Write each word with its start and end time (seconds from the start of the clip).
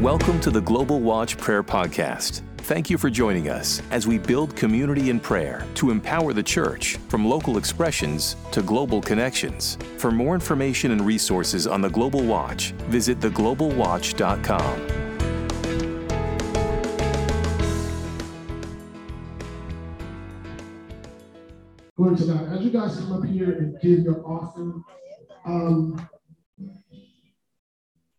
Welcome 0.00 0.40
to 0.42 0.50
the 0.50 0.60
Global 0.60 1.00
Watch 1.00 1.38
Prayer 1.38 1.62
Podcast. 1.62 2.42
Thank 2.58 2.90
you 2.90 2.98
for 2.98 3.08
joining 3.08 3.48
us 3.48 3.80
as 3.90 4.06
we 4.06 4.18
build 4.18 4.54
community 4.54 5.08
in 5.08 5.18
prayer 5.18 5.64
to 5.76 5.90
empower 5.90 6.34
the 6.34 6.42
church 6.42 6.98
from 7.08 7.24
local 7.24 7.56
expressions 7.56 8.36
to 8.52 8.60
global 8.60 9.00
connections. 9.00 9.78
For 9.96 10.10
more 10.10 10.34
information 10.34 10.90
and 10.90 11.00
resources 11.00 11.66
on 11.66 11.80
the 11.80 11.88
Global 11.88 12.22
Watch, 12.22 12.72
visit 12.90 13.20
theglobalwatch.com. 13.20 14.86
Glory 21.96 22.16
to 22.16 22.24
God. 22.26 22.52
As 22.52 22.60
you 22.60 22.70
guys 22.70 22.96
come 22.98 23.12
up 23.14 23.24
here 23.24 23.50
and 23.50 23.80
give 23.80 24.00
your 24.00 24.22
offering, 24.26 24.84
um, 25.46 26.06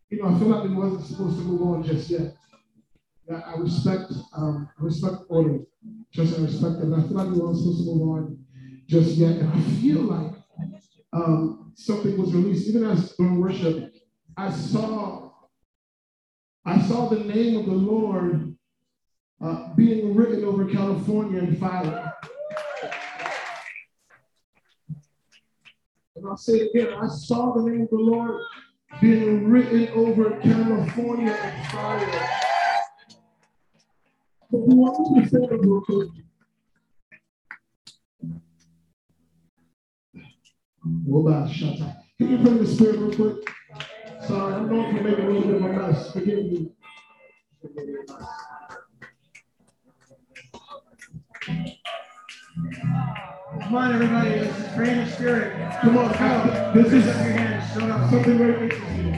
you 0.09 0.21
know, 0.21 0.29
I 0.29 0.39
feel 0.39 0.47
like 0.47 0.63
we 0.63 0.75
wasn't 0.75 1.05
supposed 1.05 1.37
to 1.37 1.43
move 1.43 1.61
on 1.61 1.83
just 1.83 2.09
yet. 2.09 2.35
Yeah, 3.29 3.41
I 3.45 3.57
respect, 3.57 4.13
um, 4.35 4.69
I 4.79 4.83
respect 4.83 5.15
order, 5.27 5.59
just 6.11 6.39
I 6.39 6.43
respect 6.43 6.75
but 6.79 6.97
I 6.97 7.01
feel 7.01 7.17
like 7.17 7.29
we 7.29 7.39
weren't 7.39 7.57
supposed 7.57 7.79
to 7.79 7.93
move 7.93 8.09
on 8.09 8.37
just 8.87 9.15
yet. 9.15 9.37
And 9.37 9.49
I 9.49 9.61
feel 9.81 10.01
like 10.01 10.33
um, 11.11 11.73
something 11.75 12.17
was 12.17 12.33
released, 12.33 12.69
even 12.69 12.85
as 12.85 13.13
during 13.17 13.41
worship, 13.41 13.93
I 14.37 14.49
saw, 14.49 15.31
I 16.65 16.81
saw 16.81 17.09
the 17.09 17.19
name 17.19 17.57
of 17.57 17.65
the 17.65 17.73
Lord 17.73 18.55
uh, 19.43 19.73
being 19.75 20.15
written 20.15 20.45
over 20.45 20.65
California 20.65 21.39
in 21.39 21.57
fire. 21.57 22.13
And 26.15 26.25
I'll 26.25 26.37
say 26.37 26.59
it 26.59 26.71
again. 26.73 26.93
I 26.93 27.07
saw 27.07 27.53
the 27.53 27.69
name 27.69 27.81
of 27.81 27.89
the 27.89 27.97
Lord 27.97 28.41
being 29.01 29.49
written 29.49 29.89
over 29.89 30.31
California 30.41 31.35
fire. 31.71 32.29
But 34.49 34.59
to 34.59 35.29
say 35.29 35.39
shut 41.51 41.79
Can 42.17 42.31
you 42.31 42.37
pray 42.37 42.57
the 42.57 42.65
spirit 42.65 42.99
real 42.99 43.13
quick? 43.13 43.49
Sorry, 44.25 44.53
I'm 44.55 44.69
known 44.69 44.97
for 44.97 45.03
making 45.03 45.25
a 45.25 45.29
little 45.29 45.51
bit 45.51 45.55
of 45.55 45.63
a 45.63 45.73
mess. 45.73 46.11
Forgive 46.13 46.45
me. 46.45 46.71
Come 53.67 53.75
on, 53.75 53.95
everybody. 53.95 54.29
This 54.29 54.57
is 54.57 54.77
in 54.77 54.97
the 54.97 55.11
spirit. 55.11 55.71
Come 55.81 55.97
on, 55.97 56.13
come. 56.13 56.73
This 56.73 56.89
Raise 56.89 57.03
is 57.03 57.09
up 57.09 57.15
your 57.15 57.33
hands. 57.33 57.73
Show 57.73 57.89
up. 57.89 58.09
something 58.09 58.37
very 58.37 58.63
interesting. 58.63 59.13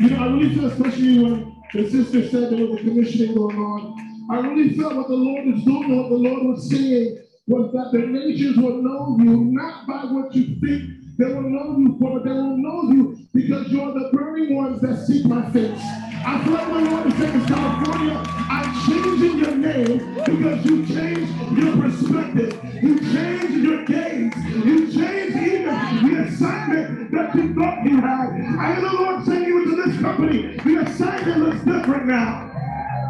You 0.00 0.10
know, 0.10 0.16
I 0.16 0.26
really 0.28 0.54
feel, 0.54 0.64
especially 0.64 1.18
when 1.18 1.62
the 1.74 1.90
sister 1.90 2.26
said 2.26 2.52
there 2.52 2.66
was 2.66 2.80
a 2.80 2.84
commissioning 2.84 3.34
going 3.34 3.58
on, 3.58 4.26
I 4.30 4.40
really 4.48 4.74
felt 4.78 4.96
what 4.96 5.08
the 5.08 5.14
Lord 5.14 5.46
is 5.46 5.62
doing, 5.62 5.94
what 5.94 6.08
the 6.08 6.16
Lord 6.16 6.46
was 6.46 6.70
saying 6.70 7.22
was 7.46 7.70
that 7.72 7.92
the 7.92 7.98
nations 7.98 8.56
will 8.56 8.82
know 8.82 9.18
you 9.20 9.44
not 9.44 9.86
by 9.86 10.06
what 10.06 10.34
you 10.34 10.56
think 10.58 10.90
they 11.18 11.26
will 11.26 11.42
know 11.42 11.76
you 11.78 11.98
for, 12.00 12.18
but 12.18 12.24
they 12.24 12.32
will 12.32 12.56
know 12.56 12.92
you 12.94 13.18
because 13.34 13.70
you're 13.70 13.92
the 13.92 14.08
burning 14.10 14.56
ones 14.56 14.80
that 14.80 15.06
seek 15.06 15.26
my 15.26 15.50
face. 15.50 16.15
I 16.28 16.44
like 16.44 16.66
the 16.66 16.90
Lord 16.90 17.06
is 17.06 17.14
saying, 17.18 17.46
California, 17.46 18.22
I'm 18.50 18.86
changing 18.86 19.38
your 19.38 19.54
name 19.54 20.14
because 20.14 20.64
you 20.66 20.84
changed 20.84 21.32
your 21.56 21.76
perspective. 21.80 22.82
You 22.82 22.98
changed 22.98 23.64
your 23.64 23.84
gaze. 23.84 24.34
You 24.64 24.92
changed 24.92 25.36
even 25.36 26.10
the 26.10 26.24
assignment 26.26 27.12
that 27.12 27.34
you 27.36 27.54
thought 27.54 27.84
you 27.84 28.00
had. 28.00 28.30
I 28.58 28.74
hear 28.74 28.80
the 28.80 28.96
Lord 28.96 29.24
send 29.24 29.46
you 29.46 29.62
into 29.62 29.84
this 29.84 30.00
company. 30.00 30.56
The 30.56 30.76
assignment 30.78 31.38
looks 31.38 31.64
different 31.64 32.06
now. 32.06 32.50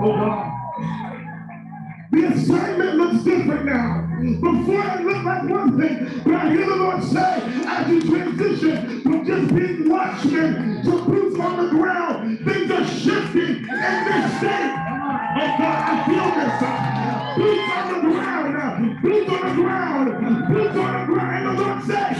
Oh 0.02 0.12
God. 0.14 0.55
The 2.16 2.28
assignment 2.28 2.96
looks 2.96 3.24
different 3.24 3.66
now. 3.66 4.08
Before 4.40 4.82
it 4.86 5.02
looked 5.02 5.24
like 5.26 5.42
one 5.50 5.78
thing, 5.78 6.22
but 6.24 6.34
I 6.34 6.48
hear 6.48 6.66
the 6.66 6.76
Lord 6.76 7.04
say, 7.04 7.42
as 7.66 7.88
you 7.90 8.00
transition 8.00 9.02
from 9.02 9.26
just 9.26 9.54
being 9.54 9.86
watchmen 9.90 10.82
to 10.82 10.90
boots 11.04 11.38
on 11.38 11.62
the 11.62 11.68
ground, 11.68 12.38
things 12.38 12.70
are 12.70 12.86
shifting 12.86 13.56
in 13.56 13.66
this 13.68 14.38
state. 14.38 14.72
Oh 14.72 15.56
God, 15.58 15.78
I 15.84 16.06
feel 16.08 16.30
this. 16.40 16.56
Boots 17.36 17.70
on 17.76 17.86
the 17.92 18.00
ground. 18.08 19.02
Boots 19.02 19.30
on 19.30 19.48
the 19.48 19.54
ground. 19.62 20.48
Boots 20.48 20.76
on 20.78 20.92
the 21.00 21.12
ground. 21.12 21.46
And 21.46 21.58
the 21.58 21.62
Lord 21.62 21.84
says, 21.84 22.16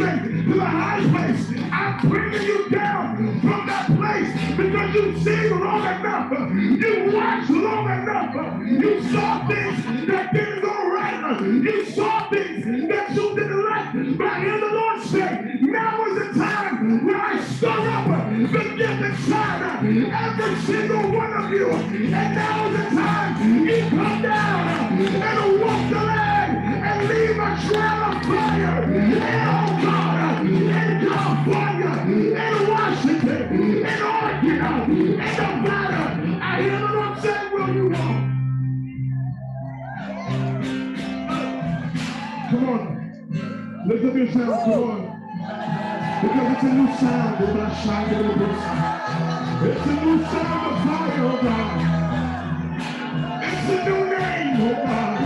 to 0.00 0.54
the 0.54 0.64
high 0.64 1.00
place, 1.10 1.46
I'm 1.70 2.08
bringing 2.08 2.42
you 2.42 2.70
down 2.70 3.38
from 3.40 3.66
that 3.66 3.86
place 3.86 4.56
because 4.56 4.94
you've 4.94 5.22
seen 5.22 5.60
long 5.60 5.84
enough. 5.84 6.32
You 6.32 7.12
watched 7.12 7.50
long 7.50 7.90
enough. 7.90 8.34
You 8.66 9.02
saw 9.12 9.46
things 9.46 10.06
that 10.06 10.32
didn't 10.32 10.62
go 10.62 10.90
right. 10.90 11.40
You 11.42 11.84
saw 11.90 12.30
things 12.30 12.88
that 12.88 13.14
you 13.14 13.36
didn't 13.36 13.62
like. 13.62 14.16
But 14.16 14.26
I 14.26 14.40
hear 14.40 14.58
the 14.60 14.66
Lord 14.66 15.02
say, 15.02 15.58
now 15.60 16.06
is 16.06 16.14
the 16.14 16.40
time 16.40 17.04
when 17.04 17.16
I 17.16 17.44
stir 17.44 17.68
up 17.68 18.30
the 18.30 18.74
gift 18.76 19.02
inside 19.02 19.84
every 19.84 20.56
single 20.62 21.12
one 21.12 21.32
of 21.34 21.50
you. 21.50 21.70
And 21.70 22.10
now 22.10 22.68
is 22.68 22.76
the 22.76 22.84
time 22.96 23.66
you 23.66 23.80
come 23.90 24.22
down 24.22 24.98
and 24.98 25.60
walk 25.60 25.90
the 25.90 25.96
land 25.96 26.84
and 26.86 27.08
leave 27.08 27.38
a 27.38 27.68
trail 27.68 28.04
of 28.04 28.22
fire. 28.24 28.84
And 28.84 29.79
Lift 43.90 44.04
up 44.04 44.14
your 44.14 44.30
sound. 44.30 44.46
Come 44.46 44.84
on. 44.84 45.00
Because 46.22 46.52
it's 46.52 46.62
a 46.62 46.72
new 46.72 46.86
sound. 46.98 47.42
It's 47.42 47.54
not 47.54 47.72
shining 47.82 48.20
in 48.20 48.28
the 48.28 48.34
bush. 48.34 48.62
It's 49.66 49.84
a 49.84 50.04
new 50.04 50.24
sound 50.26 50.62
of 50.70 50.78
fire, 50.86 51.24
oh 51.26 51.40
God. 51.42 51.76
It's 53.42 53.68
a 53.68 53.84
new 53.90 54.00
name, 54.06 54.60
oh 54.60 54.74
God. 54.86 55.20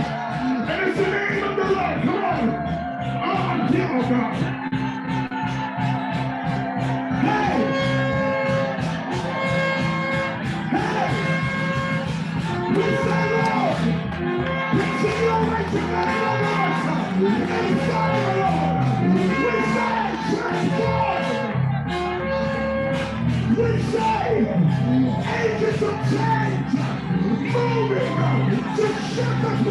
And 0.67 0.89
it's 0.89 0.97
the 0.97 1.05
name 1.05 1.43
of 1.43 1.55
the 1.57 1.63
Lord. 1.63 2.01
Come 2.01 2.23
on. 2.25 2.49
Oh, 3.21 3.69
yeah, 3.71 4.01
oh 4.01 4.09
God. 4.09 4.64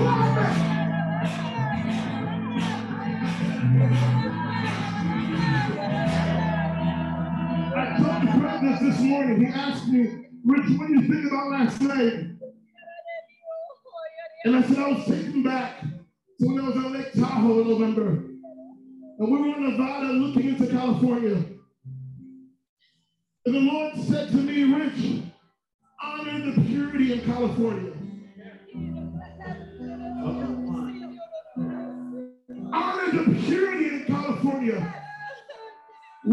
I 0.07 0.11
told 7.97 8.23
the 8.23 8.29
president 8.39 8.81
this 8.81 9.01
morning, 9.01 9.47
he 9.47 9.53
asked 9.53 9.89
me, 9.89 10.29
Rich, 10.45 10.79
what 10.79 10.89
do 10.89 10.95
you 10.95 11.03
think 11.09 11.27
about 11.33 11.51
last 11.51 11.81
night? 11.81 12.13
And 14.45 14.57
I 14.57 14.63
said, 14.63 14.79
I 14.79 14.89
was 14.91 15.07
taken 15.07 15.43
back 15.43 15.81
to 15.81 16.47
when 16.47 16.61
I 16.61 16.69
was 16.69 16.77
on 16.77 16.93
Lake 16.93 17.13
Tahoe 17.15 17.63
in 17.63 17.69
November. 17.71 18.09
And 19.19 19.31
we 19.31 19.39
were 19.39 19.57
in 19.57 19.71
Nevada 19.71 20.13
looking 20.13 20.49
into 20.51 20.67
California. 20.67 21.43
And 23.47 23.55
the 23.55 23.61
Lord 23.61 23.97
said 24.07 24.29
to 24.29 24.37
me, 24.37 24.65
Rich, 24.65 25.23
honor 26.03 26.53
the 26.53 26.61
purity 26.63 27.15
in 27.15 27.21
California. 27.23 27.93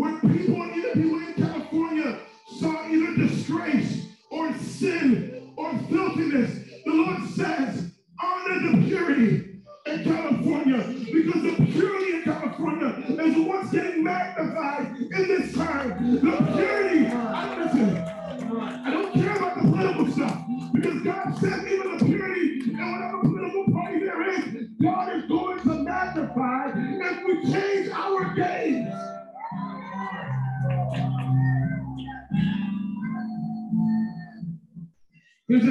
When 0.02 0.20
people, 0.20 0.64
either 0.64 0.94
people 0.94 1.20
in 1.20 1.34
California 1.36 2.18
saw 2.60 2.88
either 2.90 3.18
disgrace 3.18 4.08
or 4.32 4.52
sin 4.56 5.52
or 5.56 5.78
filthiness, 5.78 6.58
the 6.84 6.92
Lord 6.92 7.30
says, 7.30 7.81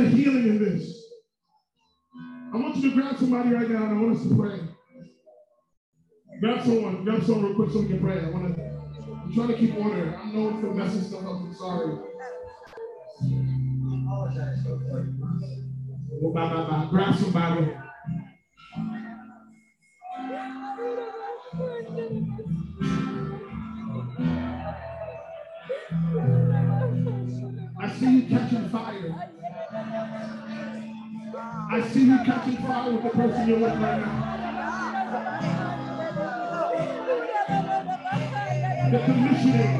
healing 0.08 0.48
in 0.48 0.58
this. 0.64 0.96
I 2.52 2.56
want 2.56 2.76
you 2.76 2.90
to 2.90 2.96
grab 2.96 3.16
somebody 3.18 3.50
right 3.50 3.68
now 3.70 3.84
and 3.84 3.98
I 3.98 4.02
want 4.02 4.16
us 4.16 4.22
to 4.26 4.34
pray. 4.34 4.60
Grab 6.40 6.64
someone, 6.64 7.04
grab 7.04 7.22
someone 7.22 7.44
real 7.44 7.54
quick 7.54 7.70
so 7.70 7.80
we 7.80 7.88
can 7.88 8.00
pray. 8.00 8.18
I 8.18 8.30
want 8.30 8.56
to, 8.56 8.62
I'm 8.62 9.32
trying 9.34 9.48
to 9.48 9.54
keep 9.54 9.76
order. 9.76 10.16
I 10.16 10.32
know 10.32 10.50
it's 10.50 10.60
the 10.60 10.68
messy 10.68 11.00
stuff, 11.00 11.24
I'm 11.24 11.54
sorry. 11.54 11.98
Oh, 16.22 16.32
bye, 16.32 16.52
bye, 16.52 16.64
bye. 16.68 16.88
Grab 16.90 17.14
somebody. 17.14 17.72
I 27.82 27.92
see 27.98 28.20
you 28.20 28.28
catching 28.28 28.68
fire. 28.70 29.30
I 31.72 31.80
see 31.82 32.02
you 32.04 32.18
catching 32.24 32.56
fire 32.56 32.90
with 32.90 33.04
the 33.04 33.10
person 33.10 33.48
you're 33.48 33.60
with 33.60 33.78
right 33.78 34.00
now. 34.00 34.36
The 38.90 38.98
commissioning. 38.98 39.76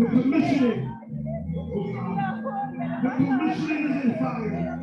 The 0.00 0.06
commissioning. 0.06 0.80
The 3.02 3.10
commissioning 3.10 3.84
is 3.86 4.04
in 4.04 4.10
fire. 4.18 4.80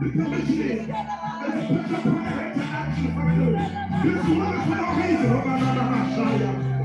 The 0.00 0.08
commissioning. 0.08 0.80
You 0.80 1.68
put 1.68 1.90
your 1.90 2.00
prayer 2.00 2.44
into 2.48 2.64
action 2.64 3.08
finally. 3.14 3.64
This 4.02 4.24
one 4.24 4.52
is 4.56 4.62
for 4.64 4.74
no 4.74 4.88
reason. 4.96 6.73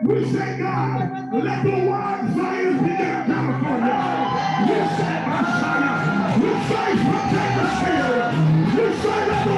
We 0.00 0.24
say, 0.32 0.58
God, 0.58 1.32
let 1.32 1.64
the 1.64 1.70
wildfires 1.70 2.78
begin 2.82 3.00
in 3.00 3.26
California. 3.26 3.98
We 4.68 4.78
say, 4.94 5.16
Messiah. 5.26 6.38
We 6.38 6.50
say, 6.68 6.90
protect 7.02 7.52
the 7.58 7.66
spirit. 7.80 8.30
We 8.78 8.86
say, 9.02 9.20
let 9.28 9.44
the 9.48 9.57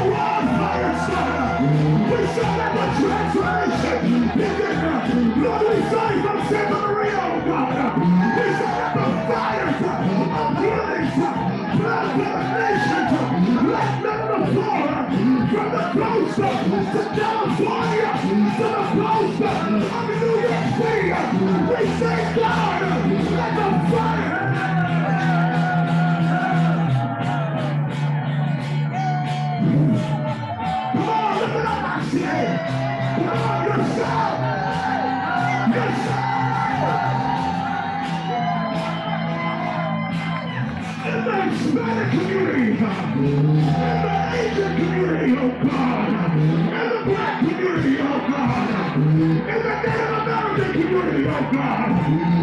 oh 45.40 45.48
God, 45.48 46.36
in 46.36 46.68
the 46.68 47.00
black 47.06 47.38
community, 47.40 47.96
oh 48.00 48.20
God, 48.28 48.96
in 48.96 49.38
the 49.38 49.72
American 50.20 50.70
community, 50.72 51.24
oh 51.28 51.44
God, 51.50 51.88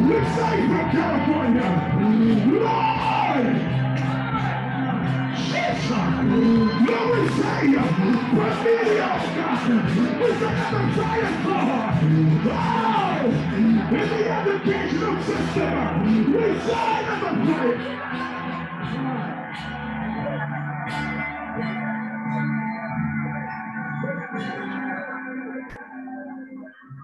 we 0.09 0.17
say 0.33 0.55
from 0.65 0.87
California, 0.89 1.69
Lord, 2.57 3.45
Lord, 6.89 7.29
from 7.29 7.45
media, 7.45 7.83
oh 7.87 8.57
oh, 12.49 13.25
in 13.89 14.05
the 14.09 14.21
educational 14.27 15.15
system, 15.23 16.33
we 16.33 16.45
say 16.61 17.05
at 17.05 17.17
the 17.21 18.26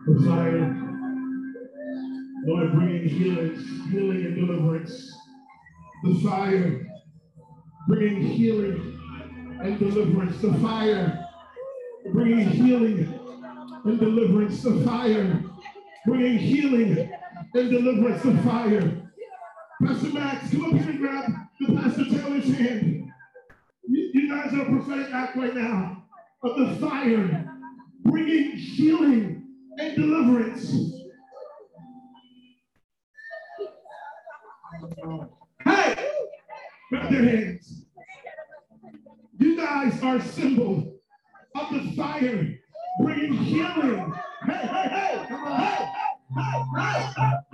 fire, 0.05 0.83
Lord, 2.45 2.73
bringing 2.73 3.07
healing, 3.07 3.55
healing 3.89 4.25
and 4.25 4.35
deliverance. 4.35 5.17
The 6.03 6.15
fire, 6.19 6.85
bringing 7.87 8.21
healing 8.21 8.99
and 9.61 9.79
deliverance. 9.79 10.41
The 10.41 10.53
fire, 10.55 11.25
bringing 12.11 12.49
healing 12.49 13.17
and 13.85 13.99
deliverance. 13.99 14.61
The 14.61 14.83
fire, 14.83 15.41
bringing 16.05 16.37
healing 16.37 17.09
and 17.53 17.69
deliverance. 17.69 18.23
The 18.23 18.37
fire. 18.39 19.01
Pastor 19.85 20.09
Max, 20.09 20.51
come 20.51 20.65
up 20.65 20.71
here 20.81 20.89
and 20.89 20.99
grab 20.99 21.31
the 21.59 21.75
Pastor 21.75 22.05
Taylor's 22.05 22.57
hand. 22.57 23.09
You, 23.87 24.11
you 24.13 24.29
guys 24.29 24.53
are 24.53 24.61
a 24.61 24.65
prophetic 24.65 25.13
act 25.13 25.37
right 25.37 25.55
now 25.55 26.03
of 26.43 26.57
the 26.57 26.75
fire, 26.85 27.53
bringing 28.03 28.51
healing 28.51 29.42
and 29.79 29.95
deliverance. 29.95 30.71
Hey, 35.63 36.09
grab 36.89 37.11
their 37.11 37.23
hands. 37.23 37.85
You 39.39 39.57
guys 39.57 40.01
are 40.03 40.17
a 40.17 40.21
symbol 40.21 40.99
of 41.55 41.73
the 41.73 41.93
fire 41.95 42.55
bringing 43.01 43.33
healing. 43.33 44.13
Hey, 44.45 44.53
hey, 44.53 44.89
hey, 44.89 45.25
come 45.27 45.43
on. 45.43 45.59
Hey, 45.59 45.89
hey, 46.35 46.63
hey, 46.75 47.13
hey, 47.15 47.37
hey. 47.51 47.52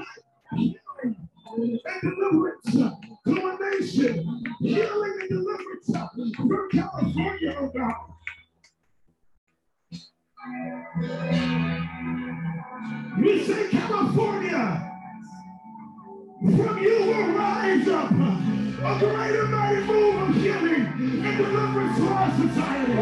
From 16.63 16.78
you 16.84 17.06
will 17.06 17.28
rise 17.30 17.88
up 17.88 18.12
a 18.12 19.00
great 19.00 19.36
and 19.36 19.51
mighty 19.51 19.82
move 19.84 20.30
of 20.30 20.36
healing 20.36 20.86
and 21.25 21.38
deliverance 21.38 21.98
for 21.98 22.08
our 22.08 22.32
society. 22.36 22.94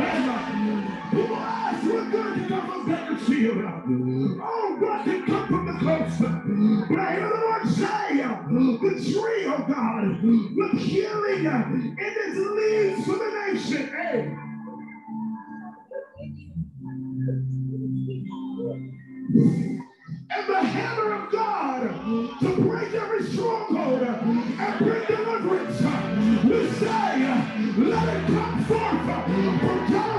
And 0.00 1.10
people 1.10 1.36
ask 1.36 1.84
what 1.84 2.10
good 2.10 2.34
to 2.34 2.48
come 2.48 2.66
from 2.70 2.86
Bakersfield. 2.88 3.58
Oh, 4.42 4.78
God 4.80 5.04
can 5.04 5.26
come 5.26 5.48
from 5.48 5.66
the 5.66 5.72
coast. 5.84 6.20
But 6.88 6.98
I 6.98 7.14
hear 7.14 7.28
the 7.28 7.34
Lord 7.40 7.68
say, 7.68 8.16
the 8.80 9.12
tree, 9.12 9.46
oh 9.46 9.64
God, 9.68 10.22
with 10.22 10.72
healing 10.80 11.44
in 11.44 11.96
its 11.98 12.38
leaves 12.38 13.04
for 13.06 13.18
the 13.18 13.30
nation. 13.52 13.88
Hey. 13.88 14.51
Stronghold 23.32 24.02
uh, 24.02 24.18
and 24.24 24.78
bring 24.78 25.06
deliverance. 25.06 25.80
Uh, 25.82 26.40
we 26.44 26.70
say, 26.72 26.86
uh, 26.86 27.42
let 27.78 28.08
it 28.16 28.26
come 28.26 28.64
forth 28.64 29.04
from 29.04 30.11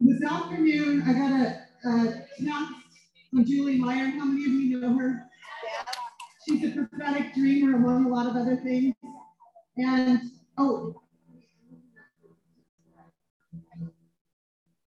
This 0.00 0.24
afternoon, 0.24 1.00
I 1.06 1.12
got 1.12 1.30
a, 1.30 1.88
a 1.88 2.12
text 2.44 2.74
from 3.30 3.44
Julie 3.44 3.78
Meyer. 3.78 4.06
How 4.18 4.24
many 4.24 4.46
of 4.46 4.50
you 4.50 4.80
know 4.80 4.98
her? 4.98 5.22
She's 6.44 6.64
a 6.64 6.72
prophetic 6.72 7.34
dreamer, 7.34 7.76
among 7.76 8.06
a 8.06 8.08
lot 8.08 8.26
of 8.26 8.34
other 8.34 8.56
things. 8.56 8.96
And, 9.76 10.22
oh, 10.58 11.00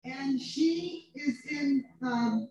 and 0.04 0.42
she 0.42 1.12
is 1.16 1.38
in 1.50 1.86
um, 2.04 2.50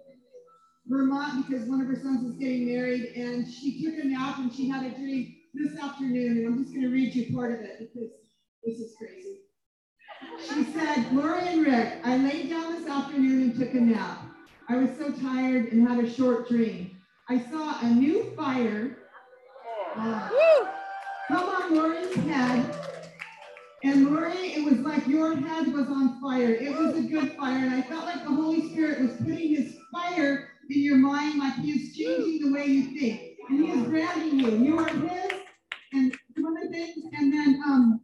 Vermont 0.86 1.46
because 1.46 1.68
one 1.68 1.82
of 1.82 1.86
her 1.86 1.96
sons 1.96 2.32
is 2.32 2.38
getting 2.38 2.64
married, 2.64 3.12
and 3.14 3.46
she 3.46 3.84
took 3.84 4.02
a 4.02 4.06
nap 4.06 4.38
and 4.38 4.50
she 4.50 4.70
had 4.70 4.86
a 4.86 4.96
dream 4.96 5.34
this 5.52 5.78
afternoon, 5.78 6.38
and 6.38 6.46
I'm 6.46 6.62
just 6.62 6.74
going 6.74 6.86
to 6.86 6.92
read 6.92 7.14
you 7.14 7.36
part 7.36 7.52
of 7.52 7.60
it 7.60 7.78
because 7.78 8.08
this 8.64 8.78
is 8.78 8.94
crazy. 8.96 9.40
She 10.48 10.64
said, 10.72 11.12
Lori 11.12 11.46
and 11.46 11.66
Rick, 11.66 12.00
I 12.04 12.16
laid 12.16 12.50
down 12.50 12.74
this 12.74 12.88
afternoon 12.88 13.42
and 13.42 13.58
took 13.58 13.74
a 13.74 13.80
nap. 13.80 14.22
I 14.68 14.76
was 14.76 14.90
so 14.98 15.12
tired 15.12 15.72
and 15.72 15.86
had 15.86 16.04
a 16.04 16.10
short 16.10 16.48
dream. 16.48 16.96
I 17.28 17.38
saw 17.38 17.80
a 17.82 17.86
new 17.88 18.32
fire 18.36 18.96
uh, 19.96 20.28
come 21.28 21.48
on 21.48 21.74
Lori's 21.74 22.14
head. 22.14 22.76
And 23.82 24.10
Lori, 24.10 24.34
it 24.34 24.64
was 24.64 24.78
like 24.80 25.06
your 25.06 25.34
head 25.34 25.72
was 25.72 25.86
on 25.88 26.20
fire. 26.20 26.52
It 26.52 26.70
was 26.76 26.96
a 26.96 27.02
good 27.02 27.32
fire. 27.32 27.64
And 27.64 27.74
I 27.74 27.82
felt 27.82 28.04
like 28.04 28.22
the 28.22 28.30
Holy 28.30 28.70
Spirit 28.70 29.00
was 29.00 29.16
putting 29.16 29.54
his 29.54 29.76
fire 29.92 30.50
in 30.68 30.82
your 30.82 30.96
mind, 30.96 31.38
like 31.38 31.54
he 31.54 31.72
is 31.72 31.96
changing 31.96 32.42
the 32.44 32.52
way 32.52 32.66
you 32.66 32.98
think. 32.98 33.38
And 33.48 33.64
he 33.64 33.70
is 33.72 33.86
branding 33.86 34.38
you. 34.38 34.50
You 34.58 34.78
are 34.78 34.88
his 34.88 35.32
and 35.92 36.16
one 36.36 36.56
of 36.56 36.64
the 36.64 36.68
things. 36.70 37.04
And 37.12 37.32
then 37.32 37.62
um, 37.66 38.00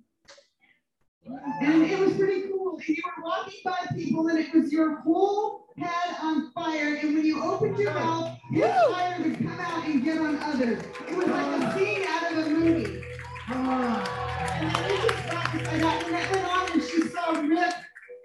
and 1.60 1.82
it 1.82 1.98
was 1.98 2.14
pretty 2.14 2.48
cool. 2.48 2.76
And 2.76 2.88
you 2.88 3.02
were 3.04 3.24
walking 3.24 3.60
by 3.64 3.86
people, 3.94 4.28
and 4.28 4.38
it 4.38 4.54
was 4.54 4.72
your 4.72 5.00
whole 5.00 5.68
head 5.78 6.16
on 6.20 6.52
fire. 6.52 6.96
And 6.96 7.14
when 7.14 7.24
you 7.24 7.42
opened 7.42 7.78
your 7.78 7.94
mouth, 7.94 8.38
his 8.50 8.64
fire 8.64 9.22
would 9.22 9.38
come 9.38 9.60
out 9.60 9.86
and 9.86 10.04
get 10.04 10.18
on 10.18 10.36
others. 10.38 10.82
It 11.08 11.16
was 11.16 11.26
like 11.26 11.62
a 11.62 11.78
scene 11.78 12.04
out 12.08 12.32
of 12.32 12.38
a 12.38 12.50
movie. 12.50 13.02
And 13.48 14.74
then 14.74 14.84
we 14.84 14.96
just 15.08 15.30
got 15.30 15.52
that, 15.52 15.72
and 15.72 15.82
that 15.82 16.30
went 16.32 16.46
on, 16.46 16.72
and 16.72 16.82
she 16.82 17.00
saw 17.08 17.30
Rip, 17.40 17.74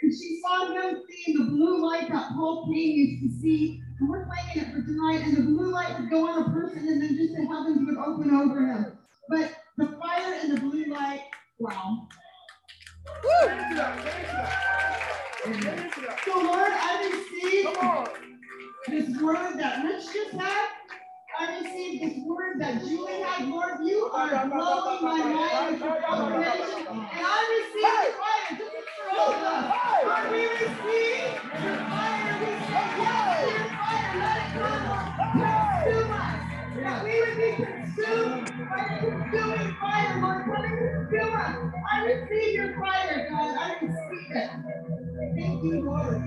and 0.01 0.11
she 0.11 0.41
saw 0.41 0.71
him 0.73 1.01
seeing 1.09 1.37
the 1.37 1.43
blue 1.45 1.85
light 1.85 2.09
that 2.09 2.31
Paul 2.33 2.65
Cain 2.73 3.19
used 3.21 3.35
to 3.35 3.41
see. 3.41 3.81
And 3.99 4.09
we're 4.09 4.25
playing 4.25 4.67
it 4.67 4.73
for 4.73 4.81
tonight, 4.81 5.21
and 5.23 5.37
the 5.37 5.43
blue 5.43 5.71
light 5.71 5.99
would 5.99 6.09
go 6.09 6.27
on 6.27 6.43
a 6.43 6.49
person, 6.51 6.87
and 6.87 7.01
then 7.01 7.15
just 7.15 7.35
the 7.35 7.45
heavens 7.45 7.85
would 7.85 7.97
open 7.97 8.31
over 8.31 8.65
him. 8.65 8.97
But 9.29 9.53
the 9.77 9.97
fire 9.99 10.33
and 10.41 10.57
the 10.57 10.61
blue 10.61 10.85
light, 10.85 11.21
wow. 11.59 12.07
So, 16.25 16.39
Lord, 16.39 16.71
I 16.73 17.09
receive 17.11 17.67
this 18.87 19.21
word 19.21 19.57
that 19.59 19.83
Rich 19.83 20.05
just 20.13 20.31
had. 20.33 20.69
I 21.39 21.59
receive 21.59 22.01
this 22.01 22.23
word 22.25 22.59
that 22.59 22.79
Julie 22.81 23.21
had. 23.21 23.47
Lord, 23.47 23.79
you 23.83 24.09
are 24.13 24.47
blowing 24.47 25.03
my 25.03 25.17
mind 25.17 25.71
with 25.71 25.81
your 25.81 26.01
confirmation. 26.01 26.87
And 26.87 27.07
I 27.13 27.63
receive 27.73 27.91
the 28.05 28.13
fire. 28.17 28.57
This 28.57 28.67
is 28.73 28.85
for 28.97 29.05
all 29.19 29.33
of 29.33 29.43
us. 29.43 29.63
Lord, 30.03 30.31
we 30.31 30.41
receive 30.49 31.31
your 31.63 31.77
fire. 31.77 32.31
We 32.39 32.45
say 32.65 32.87
yes 32.97 33.70
I 41.91 42.03
receive 42.05 42.53
your 42.55 42.75
fire, 42.79 43.27
God. 43.31 43.57
I 43.57 43.73
receive 43.81 44.31
it. 44.35 44.51
Thank 45.35 45.63
you, 45.63 45.81
Lord. 45.85 46.23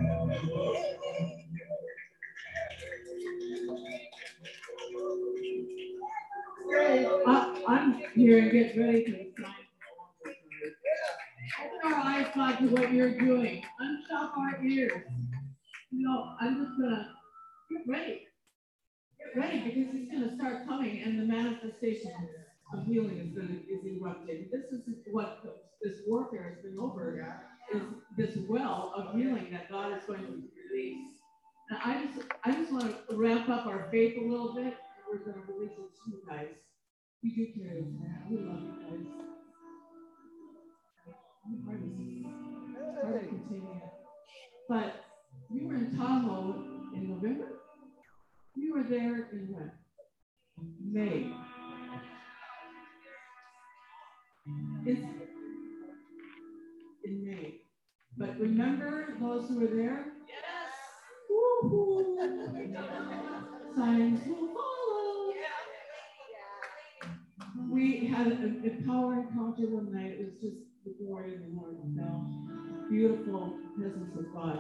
I'm 7.69 7.95
here 8.15 8.39
and 8.41 8.53
get 8.53 8.77
ready 8.79 9.05
for 9.05 9.13
the. 9.13 9.33
Open 11.65 11.93
our 11.93 12.01
eyes, 12.05 12.29
God, 12.35 12.59
to 12.59 12.69
what 12.69 12.93
you're 12.93 13.19
doing. 13.19 13.63
Unstop 13.81 14.37
our 14.39 14.65
ears. 14.65 15.03
You 15.93 16.09
I'm 16.41 16.65
just 16.67 16.81
gonna 16.81 17.09
get 17.71 17.83
ready. 17.89 18.27
Ready 19.37 19.61
because 19.61 19.95
it's 19.95 20.13
gonna 20.13 20.37
start 20.37 20.67
coming 20.67 21.03
and 21.03 21.19
the 21.19 21.25
manifestation 21.25 22.13
of 22.73 22.87
healing 22.87 23.19
is 23.19 23.31
gonna 23.33 23.59
is 23.69 23.85
erupting. 23.85 24.49
This 24.53 24.65
is 24.73 24.83
what 25.11 25.43
this 25.83 26.01
warfare 26.07 26.55
has 26.55 26.63
been 26.63 26.79
over 26.79 27.43
is 27.73 27.83
this 28.17 28.37
well 28.49 28.93
of 28.97 29.15
healing 29.17 29.49
that 29.53 29.71
God 29.71 29.97
is 29.97 30.05
going 30.07 30.21
to 30.21 30.43
release. 30.73 31.13
And 31.71 31.79
I 31.85 32.05
just 32.05 32.27
I 32.45 32.53
just 32.53 32.73
want 32.73 33.09
to 33.09 33.17
wrap 33.17 33.49
up 33.49 33.67
our 33.67 33.89
faith 33.91 34.17
a 34.19 34.21
little 34.21 34.55
bit. 34.55 34.75
We're 35.11 35.19
going 35.19 35.47
to 35.47 35.53
release 35.53 35.73
it 35.73 35.77
to 35.77 36.11
you 36.11 36.23
guys. 36.29 36.49
We 37.23 37.31
do 37.31 37.47
care. 37.55 37.77
We 38.31 38.37
love 38.37 38.61
you 38.61 38.75
guys. 38.83 39.07
Hard 41.65 41.81
to, 41.81 43.21
to 43.21 43.29
continue. 43.29 43.81
But 44.69 45.05
we 45.51 45.67
were 45.67 45.75
in 45.75 45.97
Tahoe 45.97 46.65
in 46.95 47.09
November. 47.09 47.54
We 48.57 48.71
were 48.71 48.85
there 48.85 49.29
in 49.33 49.49
what? 49.51 49.75
May. 50.81 51.33
It's 54.87 55.01
in 57.05 57.25
May. 57.25 57.61
But 58.17 58.39
remember 58.39 59.17
those 59.21 59.49
who 59.49 59.61
were 59.61 59.67
there? 59.67 60.07
Yes. 60.29 60.73
Woo-hoo. 61.29 62.17
Signs 63.77 64.21
will 64.27 64.49
follow. 64.49 65.33
We 67.71 68.07
had 68.07 68.29
a, 68.29 68.31
a 68.31 68.87
power 68.87 69.15
encounter 69.15 69.67
one 69.67 69.93
night. 69.93 70.13
It 70.13 70.27
was 70.27 70.35
just 70.41 70.57
the 70.85 70.95
glory 71.05 71.35
of 71.35 71.41
the 71.41 71.49
Lord 71.57 71.77
fell. 71.97 72.89
Beautiful 72.89 73.59
presence 73.77 74.17
of 74.17 74.33
God. 74.33 74.59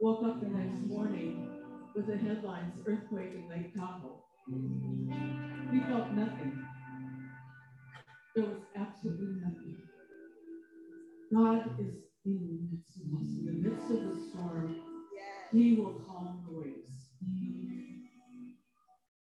Woke 0.00 0.24
up 0.24 0.40
the 0.40 0.48
next 0.48 0.80
morning 0.86 1.63
with 1.94 2.06
the 2.06 2.16
headlines 2.16 2.74
earthquake 2.86 3.34
in 3.34 3.48
Lake 3.48 3.74
Tahoe. 3.74 4.24
We 4.48 5.80
felt 5.80 6.10
nothing. 6.12 6.64
There 8.34 8.44
was 8.44 8.58
absolutely 8.76 9.40
nothing. 9.40 9.76
God 11.32 11.80
is 11.80 11.94
in 12.24 12.40
the 12.40 12.76
midst 12.76 12.96
of 12.96 13.14
us, 13.14 13.28
in 13.38 13.46
the 13.46 13.68
midst 13.68 13.90
of 13.90 14.02
the 14.02 14.30
storm. 14.30 14.76
He 15.52 15.74
will 15.74 16.02
calm 16.06 16.44
the 16.48 16.58
waves. 16.58 17.10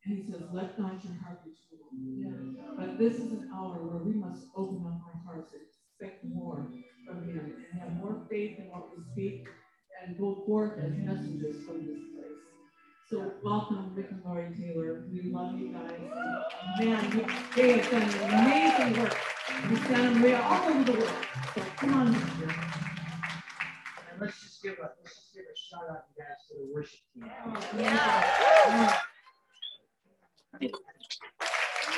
And 0.05 0.17
he 0.17 0.32
says, 0.32 0.41
Let 0.53 0.79
not 0.79 1.03
your 1.03 1.13
heart 1.22 1.43
be 1.43 1.51
troubled. 1.67 2.77
But 2.77 2.98
this 2.98 3.15
is 3.15 3.32
an 3.32 3.50
hour 3.53 3.75
where 3.84 4.03
we 4.03 4.13
must 4.13 4.48
open 4.55 4.86
up 4.88 5.01
our 5.05 5.22
hearts 5.25 5.53
and 5.53 5.62
expect 5.63 6.24
more 6.24 6.65
from 7.05 7.27
him 7.27 7.55
and 7.72 7.82
have 7.82 7.93
more 7.98 8.25
faith 8.29 8.58
in 8.60 8.70
what 8.70 8.89
we 8.96 9.03
speak 9.12 9.48
and 10.05 10.17
go 10.17 10.43
forth 10.46 10.79
as 10.79 10.91
messengers 10.93 11.58
from 11.65 11.86
this. 11.86 12.23
So 13.13 13.32
welcome, 13.43 13.93
Rick 13.93 14.08
and 14.10 14.24
Lori 14.25 14.50
Taylor. 14.60 15.03
We 15.13 15.29
love 15.29 15.60
you 15.60 15.72
guys. 15.72 16.00
Man, 16.79 17.12
you, 17.12 17.27
they 17.55 17.77
have 17.77 17.91
done 17.91 18.10
amazing 18.27 19.00
work. 19.00 19.15
We 19.70 19.75
send 19.75 20.15
them 20.15 20.24
way 20.24 20.34
all 20.34 20.67
over 20.67 20.84
the 20.84 20.93
world. 20.93 21.13
So 21.53 21.62
come 21.77 21.93
on. 21.93 22.08
And 22.08 22.17
let's 24.20 24.41
just 24.41 24.63
give 24.63 24.79
a 24.79 24.89
let's 25.03 25.13
just 25.13 25.32
give 25.36 25.43
a 25.43 25.55
shout 25.55 25.91
out, 25.91 26.05
you 26.17 26.24
guys, 26.24 26.41
to 26.48 26.53
the 26.58 26.65
worship 26.74 27.01
team. 27.13 27.29
Oh, 27.46 27.53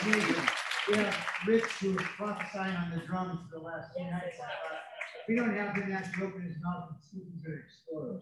amazing. 0.01 0.35
Yeah, 0.91 1.15
Rich, 1.47 1.63
who 1.79 1.93
was 1.93 2.03
prophesying 2.17 2.75
on 2.75 2.91
the 2.93 3.05
drums 3.05 3.39
for 3.49 3.59
the 3.59 3.63
last 3.63 3.93
few 3.95 4.03
nights. 4.03 4.35
If 4.35 5.29
we 5.29 5.35
don't 5.37 5.55
have 5.55 5.77
him 5.77 5.93
actually 5.93 6.25
open 6.25 6.41
his 6.41 6.57
mouth 6.61 6.89
and 6.89 6.97
he's 7.09 7.41
gonna 7.41 7.55
explode. 7.63 8.19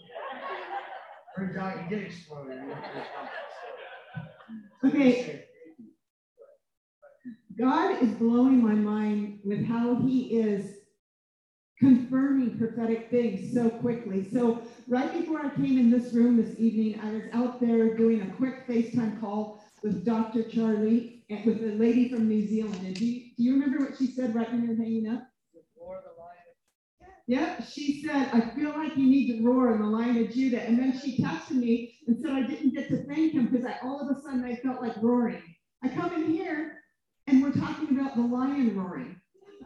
Okay. 4.85 5.45
God 7.57 8.03
is 8.03 8.11
blowing 8.15 8.61
my 8.61 8.73
mind 8.73 9.39
with 9.45 9.65
how 9.65 9.95
he 9.95 10.37
is 10.39 10.75
confirming 11.79 12.57
prophetic 12.57 13.09
things 13.09 13.53
so 13.53 13.69
quickly. 13.69 14.29
So 14.31 14.61
right 14.87 15.11
before 15.13 15.45
I 15.45 15.49
came 15.49 15.77
in 15.77 15.89
this 15.89 16.13
room 16.13 16.37
this 16.37 16.59
evening, 16.59 16.99
I 17.01 17.11
was 17.11 17.23
out 17.33 17.61
there 17.61 17.95
doing 17.95 18.21
a 18.21 18.35
quick 18.35 18.67
FaceTime 18.67 19.19
call 19.19 19.63
with 19.83 20.05
Dr. 20.05 20.43
Charlie 20.43 21.25
and 21.29 21.45
with 21.45 21.63
a 21.63 21.75
lady 21.75 22.09
from 22.09 22.27
New 22.27 22.47
Zealand. 22.47 22.79
And 22.85 22.95
do 22.95 23.05
you, 23.05 23.31
do 23.37 23.43
you 23.43 23.53
remember 23.53 23.85
what 23.85 23.97
she 23.97 24.07
said 24.07 24.33
right 24.35 24.51
when 24.51 24.63
you 24.63 24.69
were 24.69 24.75
hanging 24.75 25.09
up? 25.09 25.27
Yeah, 27.25 27.63
she 27.63 28.03
said, 28.03 28.29
I 28.33 28.41
feel 28.53 28.71
like 28.71 28.97
you 28.97 29.05
need 29.05 29.37
to 29.37 29.45
roar 29.45 29.73
in 29.73 29.81
the 29.81 29.87
Lion 29.87 30.17
of 30.17 30.31
Judah. 30.33 30.61
And 30.61 30.77
then 30.77 30.99
she 30.99 31.21
texted 31.21 31.51
me 31.51 31.97
and 32.05 32.19
said 32.19 32.31
I 32.31 32.41
didn't 32.41 32.73
get 32.73 32.89
to 32.89 33.03
thank 33.05 33.33
him 33.33 33.47
because 33.47 33.65
I 33.65 33.77
all 33.81 34.01
of 34.01 34.15
a 34.15 34.19
sudden 34.21 34.43
I 34.43 34.55
felt 34.57 34.81
like 34.81 35.01
roaring. 35.01 35.41
I 35.83 35.87
come 35.87 36.13
in 36.13 36.31
here 36.31 36.79
and 37.27 37.41
we're 37.41 37.53
talking 37.53 37.97
about 37.97 38.15
the 38.15 38.21
lion 38.21 38.75
roaring. 38.77 39.15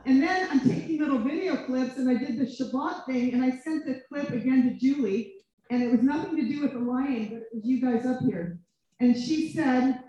And 0.05 0.21
then 0.21 0.47
I'm 0.51 0.59
taking 0.59 0.99
little 0.99 1.17
video 1.17 1.65
clips 1.65 1.97
and 1.97 2.07
I 2.07 2.13
did 2.13 2.37
the 2.37 2.45
Shabbat 2.45 3.05
thing 3.07 3.33
and 3.33 3.43
I 3.43 3.49
sent 3.49 3.85
the 3.85 4.01
clip 4.07 4.29
again 4.29 4.63
to 4.63 4.79
Julie 4.79 5.33
and 5.71 5.81
it 5.81 5.91
was 5.91 6.01
nothing 6.03 6.35
to 6.37 6.47
do 6.47 6.61
with 6.61 6.73
the 6.73 6.79
lion, 6.79 7.29
but 7.29 7.37
it 7.37 7.47
was 7.53 7.65
you 7.65 7.81
guys 7.81 8.05
up 8.05 8.19
here. 8.21 8.59
And 8.99 9.17
she 9.17 9.51
said, 9.51 10.03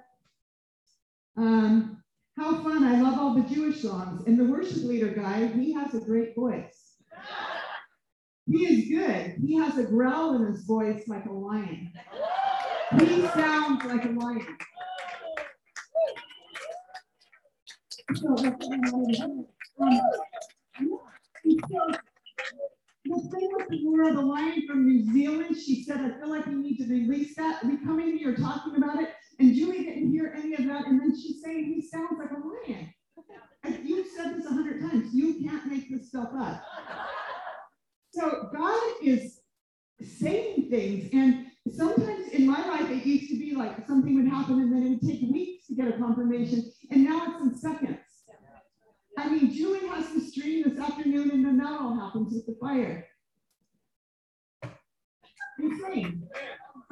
um, 1.36 2.02
how 2.36 2.62
fun, 2.62 2.84
I 2.84 3.00
love 3.00 3.18
all 3.18 3.34
the 3.34 3.54
Jewish 3.54 3.80
songs. 3.82 4.22
And 4.26 4.38
the 4.38 4.44
worship 4.44 4.84
leader 4.84 5.08
guy, 5.08 5.46
he 5.46 5.72
has 5.72 5.94
a 5.94 6.00
great 6.00 6.36
voice. 6.36 6.87
He 8.50 8.64
is 8.64 8.88
good. 8.88 9.36
He 9.44 9.56
has 9.56 9.76
a 9.76 9.84
growl 9.84 10.36
in 10.36 10.46
his 10.50 10.64
voice 10.64 11.02
like 11.06 11.26
a 11.26 11.32
lion. 11.32 11.92
He 12.98 13.26
sounds 13.28 13.84
like 13.84 14.04
a 14.04 14.08
lion. 14.08 14.56
So, 18.14 18.28
um, 18.28 18.46
the 23.04 23.48
with 23.58 23.68
the 23.68 23.78
Laura, 23.82 24.14
the 24.14 24.20
lion 24.20 24.66
from 24.66 24.86
New 24.86 25.12
Zealand, 25.12 25.56
she 25.56 25.84
said, 25.84 26.00
I 26.00 26.18
feel 26.18 26.30
like 26.30 26.46
we 26.46 26.54
need 26.54 26.78
to 26.78 26.84
release 26.84 27.36
that. 27.36 27.62
We 27.64 27.76
come 27.78 28.00
in 28.00 28.16
here 28.16 28.34
talking 28.34 28.76
about 28.76 29.02
it, 29.02 29.10
and 29.38 29.54
Julie 29.54 29.84
didn't 29.84 30.10
hear 30.10 30.34
any 30.36 30.54
of 30.54 30.64
that. 30.66 30.86
And 30.86 31.00
then 31.00 31.10
she's 31.10 31.42
saying 31.42 31.66
he 31.66 31.86
sounds 31.86 32.18
like 32.18 32.30
a 32.30 32.70
lion. 32.72 32.94
You've 33.84 34.08
said 34.16 34.36
this 34.36 34.46
a 34.46 34.50
hundred 34.50 34.80
times. 34.80 35.14
You 35.14 35.44
can't 35.44 35.66
make 35.70 35.90
this 35.90 36.08
stuff 36.08 36.30
up. 36.38 36.62
So 38.18 38.48
God 38.52 38.80
is 39.00 39.40
saying 40.02 40.68
things. 40.70 41.08
And 41.12 41.46
sometimes 41.72 42.28
in 42.32 42.46
my 42.46 42.66
life, 42.66 42.90
it 42.90 43.06
used 43.06 43.30
to 43.30 43.38
be 43.38 43.54
like 43.54 43.86
something 43.86 44.16
would 44.16 44.28
happen 44.28 44.60
and 44.60 44.72
then 44.72 44.82
it 44.82 44.90
would 44.90 45.02
take 45.02 45.30
weeks 45.30 45.68
to 45.68 45.74
get 45.74 45.88
a 45.88 45.92
confirmation. 45.92 46.64
And 46.90 47.04
now 47.04 47.26
it's 47.28 47.42
in 47.42 47.56
seconds. 47.56 47.98
I 49.16 49.28
mean, 49.28 49.52
Julie 49.52 49.86
has 49.88 50.12
the 50.12 50.20
stream 50.20 50.64
this 50.64 50.78
afternoon, 50.78 51.30
and 51.32 51.44
then 51.44 51.58
that 51.58 51.80
all 51.80 51.98
happens 51.98 52.32
with 52.32 52.46
the 52.46 52.56
fire. 52.60 53.04
Insane. 55.58 56.28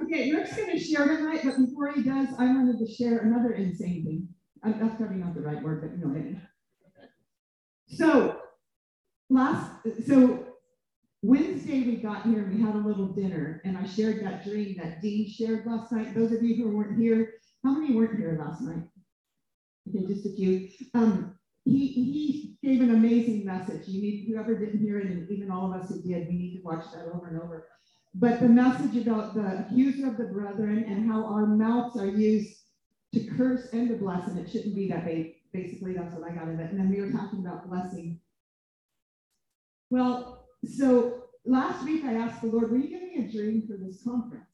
Okay, 0.03 0.33
Rick's 0.33 0.57
going 0.57 0.73
to 0.73 0.79
share 0.79 1.07
tonight, 1.07 1.43
but 1.45 1.57
before 1.57 1.93
he 1.93 2.03
does, 2.03 2.29
I 2.37 2.47
wanted 2.47 2.85
to 2.85 2.93
share 2.93 3.19
another 3.19 3.53
insane 3.53 4.05
thing. 4.05 4.29
That's 4.65 4.97
probably 4.97 5.19
not 5.19 5.35
the 5.35 5.41
right 5.41 5.63
word, 5.63 5.83
but 5.83 5.93
you 5.93 6.05
know 6.05 6.09
what 6.09 6.21
I 6.21 6.25
mean. 6.25 6.43
So, 7.87 8.41
last, 9.31 9.71
so 10.09 10.46
Wednesday 11.23 11.83
we 11.83 11.97
got 11.97 12.23
here 12.25 12.45
and 12.45 12.55
we 12.55 12.63
had 12.63 12.75
a 12.75 12.79
little 12.79 13.07
dinner, 13.07 13.61
and 13.65 13.77
I 13.77 13.87
shared 13.87 14.25
that 14.25 14.45
dream 14.45 14.77
that 14.79 15.01
Dean 15.01 15.29
shared 15.29 15.67
last 15.67 15.91
night. 15.93 16.15
Those 16.15 16.33
of 16.33 16.43
you 16.43 16.57
who 16.57 16.77
weren't 16.77 17.01
here, 17.01 17.35
how 17.65 17.73
many 17.73 17.95
weren't 17.95 18.19
here 18.19 18.39
last 18.41 18.61
night? 18.63 18.85
Okay, 19.89 20.07
just 20.07 20.27
a 20.27 20.35
few. 20.35 20.69
Um, 20.95 21.37
he, 21.65 21.89
he 21.89 22.59
gave 22.63 22.81
an 22.81 22.95
amazing 22.95 23.45
message. 23.45 23.89
You 23.89 24.03
need, 24.03 24.27
whoever 24.29 24.57
didn't 24.57 24.81
hear 24.81 24.99
it, 24.99 25.07
and 25.07 25.29
even 25.31 25.51
all 25.51 25.73
of 25.73 25.81
us 25.81 25.89
who 25.89 26.03
did, 26.03 26.29
we 26.29 26.35
need 26.35 26.57
to 26.57 26.63
watch 26.63 26.85
that 26.93 27.07
over 27.13 27.27
and 27.29 27.41
over. 27.41 27.67
But 28.15 28.41
the 28.41 28.49
message 28.49 28.97
about 28.97 29.35
the 29.35 29.67
accuser 29.67 30.09
of 30.09 30.17
the 30.17 30.25
brethren 30.25 30.85
and 30.89 31.11
how 31.11 31.25
our 31.25 31.47
mouths 31.47 31.99
are 31.99 32.07
used 32.07 32.61
to 33.15 33.25
curse 33.37 33.69
and 33.73 33.89
to 33.89 33.97
bless, 33.97 34.27
and 34.29 34.39
it 34.39 34.51
shouldn't 34.51 34.75
be 34.75 34.89
that 34.89 35.05
way. 35.05 35.37
Basically, 35.53 35.95
that's 35.95 36.15
what 36.15 36.31
I 36.31 36.35
got 36.35 36.49
of 36.49 36.61
it. 36.61 36.71
And 36.71 36.79
then 36.79 36.91
we 36.91 37.01
were 37.01 37.11
talking 37.11 37.41
about 37.41 37.69
blessing. 37.69 38.21
Well, 39.91 40.36
so 40.69 41.25
last 41.45 41.85
week 41.85 42.05
I 42.05 42.15
asked 42.15 42.43
the 42.43 42.49
Lord, 42.49 42.71
will 42.71 42.79
you 42.79 42.89
give 42.89 43.03
me 43.03 43.27
a 43.27 43.33
dream 43.33 43.67
for 43.67 43.77
this 43.77 44.03
conference? 44.03 44.45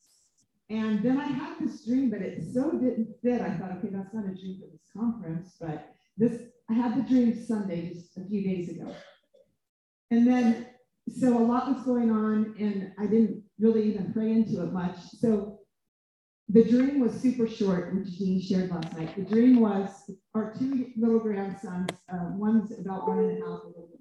And 0.70 1.02
then 1.02 1.18
I 1.18 1.26
had 1.26 1.58
this 1.60 1.84
dream, 1.84 2.10
but 2.10 2.22
it 2.22 2.42
so 2.52 2.72
didn't 2.72 3.08
fit. 3.22 3.42
I 3.42 3.50
thought, 3.56 3.72
okay, 3.78 3.88
that's 3.92 4.14
not 4.14 4.24
a 4.24 4.34
dream 4.34 4.60
for 4.60 4.70
this 4.70 4.88
conference, 4.96 5.56
but 5.60 5.92
this 6.16 6.40
I 6.70 6.74
had 6.74 6.96
the 6.96 7.02
dream 7.08 7.44
Sunday 7.44 7.92
just 7.92 8.16
a 8.16 8.24
few 8.24 8.42
days 8.42 8.70
ago. 8.70 8.94
And 10.10 10.26
then, 10.26 10.66
so 11.08 11.36
a 11.36 11.44
lot 11.44 11.68
was 11.68 11.84
going 11.84 12.10
on, 12.10 12.54
and 12.58 12.92
I 12.98 13.06
didn't 13.06 13.42
really 13.58 13.82
even 13.90 14.12
pray 14.12 14.30
into 14.30 14.62
it 14.62 14.72
much. 14.72 14.96
So 15.18 15.58
the 16.48 16.64
dream 16.64 17.00
was 17.00 17.12
super 17.12 17.46
short, 17.46 17.94
which 17.94 18.18
Dean 18.18 18.40
shared 18.40 18.70
last 18.70 18.96
night. 18.96 19.16
The 19.16 19.24
dream 19.24 19.60
was 19.60 19.88
our 20.34 20.54
two 20.58 20.90
little 20.96 21.18
grandsons, 21.18 21.88
uh, 22.12 22.30
one's 22.32 22.78
about 22.78 23.08
one 23.08 23.18
and 23.18 23.42
a 23.42 23.46
half, 23.46 23.64
a 23.64 23.68
little 23.68 23.88
bit 23.90 24.00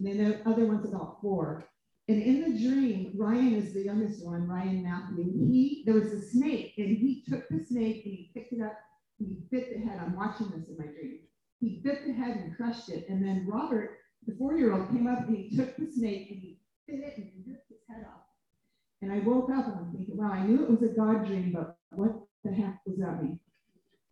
and 0.00 0.08
then 0.08 0.30
the 0.30 0.50
other 0.50 0.64
one's 0.64 0.88
about 0.88 1.20
four. 1.20 1.68
And 2.08 2.20
in 2.20 2.40
the 2.40 2.58
dream, 2.58 3.12
Ryan 3.14 3.54
is 3.54 3.72
the 3.72 3.84
youngest 3.84 4.24
one, 4.24 4.48
Ryan 4.48 4.82
Matthew. 4.82 5.24
He 5.24 5.84
there 5.86 5.94
was 5.94 6.12
a 6.12 6.22
snake, 6.22 6.74
and 6.78 6.88
he 6.88 7.22
took 7.28 7.48
the 7.48 7.64
snake 7.64 8.02
and 8.04 8.14
he 8.14 8.30
picked 8.34 8.52
it 8.52 8.62
up, 8.62 8.76
he 9.18 9.36
bit 9.50 9.72
the 9.72 9.86
head. 9.86 10.00
I'm 10.02 10.16
watching 10.16 10.48
this 10.48 10.68
in 10.68 10.78
my 10.78 10.86
dream. 10.86 11.20
He 11.60 11.82
bit 11.84 12.06
the 12.06 12.12
head 12.14 12.38
and 12.38 12.56
crushed 12.56 12.88
it. 12.88 13.06
And 13.08 13.22
then 13.22 13.46
Robert, 13.46 13.98
the 14.26 14.34
four-year-old, 14.36 14.88
came 14.88 15.06
up 15.06 15.28
and 15.28 15.36
he 15.36 15.54
took 15.54 15.76
the 15.76 15.86
snake 15.92 16.30
and 16.30 16.40
he 16.40 16.58
bit 16.88 17.00
it 17.00 17.16
and 17.18 17.30
ripped 17.46 17.68
his 17.68 17.78
head 17.88 18.06
off. 18.08 18.22
And 19.02 19.12
I 19.12 19.18
woke 19.18 19.50
up 19.50 19.66
and 19.66 19.74
I'm 19.76 19.92
thinking, 19.92 20.16
wow, 20.16 20.32
I 20.32 20.42
knew 20.42 20.62
it 20.62 20.70
was 20.70 20.82
a 20.82 20.94
God 20.94 21.26
dream, 21.26 21.52
but 21.54 21.76
what 21.90 22.22
the 22.44 22.52
heck 22.52 22.82
does 22.84 22.98
that 22.98 23.22
mean? 23.22 23.38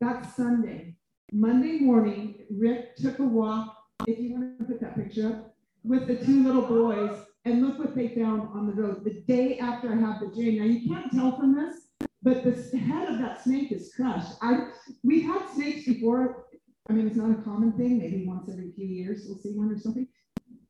That's 0.01 0.37
Sunday. 0.37 0.97
Monday 1.33 1.79
morning, 1.81 2.37
Rick 2.51 2.97
took 2.97 3.19
a 3.19 3.25
walk, 3.25 3.77
if 4.07 4.19
you 4.19 4.33
want 4.33 4.59
to 4.59 4.65
put 4.65 4.81
that 4.81 4.95
picture 4.95 5.29
up, 5.29 5.55
with 5.85 6.07
the 6.07 6.17
two 6.17 6.45
little 6.45 6.63
boys, 6.63 7.19
and 7.45 7.67
look 7.67 7.79
what 7.79 7.95
they 7.95 8.09
found 8.09 8.49
on 8.55 8.67
the 8.67 8.73
road 8.73 9.05
the 9.05 9.23
day 9.33 9.59
after 9.59 9.93
I 9.93 9.97
had 9.97 10.21
the 10.21 10.35
dream. 10.35 10.59
Now, 10.59 10.65
you 10.65 10.89
can't 10.89 11.11
tell 11.13 11.37
from 11.37 11.55
this, 11.55 11.89
but 12.23 12.45
the 12.45 12.79
head 12.79 13.09
of 13.09 13.19
that 13.21 13.43
snake 13.43 13.73
is 13.73 13.93
crushed. 13.95 14.33
I 14.43 14.71
We've 15.03 15.25
had 15.25 15.49
snakes 15.55 15.87
before 15.87 16.49
I 16.89 16.95
mean, 16.95 17.07
it's 17.07 17.17
not 17.17 17.39
a 17.39 17.43
common 17.43 17.73
thing. 17.73 17.99
Maybe 17.99 18.25
once 18.27 18.49
every 18.51 18.73
few 18.73 18.87
years 18.87 19.25
we'll 19.27 19.39
see 19.39 19.51
one 19.51 19.71
or 19.71 19.79
something. 19.79 20.09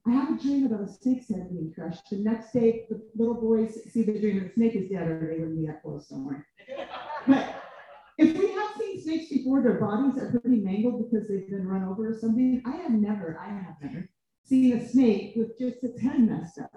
I 0.06 0.10
have 0.10 0.36
a 0.36 0.42
dream 0.42 0.66
about 0.66 0.88
a 0.88 0.92
snake's 0.92 1.28
head 1.28 1.50
being 1.50 1.72
crushed. 1.72 2.10
The 2.10 2.16
next 2.16 2.52
day, 2.52 2.86
the 2.90 3.00
little 3.14 3.34
boys 3.34 3.78
see 3.92 4.02
the 4.02 4.18
dream 4.18 4.38
and 4.38 4.50
the 4.50 4.54
snake 4.54 4.74
is 4.74 4.90
dead, 4.90 5.06
or 5.06 5.20
they 5.20 5.38
wouldn't 5.38 5.60
be 5.60 5.66
that 5.66 5.82
close 5.82 6.08
somewhere. 6.08 6.46
But 7.26 7.62
if 8.16 8.36
we 8.36 8.52
have 8.52 8.70
seen 8.78 9.02
snakes 9.02 9.28
before, 9.30 9.62
their 9.62 9.78
bodies 9.78 10.20
are 10.20 10.30
pretty 10.40 10.56
mangled 10.56 11.04
because 11.04 11.28
they've 11.28 11.48
been 11.48 11.68
run 11.68 11.84
over 11.84 12.10
or 12.10 12.18
something. 12.18 12.62
I 12.66 12.76
have 12.76 12.92
never, 12.92 13.38
I 13.40 13.48
have 13.48 13.76
never 13.80 14.08
seen 14.48 14.76
a 14.76 14.88
snake 14.88 15.34
with 15.36 15.58
just 15.58 15.82
its 15.84 16.00
head 16.00 16.20
messed 16.20 16.58
up. 16.58 16.72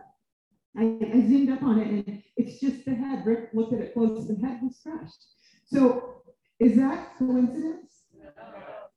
I, 0.77 0.83
I 0.83 1.27
zoomed 1.27 1.51
up 1.51 1.63
on 1.63 1.79
it 1.79 1.87
and 1.87 2.23
it's 2.37 2.59
just 2.59 2.85
the 2.85 2.95
head. 2.95 3.25
Rick 3.25 3.49
looked 3.53 3.73
at 3.73 3.81
it 3.81 3.93
close, 3.93 4.27
the 4.27 4.35
head 4.35 4.59
was 4.61 4.79
crushed. 4.83 5.25
So 5.65 6.21
is 6.59 6.77
that 6.77 7.17
coincidence? 7.17 8.03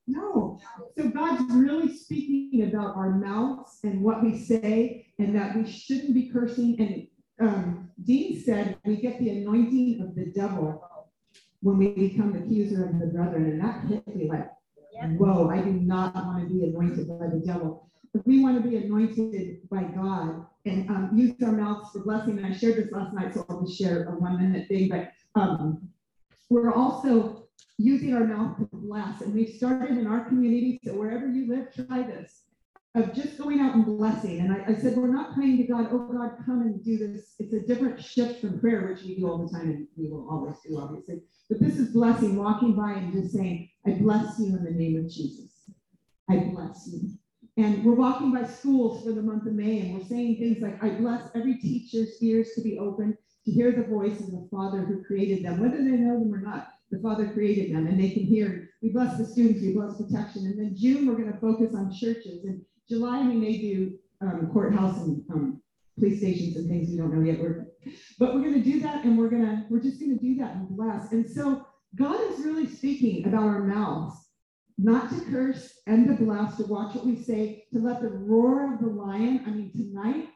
No. 0.06 0.60
So 0.96 1.08
God's 1.08 1.50
really 1.52 1.96
speaking 1.96 2.68
about 2.68 2.96
our 2.96 3.10
mouths 3.10 3.78
and 3.84 4.02
what 4.02 4.22
we 4.22 4.38
say, 4.38 5.06
and 5.18 5.34
that 5.34 5.56
we 5.56 5.70
shouldn't 5.70 6.14
be 6.14 6.28
cursing. 6.28 6.76
And 6.78 7.48
um, 7.48 7.90
Dean 8.04 8.40
said 8.44 8.76
we 8.84 8.96
get 8.96 9.18
the 9.18 9.30
anointing 9.30 10.02
of 10.02 10.14
the 10.14 10.26
devil 10.26 10.84
when 11.62 11.78
we 11.78 11.88
become 11.88 12.32
the 12.32 12.40
accuser 12.40 12.84
of 12.84 12.98
the 12.98 13.06
brethren, 13.06 13.46
and 13.46 13.60
that 13.62 13.86
hit 13.86 14.14
me 14.14 14.28
like, 14.28 14.50
whoa! 15.18 15.48
I 15.48 15.62
do 15.62 15.72
not 15.72 16.14
want 16.14 16.46
to 16.46 16.54
be 16.54 16.64
anointed 16.64 17.08
by 17.08 17.26
the 17.28 17.42
devil. 17.44 17.90
We 18.24 18.42
want 18.42 18.62
to 18.62 18.68
be 18.68 18.76
anointed 18.76 19.68
by 19.68 19.82
God 19.82 20.46
and 20.64 20.88
um, 20.88 21.10
use 21.14 21.34
our 21.42 21.52
mouths 21.52 21.90
for 21.92 22.00
blessing. 22.00 22.38
And 22.38 22.46
I 22.46 22.56
shared 22.56 22.76
this 22.76 22.92
last 22.92 23.12
night, 23.12 23.34
so 23.34 23.44
I'll 23.48 23.62
just 23.62 23.78
share 23.78 24.04
a 24.04 24.12
one 24.12 24.40
minute 24.40 24.68
thing. 24.68 24.88
But 24.88 25.12
um, 25.34 25.88
we're 26.48 26.72
also 26.72 27.48
using 27.76 28.14
our 28.14 28.24
mouth 28.24 28.58
to 28.58 28.68
bless. 28.72 29.20
And 29.20 29.34
we've 29.34 29.56
started 29.56 29.98
in 29.98 30.06
our 30.06 30.24
community, 30.26 30.80
so 30.84 30.92
wherever 30.92 31.26
you 31.26 31.48
live, 31.48 31.74
try 31.74 32.02
this 32.02 32.44
of 32.94 33.12
just 33.12 33.36
going 33.38 33.60
out 33.60 33.74
and 33.74 33.84
blessing. 33.84 34.40
And 34.40 34.52
I, 34.52 34.72
I, 34.72 34.76
said, 34.76 34.96
we're 34.96 35.08
not 35.08 35.34
praying 35.34 35.56
to 35.58 35.64
God, 35.64 35.88
oh 35.90 35.98
God, 35.98 36.36
come 36.46 36.62
and 36.62 36.82
do 36.84 36.96
this. 36.96 37.34
It's 37.40 37.52
a 37.52 37.60
different 37.60 38.02
shift 38.02 38.40
from 38.40 38.60
prayer, 38.60 38.88
which 38.88 39.02
we 39.02 39.16
do 39.16 39.28
all 39.28 39.44
the 39.44 39.52
time 39.52 39.70
and 39.70 39.88
we 39.96 40.08
will 40.08 40.28
always 40.30 40.56
do, 40.64 40.78
obviously. 40.78 41.20
But 41.50 41.60
this 41.60 41.76
is 41.78 41.92
blessing, 41.92 42.36
walking 42.36 42.74
by 42.74 42.92
and 42.92 43.12
just 43.12 43.34
saying, 43.34 43.68
I 43.86 43.92
bless 43.92 44.38
you 44.38 44.56
in 44.56 44.64
the 44.64 44.70
name 44.70 44.96
of 44.96 45.10
Jesus. 45.10 45.50
I 46.30 46.36
bless 46.36 46.88
you. 46.92 47.10
And 47.56 47.84
we're 47.84 47.94
walking 47.94 48.32
by 48.32 48.44
schools 48.46 49.04
for 49.04 49.12
the 49.12 49.22
month 49.22 49.46
of 49.46 49.52
May, 49.52 49.80
and 49.80 49.94
we're 49.94 50.04
saying 50.06 50.38
things 50.38 50.60
like, 50.60 50.82
I 50.82 50.90
bless 50.90 51.30
every 51.34 51.56
teacher's 51.58 52.20
ears 52.20 52.50
to 52.56 52.62
be 52.62 52.78
open 52.78 53.16
to 53.44 53.50
hear 53.50 53.70
the 53.70 53.84
voice 53.84 54.18
of 54.20 54.32
the 54.32 54.48
Father 54.50 54.80
who 54.80 55.04
created 55.04 55.44
them, 55.44 55.60
whether 55.60 55.76
they 55.76 55.90
know 55.90 56.18
them 56.18 56.34
or 56.34 56.40
not 56.40 56.70
the 56.90 56.98
Father 57.00 57.28
created 57.28 57.74
them 57.74 57.86
and 57.86 58.00
they 58.00 58.10
can 58.10 58.24
hear. 58.24 58.70
We 58.82 58.90
bless 58.90 59.18
the 59.18 59.26
students, 59.26 59.62
we 59.62 59.72
bless 59.72 59.96
protection. 59.96 60.46
And 60.46 60.58
then 60.58 60.76
June, 60.76 61.06
we're 61.06 61.16
going 61.16 61.32
to 61.32 61.38
focus 61.38 61.74
on 61.74 61.92
churches. 61.92 62.44
And 62.44 62.62
July, 62.88 63.26
we 63.26 63.34
may 63.34 63.58
do 63.58 63.98
um, 64.20 64.50
courthouse 64.52 64.98
and 65.00 65.22
um, 65.32 65.62
police 65.98 66.18
stations 66.18 66.56
and 66.56 66.68
things 66.68 66.90
we 66.90 66.96
don't 66.96 67.14
know 67.14 67.24
yet. 67.24 67.40
We're, 67.40 67.66
but 68.18 68.34
we're 68.34 68.42
going 68.42 68.62
to 68.62 68.70
do 68.70 68.80
that 68.80 69.04
and 69.04 69.18
we're 69.18 69.28
going 69.28 69.44
to, 69.44 69.64
we're 69.70 69.80
just 69.80 70.00
going 70.00 70.16
to 70.16 70.22
do 70.22 70.36
that 70.36 70.56
and 70.56 70.68
bless. 70.68 71.12
And 71.12 71.28
so 71.28 71.66
God 71.96 72.20
is 72.32 72.44
really 72.44 72.66
speaking 72.66 73.26
about 73.26 73.44
our 73.44 73.62
mouths, 73.62 74.23
not 74.78 75.10
to 75.10 75.20
curse 75.30 75.80
and 75.86 76.06
to 76.08 76.24
bless, 76.24 76.56
to 76.56 76.64
watch 76.64 76.94
what 76.94 77.06
we 77.06 77.22
say, 77.22 77.64
to 77.72 77.78
let 77.78 78.00
the 78.00 78.08
roar 78.08 78.74
of 78.74 78.80
the 78.80 78.88
lion, 78.88 79.42
I 79.46 79.50
mean, 79.50 79.70
tonight, 79.72 80.28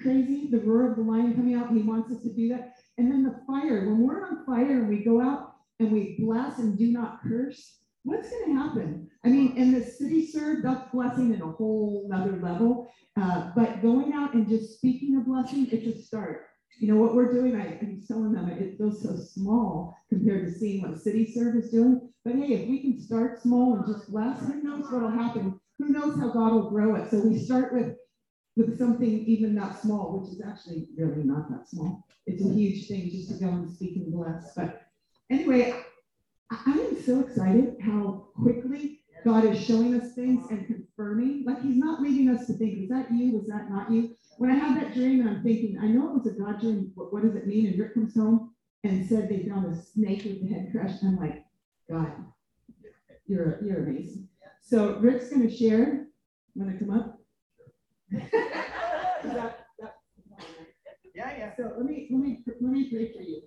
crazy, 0.00 0.48
the 0.50 0.60
roar 0.60 0.90
of 0.90 0.96
the 0.96 1.02
lion 1.02 1.34
coming 1.34 1.54
out, 1.54 1.72
he 1.72 1.82
wants 1.82 2.12
us 2.12 2.22
to 2.22 2.32
do 2.32 2.48
that. 2.50 2.74
And 2.98 3.10
then 3.10 3.24
the 3.24 3.40
fire, 3.46 3.88
when 3.88 4.06
we're 4.06 4.26
on 4.26 4.44
fire 4.44 4.80
and 4.80 4.88
we 4.88 5.04
go 5.04 5.20
out 5.20 5.54
and 5.78 5.90
we 5.90 6.16
bless 6.18 6.58
and 6.58 6.78
do 6.78 6.92
not 6.92 7.20
curse, 7.22 7.78
what's 8.04 8.30
going 8.30 8.54
to 8.54 8.60
happen? 8.60 9.10
I 9.24 9.28
mean, 9.28 9.56
in 9.56 9.72
the 9.72 9.84
city 9.84 10.20
word, 10.50 10.62
that's 10.62 10.90
blessing 10.90 11.34
in 11.34 11.42
a 11.42 11.52
whole 11.52 12.06
nother 12.08 12.38
level. 12.40 12.90
Uh, 13.20 13.50
but 13.54 13.82
going 13.82 14.12
out 14.12 14.34
and 14.34 14.48
just 14.48 14.74
speaking 14.74 15.16
a 15.16 15.20
blessing, 15.20 15.68
it's 15.70 15.86
a 15.86 16.02
start. 16.02 16.46
You 16.78 16.92
know 16.92 17.00
what 17.00 17.14
we're 17.14 17.32
doing? 17.32 17.56
I, 17.56 17.78
I'm 17.80 18.02
telling 18.06 18.32
them 18.32 18.48
it 18.48 18.78
feels 18.78 19.02
so 19.02 19.16
small 19.16 19.96
compared 20.08 20.46
to 20.46 20.58
seeing 20.58 20.82
what 20.82 21.00
City 21.00 21.30
Serve 21.32 21.56
is 21.56 21.70
doing. 21.70 22.10
But 22.24 22.34
hey, 22.34 22.52
if 22.52 22.68
we 22.68 22.80
can 22.80 23.00
start 23.00 23.42
small 23.42 23.74
and 23.74 23.86
just 23.86 24.10
bless, 24.10 24.40
who 24.40 24.62
knows 24.62 24.90
what'll 24.90 25.10
happen? 25.10 25.58
Who 25.78 25.88
knows 25.88 26.18
how 26.18 26.30
God 26.30 26.52
will 26.52 26.70
grow 26.70 26.94
it? 26.96 27.10
So 27.10 27.20
we 27.20 27.38
start 27.38 27.72
with 27.72 27.96
with 28.56 28.78
something 28.78 29.24
even 29.26 29.54
that 29.54 29.80
small, 29.80 30.18
which 30.18 30.32
is 30.32 30.42
actually 30.46 30.88
really 30.96 31.22
not 31.22 31.48
that 31.50 31.68
small. 31.68 32.04
It's 32.26 32.44
a 32.44 32.52
huge 32.52 32.88
thing 32.88 33.08
just 33.10 33.28
to 33.30 33.44
go 33.44 33.48
and 33.48 33.70
speak 33.70 33.96
and 33.96 34.12
bless. 34.12 34.52
But 34.54 34.82
anyway, 35.30 35.72
I, 36.50 36.58
I 36.66 36.72
am 36.72 37.02
so 37.02 37.20
excited 37.20 37.76
how 37.80 38.28
quickly 38.34 39.00
God 39.24 39.44
is 39.44 39.62
showing 39.62 39.94
us 40.00 40.14
things 40.14 40.46
and 40.50 40.84
confirming. 41.00 41.44
Like 41.46 41.62
He's 41.62 41.76
not 41.76 42.02
leading 42.02 42.28
us 42.34 42.46
to 42.46 42.54
think, 42.54 42.80
was 42.80 42.88
that 42.90 43.12
you? 43.12 43.32
Was 43.32 43.46
that 43.48 43.70
not 43.70 43.90
you? 43.90 44.14
When 44.38 44.50
I 44.50 44.54
had 44.54 44.80
that 44.80 44.94
dream 44.94 45.20
and 45.20 45.28
I'm 45.28 45.42
thinking, 45.42 45.78
I 45.80 45.86
know 45.86 46.08
it 46.10 46.14
was 46.14 46.26
a 46.26 46.38
God 46.38 46.60
dream, 46.60 46.92
but 46.96 47.12
what 47.12 47.22
does 47.22 47.34
it 47.34 47.46
mean? 47.46 47.66
And 47.66 47.78
Rick 47.78 47.94
comes 47.94 48.14
home 48.14 48.52
and 48.84 49.06
said 49.06 49.28
they 49.28 49.46
found 49.48 49.70
a 49.70 49.76
snake 49.76 50.24
with 50.24 50.40
the 50.40 50.54
head 50.54 50.68
crushed. 50.72 51.02
I'm 51.02 51.18
like, 51.18 51.44
God, 51.88 52.10
you're 53.26 53.62
you're 53.62 53.84
amazing. 53.84 54.28
So 54.62 54.98
Rick's 54.98 55.30
going 55.30 55.48
to 55.48 55.54
share. 55.54 56.06
Want 56.54 56.72
to 56.72 56.84
come 56.84 56.94
up? 56.94 57.18
that, 58.10 59.66
that, 59.78 59.96
Yeah, 61.14 61.36
yeah. 61.38 61.56
so 61.56 61.74
let 61.76 61.86
me 61.86 62.08
let 62.10 62.20
me 62.20 62.44
let 62.46 62.72
me 62.72 62.90
pray 62.90 63.12
for 63.12 63.22
you. 63.22 63.42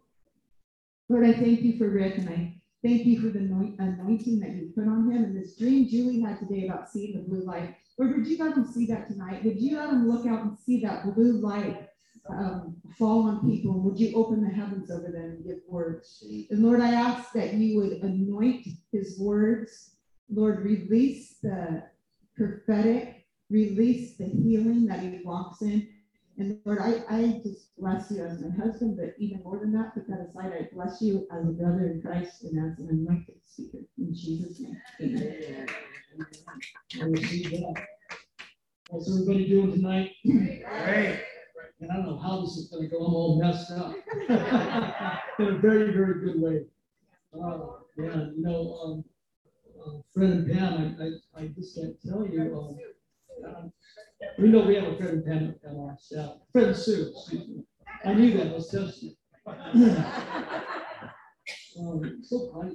Lord, 1.09 1.25
I 1.25 1.33
thank 1.33 1.61
you 1.61 1.77
for 1.77 1.89
Rick 1.89 2.17
and 2.17 2.29
I 2.29 2.61
thank 2.83 3.05
you 3.05 3.21
for 3.21 3.29
the 3.29 3.39
anointing 3.39 4.39
that 4.39 4.51
you 4.51 4.71
put 4.75 4.87
on 4.87 5.09
him 5.09 5.23
and 5.23 5.37
this 5.37 5.55
dream 5.55 5.87
Julie 5.87 6.19
had 6.19 6.39
today 6.39 6.67
about 6.67 6.89
seeing 6.89 7.15
the 7.15 7.23
blue 7.23 7.43
light. 7.45 7.75
Lord, 7.97 8.17
would 8.17 8.27
you 8.27 8.37
let 8.37 8.57
him 8.57 8.65
see 8.65 8.85
that 8.87 9.07
tonight? 9.07 9.43
Would 9.45 9.61
you 9.61 9.77
let 9.77 9.89
him 9.89 10.09
look 10.09 10.27
out 10.27 10.43
and 10.43 10.57
see 10.57 10.81
that 10.81 11.15
blue 11.15 11.39
light 11.39 11.87
um, 12.29 12.75
fall 12.97 13.23
on 13.23 13.49
people? 13.49 13.79
Would 13.81 13.99
you 13.99 14.13
open 14.15 14.43
the 14.43 14.49
heavens 14.49 14.91
over 14.91 15.11
them 15.11 15.23
and 15.23 15.45
give 15.45 15.59
words? 15.67 16.25
And 16.49 16.61
Lord, 16.61 16.81
I 16.81 16.91
ask 16.91 17.31
that 17.33 17.53
you 17.53 17.77
would 17.79 17.93
anoint 18.03 18.67
his 18.91 19.17
words. 19.19 19.91
Lord, 20.29 20.63
release 20.63 21.37
the 21.41 21.83
prophetic, 22.35 23.27
release 23.49 24.17
the 24.17 24.25
healing 24.25 24.85
that 24.87 24.99
he 24.99 25.21
walks 25.23 25.61
in. 25.61 25.87
And 26.37 26.59
Lord, 26.65 26.79
I, 26.79 27.03
I 27.09 27.41
just 27.43 27.75
bless 27.77 28.09
you 28.09 28.23
as 28.23 28.41
my 28.41 28.49
husband, 28.49 28.97
but 28.97 29.13
even 29.19 29.43
more 29.43 29.59
than 29.59 29.71
that, 29.73 29.93
put 29.93 30.07
that 30.07 30.27
aside, 30.29 30.51
I 30.53 30.67
bless 30.73 30.99
you 31.01 31.27
as 31.31 31.47
a 31.47 31.51
brother 31.51 31.91
in 31.91 32.01
Christ 32.01 32.43
and 32.43 32.57
as 32.71 32.79
an 32.79 32.89
anointed 32.89 33.35
speaker. 33.45 33.79
In 33.99 34.15
Jesus' 34.15 34.59
name, 34.59 34.81
amen. 34.99 35.67
I 36.99 37.03
received 37.05 37.53
that. 37.53 37.85
How's 38.91 39.11
everybody 39.11 39.47
doing 39.47 39.73
tonight? 39.73 40.11
Great. 40.25 41.19
And 41.79 41.91
I 41.91 41.95
don't 41.95 42.05
know 42.05 42.17
how 42.17 42.41
this 42.41 42.57
is 42.57 42.69
gonna 42.69 42.87
go, 42.87 42.97
I'm 42.97 43.13
all 43.13 43.39
messed 43.39 43.71
up. 43.71 43.95
In 45.39 45.47
a 45.47 45.57
very, 45.59 45.91
very 45.91 46.25
good 46.25 46.41
way. 46.41 46.65
Uh, 47.33 47.57
yeah, 47.97 48.27
you 48.35 48.43
know, 48.43 48.79
um, 48.83 49.05
uh, 49.85 49.99
Fred 50.13 50.29
and 50.29 50.51
Pam, 50.51 50.95
I, 50.99 51.39
I, 51.39 51.43
I 51.43 51.47
just 51.47 51.75
can't 51.75 51.95
tell 52.01 52.25
you, 52.25 52.55
um, 52.57 52.77
we 54.37 54.47
know 54.49 54.65
we 54.65 54.75
have 54.75 54.85
a 54.85 54.97
and 54.97 55.25
Pam 55.25 55.55
on 55.69 55.89
our 55.89 55.97
staff, 55.99 56.33
Fred 56.51 56.75
Sue, 56.75 57.11
excuse 57.15 57.47
me. 57.47 57.63
I 58.05 58.13
knew 58.13 58.37
that, 58.37 58.53
was 58.53 58.69
testing. 58.69 59.15
Um, 61.79 62.19
so 62.23 62.51
of 62.55 62.71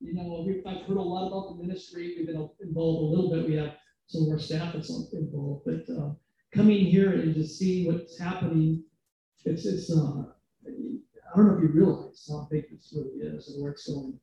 you. 0.00 0.14
Know, 0.14 0.44
we've, 0.46 0.62
I've 0.66 0.86
heard 0.86 0.96
a 0.96 1.02
lot 1.02 1.28
about 1.28 1.56
the 1.56 1.62
ministry. 1.62 2.14
We've 2.16 2.26
been 2.26 2.48
involved 2.60 3.02
a 3.02 3.16
little 3.16 3.30
bit. 3.30 3.48
We 3.48 3.56
have 3.56 3.74
some 4.06 4.24
of 4.24 4.30
our 4.30 4.38
staff 4.38 4.72
that's 4.72 4.90
involved, 5.12 5.64
but 5.64 5.92
uh, 5.92 6.10
coming 6.54 6.84
here 6.86 7.12
and 7.12 7.34
just 7.34 7.58
seeing 7.58 7.92
what's 7.92 8.18
happening, 8.18 8.84
it's 9.44 9.64
it's. 9.64 9.90
Uh, 9.90 10.24
I 10.66 11.36
don't 11.36 11.46
know 11.46 11.56
if 11.56 11.62
you 11.62 11.70
realize 11.72 12.28
how 12.28 12.46
big 12.50 12.64
this 12.70 12.94
really 12.94 13.26
is 13.26 13.48
and 13.48 13.62
where 13.62 13.72
it's 13.72 13.88
going. 13.88 14.18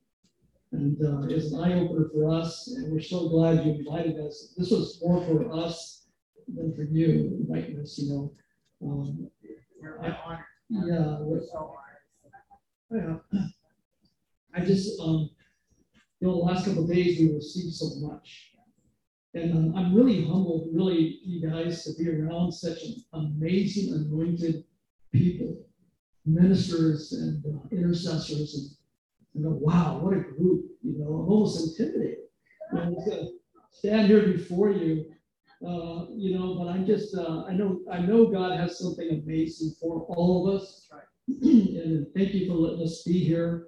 And 0.72 0.98
uh, 1.04 1.28
it's 1.34 1.52
an 1.52 1.60
eye 1.64 1.80
opener 1.80 2.10
for 2.14 2.30
us, 2.30 2.68
and 2.68 2.92
we're 2.92 3.02
so 3.02 3.28
glad 3.30 3.66
you 3.66 3.74
invited 3.74 4.20
us. 4.20 4.54
This 4.56 4.70
was 4.70 5.00
more 5.04 5.26
for 5.26 5.52
us 5.52 6.06
than 6.48 6.76
for 6.76 6.84
you 6.84 7.38
inviting 7.42 7.80
us. 7.80 7.98
You 7.98 8.10
know, 8.14 8.34
um, 8.84 9.30
We're 9.82 9.98
honored. 10.00 10.46
yeah, 10.70 11.18
we're, 11.22 11.42
So 11.42 11.74
honored. 12.92 13.22
yeah. 13.34 13.42
I 14.56 14.64
just, 14.66 15.00
um, 15.00 15.30
you 16.20 16.28
know, 16.28 16.34
the 16.38 16.44
last 16.44 16.66
couple 16.66 16.84
of 16.84 16.90
days 16.90 17.20
we 17.20 17.34
received 17.34 17.74
so 17.74 18.08
much. 18.08 18.52
And 19.34 19.54
um, 19.54 19.76
I'm 19.76 19.94
really 19.96 20.24
humbled, 20.26 20.70
really, 20.72 21.20
you 21.24 21.48
guys, 21.50 21.84
to 21.86 21.94
be 21.98 22.10
around 22.10 22.52
such 22.52 22.82
an 22.84 22.96
amazing, 23.14 23.94
anointed 23.94 24.64
people, 25.12 25.66
ministers 26.26 27.12
and 27.14 27.44
uh, 27.46 27.68
intercessors. 27.72 28.56
And, 28.56 28.70
go, 29.44 29.52
wow, 29.52 30.00
what 30.02 30.14
a 30.14 30.22
group, 30.22 30.66
you 30.84 30.98
know, 30.98 31.06
I'm 31.06 31.30
almost 31.30 31.80
intimidated. 31.80 32.18
You 32.74 32.80
know, 32.80 33.04
to 33.06 33.28
stand 33.72 34.08
here 34.08 34.28
before 34.28 34.72
you, 34.72 35.06
uh, 35.66 36.06
you 36.16 36.38
know, 36.38 36.56
but 36.58 36.68
I'm 36.68 36.86
just, 36.86 37.16
uh, 37.16 37.44
I 37.48 37.54
know, 37.54 37.82
I 37.92 38.00
know 38.00 38.28
God 38.28 38.60
has 38.60 38.80
something 38.80 39.22
amazing 39.24 39.74
for 39.80 40.06
all 40.10 40.48
of 40.48 40.62
us. 40.62 40.90
and 41.28 42.08
thank 42.16 42.34
you 42.34 42.48
for 42.48 42.56
letting 42.56 42.84
us 42.84 43.04
be 43.04 43.20
here. 43.20 43.68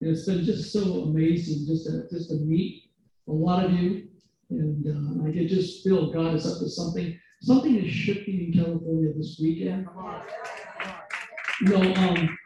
And 0.00 0.10
it's 0.10 0.26
been 0.26 0.44
just 0.44 0.72
so 0.72 1.02
amazing 1.02 1.66
just 1.66 1.86
to, 1.86 2.08
just 2.10 2.30
to 2.30 2.36
meet 2.36 2.90
a 3.28 3.32
lot 3.32 3.64
of 3.64 3.72
you. 3.72 4.08
And 4.50 4.86
uh, 4.86 5.28
I 5.28 5.32
can 5.32 5.48
just 5.48 5.84
feel 5.84 6.12
God 6.12 6.34
is 6.34 6.46
up 6.46 6.58
to 6.60 6.68
something. 6.68 7.18
Something 7.42 7.84
is 7.84 7.92
shifting 7.92 8.52
in 8.52 8.52
California 8.52 9.12
this 9.16 9.38
weekend. 9.40 9.86
Come 9.86 9.98
on. 9.98 10.22
Come 10.82 10.92
on. 10.92 10.98
You 11.60 11.68
know, 11.68 11.94
um, 11.94 12.38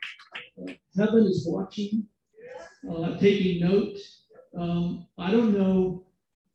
heaven 0.96 1.26
is 1.26 1.46
watching, 1.46 2.06
uh, 2.90 3.18
taking 3.18 3.60
note. 3.60 3.96
Um, 4.58 5.06
I 5.18 5.30
don't 5.30 5.56
know 5.56 6.04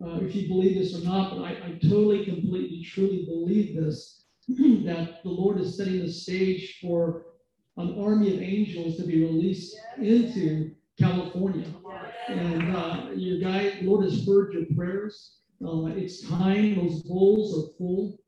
uh, 0.04 0.20
if 0.22 0.36
you 0.36 0.48
believe 0.48 0.78
this 0.78 0.96
or 0.96 1.04
not, 1.04 1.36
but 1.36 1.44
I, 1.44 1.52
I 1.52 1.80
totally, 1.82 2.26
completely, 2.26 2.84
truly 2.84 3.26
believe 3.26 3.76
this 3.76 4.26
that 4.48 5.24
the 5.24 5.30
Lord 5.30 5.60
is 5.60 5.76
setting 5.76 6.00
the 6.00 6.12
stage 6.12 6.80
for 6.82 7.26
an 7.78 8.00
army 8.00 8.36
of 8.36 8.42
angels 8.42 8.98
to 8.98 9.04
be 9.04 9.24
released 9.24 9.78
into 9.98 10.72
California. 11.00 11.68
And 12.28 12.76
uh, 12.76 13.08
your 13.16 13.40
guy, 13.40 13.80
Lord 13.82 14.04
has 14.06 14.26
heard 14.26 14.54
your 14.54 14.66
prayers. 14.76 15.38
Uh, 15.66 15.86
it's 15.88 16.28
time; 16.28 16.76
those 16.76 17.02
bowls 17.04 17.58
are 17.58 17.78
full. 17.78 18.20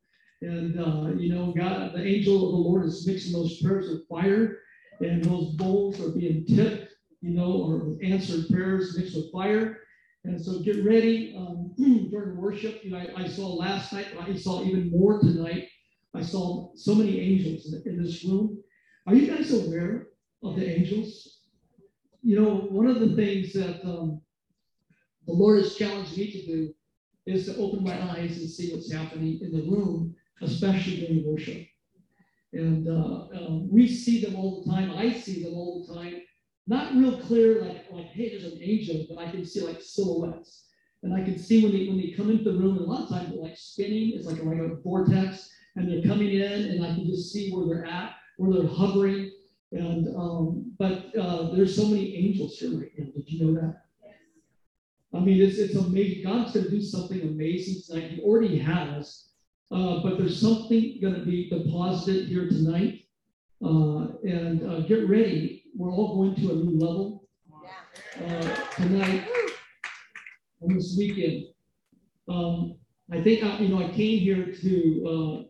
And 0.41 0.79
uh, 0.79 1.12
you 1.17 1.33
know, 1.33 1.53
God, 1.55 1.93
the 1.93 2.03
angel 2.03 2.35
of 2.35 2.51
the 2.51 2.69
Lord 2.69 2.85
is 2.85 3.05
mixing 3.05 3.33
those 3.33 3.62
prayers 3.62 3.89
with 3.89 4.07
fire, 4.07 4.59
and 5.01 5.23
those 5.23 5.55
bowls 5.55 5.99
are 5.99 6.09
being 6.09 6.45
tipped, 6.45 6.93
you 7.21 7.32
know, 7.32 7.51
or 7.51 7.97
answered 8.03 8.47
prayers 8.49 8.97
mixed 8.97 9.15
with 9.15 9.32
fire. 9.32 9.79
And 10.25 10.43
so 10.43 10.60
get 10.60 10.84
ready 10.84 11.34
um, 11.38 11.73
during 12.12 12.38
worship. 12.38 12.84
You 12.84 12.91
know, 12.91 12.97
I, 12.97 13.23
I, 13.23 13.27
saw 13.27 13.53
last 13.53 13.93
night, 13.93 14.08
I 14.19 14.36
saw 14.36 14.63
even 14.63 14.91
more 14.91 15.19
tonight. 15.19 15.67
I 16.13 16.21
saw 16.21 16.71
so 16.75 16.95
many 16.95 17.19
angels 17.19 17.73
in, 17.73 17.93
in 17.93 18.03
this 18.03 18.23
room. 18.25 18.62
Are 19.08 19.15
you 19.15 19.34
guys 19.34 19.53
aware 19.53 20.08
of 20.43 20.55
the 20.55 20.67
angels? 20.67 21.41
You 22.21 22.39
know, 22.39 22.55
one 22.69 22.88
of 22.88 22.99
the 22.99 23.15
things 23.15 23.53
that 23.53 23.84
um, 23.86 24.21
the 25.25 25.34
Lord 25.34 25.60
has 25.60 25.75
challenged 25.75 26.17
me 26.17 26.32
to 26.32 26.45
do 26.45 26.73
is 27.25 27.45
to 27.45 27.55
open 27.58 27.84
my 27.84 27.93
eyes 28.12 28.38
and 28.38 28.49
see 28.49 28.73
what's 28.73 28.91
happening 28.91 29.39
in 29.41 29.51
the 29.51 29.69
room, 29.69 30.15
especially 30.41 31.01
during 31.01 31.25
worship. 31.25 31.65
And 32.51 32.88
uh, 32.88 33.27
um, 33.38 33.69
we 33.71 33.88
see 33.88 34.21
them 34.21 34.36
all 34.36 34.63
the 34.63 34.71
time. 34.71 34.91
I 34.91 35.13
see 35.13 35.43
them 35.43 35.53
all 35.53 35.86
the 35.86 35.93
time. 35.93 36.21
Not 36.69 36.95
real 36.95 37.17
clear, 37.17 37.62
like, 37.63 37.91
like 37.91 38.05
hey, 38.12 38.29
there's 38.29 38.53
an 38.53 38.60
angel, 38.62 39.08
but 39.10 39.17
I 39.17 39.32
can 39.32 39.43
see 39.43 39.62
like 39.62 39.82
silhouettes. 39.82 40.67
And 41.01 41.15
I 41.15 41.23
can 41.23 41.39
see 41.39 41.63
when 41.63 41.71
they 41.71 41.88
when 41.88 41.97
they 41.97 42.12
come 42.12 42.29
into 42.29 42.43
the 42.43 42.60
room, 42.60 42.77
and 42.77 42.86
a 42.86 42.89
lot 42.89 43.03
of 43.03 43.10
times 43.10 43.32
they're 43.32 43.41
like 43.41 43.58
spinning, 43.58 44.13
it's 44.15 44.27
like 44.27 44.39
a, 44.39 44.43
like 44.43 44.60
a 44.60 44.75
vortex, 44.84 45.49
and 45.75 45.89
they're 45.89 46.03
coming 46.03 46.29
in, 46.29 46.69
and 46.69 46.86
I 46.86 46.93
can 46.93 47.08
just 47.08 47.34
see 47.34 47.51
where 47.51 47.65
they're 47.65 47.86
at, 47.88 48.12
where 48.38 48.53
they're 48.53 48.69
hovering. 48.69 49.32
And 49.71 50.15
um, 50.15 50.71
but 50.77 51.15
uh, 51.17 51.55
there's 51.55 51.75
so 51.75 51.88
many 51.88 52.15
angels 52.15 52.60
here 52.60 52.77
right 52.77 52.91
now. 52.97 53.05
Did 53.15 53.32
you 53.32 53.45
know 53.45 53.62
that? 53.62 53.75
I 55.12 55.21
mean, 55.21 55.41
it's 55.41 55.58
it's 55.58 55.75
amazing. 55.75 56.23
God's 56.23 56.53
going 56.53 56.65
to 56.65 56.71
do 56.71 56.82
something 56.84 57.21
amazing 57.21 57.82
tonight. 57.88 58.12
He 58.12 58.21
already 58.21 58.60
has, 58.60 59.29
uh, 59.71 60.03
but 60.03 60.19
there's 60.19 60.39
something 60.39 60.99
going 61.01 61.15
to 61.15 61.25
be 61.25 61.49
deposited 61.49 62.27
here 62.27 62.47
tonight. 62.47 63.05
Uh, 63.63 64.13
and 64.23 64.69
uh, 64.69 64.79
get 64.82 65.10
ready. 65.10 65.58
We're 65.75 65.91
all 65.91 66.15
going 66.15 66.36
to 66.36 66.51
a 66.51 66.55
new 66.55 66.77
level 66.79 67.27
uh, 68.25 68.55
tonight 68.75 69.27
on 70.62 70.73
this 70.75 70.95
weekend. 70.97 71.45
Um, 72.27 72.75
I 73.12 73.21
think 73.21 73.43
I, 73.43 73.58
you 73.60 73.69
know 73.69 73.79
I 73.84 73.89
came 73.89 74.19
here 74.19 74.53
to 74.53 75.05
uh, 75.08 75.43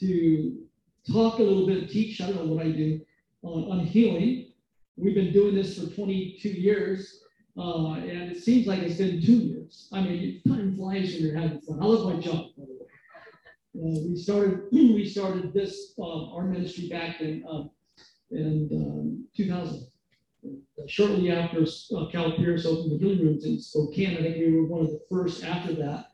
to 0.00 0.66
talk 1.10 1.38
a 1.38 1.42
little 1.42 1.66
bit, 1.66 1.90
teach. 1.90 2.20
I 2.20 2.26
don't 2.26 2.46
know 2.46 2.52
what 2.54 2.66
I 2.66 2.70
do 2.70 3.00
on, 3.42 3.78
on 3.80 3.86
healing. 3.86 4.52
We've 4.96 5.14
been 5.14 5.32
doing 5.32 5.54
this 5.54 5.78
for 5.78 5.94
22 5.94 6.48
years, 6.48 7.20
Uh, 7.58 7.94
and 7.94 8.30
it 8.32 8.42
seems 8.42 8.66
like 8.66 8.80
it's 8.82 8.98
been 8.98 9.20
two 9.22 9.38
years. 9.50 9.88
I 9.92 10.00
mean, 10.02 10.42
time 10.46 10.76
flies 10.76 11.12
when 11.14 11.22
you're 11.22 11.38
having 11.38 11.60
fun. 11.60 11.78
I 11.80 11.86
love 11.86 12.04
my 12.12 12.20
job. 12.20 12.46
Uh, 12.58 12.64
we 13.74 14.16
started 14.16 14.64
we 14.72 15.04
started 15.08 15.52
this 15.52 15.94
uh, 15.98 16.32
our 16.34 16.44
ministry 16.44 16.88
back 16.88 17.20
in 17.20 17.44
um, 17.48 17.70
in 18.30 18.68
um, 18.72 19.24
2000. 19.36 19.86
Shortly 20.86 21.30
after 21.32 21.62
uh, 21.62 22.06
Cal 22.12 22.36
Pierce 22.36 22.66
opened 22.66 22.92
the 22.92 22.98
healing 22.98 23.20
rooms 23.20 23.44
in 23.44 23.58
Spokane, 23.58 24.16
I 24.16 24.22
think 24.22 24.36
we 24.36 24.52
were 24.52 24.66
one 24.66 24.82
of 24.82 24.90
the 24.90 25.00
first 25.10 25.42
after 25.42 25.74
that 25.74 26.06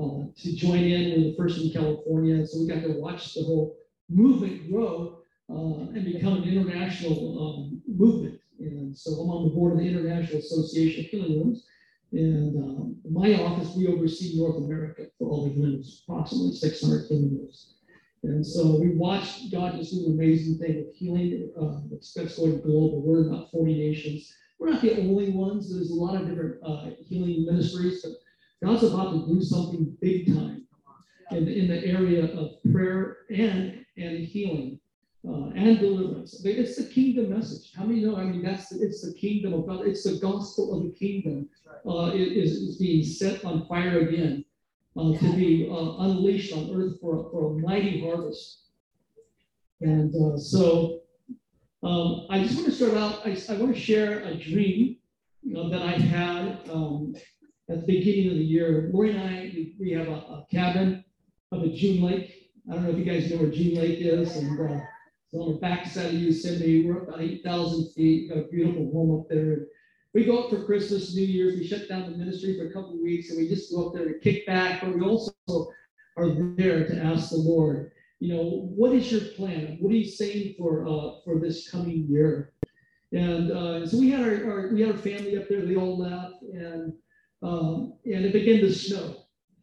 uh, 0.00 0.26
to 0.36 0.56
join 0.56 0.84
in. 0.84 1.10
We 1.10 1.24
were 1.24 1.30
the 1.30 1.36
first 1.36 1.58
in 1.58 1.70
California, 1.70 2.46
so 2.46 2.60
we 2.60 2.68
got 2.68 2.82
to 2.82 3.00
watch 3.00 3.34
the 3.34 3.42
whole 3.42 3.76
movement 4.08 4.70
grow 4.70 5.18
uh, 5.50 5.90
and 5.94 6.04
become 6.04 6.42
an 6.42 6.48
international 6.48 7.42
um, 7.42 7.82
movement. 7.88 8.38
And 8.60 8.96
so 8.96 9.12
I'm 9.12 9.30
on 9.30 9.48
the 9.48 9.54
board 9.54 9.72
of 9.72 9.78
the 9.78 9.88
International 9.88 10.38
Association 10.38 11.04
of 11.04 11.10
Healing 11.10 11.40
Rooms. 11.40 11.66
And 12.12 12.62
um, 12.62 12.96
my 13.10 13.42
office, 13.42 13.74
we 13.74 13.88
oversee 13.88 14.38
North 14.38 14.56
America 14.56 15.06
for 15.18 15.30
all 15.30 15.44
the 15.44 15.54
healing 15.54 15.72
rooms, 15.72 16.04
approximately 16.06 16.54
600 16.54 17.06
healing 17.08 17.38
rooms. 17.38 17.74
And 18.22 18.46
so 18.46 18.76
we 18.76 18.90
watched 18.90 19.50
God 19.50 19.76
just 19.76 19.92
do 19.92 20.06
an 20.06 20.12
amazing 20.12 20.58
thing 20.58 20.78
of 20.78 20.94
healing. 20.94 21.50
Uh, 21.60 21.80
it's 21.92 22.14
going 22.14 22.60
global. 22.60 23.02
We're 23.02 23.22
in 23.22 23.28
about 23.28 23.50
40 23.50 23.74
nations. 23.74 24.32
We're 24.58 24.70
not 24.70 24.82
the 24.82 24.96
only 25.00 25.30
ones. 25.30 25.72
There's 25.72 25.90
a 25.90 25.94
lot 25.94 26.20
of 26.20 26.28
different 26.28 26.56
uh, 26.64 26.90
healing 27.04 27.44
ministries, 27.46 28.02
but 28.02 28.12
God's 28.64 28.84
about 28.84 29.10
to 29.12 29.34
do 29.34 29.42
something 29.42 29.96
big 30.00 30.32
time 30.32 30.66
in, 31.32 31.48
in 31.48 31.66
the 31.66 31.84
area 31.84 32.32
of 32.36 32.62
prayer 32.72 33.18
and, 33.28 33.84
and 33.96 34.18
healing 34.24 34.78
uh, 35.28 35.48
and 35.56 35.80
deliverance. 35.80 36.40
I 36.40 36.48
mean, 36.48 36.58
it's 36.58 36.76
the 36.76 36.84
kingdom 36.84 37.30
message. 37.30 37.72
How 37.74 37.84
many 37.84 38.04
know? 38.04 38.16
I 38.16 38.24
mean, 38.24 38.42
that's 38.42 38.70
it's 38.70 39.02
the 39.02 39.14
kingdom 39.14 39.52
of 39.52 39.66
God. 39.66 39.84
It's 39.84 40.04
the 40.04 40.20
gospel 40.20 40.76
of 40.76 40.84
the 40.84 40.92
kingdom. 40.96 41.48
Uh, 41.84 42.12
it 42.14 42.20
is, 42.20 42.52
is 42.52 42.78
being 42.78 43.04
set 43.04 43.44
on 43.44 43.66
fire 43.66 43.98
again 43.98 44.44
uh, 44.96 45.12
to 45.18 45.36
be 45.36 45.68
uh, 45.70 46.04
unleashed 46.04 46.52
on 46.52 46.70
earth 46.74 47.00
for, 47.00 47.30
for 47.30 47.52
a 47.52 47.58
mighty 47.58 48.00
harvest. 48.00 48.66
And 49.80 50.14
uh, 50.14 50.36
so 50.36 51.00
um, 51.82 52.26
I 52.30 52.42
just 52.42 52.56
want 52.56 52.66
to 52.66 52.72
start 52.72 52.94
out. 52.94 53.26
I, 53.26 53.36
I 53.48 53.56
want 53.58 53.74
to 53.74 53.80
share 53.80 54.20
a 54.20 54.34
dream 54.34 54.96
that 55.44 55.82
I 55.82 55.92
had 55.92 56.60
um, 56.70 57.14
at 57.68 57.80
the 57.80 57.86
beginning 57.86 58.30
of 58.30 58.38
the 58.38 58.44
year. 58.44 58.90
Lori 58.92 59.10
and 59.10 59.20
I, 59.20 59.50
we, 59.54 59.74
we 59.80 59.90
have 59.92 60.08
a, 60.08 60.12
a 60.12 60.46
cabin 60.50 61.04
of 61.50 61.62
a 61.62 61.68
June 61.72 62.02
Lake. 62.02 62.50
I 62.70 62.74
don't 62.74 62.84
know 62.84 62.90
if 62.90 62.98
you 62.98 63.04
guys 63.04 63.30
know 63.30 63.38
where 63.38 63.50
June 63.50 63.74
Lake 63.74 63.98
is, 64.00 64.36
and 64.36 64.60
uh, 64.60 64.80
on 65.34 65.52
the 65.52 65.58
backside 65.58 66.14
of 66.14 66.20
Yosemite. 66.20 66.86
We're 66.86 67.02
up 67.02 67.08
about 67.08 67.20
8,000 67.20 67.92
feet. 67.92 68.28
Got 68.28 68.38
a 68.38 68.48
beautiful 68.48 68.90
home 68.92 69.20
up 69.20 69.28
there. 69.28 69.66
We 70.14 70.24
go 70.24 70.44
up 70.44 70.50
for 70.50 70.64
Christmas, 70.64 71.14
New 71.14 71.24
Year's. 71.24 71.58
We 71.58 71.66
shut 71.66 71.88
down 71.88 72.10
the 72.10 72.16
ministry 72.16 72.58
for 72.58 72.66
a 72.66 72.72
couple 72.72 72.94
of 72.94 73.00
weeks, 73.00 73.30
and 73.30 73.38
we 73.38 73.48
just 73.48 73.72
go 73.72 73.88
up 73.88 73.94
there 73.94 74.12
to 74.12 74.18
kick 74.18 74.46
back. 74.46 74.82
But 74.82 74.94
we 74.94 75.02
also 75.02 75.32
are 76.16 76.28
there 76.56 76.86
to 76.86 77.02
ask 77.02 77.30
the 77.30 77.36
Lord, 77.36 77.92
you 78.20 78.34
know, 78.34 78.70
what 78.76 78.92
is 78.92 79.10
your 79.10 79.22
plan? 79.36 79.78
What 79.80 79.92
are 79.92 79.96
you 79.96 80.04
saying 80.04 80.54
for 80.58 80.86
uh, 80.86 81.20
for 81.24 81.40
this 81.40 81.70
coming 81.70 82.06
year? 82.08 82.52
And 83.12 83.50
uh, 83.50 83.86
so 83.86 83.98
we 83.98 84.10
had 84.10 84.20
our, 84.22 84.50
our, 84.50 84.68
we 84.72 84.82
had 84.82 84.92
our 84.92 84.98
family 84.98 85.36
up 85.36 85.48
there. 85.48 85.64
They 85.64 85.76
all 85.76 85.98
left, 85.98 86.42
and 86.42 86.92
um, 87.42 87.94
and 88.04 88.24
it 88.26 88.32
began 88.32 88.60
to 88.60 88.72
snow. 88.72 89.16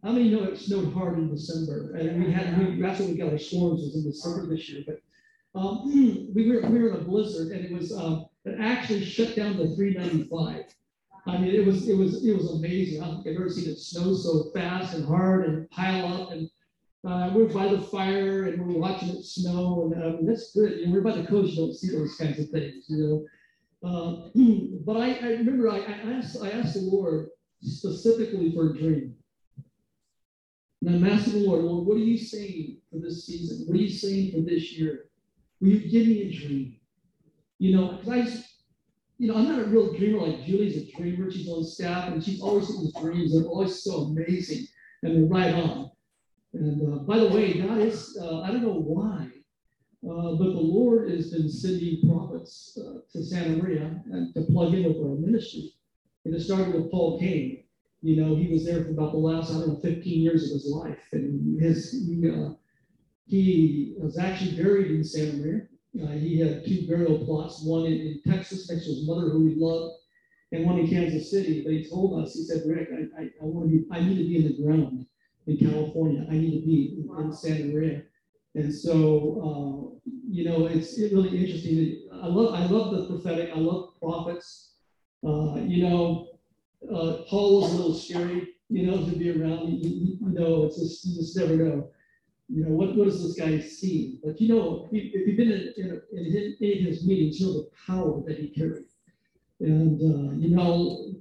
How 0.03 0.12
many 0.12 0.29
know 0.29 0.45
it 0.45 0.57
snowed 0.57 0.93
hard 0.93 1.17
in 1.17 1.29
December? 1.29 1.95
And 1.95 2.23
we 2.23 2.31
had 2.31 2.57
we, 2.57 2.81
that's 2.81 2.99
when 2.99 3.12
we 3.12 3.17
got 3.17 3.31
our 3.31 3.38
storms 3.38 3.81
was 3.81 3.95
in 3.95 4.03
December 4.03 4.47
this 4.47 4.67
year. 4.69 4.83
But 4.85 5.59
um, 5.59 5.85
we 6.35 6.51
were 6.51 6.67
we 6.69 6.79
were 6.79 6.89
in 6.89 6.95
a 6.95 7.03
blizzard, 7.03 7.51
and 7.51 7.65
it 7.65 7.71
was 7.71 7.95
um, 7.95 8.25
it 8.49 8.59
actually 8.59 9.03
shut 9.05 9.35
down 9.35 9.57
the 9.57 9.75
395. 9.75 10.65
I 11.27 11.38
mean, 11.38 11.53
it 11.53 11.65
was 11.65 11.88
it 11.88 11.95
was 11.95 12.25
it 12.25 12.35
was 12.35 12.51
amazing. 12.51 13.03
I've 13.03 13.25
ever 13.27 13.49
seen 13.49 13.69
it 13.69 13.77
snow 13.77 14.13
so 14.13 14.49
fast 14.53 14.95
and 14.95 15.05
hard 15.05 15.47
and 15.47 15.69
pile 15.69 16.07
up. 16.13 16.31
And 16.31 16.49
uh, 17.07 17.31
we're 17.33 17.53
by 17.53 17.67
the 17.67 17.81
fire 17.81 18.45
and 18.45 18.65
we're 18.65 18.79
watching 18.79 19.09
it 19.09 19.23
snow, 19.23 19.91
and 19.93 20.03
um, 20.03 20.25
that's 20.25 20.51
good. 20.53 20.79
You 20.79 20.88
know, 20.88 20.93
we're 20.93 21.01
by 21.01 21.15
the 21.15 21.27
coast, 21.27 21.53
you 21.53 21.65
don't 21.65 21.73
see 21.73 21.95
those 21.95 22.15
kinds 22.15 22.39
of 22.39 22.49
things, 22.49 22.85
you 22.88 22.97
know. 22.97 23.25
Uh, 23.81 24.29
but 24.85 24.97
I, 24.97 25.13
I 25.13 25.31
remember 25.31 25.69
I, 25.69 25.77
I 25.77 26.13
asked 26.13 26.38
I 26.41 26.49
asked 26.51 26.73
the 26.73 26.81
Lord 26.81 27.29
specifically 27.62 28.51
for 28.53 28.71
a 28.71 28.77
dream. 28.77 29.15
And 30.81 30.95
I'm 30.95 31.12
asking 31.12 31.33
the 31.33 31.47
Lord, 31.47 31.63
Lord, 31.63 31.88
what 31.88 31.97
are 31.97 31.99
you 31.99 32.17
saying 32.17 32.77
for 32.89 32.99
this 32.99 33.25
season? 33.25 33.67
What 33.67 33.77
are 33.77 33.81
you 33.81 33.89
saying 33.89 34.31
for 34.31 34.49
this 34.49 34.71
year? 34.71 35.09
Will 35.59 35.69
you 35.69 35.89
give 35.89 36.07
me 36.07 36.21
a 36.21 36.31
dream? 36.31 36.78
You 37.60 37.76
know, 37.76 37.98
because 37.98 38.10
I, 38.10 38.43
you 39.17 39.28
know, 39.28 39.36
I'm 39.36 39.50
not 39.50 39.60
a 39.60 39.65
real 39.65 39.93
dreamer 39.93 40.26
like 40.26 40.45
Julie's 40.45 40.78
a 40.78 40.98
dreamer. 40.98 41.30
She's 41.30 41.50
on 41.50 41.63
staff 41.63 42.08
and 42.08 42.24
she's 42.24 42.41
always 42.41 42.67
got 42.67 42.82
these 42.82 42.95
dreams. 42.95 43.34
They're 43.34 43.50
always 43.50 43.84
so 43.84 44.04
amazing 44.04 44.65
and 45.04 45.15
they're 45.15 45.30
right 45.30 45.54
on. 45.54 45.91
And 46.54 46.93
uh, 46.93 47.04
by 47.04 47.19
the 47.19 47.28
way, 47.28 47.60
God 47.60 47.80
is, 47.80 48.17
uh, 48.19 48.41
I 48.41 48.48
don't 48.48 48.63
know 48.63 48.82
why, 48.82 49.28
uh, 50.10 50.36
but 50.36 50.54
the 50.54 50.60
Lord 50.60 51.12
has 51.12 51.32
been 51.32 51.50
sending 51.50 52.10
prophets 52.10 52.78
uh, 52.82 53.00
to 53.12 53.24
Santa 53.24 53.62
Maria 53.62 54.02
and 54.12 54.34
to 54.34 54.41
plug 54.41 54.74
in 54.74 54.86
with 54.86 54.98
our 54.98 55.15
ministry. 55.15 55.74
And 56.26 56.34
it 56.34 56.41
started 56.41 56.74
with 56.74 56.89
Paul 56.89 57.19
Cain. 57.19 57.63
You 58.02 58.15
know, 58.15 58.36
he 58.36 58.48
was 58.48 58.65
there 58.65 58.84
for 58.84 58.91
about 58.91 59.12
the 59.12 59.17
last, 59.17 59.52
I 59.52 59.56
don't 59.56 59.67
know, 59.67 59.80
15 59.82 60.22
years 60.22 60.45
of 60.45 60.52
his 60.52 60.65
life. 60.65 60.98
And 61.12 61.62
his, 61.62 61.91
he, 61.91 62.30
uh, 62.30 62.54
he 63.28 63.95
was 63.98 64.17
actually 64.17 64.56
buried 64.56 64.91
in 64.91 65.04
Santa 65.04 65.34
Maria. 65.34 65.62
Uh, 65.97 66.08
he 66.12 66.39
had 66.39 66.65
two 66.65 66.88
burial 66.88 67.25
plots, 67.25 67.63
one 67.63 67.86
in, 67.86 67.93
in, 67.93 68.21
Texas 68.32 68.69
next 68.69 68.86
to 68.86 68.91
his 68.91 69.08
mother, 69.08 69.30
who 69.30 69.47
he 69.47 69.56
loved, 69.56 69.95
and 70.52 70.65
one 70.65 70.78
in 70.78 70.88
Kansas 70.88 71.32
City. 71.32 71.63
But 71.63 71.73
he 71.73 71.89
told 71.89 72.23
us, 72.23 72.36
he 72.36 72.43
said, 72.43 72.62
Rick, 72.67 72.89
I, 72.93 73.21
I, 73.21 73.25
I 73.25 73.45
want 73.45 73.69
to 73.69 73.75
be, 73.75 73.86
I 73.91 73.99
need 73.99 74.17
to 74.17 74.28
be 74.28 74.38
in 74.38 74.43
the 74.43 74.63
ground 74.63 75.08
in 75.47 75.58
California. 75.58 76.28
I 76.30 76.34
need 76.34 76.60
to 76.62 76.65
be 76.65 76.97
in, 76.99 77.08
wow. 77.08 77.21
in 77.21 77.34
Santa 77.34 77.65
Maria. 77.65 78.04
And 78.54 78.73
so, 78.73 79.97
uh, 80.06 80.10
you 80.30 80.45
know, 80.45 80.67
it's 80.67 80.97
it 80.99 81.12
really 81.12 81.38
interesting. 81.38 82.08
I 82.21 82.28
love, 82.28 82.54
I 82.54 82.65
love 82.65 82.91
the 82.91 83.08
prophetic. 83.08 83.52
I 83.52 83.58
love 83.58 83.99
prophets. 83.99 84.73
Uh, 85.25 85.56
you 85.56 85.84
know, 85.84 86.28
uh, 86.84 87.23
Paul 87.28 87.62
was 87.62 87.73
a 87.73 87.75
little 87.75 87.95
scary, 87.95 88.49
you 88.69 88.86
know, 88.86 88.97
to 88.97 89.12
be 89.12 89.32
around. 89.32 89.69
You, 89.69 90.17
you 90.21 90.39
know, 90.39 90.65
it's 90.65 90.80
just 90.80 91.06
you 91.06 91.15
just 91.15 91.36
never 91.36 91.56
know 91.56 91.89
you 92.51 92.63
know, 92.63 92.71
what, 92.71 92.95
what 92.95 93.05
does 93.05 93.21
this 93.21 93.39
guy 93.39 93.59
see? 93.59 94.19
But 94.23 94.41
you 94.41 94.49
know, 94.49 94.89
if 94.91 95.27
you've 95.27 95.38
been 95.38 95.51
in, 95.51 95.73
in, 95.77 96.01
in, 96.12 96.57
in 96.59 96.85
his 96.85 97.05
meetings, 97.05 97.39
you 97.39 97.47
know 97.47 97.53
the 97.53 97.69
power 97.85 98.21
that 98.25 98.39
he 98.39 98.49
carried. 98.49 98.85
And, 99.59 99.99
uh, 100.01 100.33
you 100.35 100.55
know, 100.55 101.13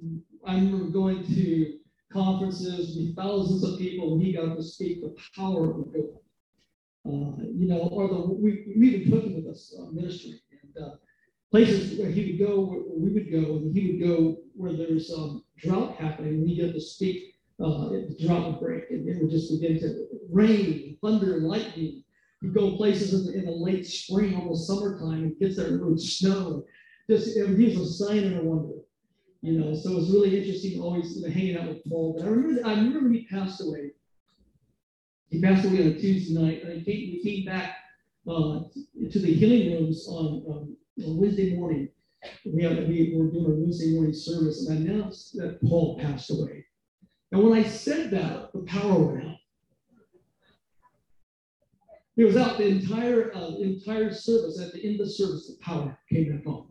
I 0.47 0.55
remember 0.55 0.87
going 0.91 1.27
to 1.35 1.79
conferences 2.11 2.97
with 2.97 3.15
thousands 3.17 3.63
of 3.65 3.79
people 3.79 4.15
and 4.15 4.23
he 4.23 4.33
got 4.33 4.57
to 4.57 4.63
speak 4.63 5.03
the 5.03 5.15
power 5.37 5.71
of 5.71 5.93
God. 5.93 6.19
Uh, 7.07 7.43
you 7.55 7.67
know, 7.69 7.79
or 7.79 8.09
the, 8.09 8.21
we, 8.21 8.73
we 8.77 8.89
even 8.89 9.11
took 9.11 9.25
him 9.25 9.37
with 9.37 9.53
us 9.53 9.75
uh, 9.79 9.91
ministry 9.93 10.41
and 10.63 10.85
uh, 10.85 10.95
places 11.51 11.99
where 11.99 12.11
he 12.11 12.33
would 12.33 12.49
go, 12.49 12.65
where 12.65 12.81
we 12.97 13.11
would 13.11 13.31
go, 13.31 13.57
and 13.57 13.77
he 13.77 13.93
would 13.93 14.09
go 14.09 14.39
where 14.55 14.75
there's 14.77 15.13
um, 15.13 15.45
drought 15.57 15.97
happening, 15.97 16.35
and 16.35 16.49
he 16.49 16.61
got 16.61 16.73
to 16.73 16.81
speak 16.81 17.38
uh, 17.63 17.89
the 17.89 18.17
drought 18.21 18.47
would 18.47 18.61
break 18.61 18.91
and 18.91 19.09
it 19.09 19.21
would 19.21 19.31
just 19.31 19.51
begin 19.51 19.81
to 19.81 20.07
rain, 20.31 20.97
thunder, 21.03 21.41
lightning. 21.41 22.05
You 22.41 22.53
go 22.53 22.77
places 22.77 23.15
in 23.15 23.27
the, 23.27 23.39
in 23.39 23.45
the 23.47 23.51
late 23.51 23.85
spring, 23.85 24.37
almost 24.37 24.69
summertime, 24.69 25.25
and 25.25 25.39
gets 25.39 25.57
there 25.57 25.67
and 25.67 26.01
snow. 26.01 26.65
Just 27.11 27.37
it 27.37 27.49
was 27.49 28.01
a 28.01 28.05
sign 28.05 28.19
and 28.19 28.39
a 28.39 28.43
wonder, 28.43 28.75
you 29.43 29.59
know. 29.59 29.75
So 29.75 29.91
it 29.91 29.97
was 29.97 30.11
really 30.11 30.39
interesting 30.39 30.81
always 30.81 31.17
you 31.17 31.27
know, 31.27 31.35
hanging 31.35 31.57
out 31.57 31.69
with 31.69 31.85
Paul. 31.89 32.15
But 32.17 32.27
I 32.27 32.31
remember, 32.31 32.67
I 32.67 32.75
remember 32.75 33.09
he 33.11 33.27
passed 33.27 33.61
away. 33.61 33.93
He 35.31 35.43
passed 35.43 35.65
away 35.65 35.81
on 35.81 35.89
a 35.89 35.99
Tuesday 35.99 36.41
night, 36.41 36.63
and 36.63 36.81
I 36.81 36.85
came, 36.85 37.13
we 37.13 37.23
came 37.25 37.45
back 37.45 37.77
uh, 38.29 38.61
to 39.11 39.19
the 39.19 39.35
healing 39.35 39.75
rooms 39.75 40.07
on, 40.09 40.45
um, 40.49 40.77
on 41.05 41.17
Wednesday 41.19 41.57
morning. 41.57 41.89
We, 42.45 42.63
had, 42.63 42.89
we 42.89 43.15
were 43.17 43.31
doing 43.31 43.47
a 43.47 43.51
Wednesday 43.51 43.95
morning 43.95 44.15
service, 44.15 44.67
and 44.67 44.79
I 44.79 44.81
announced 44.81 45.37
that 45.37 45.61
Paul 45.63 45.99
passed 45.99 46.31
away. 46.31 46.65
And 47.33 47.43
when 47.43 47.53
I 47.53 47.63
said 47.63 48.11
that, 48.13 48.53
the 48.53 48.61
power 48.61 48.99
went 48.99 49.27
out. 49.27 49.37
It 52.17 52.25
was 52.25 52.37
out 52.37 52.59
the 52.59 52.67
entire 52.67 53.33
uh, 53.35 53.57
entire 53.57 54.13
service. 54.13 54.61
At 54.61 54.73
the 54.73 54.85
end 54.85 55.01
of 55.01 55.07
the 55.07 55.13
service, 55.13 55.47
the 55.47 55.57
power 55.65 55.97
came 56.11 56.37
back 56.37 56.47
on. 56.47 56.67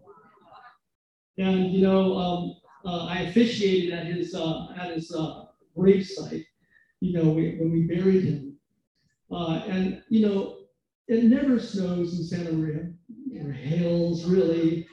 And 1.37 1.71
you 1.71 1.81
know, 1.81 2.17
um, 2.17 2.55
uh, 2.85 3.05
I 3.05 3.21
officiated 3.21 3.93
at 3.93 4.07
his 4.07 4.35
uh, 4.35 4.67
at 4.77 4.93
his 4.93 5.13
uh, 5.13 5.45
grave 5.75 6.05
site. 6.05 6.45
You 6.99 7.13
know, 7.13 7.29
we, 7.29 7.55
when 7.57 7.71
we 7.71 7.83
buried 7.83 8.23
him, 8.23 8.57
uh, 9.31 9.61
and 9.67 10.01
you 10.09 10.27
know, 10.27 10.57
it 11.07 11.23
never 11.23 11.59
snows 11.59 12.17
in 12.17 12.25
Santa 12.25 12.51
Maria 12.51 12.91
or 13.41 13.51
hails 13.51 14.25
really. 14.25 14.87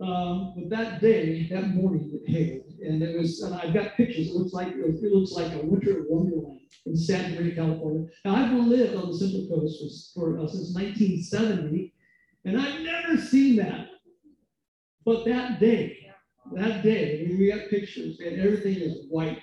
Um, 0.00 0.54
but 0.56 0.70
that 0.70 1.00
day, 1.00 1.46
that 1.50 1.68
morning, 1.68 2.10
it 2.12 2.28
hailed 2.28 2.63
and 2.86 3.02
it 3.02 3.18
was, 3.18 3.40
and 3.42 3.54
I've 3.54 3.74
got 3.74 3.96
pictures. 3.96 4.28
It 4.28 4.34
looks 4.34 4.52
like 4.52 4.68
it, 4.68 5.02
looks 5.02 5.32
like 5.32 5.52
a 5.52 5.64
winter 5.64 6.04
wonderland 6.08 6.60
in 6.86 6.96
Santa 6.96 7.40
Maria, 7.40 7.54
California. 7.54 8.08
Now 8.24 8.36
I've 8.36 8.52
lived 8.52 8.96
on 8.96 9.10
the 9.10 9.18
Central 9.18 9.48
Coast 9.48 10.12
for, 10.14 10.36
for 10.36 10.38
uh, 10.38 10.48
since 10.48 10.74
1970, 10.74 11.92
and 12.44 12.60
I've 12.60 12.80
never 12.80 13.16
seen 13.16 13.56
that. 13.56 13.88
But 15.04 15.24
that 15.26 15.60
day, 15.60 16.10
that 16.52 16.82
day, 16.82 17.20
I 17.20 17.28
mean, 17.28 17.38
we 17.38 17.52
got 17.52 17.68
pictures 17.68 18.20
and 18.20 18.40
everything 18.40 18.76
is 18.76 19.06
white. 19.08 19.38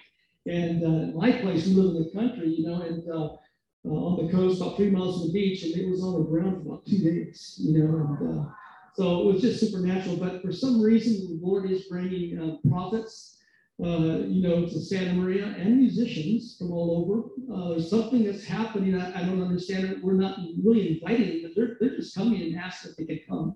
And 0.48 0.84
uh, 0.84 1.18
my 1.18 1.32
place, 1.34 1.68
we 1.68 1.74
live 1.74 1.96
in 1.96 2.04
the 2.04 2.12
country, 2.12 2.50
you 2.50 2.68
know, 2.68 2.82
and 2.82 3.08
uh, 3.12 3.36
uh, 3.84 3.90
on 3.90 4.26
the 4.26 4.32
coast, 4.32 4.62
about 4.62 4.78
three 4.78 4.90
miles 4.90 5.18
from 5.20 5.28
the 5.28 5.34
beach, 5.34 5.64
and 5.64 5.76
it 5.76 5.90
was 5.90 6.04
on 6.04 6.20
the 6.20 6.30
ground 6.30 6.64
for 6.64 6.70
about 6.70 6.86
two 6.86 7.00
days, 7.00 7.60
you 7.60 7.78
know. 7.78 8.18
And 8.20 8.40
uh, 8.40 8.50
so 8.96 9.22
it 9.22 9.34
was 9.34 9.42
just 9.42 9.60
supernatural. 9.60 10.18
But 10.18 10.42
for 10.42 10.52
some 10.52 10.82
reason, 10.82 11.28
the 11.28 11.46
Lord 11.46 11.70
is 11.70 11.84
bringing 11.84 12.38
uh, 12.40 12.70
prophets, 12.70 13.40
uh, 13.84 14.26
you 14.28 14.42
know, 14.42 14.66
to 14.66 14.80
Santa 14.80 15.14
Maria 15.14 15.56
and 15.58 15.78
musicians 15.78 16.56
from 16.58 16.72
all 16.72 17.04
over. 17.04 17.74
there's 17.74 17.90
something 17.90 18.24
that's 18.24 18.46
happening. 18.46 19.00
I, 19.00 19.22
I, 19.22 19.26
don't 19.26 19.42
understand 19.42 19.86
it. 19.86 20.04
We're 20.04 20.14
not 20.14 20.38
really 20.64 20.94
inviting 20.94 21.42
them. 21.42 21.54
They're, 21.56 21.78
they're 21.80 21.98
just 21.98 22.16
coming 22.16 22.42
and 22.42 22.58
asking 22.58 22.92
if 22.92 22.98
they 22.98 23.06
can 23.06 23.22
come. 23.28 23.56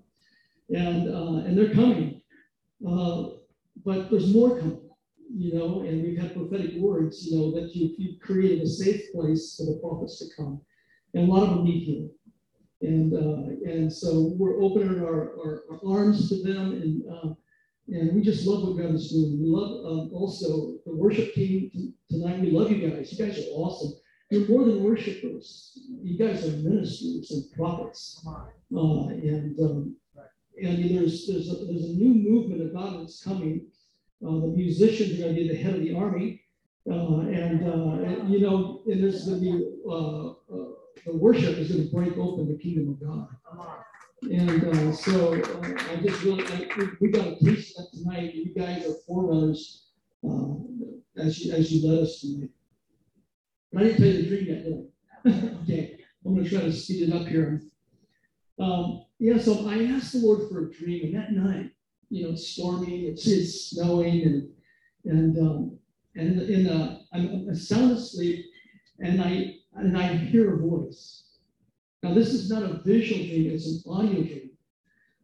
And, 0.70 1.08
and 1.46 1.56
they're 1.56 1.74
coming. 1.74 2.22
but 2.80 4.10
there's 4.10 4.32
more 4.32 4.58
coming 4.58 4.86
you 5.34 5.54
know, 5.54 5.80
and 5.80 6.02
we've 6.02 6.18
had 6.18 6.34
prophetic 6.34 6.76
words, 6.76 7.26
you 7.26 7.36
know, 7.36 7.50
that 7.52 7.74
you, 7.74 7.94
you've 7.98 8.20
created 8.20 8.62
a 8.62 8.66
safe 8.66 9.12
place 9.12 9.56
for 9.56 9.66
the 9.66 9.78
prophets 9.80 10.18
to 10.18 10.26
come. 10.36 10.60
And 11.14 11.28
a 11.28 11.32
lot 11.32 11.42
of 11.42 11.50
them 11.50 11.64
need 11.64 11.82
here. 11.84 12.08
And, 12.82 13.12
uh, 13.14 13.70
and 13.70 13.92
so 13.92 14.34
we're 14.38 14.62
opening 14.62 15.00
our, 15.00 15.32
our, 15.38 15.64
our 15.70 15.80
arms 15.86 16.28
to 16.28 16.42
them 16.42 16.72
and, 16.72 17.02
uh, 17.10 17.34
and 17.88 18.14
we 18.14 18.20
just 18.20 18.46
love 18.46 18.66
what 18.66 18.76
God 18.76 18.94
is 18.94 19.10
doing. 19.10 19.40
We 19.40 19.48
love 19.48 19.86
um, 19.86 20.10
also 20.12 20.74
the 20.84 20.94
worship 20.94 21.34
team 21.34 21.94
tonight. 22.10 22.40
We 22.40 22.50
love 22.50 22.70
you 22.70 22.88
guys. 22.88 23.12
You 23.12 23.24
guys 23.24 23.38
are 23.38 23.50
awesome. 23.52 23.92
You're 24.30 24.48
more 24.48 24.64
than 24.64 24.82
worshipers. 24.82 25.78
You 26.02 26.18
guys 26.18 26.44
are 26.44 26.56
ministers 26.56 27.30
and 27.30 27.44
prophets. 27.52 28.20
Uh, 28.26 29.08
and 29.08 29.58
um, 29.60 29.96
and 30.60 30.90
there's 30.90 31.28
there's 31.28 31.48
a, 31.48 31.64
there's 31.66 31.84
a 31.84 31.94
new 31.94 32.14
movement 32.14 32.62
of 32.62 32.74
God 32.74 33.00
that's 33.00 33.22
coming 33.22 33.66
uh, 34.24 34.40
the 34.40 34.46
musicians 34.48 35.12
are 35.12 35.24
going 35.24 35.34
to 35.34 35.40
be 35.42 35.48
the 35.48 35.56
head 35.56 35.74
of 35.74 35.80
the 35.80 35.94
army. 35.94 36.42
Uh, 36.90 37.20
and, 37.20 37.66
uh, 37.66 38.24
you 38.26 38.40
know, 38.40 38.82
and 38.86 39.02
there's 39.02 39.26
going 39.26 39.40
to 39.40 39.44
be 39.44 39.76
uh, 39.90 40.32
worship 41.06 41.56
is 41.58 41.70
going 41.70 41.88
to 41.88 41.94
break 41.94 42.16
open 42.18 42.48
the 42.48 42.58
kingdom 42.58 42.88
of 42.90 43.00
God. 43.00 43.28
And 44.22 44.64
uh, 44.64 44.92
so 44.92 45.34
I 45.34 45.96
just 45.96 46.22
really, 46.22 46.44
I, 46.46 46.88
we, 47.00 47.10
got 47.10 47.38
taste 47.44 47.78
of 47.78 47.84
that 47.84 47.90
tonight. 47.92 48.34
You 48.34 48.54
guys 48.54 48.86
are 48.86 48.94
forerunners 49.06 49.90
as, 51.16 51.38
you, 51.38 51.52
as 51.52 51.70
you 51.70 51.88
led 51.88 52.02
us 52.02 52.20
tonight. 52.20 52.50
But 53.72 53.82
I 53.82 53.84
didn't 53.86 53.98
tell 53.98 54.06
you 54.06 54.22
the 54.22 54.28
dream 54.28 54.46
yet, 54.46 54.64
did 54.64 54.72
I? 54.72 55.62
okay, 55.62 55.98
I'm 56.24 56.34
going 56.34 56.44
to 56.44 56.50
try 56.50 56.60
to 56.60 56.72
speed 56.72 57.08
it 57.08 57.14
up 57.14 57.26
here. 57.26 57.62
Um, 58.58 59.04
yeah, 59.18 59.38
so 59.38 59.68
I 59.68 59.84
asked 59.84 60.12
the 60.12 60.18
Lord 60.18 60.48
for 60.48 60.66
a 60.66 60.72
dream, 60.72 61.06
and 61.06 61.14
that 61.14 61.32
night, 61.32 61.70
you 62.08 62.24
know, 62.24 62.32
it's 62.32 62.48
stormy, 62.48 63.06
it's, 63.06 63.26
it's 63.26 63.70
snowing, 63.70 64.22
and 64.22 64.48
and 65.04 65.38
um, 65.38 65.78
and 66.14 66.40
in 66.42 66.66
a, 66.66 67.00
I'm, 67.12 67.48
I'm 67.48 67.54
sound 67.54 67.92
asleep, 67.92 68.46
and 69.00 69.22
I 69.22 69.55
and 69.76 69.96
I 69.96 70.16
hear 70.16 70.54
a 70.54 70.58
voice. 70.58 71.24
Now 72.02 72.14
this 72.14 72.32
is 72.32 72.50
not 72.50 72.62
a 72.62 72.80
visual 72.84 73.24
dream; 73.24 73.50
it's 73.50 73.86
an 73.86 73.92
audio 73.92 74.22
dream. 74.22 74.50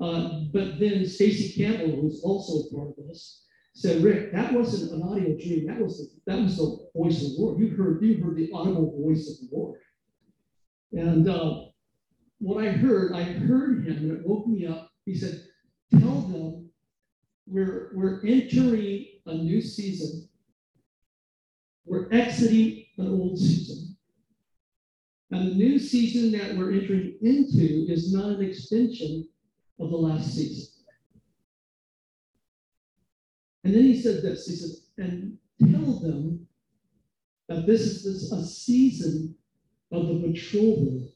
Uh, 0.00 0.40
but 0.52 0.80
then 0.80 1.04
Stacy 1.06 1.62
Campbell, 1.62 2.00
who's 2.00 2.22
also 2.22 2.68
part 2.74 2.88
of 2.88 3.06
this, 3.06 3.44
said, 3.74 4.02
"Rick, 4.02 4.32
that 4.32 4.52
wasn't 4.52 4.92
an 4.92 5.02
audio 5.02 5.36
dream. 5.36 5.66
That 5.66 5.80
was 5.80 5.98
the, 5.98 6.08
that 6.26 6.42
was 6.42 6.56
the 6.56 6.76
voice 6.96 7.22
of 7.24 7.32
the 7.32 7.38
Lord. 7.38 7.58
You 7.58 7.68
heard 7.68 8.02
you 8.02 8.22
heard 8.22 8.36
the 8.36 8.50
audible 8.52 8.92
voice 9.00 9.28
of 9.28 9.48
the 9.48 9.56
Lord." 9.56 9.78
And 10.92 11.26
uh, 11.28 11.64
what 12.38 12.62
I 12.62 12.70
heard, 12.70 13.12
I 13.12 13.22
heard 13.24 13.86
him, 13.86 13.98
and 13.98 14.10
it 14.12 14.26
woke 14.26 14.46
me 14.46 14.66
up. 14.66 14.88
He 15.06 15.14
said, 15.14 15.38
"Tell 15.98 16.20
them 16.22 16.62
we're, 17.46 17.90
we're 17.94 18.20
entering 18.24 19.04
a 19.26 19.34
new 19.34 19.60
season. 19.60 20.26
We're 21.84 22.08
exiting 22.10 22.84
an 22.98 23.08
old 23.08 23.38
season. 23.38 23.91
And 25.32 25.50
the 25.50 25.54
new 25.54 25.78
season 25.78 26.30
that 26.38 26.56
we're 26.58 26.72
entering 26.72 27.16
into 27.22 27.86
is 27.90 28.12
not 28.12 28.32
an 28.32 28.42
extension 28.42 29.26
of 29.80 29.90
the 29.90 29.96
last 29.96 30.34
season. 30.34 30.68
And 33.64 33.74
then 33.74 33.84
he 33.84 34.00
said 34.00 34.22
this 34.22 34.46
he 34.46 34.56
said, 34.56 34.76
and 34.98 35.38
tell 35.72 36.00
them 36.00 36.46
that 37.48 37.66
this 37.66 38.04
is 38.04 38.30
a 38.30 38.44
season 38.44 39.34
of 39.90 40.06
the 40.08 40.14
betrothal 40.28 41.08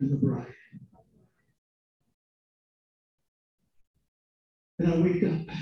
and 0.00 0.12
the 0.12 0.16
bride. 0.16 0.52
And 4.80 4.92
I 4.92 4.96
wake 4.96 5.22
up. 5.22 5.56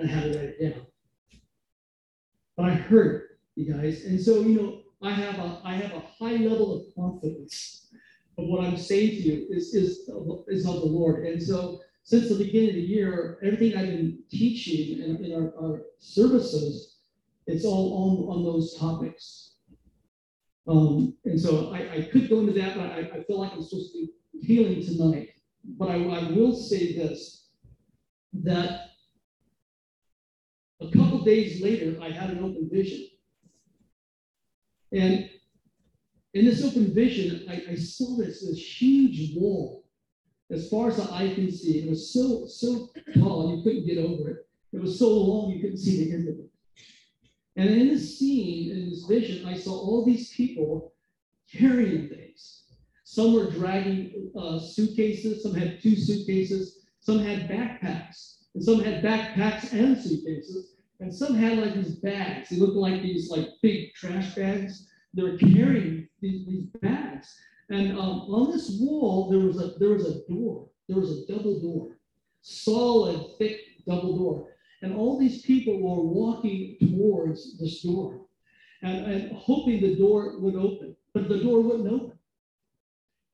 I 0.00 0.06
had 0.06 0.32
to 0.32 0.38
write 0.38 0.48
it 0.50 0.74
down. 0.74 0.86
But 2.56 2.66
I 2.66 2.74
heard 2.74 3.16
it, 3.16 3.22
you 3.56 3.72
guys. 3.72 4.04
And 4.04 4.20
so, 4.20 4.40
you 4.42 4.60
know, 4.60 4.82
I 5.02 5.12
have 5.12 5.38
a 5.38 5.60
I 5.64 5.74
have 5.74 5.92
a 5.92 6.02
high 6.18 6.36
level 6.36 6.76
of 6.76 6.94
confidence 6.94 7.88
of 8.38 8.46
what 8.46 8.64
I'm 8.64 8.76
saying 8.76 9.10
to 9.10 9.22
you 9.22 9.46
is, 9.50 9.74
is, 9.74 10.08
is 10.48 10.66
of 10.66 10.80
the 10.80 10.86
Lord. 10.86 11.26
And 11.26 11.42
so 11.42 11.80
since 12.04 12.28
the 12.28 12.36
beginning 12.36 12.70
of 12.70 12.74
the 12.76 12.80
year, 12.80 13.38
everything 13.42 13.76
I've 13.76 13.88
been 13.88 14.20
teaching 14.30 15.02
in, 15.02 15.24
in 15.24 15.34
our, 15.34 15.52
our 15.62 15.82
services, 15.98 16.98
it's 17.46 17.64
all 17.64 18.28
on, 18.30 18.36
on 18.36 18.44
those 18.44 18.76
topics. 18.78 19.56
Um, 20.68 21.14
and 21.24 21.40
so 21.40 21.72
I, 21.72 21.96
I 21.96 22.02
could 22.02 22.28
go 22.28 22.40
into 22.40 22.52
that, 22.52 22.76
but 22.76 22.92
I, 22.92 23.18
I 23.18 23.24
feel 23.24 23.40
like 23.40 23.52
I'm 23.52 23.62
supposed 23.62 23.92
to 23.92 23.98
be 23.98 24.46
healing 24.46 24.84
tonight. 24.84 25.30
But 25.64 25.90
I, 25.90 25.94
I 25.96 26.30
will 26.30 26.54
say 26.54 26.94
this 26.94 27.48
that 28.44 28.90
a 30.80 30.90
couple 30.92 31.24
days 31.24 31.60
later, 31.60 31.98
I 32.00 32.10
had 32.10 32.30
an 32.30 32.38
open 32.38 32.68
vision. 32.70 33.06
And 34.92 35.28
in 36.34 36.44
this 36.44 36.64
open 36.64 36.94
vision, 36.94 37.46
I, 37.48 37.72
I 37.72 37.74
saw 37.74 38.16
this, 38.16 38.46
this 38.46 38.80
huge 38.80 39.36
wall 39.36 39.84
as 40.50 40.68
far 40.68 40.88
as 40.88 40.96
the 40.96 41.12
eye 41.12 41.32
can 41.34 41.50
see. 41.50 41.80
It 41.80 41.90
was 41.90 42.12
so, 42.12 42.46
so 42.46 42.88
tall, 43.14 43.56
you 43.56 43.62
couldn't 43.62 43.86
get 43.86 43.98
over 43.98 44.30
it. 44.30 44.48
It 44.72 44.80
was 44.80 44.98
so 44.98 45.08
long, 45.08 45.50
you 45.50 45.60
couldn't 45.60 45.78
see 45.78 46.04
the 46.04 46.14
end 46.14 46.28
of 46.28 46.34
it. 46.38 46.50
And 47.56 47.70
in 47.70 47.88
this 47.88 48.18
scene, 48.18 48.70
in 48.70 48.90
this 48.90 49.04
vision, 49.04 49.46
I 49.46 49.54
saw 49.54 49.72
all 49.72 50.04
these 50.04 50.32
people 50.32 50.92
carrying 51.52 52.08
things. 52.08 52.64
Some 53.04 53.34
were 53.34 53.50
dragging 53.50 54.30
uh, 54.36 54.58
suitcases, 54.58 55.42
some 55.42 55.54
had 55.54 55.82
two 55.82 55.96
suitcases, 55.96 56.86
some 57.00 57.18
had 57.18 57.48
backpacks, 57.48 58.44
and 58.54 58.62
some 58.62 58.80
had 58.80 59.02
backpacks 59.02 59.72
and 59.72 59.96
suitcases, 59.96 60.74
and 61.00 61.14
some 61.14 61.34
had 61.34 61.58
like 61.58 61.74
these 61.74 61.96
bags. 61.96 62.48
They 62.48 62.56
looked 62.56 62.76
like 62.76 63.02
these 63.02 63.30
like 63.30 63.48
big 63.62 63.94
trash 63.94 64.34
bags. 64.34 64.88
They 65.14 65.22
were 65.22 65.38
carrying 65.38 66.08
these, 66.20 66.46
these 66.46 66.66
bags. 66.80 67.34
And 67.70 67.92
um, 67.92 68.20
on 68.28 68.50
this 68.50 68.78
wall, 68.80 69.30
there 69.30 69.40
was 69.40 69.60
a 69.60 69.78
there 69.78 69.90
was 69.90 70.06
a 70.06 70.26
door. 70.28 70.68
There 70.88 70.98
was 70.98 71.10
a 71.10 71.26
double 71.26 71.60
door, 71.60 71.98
solid, 72.40 73.38
thick 73.38 73.60
double 73.86 74.16
door. 74.16 74.54
And 74.82 74.94
all 74.94 75.18
these 75.18 75.42
people 75.42 75.80
were 75.80 76.02
walking 76.02 76.76
towards 76.80 77.58
this 77.58 77.82
door 77.82 78.26
and, 78.82 79.04
and 79.04 79.32
hoping 79.36 79.80
the 79.80 79.96
door 79.96 80.38
would 80.38 80.54
open, 80.54 80.96
but 81.12 81.28
the 81.28 81.40
door 81.40 81.60
wouldn't 81.60 81.92
open. 81.92 82.18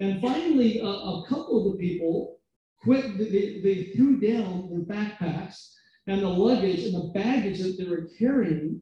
And 0.00 0.20
finally, 0.20 0.81
a, 0.81 0.87
a 0.87 1.24
couple 1.29 1.59
of 1.66 1.72
the 1.72 1.79
people 1.79 2.38
quit, 2.83 3.18
they, 3.18 3.61
they 3.62 3.92
threw 3.94 4.18
down 4.18 4.70
their 4.70 4.81
backpacks 4.81 5.73
and 6.07 6.21
the 6.23 6.29
luggage 6.29 6.85
and 6.85 6.95
the 6.95 7.11
baggage 7.14 7.61
that 7.61 7.77
they 7.79 7.85
were 7.85 8.09
carrying, 8.19 8.81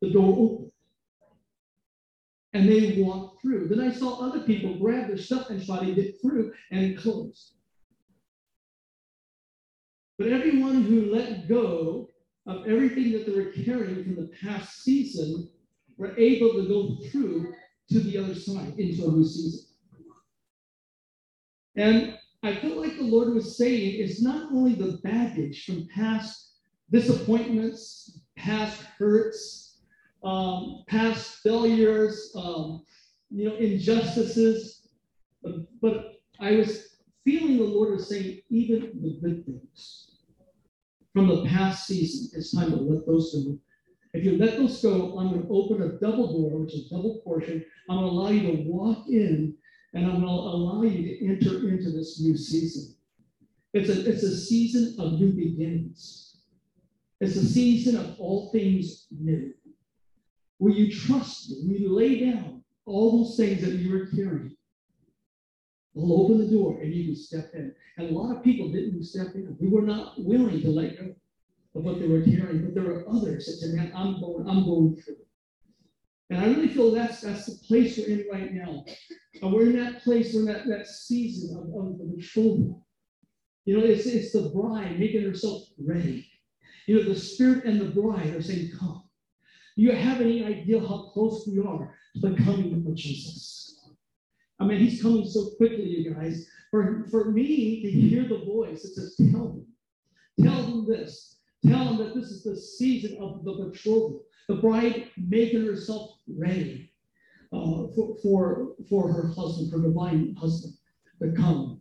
the 0.00 0.10
door 0.10 0.36
opened. 0.38 0.70
And 2.52 2.68
they 2.68 3.02
walked 3.02 3.42
through. 3.42 3.68
Then 3.68 3.80
I 3.80 3.92
saw 3.92 4.20
other 4.20 4.40
people 4.40 4.78
grab 4.78 5.08
their 5.08 5.18
stuff 5.18 5.50
and 5.50 5.64
try 5.64 5.84
to 5.84 5.94
get 5.94 6.20
through, 6.20 6.52
and 6.70 6.84
it 6.84 6.98
closed. 6.98 7.54
But 10.18 10.28
everyone 10.28 10.82
who 10.82 11.12
let 11.12 11.48
go 11.48 12.10
of 12.46 12.66
everything 12.66 13.12
that 13.12 13.26
they 13.26 13.32
were 13.32 13.50
carrying 13.50 14.04
from 14.04 14.16
the 14.16 14.30
past 14.40 14.82
season 14.82 15.50
were 15.96 16.16
able 16.16 16.52
to 16.52 16.68
go 16.68 16.96
through 17.10 17.54
to 17.90 18.00
the 18.00 18.18
other 18.18 18.34
side 18.34 18.78
into 18.78 19.06
a 19.06 19.10
new 19.10 19.24
season. 19.24 19.66
And 21.76 22.18
I 22.44 22.54
felt 22.56 22.76
like 22.76 22.98
the 22.98 23.04
Lord 23.04 23.32
was 23.32 23.56
saying 23.56 24.02
it's 24.02 24.20
not 24.20 24.52
only 24.52 24.74
the 24.74 25.00
baggage 25.02 25.64
from 25.64 25.88
past 25.94 26.56
disappointments, 26.90 28.20
past 28.36 28.82
hurts, 28.98 29.80
um, 30.22 30.84
past 30.86 31.36
failures, 31.42 32.30
um, 32.36 32.84
you 33.30 33.48
know, 33.48 33.56
injustices, 33.56 34.88
but, 35.42 35.54
but 35.80 36.20
I 36.38 36.56
was 36.56 36.98
feeling 37.24 37.56
the 37.56 37.64
Lord 37.64 37.92
was 37.92 38.10
saying 38.10 38.42
even 38.50 38.92
the 39.00 39.18
good 39.26 39.46
things 39.46 40.10
from 41.14 41.28
the 41.28 41.46
past 41.46 41.86
season, 41.86 42.28
it's 42.38 42.54
time 42.54 42.72
to 42.72 42.76
let 42.76 43.06
those 43.06 43.32
go. 43.32 43.58
If 44.12 44.22
you 44.22 44.36
let 44.36 44.58
those 44.58 44.82
go, 44.82 45.18
I'm 45.18 45.30
going 45.30 45.46
to 45.46 45.48
open 45.48 45.80
a 45.80 45.98
double 45.98 46.30
door, 46.38 46.60
which 46.60 46.74
is 46.74 46.90
double 46.90 47.22
portion. 47.24 47.64
I'm 47.88 47.96
going 47.96 48.10
to 48.10 48.12
allow 48.12 48.28
you 48.28 48.42
to 48.42 48.70
walk 48.70 49.06
in 49.08 49.56
and 49.94 50.06
I'm 50.06 50.20
going 50.20 50.22
to 50.22 50.28
allow 50.28 50.82
you 50.82 51.02
to 51.02 51.26
enter 51.26 51.68
into 51.68 51.90
this 51.90 52.20
new 52.20 52.36
season. 52.36 52.94
It's 53.72 53.88
a, 53.88 54.08
it's 54.08 54.22
a 54.22 54.36
season 54.36 54.94
of 54.98 55.14
new 55.20 55.32
beginnings. 55.32 56.36
It's 57.20 57.36
a 57.36 57.44
season 57.44 57.96
of 57.96 58.18
all 58.18 58.50
things 58.52 59.06
new, 59.10 59.54
Will 60.58 60.74
you 60.74 60.92
trust 60.92 61.50
me, 61.50 61.56
where 61.66 61.78
you 61.78 61.94
lay 61.94 62.30
down 62.30 62.54
all 62.86 63.24
those 63.24 63.36
things 63.36 63.62
that 63.62 63.72
you 63.72 63.90
were 63.90 64.06
carrying. 64.06 64.54
I'll 65.96 66.12
open 66.12 66.38
the 66.38 66.50
door 66.50 66.80
and 66.80 66.92
you 66.92 67.06
can 67.06 67.16
step 67.16 67.50
in. 67.54 67.72
And 67.96 68.10
a 68.10 68.12
lot 68.12 68.36
of 68.36 68.42
people 68.42 68.70
didn't 68.70 69.02
step 69.04 69.34
in. 69.34 69.56
We 69.60 69.68
were 69.68 69.82
not 69.82 70.14
willing 70.18 70.60
to 70.60 70.70
let 70.70 70.98
go 70.98 71.14
of 71.74 71.84
what 71.84 72.00
they 72.00 72.08
were 72.08 72.22
carrying, 72.22 72.64
but 72.64 72.74
there 72.74 72.90
are 72.90 73.08
others 73.08 73.46
that 73.46 73.52
said, 73.52 73.74
man, 73.74 73.92
I'm 73.94 74.20
going, 74.20 74.48
I'm 74.48 74.64
going 74.64 74.96
through. 74.96 75.16
And 76.30 76.40
I 76.40 76.46
really 76.46 76.68
feel 76.68 76.90
that's 76.90 77.20
that's 77.20 77.46
the 77.46 77.66
place 77.66 77.98
we're 77.98 78.08
in 78.08 78.26
right 78.32 78.52
now. 78.52 78.84
And 79.42 79.52
we're 79.52 79.66
in 79.66 79.78
that 79.78 80.02
place, 80.02 80.32
we're 80.32 80.40
in 80.40 80.46
that, 80.46 80.66
that 80.68 80.86
season 80.86 81.56
of, 81.56 81.64
of 81.74 81.98
the 81.98 82.04
betrothal. 82.04 82.86
You 83.64 83.78
know, 83.78 83.84
it's, 83.84 84.06
it's 84.06 84.32
the 84.32 84.50
bride 84.50 84.98
making 84.98 85.22
herself 85.22 85.62
ready. 85.78 86.28
You 86.86 86.96
know, 86.96 87.08
the 87.08 87.18
spirit 87.18 87.64
and 87.64 87.80
the 87.80 88.00
bride 88.00 88.34
are 88.34 88.42
saying, 88.42 88.72
Come. 88.78 89.02
You 89.76 89.90
have 89.92 90.20
any 90.20 90.44
idea 90.44 90.80
how 90.80 91.10
close 91.12 91.48
we 91.48 91.58
are 91.58 91.94
to 92.14 92.20
the 92.20 92.36
coming 92.44 92.84
of 92.86 92.94
Jesus? 92.94 93.90
I 94.60 94.64
mean, 94.64 94.78
he's 94.78 95.02
coming 95.02 95.26
so 95.26 95.50
quickly, 95.56 95.84
you 95.84 96.14
guys. 96.14 96.46
For, 96.70 97.06
for 97.10 97.30
me 97.30 97.82
to 97.82 97.90
hear 97.90 98.28
the 98.28 98.44
voice 98.44 98.82
that 98.82 98.94
says, 98.94 99.16
Tell 99.30 99.48
them, 99.48 99.66
tell 100.42 100.62
them 100.62 100.86
this, 100.86 101.36
tell 101.66 101.84
them 101.86 101.98
that 101.98 102.14
this 102.14 102.30
is 102.30 102.44
the 102.44 102.56
season 102.56 103.16
of 103.20 103.44
the 103.44 103.52
betrothal, 103.52 104.22
the 104.48 104.56
bride 104.56 105.10
making 105.16 105.64
herself 105.64 106.13
ready 106.28 106.90
uh, 107.52 107.88
for, 107.94 108.16
for, 108.22 108.68
for 108.88 109.12
her 109.12 109.28
husband, 109.28 109.72
her 109.72 109.80
divine 109.80 110.34
husband 110.38 110.74
to 111.22 111.32
come. 111.32 111.80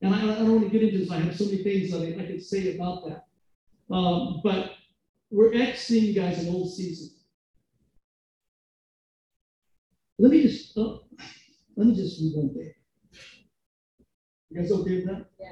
And 0.00 0.14
I, 0.14 0.22
I 0.22 0.38
don't 0.38 0.52
want 0.52 0.64
to 0.64 0.70
get 0.70 0.82
into 0.82 0.98
this. 0.98 1.10
I 1.10 1.18
have 1.20 1.36
so 1.36 1.44
many 1.44 1.58
things 1.58 1.90
that 1.90 2.02
I, 2.02 2.22
I 2.22 2.26
could 2.26 2.42
say 2.42 2.74
about 2.74 3.04
that. 3.06 3.94
Um, 3.94 4.40
but 4.42 4.72
we're 5.30 5.54
exiting, 5.54 6.04
you 6.04 6.14
guys, 6.14 6.42
an 6.42 6.52
old 6.52 6.70
season. 6.72 7.10
Let 10.18 10.30
me 10.30 10.42
just 10.42 10.76
uh, 10.76 10.98
let 11.76 11.86
me 11.86 11.94
just 11.94 12.20
read 12.20 12.32
one 12.36 12.54
thing. 12.54 12.72
You 14.50 14.60
guys 14.60 14.70
okay 14.70 14.96
with 14.96 15.06
that? 15.06 15.26
Yeah. 15.40 15.48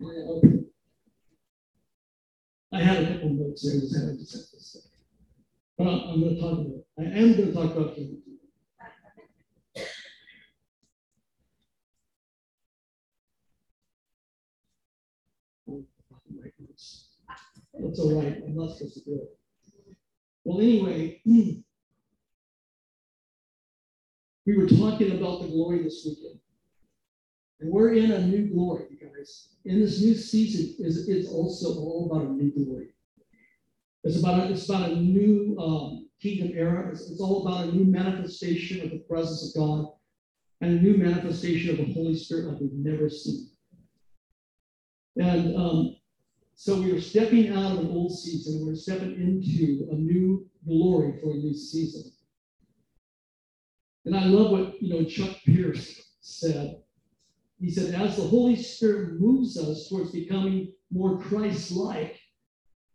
yeah 0.00 0.06
okay. 0.08 0.60
I 2.72 2.82
had 2.82 3.02
a 3.02 3.14
couple 3.14 3.30
notes 3.30 3.62
there. 3.62 3.76
I 3.76 3.80
just 3.80 3.94
had 3.96 4.18
to 4.18 4.24
set 4.24 4.42
this 4.52 4.76
up. 4.84 4.89
But 5.80 5.88
I'm, 5.88 6.20
going 6.20 6.34
to 6.34 6.40
talk 6.42 6.58
about. 6.58 6.84
I 6.98 7.04
am 7.04 7.32
going 7.36 7.46
to 7.46 7.54
talk 7.54 7.74
about 7.74 7.94
King. 7.94 8.20
That's 17.72 17.98
all 17.98 18.20
right. 18.22 18.42
I'm 18.44 18.54
not 18.54 18.76
supposed 18.76 18.92
to 18.92 19.00
do 19.06 19.14
it. 19.22 19.38
Well, 20.44 20.60
anyway, 20.60 21.22
we 21.24 21.64
were 24.46 24.66
talking 24.66 25.12
about 25.12 25.40
the 25.40 25.48
glory 25.48 25.82
this 25.82 26.04
weekend. 26.04 26.40
And 27.60 27.70
we're 27.72 27.94
in 27.94 28.10
a 28.10 28.26
new 28.26 28.52
glory, 28.52 28.98
guys. 29.00 29.54
In 29.64 29.80
this 29.80 29.98
new 30.02 30.14
season, 30.14 30.84
is 30.84 31.08
it's 31.08 31.30
also 31.30 31.68
all 31.80 32.10
about 32.12 32.28
a 32.28 32.32
new 32.32 32.52
glory. 32.52 32.88
It's 34.04 34.18
about 34.18 34.48
a, 34.48 34.52
it's 34.52 34.68
about 34.68 34.90
a 34.90 34.96
new 34.96 35.56
um, 35.58 36.08
kingdom 36.20 36.52
era. 36.54 36.90
It's, 36.90 37.10
it's 37.10 37.20
all 37.20 37.46
about 37.46 37.68
a 37.68 37.72
new 37.72 37.84
manifestation 37.84 38.82
of 38.82 38.90
the 38.90 39.00
presence 39.08 39.54
of 39.54 39.60
God 39.60 39.86
and 40.60 40.78
a 40.78 40.82
new 40.82 40.96
manifestation 40.96 41.70
of 41.70 41.76
the 41.86 41.92
Holy 41.92 42.14
Spirit 42.14 42.46
like 42.46 42.60
we've 42.60 42.72
never 42.72 43.08
seen. 43.08 43.48
And 45.16 45.56
um, 45.56 45.96
so 46.54 46.78
we 46.78 46.92
are 46.92 47.00
stepping 47.00 47.48
out 47.48 47.72
of 47.72 47.78
an 47.80 47.88
old 47.88 48.12
season. 48.12 48.64
We're 48.64 48.74
stepping 48.74 49.14
into 49.14 49.86
a 49.90 49.94
new 49.94 50.46
glory 50.66 51.18
for 51.20 51.32
a 51.32 51.36
new 51.36 51.54
season. 51.54 52.10
And 54.04 54.14
I 54.14 54.24
love 54.24 54.50
what 54.50 54.80
you 54.80 54.94
know 54.94 55.04
Chuck 55.04 55.36
Pierce 55.44 56.14
said. 56.20 56.76
He 57.58 57.70
said, 57.70 57.94
as 57.94 58.16
the 58.16 58.22
Holy 58.22 58.56
Spirit 58.56 59.20
moves 59.20 59.58
us 59.58 59.88
towards 59.88 60.10
becoming 60.10 60.72
more 60.90 61.18
Christ-like, 61.18 62.19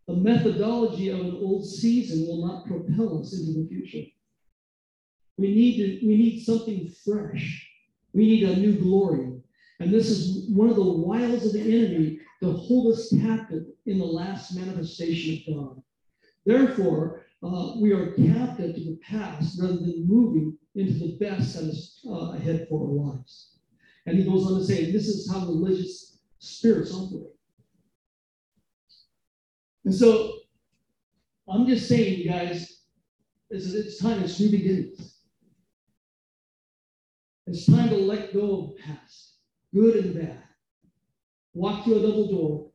the 0.08 0.16
methodology 0.16 1.10
of 1.10 1.20
an 1.20 1.32
old 1.41 1.68
season 1.68 2.28
will 2.28 2.45
not 2.45 2.66
propel 2.66 3.20
us 3.22 3.34
into 3.34 3.60
the 3.60 3.68
future. 3.68 4.08
We 5.38 5.53
need 5.53 5.78
to, 5.78 6.08
we 6.08 6.18
need 6.18 6.43
something 6.43 6.89
fresh. 7.03 7.68
We 8.14 8.26
need 8.26 8.43
a 8.43 8.56
new 8.56 8.80
glory. 8.80 9.34
And 9.80 9.93
this 9.93 10.10
is 10.10 10.49
one 10.49 10.70
of 10.70 10.76
the 10.76 10.84
wiles 10.84 11.45
of 11.45 11.53
the 11.53 11.62
enemy 11.62 12.20
to 12.41 12.53
hold 12.53 12.93
us 12.93 13.14
captive 13.22 13.64
in 13.86 13.97
the 13.97 14.06
last 14.06 14.56
manifestation 14.56 15.43
of 15.47 15.56
God. 15.56 15.82
Therefore, 16.45 17.26
uh, 17.43 17.74
we 17.82 17.91
are 17.91 18.14
captive 18.14 18.76
to 18.76 18.82
the 18.82 18.99
past 19.03 19.60
rather 19.62 19.76
than 19.76 20.08
moving 20.08 20.58
into 20.76 20.93
the 20.93 21.18
best 21.20 21.56
that 21.56 21.64
is 21.66 21.99
uh, 22.08 22.34
ahead 22.34 22.68
for 22.70 22.88
our 22.88 22.93
lives. 22.93 23.58
And 24.06 24.18
he 24.18 24.24
goes 24.24 24.45
on 24.45 24.60
to 24.60 24.66
say, 24.66 24.91
this 24.91 25.08
is 25.08 25.32
how 25.32 25.39
religious 25.39 26.20
spirits 26.39 26.93
operate. 26.93 27.35
And 29.86 29.94
so 29.94 30.34
I'm 31.48 31.68
just 31.68 31.88
saying, 31.88 32.28
guys, 32.28 32.82
is 33.52 33.74
it's 33.74 34.00
time, 34.00 34.24
it's 34.24 34.40
new 34.40 34.50
beginnings. 34.50 35.20
It's 37.48 37.68
time 37.68 37.90
to 37.90 37.96
let 37.96 38.34
go 38.34 38.60
of 38.60 38.70
the 38.70 38.84
past, 38.84 39.36
good 39.74 40.04
and 40.04 40.16
bad 40.16 40.46
walk 41.56 41.84
through 41.84 42.00
a 42.00 42.02
double 42.02 42.30
door. 42.30 42.72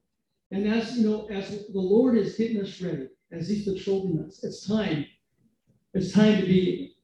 And 0.51 0.67
as 0.67 0.97
you 0.97 1.09
know, 1.09 1.29
as 1.29 1.51
the 1.51 1.79
Lord 1.79 2.17
is 2.17 2.35
getting 2.35 2.61
us 2.61 2.81
ready, 2.83 3.09
as 3.31 3.49
He's 3.49 3.69
patrolling 3.69 4.25
us, 4.25 4.43
it's 4.43 4.67
time. 4.67 5.07
It's 5.95 6.13
time 6.13 6.41
to 6.41 6.47
be 6.47 6.97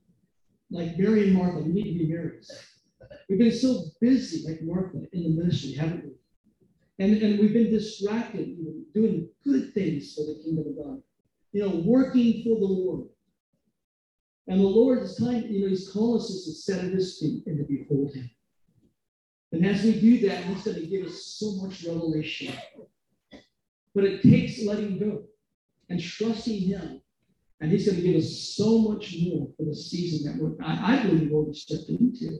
like 0.71 0.99
Mary 0.99 1.29
and 1.29 1.35
Martha. 1.35 1.61
We 1.61 1.73
need 1.73 1.93
to 1.93 1.99
be 1.99 2.13
Marys. 2.13 2.51
We've 3.29 3.39
been 3.39 3.53
so 3.53 3.85
busy, 4.01 4.49
like 4.49 4.63
Martha, 4.63 5.07
in 5.13 5.23
the 5.23 5.43
ministry, 5.43 5.73
haven't 5.73 6.05
we? 6.05 6.16
And, 6.99 7.17
and 7.23 7.39
we've 7.39 7.53
been 7.53 7.71
distracted, 7.71 8.49
you 8.49 8.65
know, 8.65 8.73
doing 8.95 9.29
good 9.45 9.75
things 9.75 10.15
for 10.15 10.23
the 10.23 10.41
kingdom 10.43 10.67
of 10.69 10.85
God. 10.85 11.03
You 11.53 11.63
know, 11.63 11.83
working 11.85 12.43
for 12.43 12.59
the 12.59 12.67
Lord. 12.67 13.09
And 14.49 14.61
the 14.61 14.67
Lord 14.67 15.03
is 15.03 15.17
time, 15.17 15.47
you 15.49 15.63
know, 15.63 15.69
He's 15.69 15.91
calling 15.91 16.21
us 16.21 16.29
to 16.29 16.53
set 16.53 16.85
at 16.85 16.93
His 16.93 17.19
feet 17.19 17.47
and 17.47 17.59
to 17.59 17.65
behold 17.65 18.15
Him. 18.15 18.31
And 19.53 19.67
as 19.67 19.83
we 19.83 20.01
do 20.01 20.27
that, 20.29 20.45
He's 20.45 20.65
going 20.65 20.77
to 20.77 20.87
give 20.87 21.07
us 21.07 21.37
so 21.39 21.53
much 21.57 21.85
revelation. 21.85 22.55
But 23.95 24.05
it 24.05 24.23
takes 24.23 24.63
letting 24.63 24.99
go 24.99 25.25
and 25.89 26.01
trusting 26.01 26.61
Him. 26.63 27.03
And 27.61 27.73
He's 27.73 27.87
going 27.87 27.97
to 27.97 28.07
give 28.07 28.17
us 28.17 28.55
so 28.57 28.79
much 28.79 29.15
more 29.23 29.49
for 29.57 29.65
the 29.65 29.75
season 29.75 30.31
that 30.31 30.43
we're, 30.43 30.55
I, 30.65 30.99
I 30.99 31.03
believe, 31.03 31.31
we're 31.31 31.53
stepping 31.53 31.99
into. 31.99 32.39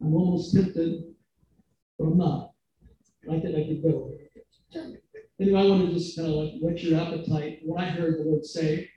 I'm 0.00 0.14
almost 0.14 0.54
tempted, 0.54 1.14
but 1.98 2.04
I'm 2.06 2.18
not. 2.18 2.52
I 3.30 3.40
think 3.40 3.56
I 3.56 3.66
could 3.66 3.82
go. 3.82 4.10
Anyway, 5.40 5.60
I 5.60 5.66
want 5.66 5.88
to 5.88 5.94
just 5.94 6.16
kind 6.16 6.28
of 6.28 6.34
like 6.34 6.52
whet 6.60 6.82
your 6.82 7.00
appetite. 7.00 7.60
What 7.64 7.82
I 7.82 7.86
heard 7.86 8.18
the 8.18 8.24
Lord 8.24 8.44
say 8.44 8.88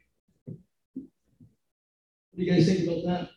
what 2.38 2.46
do 2.46 2.52
you 2.52 2.54
guys 2.54 2.68
think 2.68 2.88
about 2.88 3.04
that? 3.04 3.30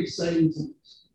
Exciting 0.00 0.52
times. 0.52 1.08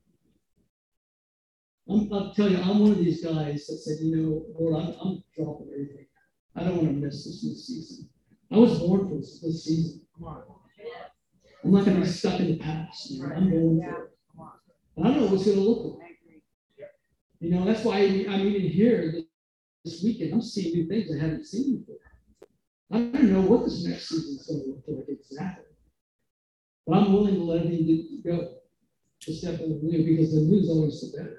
I'm, 1.89 2.11
I'll 2.11 2.33
tell 2.33 2.49
you, 2.49 2.57
I'm 2.57 2.79
one 2.79 2.91
of 2.91 2.97
these 2.97 3.23
guys 3.23 3.65
that 3.67 3.77
said, 3.77 3.99
you 4.01 4.13
know, 4.13 4.45
Lord, 4.59 4.83
I'm, 4.83 4.93
I'm 4.99 5.23
dropping 5.33 5.69
everything. 5.71 6.05
I 6.53 6.65
don't 6.65 6.75
want 6.75 6.89
to 6.89 6.93
miss 6.95 7.23
this 7.23 7.45
new 7.45 7.55
season. 7.55 8.09
I 8.51 8.57
was 8.57 8.79
born 8.79 9.07
for 9.07 9.15
this, 9.15 9.39
this 9.41 9.65
season. 9.65 10.01
I'm 11.63 11.71
not 11.71 11.85
going 11.85 11.97
to 11.97 12.01
be 12.01 12.07
stuck 12.07 12.39
in 12.39 12.47
the 12.47 12.57
past. 12.57 13.11
You 13.11 13.21
know? 13.21 13.35
I'm 13.35 13.49
going 13.49 13.81
for 13.81 14.03
it. 14.03 14.11
And 14.97 15.07
I 15.07 15.11
don't 15.11 15.21
know 15.21 15.31
what's 15.31 15.45
going 15.45 15.57
to 15.57 15.63
look 15.63 15.99
like. 15.99 16.09
You 17.39 17.51
know, 17.51 17.63
that's 17.63 17.83
why 17.85 17.99
I'm 17.99 18.41
even 18.41 18.69
here 18.69 19.13
this 19.85 20.03
weekend, 20.03 20.33
I'm 20.33 20.41
seeing 20.41 20.73
new 20.73 20.87
things 20.87 21.09
I 21.15 21.21
haven't 21.21 21.45
seen 21.45 21.79
before. 21.79 21.95
I 22.91 22.97
don't 22.97 23.31
know 23.31 23.41
what 23.41 23.65
this 23.65 23.85
next 23.85 24.09
season 24.09 24.35
is 24.39 24.47
going 24.47 24.63
to 24.63 24.69
look 24.69 24.83
like 24.87 25.07
exactly. 25.07 25.65
But 26.85 26.97
I'm 26.97 27.13
willing 27.13 27.35
to 27.35 27.43
let 27.43 27.61
everything 27.61 28.21
go 28.25 28.55
to 29.21 29.33
step 29.33 29.59
in 29.61 29.69
the 29.69 29.79
new 29.81 30.03
because 30.03 30.33
the 30.33 30.41
new 30.41 30.59
is 30.59 30.69
always 30.69 30.99
the 31.01 31.17
better. 31.17 31.37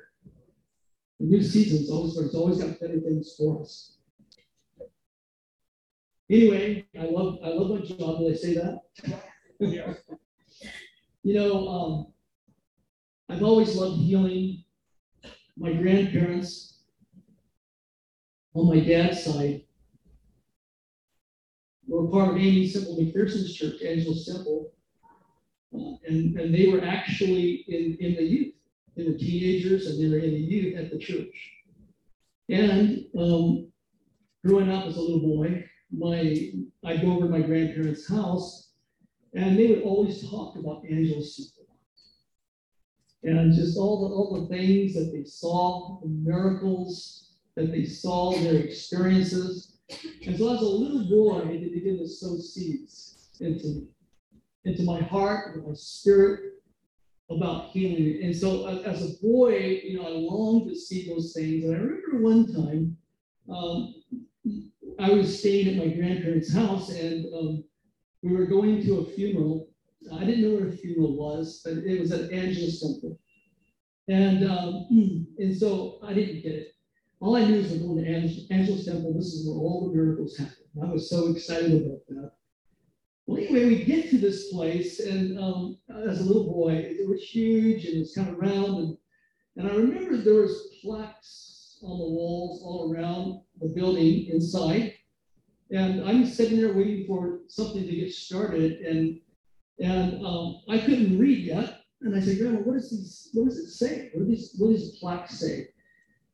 The 1.18 1.26
new 1.26 1.42
season 1.42 1.82
is 1.82 1.90
always 1.90 2.16
it's 2.16 2.34
always 2.34 2.62
got 2.62 2.80
better 2.80 3.00
things 3.00 3.34
for 3.36 3.60
us. 3.60 3.98
Anyway, 6.30 6.86
I 6.98 7.04
love 7.06 7.38
I 7.44 7.48
love 7.48 7.70
my 7.70 7.84
job. 7.84 8.20
Did 8.20 8.32
I 8.32 8.36
say 8.36 8.54
that? 8.54 8.78
Yeah. 9.58 9.94
you 11.22 11.34
know, 11.34 11.68
um, 11.68 12.06
I've 13.28 13.42
always 13.42 13.74
loved 13.76 14.00
healing. 14.00 14.64
My 15.58 15.72
grandparents 15.72 16.78
on 18.54 18.68
my 18.68 18.80
dad's 18.80 19.24
side 19.24 19.62
were 21.86 22.08
part 22.08 22.30
of 22.30 22.36
Aimee 22.36 22.68
Semple 22.68 22.96
McPherson's 22.96 23.54
church, 23.54 23.82
Angelus 23.82 24.24
Temple, 24.26 24.72
Uh, 25.74 25.94
and, 26.08 26.38
and 26.40 26.54
they 26.54 26.66
were 26.68 26.82
actually 26.82 27.64
in, 27.68 27.96
in 28.00 28.14
the 28.16 28.24
youth, 28.24 28.54
in 28.96 29.12
the 29.12 29.18
teenagers, 29.18 29.86
and 29.86 30.00
they 30.00 30.08
were 30.08 30.24
in 30.24 30.34
the 30.34 30.40
youth 30.40 30.76
at 30.76 30.90
the 30.90 30.98
church. 30.98 31.36
And 32.48 33.04
um, 33.18 33.70
growing 34.44 34.70
up 34.70 34.86
as 34.86 34.96
a 34.96 35.00
little 35.00 35.20
boy, 35.20 35.64
my 35.92 36.52
I'd 36.84 37.02
go 37.02 37.12
over 37.12 37.26
to 37.26 37.30
my 37.30 37.42
grandparents' 37.42 38.08
house, 38.08 38.72
and 39.34 39.58
they 39.58 39.68
would 39.68 39.82
always 39.82 40.28
talk 40.28 40.56
about 40.56 40.82
Temple. 40.82 41.24
And 43.22 43.52
just 43.52 43.76
all 43.76 44.08
the 44.08 44.14
all 44.14 44.40
the 44.40 44.56
things 44.56 44.94
that 44.94 45.12
they 45.12 45.24
saw, 45.24 46.00
the 46.00 46.08
miracles 46.08 47.34
that 47.54 47.70
they 47.70 47.84
saw, 47.84 48.32
their 48.32 48.56
experiences. 48.56 49.78
And 50.26 50.38
so 50.38 50.54
as 50.54 50.62
a 50.62 50.64
little 50.64 51.08
boy, 51.08 51.46
they 51.46 51.68
began 51.68 51.98
to 51.98 52.06
sow 52.08 52.36
seeds 52.36 53.28
into 53.40 53.88
into 54.64 54.84
my 54.84 55.00
heart, 55.00 55.54
into 55.54 55.68
my 55.68 55.74
spirit 55.74 56.50
about 57.30 57.70
healing. 57.70 58.22
And 58.22 58.34
so 58.34 58.66
as 58.66 59.02
a 59.02 59.22
boy, 59.22 59.80
you 59.84 59.96
know, 59.96 60.06
I 60.06 60.10
longed 60.10 60.68
to 60.70 60.76
see 60.76 61.08
those 61.08 61.32
things. 61.32 61.64
And 61.64 61.74
I 61.74 61.78
remember 61.78 62.22
one 62.22 62.52
time, 62.52 62.96
um, 63.48 63.94
I 64.98 65.10
was 65.10 65.38
staying 65.38 65.68
at 65.68 65.86
my 65.86 65.92
grandparents' 65.92 66.52
house 66.52 66.90
and 66.90 67.26
um, 67.34 67.64
we 68.22 68.32
were 68.32 68.46
going 68.46 68.82
to 68.82 68.98
a 68.98 69.04
funeral. 69.04 69.68
I 70.12 70.24
didn't 70.24 70.42
know 70.42 70.58
where 70.58 70.68
a 70.68 70.76
funeral 70.76 71.16
was, 71.16 71.62
but 71.64 71.74
it 71.74 72.00
was 72.00 72.12
at 72.12 72.32
Angelus 72.32 72.80
Temple. 72.80 73.18
And, 74.08 74.50
um, 74.50 74.86
and 75.38 75.56
so 75.56 76.00
I 76.04 76.12
didn't 76.12 76.42
get 76.42 76.52
it. 76.52 76.74
All 77.20 77.36
I 77.36 77.44
knew 77.44 77.56
is 77.56 77.70
we're 77.70 77.86
going 77.86 78.04
to 78.04 78.54
Angelus 78.54 78.86
Temple. 78.86 79.14
This 79.14 79.34
is 79.34 79.46
where 79.46 79.58
all 79.58 79.88
the 79.88 79.94
miracles 79.94 80.36
happen. 80.36 80.54
I 80.82 80.86
was 80.86 81.10
so 81.10 81.30
excited 81.30 81.72
about 81.72 82.00
that. 82.08 82.32
Well, 83.26 83.38
anyway, 83.38 83.66
we 83.66 83.84
get 83.84 84.10
to 84.10 84.18
this 84.18 84.50
place, 84.50 84.98
and 84.98 85.38
um, 85.38 85.78
as 86.06 86.20
a 86.20 86.24
little 86.24 86.50
boy, 86.50 86.72
it 86.72 87.08
was 87.08 87.22
huge 87.22 87.84
and 87.84 87.96
it 87.96 88.00
was 88.00 88.14
kind 88.14 88.30
of 88.30 88.38
round. 88.38 88.78
And, 88.78 88.96
and 89.56 89.68
I 89.68 89.74
remember 89.74 90.16
there 90.16 90.42
was 90.42 90.74
plaques 90.82 91.59
on 91.82 91.98
the 91.98 92.04
walls 92.04 92.62
all 92.62 92.92
around 92.92 93.40
the 93.60 93.68
building 93.68 94.26
inside. 94.30 94.94
And 95.70 96.04
I'm 96.04 96.26
sitting 96.26 96.60
there 96.60 96.74
waiting 96.74 97.06
for 97.06 97.40
something 97.48 97.86
to 97.86 97.96
get 97.96 98.12
started, 98.12 98.80
and 98.80 99.20
and 99.78 100.24
um, 100.26 100.62
I 100.68 100.78
couldn't 100.78 101.18
read 101.18 101.46
yet. 101.46 101.82
And 102.02 102.16
I 102.16 102.20
said, 102.20 102.38
Grandma, 102.38 102.60
what 102.60 102.74
does 102.74 102.90
these? 102.90 103.30
What 103.32 103.46
does 103.46 103.58
it 103.58 103.70
say? 103.70 104.10
What, 104.14 104.26
these, 104.26 104.54
what 104.58 104.72
does 104.72 104.98
plaque 104.98 105.30
say? 105.30 105.68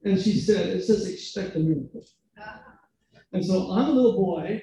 And 0.04 0.20
she 0.20 0.38
said, 0.40 0.68
It 0.68 0.84
says, 0.84 1.06
expect 1.06 1.56
a 1.56 1.58
miracle. 1.58 2.04
And 3.32 3.44
so 3.44 3.72
I'm 3.72 3.88
a 3.88 3.92
little 3.92 4.16
boy. 4.16 4.62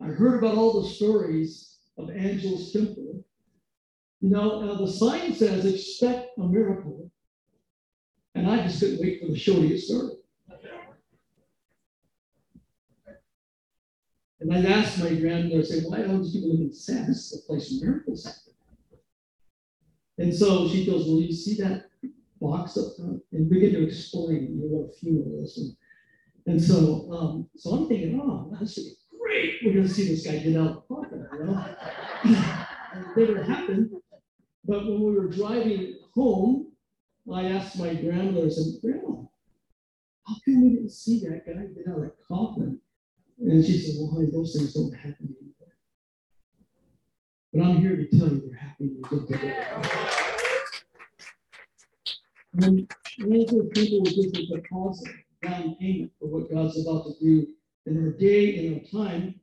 I 0.00 0.06
heard 0.06 0.38
about 0.38 0.56
all 0.56 0.80
the 0.80 0.88
stories 0.88 1.78
of 1.98 2.10
Angelus 2.10 2.72
Temple. 2.72 3.24
You 4.20 4.30
know, 4.30 4.62
now 4.64 4.74
the 4.74 4.90
sign 4.90 5.34
says, 5.34 5.66
expect 5.66 6.30
a 6.38 6.42
miracle. 6.42 7.09
And 8.40 8.50
I 8.50 8.62
just 8.62 8.80
couldn't 8.80 9.00
wait 9.00 9.20
for 9.20 9.26
the 9.26 9.38
show 9.38 9.60
to 9.60 9.68
get 9.68 9.78
started. 9.78 10.16
And 14.40 14.50
I 14.50 14.64
asked 14.64 14.98
my 14.98 15.14
grandmother, 15.14 15.60
I 15.60 15.62
said, 15.62 15.84
why 15.86 15.98
don't 15.98 16.24
you 16.24 16.50
live 16.50 16.60
in 16.60 16.72
Sam? 16.72 17.06
This 17.06 17.32
is 17.32 17.44
a 17.44 17.46
place 17.46 17.70
where 17.82 17.90
miracles. 17.90 18.26
And 20.16 20.34
so 20.34 20.70
she 20.70 20.86
goes, 20.86 21.06
Well, 21.06 21.20
you 21.20 21.34
see 21.34 21.56
that 21.56 21.90
box 22.40 22.78
up 22.78 22.96
front? 22.96 23.22
And 23.32 23.50
begin 23.50 23.74
to 23.74 23.86
explain 23.86 24.56
you 24.56 24.56
know, 24.56 24.66
what 24.68 24.90
a 24.90 24.92
funeral 24.98 25.44
is. 25.44 25.58
And, 25.58 25.76
and 26.46 26.62
so 26.62 27.12
um, 27.12 27.50
so 27.56 27.72
I'm 27.72 27.88
thinking, 27.88 28.18
oh, 28.22 28.50
that's 28.58 28.78
great. 29.18 29.56
We're 29.62 29.74
gonna 29.74 29.88
see 29.88 30.08
this 30.08 30.26
guy 30.26 30.38
get 30.38 30.56
out 30.56 30.66
of 30.66 30.74
the 30.76 30.80
coffin, 30.94 31.28
you 31.34 31.44
know? 31.44 31.76
and 32.94 33.04
it 33.04 33.28
never 33.28 33.42
happened. 33.42 33.90
But 34.64 34.86
when 34.86 35.00
we 35.02 35.12
were 35.12 35.28
driving 35.28 35.98
home, 36.14 36.69
I 37.32 37.44
asked 37.44 37.78
my 37.78 37.94
grandmother, 37.94 38.46
I 38.46 38.50
said, 38.50 38.80
Grandma, 38.82 39.22
how 40.26 40.36
come 40.44 40.62
we 40.62 40.70
didn't 40.70 40.90
see 40.90 41.20
that 41.20 41.46
guy 41.46 41.66
get 41.74 41.88
out 41.88 41.96
of 41.96 42.02
that 42.02 42.16
coffin? 42.26 42.80
And 43.38 43.64
she 43.64 43.78
said, 43.78 43.94
Well, 43.98 44.12
honey, 44.12 44.30
those 44.32 44.54
things 44.56 44.74
don't 44.74 44.92
happen 44.92 45.34
anymore. 45.36 45.72
But 47.52 47.62
I'm 47.62 47.80
here 47.80 47.96
to 47.96 48.18
tell 48.18 48.28
you 48.28 48.42
they're 48.46 48.58
happening 48.58 49.02
today. 49.10 49.66
And 52.54 52.92
older 53.24 53.64
people 53.70 54.00
will 54.00 54.10
give 54.10 54.32
a 54.34 54.56
deposit, 54.56 55.14
down 55.42 55.76
payment 55.76 56.12
for 56.18 56.26
what 56.26 56.50
God's 56.50 56.80
about 56.80 57.06
to 57.06 57.12
do 57.20 57.46
in 57.86 57.96
our 57.96 58.10
day, 58.12 58.58
and 58.58 58.80
our 58.80 59.04
time. 59.04 59.34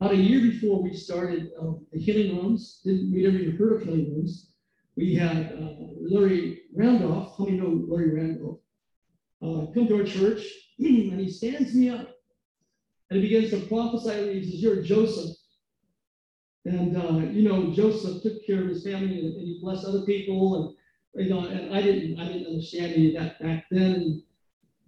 About 0.00 0.14
a 0.14 0.16
year 0.16 0.40
before 0.40 0.82
we 0.82 0.94
started 0.94 1.50
um, 1.60 1.84
the 1.92 1.98
healing 1.98 2.36
rooms, 2.36 2.80
didn't 2.84 3.12
we 3.12 3.22
never 3.22 3.36
even 3.36 3.56
heard 3.56 3.72
of 3.74 3.82
healing 3.82 4.14
rooms? 4.14 4.49
We 5.00 5.14
had 5.14 5.54
uh, 5.58 5.86
Larry 5.98 6.64
Randolph, 6.74 7.34
how 7.38 7.46
many 7.46 7.56
know 7.56 7.86
Larry 7.88 8.14
Randolph? 8.14 8.58
Uh, 9.42 9.72
come 9.72 9.88
to 9.88 9.96
our 9.96 10.04
church, 10.04 10.44
and 10.78 11.18
he 11.18 11.30
stands 11.30 11.74
me 11.74 11.88
up 11.88 12.06
and 13.08 13.18
he 13.18 13.22
begins 13.22 13.50
to 13.52 13.66
prophesy 13.66 14.10
and 14.10 14.30
he 14.30 14.50
says, 14.50 14.62
You're 14.62 14.82
Joseph. 14.82 15.34
And 16.66 16.98
uh, 16.98 17.30
you 17.30 17.48
know, 17.48 17.72
Joseph 17.72 18.22
took 18.22 18.46
care 18.46 18.60
of 18.60 18.68
his 18.68 18.84
family 18.84 19.20
and, 19.20 19.36
and, 19.36 19.46
he 19.46 19.58
blessed 19.62 19.86
other 19.86 20.02
people, 20.02 20.76
and 21.14 21.24
you 21.24 21.30
know, 21.30 21.46
and 21.46 21.74
I 21.74 21.80
didn't 21.80 22.20
I 22.20 22.26
didn't 22.26 22.48
understand 22.48 22.92
any 22.92 23.16
of 23.16 23.22
that 23.22 23.40
back 23.42 23.64
then. 23.70 24.22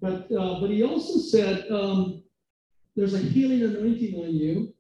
But 0.02 0.30
uh, 0.30 0.60
but 0.60 0.68
he 0.68 0.82
also 0.82 1.18
said, 1.20 1.70
um, 1.70 2.22
there's 2.96 3.14
a 3.14 3.18
healing 3.18 3.62
anointing 3.62 4.22
on 4.22 4.34
you. 4.34 4.74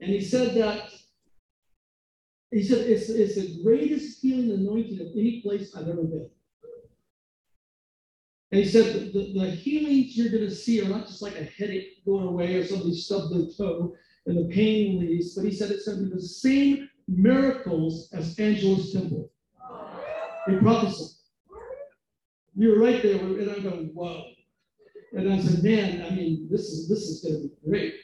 And 0.00 0.10
he 0.10 0.22
said 0.22 0.54
that 0.54 0.90
he 2.54 2.62
said 2.62 2.88
it's, 2.88 3.08
it's 3.08 3.34
the 3.34 3.62
greatest 3.64 4.22
healing 4.22 4.52
anointing 4.52 5.00
of 5.00 5.08
any 5.08 5.40
place 5.42 5.74
I've 5.74 5.88
ever 5.88 6.04
been. 6.04 6.30
And 8.52 8.62
he 8.62 8.68
said 8.68 9.12
the, 9.12 9.32
the, 9.36 9.50
healings 9.50 10.16
you're 10.16 10.30
going 10.30 10.48
to 10.48 10.54
see 10.54 10.80
are 10.80 10.88
not 10.88 11.08
just 11.08 11.20
like 11.20 11.34
a 11.34 11.42
headache 11.42 12.04
going 12.06 12.28
away 12.28 12.54
or 12.54 12.64
somebody 12.64 12.94
stubbed 12.94 13.34
their 13.34 13.50
toe 13.58 13.96
and 14.26 14.38
the 14.38 14.54
pain 14.54 15.00
leaves, 15.00 15.34
but 15.34 15.44
he 15.44 15.50
said 15.50 15.72
it's 15.72 15.88
going 15.88 15.98
to 15.98 16.04
be 16.04 16.14
the 16.14 16.22
same 16.22 16.88
miracles 17.08 18.08
as 18.12 18.38
Angelus 18.38 18.92
Temple. 18.92 19.32
He 20.48 20.56
prophesied. 20.58 21.08
You 22.54 22.68
were 22.68 22.78
right 22.78 23.02
there, 23.02 23.16
and 23.16 23.50
I'm 23.50 23.62
going, 23.64 23.90
whoa. 23.94 24.26
And 25.12 25.32
I 25.32 25.40
said, 25.40 25.64
man, 25.64 26.02
I 26.02 26.14
mean, 26.14 26.46
this 26.48 26.68
is 26.68 26.88
this 26.88 27.00
is 27.00 27.20
going 27.20 27.34
to 27.34 27.48
be 27.48 27.68
great. 27.68 27.94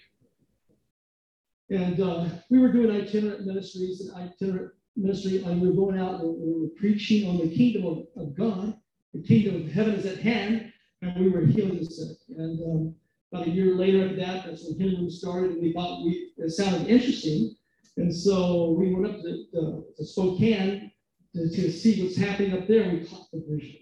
And 1.71 2.01
uh, 2.01 2.27
we 2.51 2.59
were 2.59 2.73
doing 2.73 2.91
itinerant 2.91 3.47
ministries 3.47 4.01
and 4.01 4.15
itinerant 4.17 4.73
ministry, 4.97 5.43
and 5.43 5.61
we 5.61 5.69
were 5.69 5.75
going 5.75 5.99
out 5.99 6.21
and 6.21 6.37
we 6.39 6.61
were 6.61 6.69
preaching 6.77 7.29
on 7.29 7.39
the 7.39 7.55
kingdom 7.55 7.87
of, 7.87 8.07
of 8.17 8.37
God 8.37 8.75
the 9.13 9.23
kingdom 9.23 9.57
of 9.57 9.73
heaven 9.73 9.95
is 9.95 10.07
at 10.07 10.19
hand, 10.19 10.73
and 11.03 11.19
we 11.19 11.31
were 11.31 11.45
healing 11.45 11.79
the 11.79 11.85
sick. 11.85 12.17
And 12.37 12.61
um, 12.63 12.95
about 13.33 13.49
a 13.49 13.51
year 13.51 13.75
later 13.75 14.05
after 14.05 14.17
that, 14.17 14.47
that's 14.47 14.65
when 14.65 14.79
healing 14.79 15.11
started, 15.11 15.53
and 15.53 15.63
we 15.63 15.73
thought 15.73 16.05
we 16.05 16.33
it 16.37 16.51
sounded 16.51 16.89
interesting. 16.89 17.57
And 17.97 18.15
so 18.15 18.71
we 18.79 18.95
went 18.95 19.15
up 19.15 19.21
to, 19.23 19.47
uh, 19.59 19.81
to 19.97 20.05
Spokane 20.05 20.93
to, 21.35 21.51
to, 21.51 21.73
see 21.73 22.03
what's 22.03 22.17
happening 22.17 22.53
up 22.53 22.67
there, 22.69 22.83
and 22.83 23.01
we 23.01 23.07
caught 23.07 23.31
the 23.33 23.45
vision. 23.49 23.81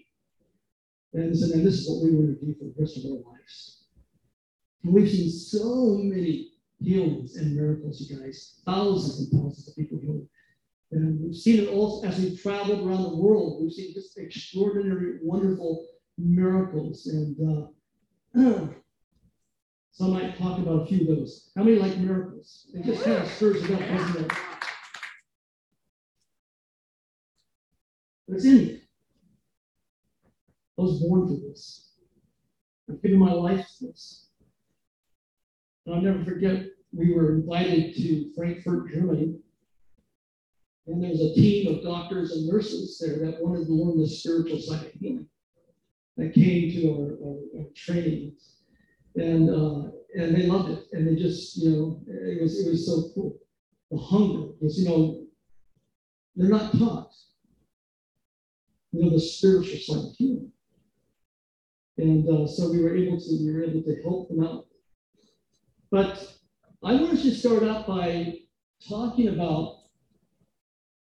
And 1.13 1.35
and 1.35 1.65
this 1.65 1.79
is 1.79 1.89
what 1.89 2.03
we 2.03 2.15
want 2.15 2.39
to 2.39 2.45
do 2.45 2.55
for 2.55 2.65
the 2.65 2.73
rest 2.77 2.97
of 2.97 3.05
our 3.05 3.31
lives. 3.31 3.83
And 4.83 4.93
we've 4.93 5.09
seen 5.09 5.29
so 5.29 5.99
many 6.01 6.53
healings 6.81 7.35
and 7.35 7.55
miracles, 7.55 8.01
you 8.01 8.17
guys, 8.17 8.61
thousands 8.65 9.19
and 9.19 9.41
thousands 9.41 9.67
of 9.67 9.75
people 9.75 9.99
healed. 9.99 10.27
And 10.91 11.21
we've 11.21 11.35
seen 11.35 11.59
it 11.63 11.69
all 11.69 12.03
as 12.05 12.19
we've 12.19 12.41
traveled 12.41 12.87
around 12.87 13.03
the 13.03 13.15
world. 13.15 13.61
We've 13.61 13.71
seen 13.71 13.93
just 13.93 14.17
extraordinary, 14.17 15.19
wonderful 15.21 15.87
miracles. 16.17 17.05
And 17.05 17.67
uh, 18.35 18.37
so 19.91 20.05
I 20.05 20.07
might 20.07 20.37
talk 20.37 20.57
about 20.57 20.83
a 20.83 20.85
few 20.87 21.01
of 21.01 21.07
those. 21.07 21.51
How 21.55 21.63
many 21.63 21.77
like 21.77 21.97
miracles? 21.97 22.67
It 22.73 22.85
just 22.85 23.03
kind 23.03 23.17
of 23.17 23.29
stirs 23.29 23.63
it 23.63 23.71
up, 23.71 23.79
doesn't 23.79 24.25
it? 24.25 24.31
It's 28.29 28.45
in. 28.45 28.81
I 30.77 30.81
was 30.81 31.01
born 31.01 31.27
for 31.27 31.47
this. 31.47 31.93
I've 32.89 33.01
given 33.01 33.19
my 33.19 33.31
life 33.31 33.67
to 33.79 33.87
this. 33.87 34.28
And 35.85 35.95
I'll 35.95 36.01
never 36.01 36.23
forget, 36.23 36.65
we 36.91 37.13
were 37.13 37.35
invited 37.35 37.95
to 37.95 38.31
Frankfurt, 38.35 38.91
Germany 38.91 39.39
and 40.89 41.03
there's 41.03 41.21
a 41.21 41.33
team 41.35 41.67
of 41.67 41.83
doctors 41.83 42.31
and 42.31 42.47
nurses 42.47 42.97
there 42.97 43.19
that 43.19 43.43
wanted 43.43 43.67
to 43.67 43.73
learn 43.73 43.99
the 43.99 44.07
spiritual 44.07 44.59
side 44.59 44.87
of 44.87 44.91
healing 44.93 45.27
that 46.17 46.33
came 46.33 46.71
to 46.71 46.91
our, 46.91 47.29
our, 47.29 47.37
our 47.59 47.65
trainings. 47.75 48.55
And, 49.15 49.49
uh, 49.49 49.91
and 50.15 50.35
they 50.35 50.47
loved 50.47 50.71
it. 50.71 50.85
And 50.93 51.07
they 51.07 51.21
just, 51.21 51.57
you 51.57 51.69
know, 51.69 52.01
it 52.07 52.41
was, 52.41 52.59
it 52.65 52.71
was 52.71 52.87
so 52.87 53.11
cool. 53.13 53.37
The 53.91 53.97
hunger 53.97 54.49
was, 54.59 54.79
you 54.79 54.89
know, 54.89 55.25
they're 56.35 56.49
not 56.49 56.71
taught, 56.71 57.11
you 58.91 59.03
know, 59.03 59.11
the 59.11 59.19
spiritual 59.19 59.77
side 59.77 60.09
of 60.09 60.15
healing. 60.17 60.51
And 61.97 62.27
uh, 62.27 62.47
so 62.47 62.71
we 62.71 62.81
were 62.81 62.95
able 62.95 63.19
to, 63.19 63.37
we 63.45 63.53
were 63.53 63.63
able 63.63 63.83
to 63.83 64.01
help 64.01 64.29
them 64.29 64.43
out. 64.43 64.65
But 65.91 66.33
I 66.83 66.95
wanted 66.95 67.21
to 67.23 67.31
start 67.31 67.63
out 67.63 67.87
by 67.87 68.39
talking 68.87 69.29
about 69.29 69.79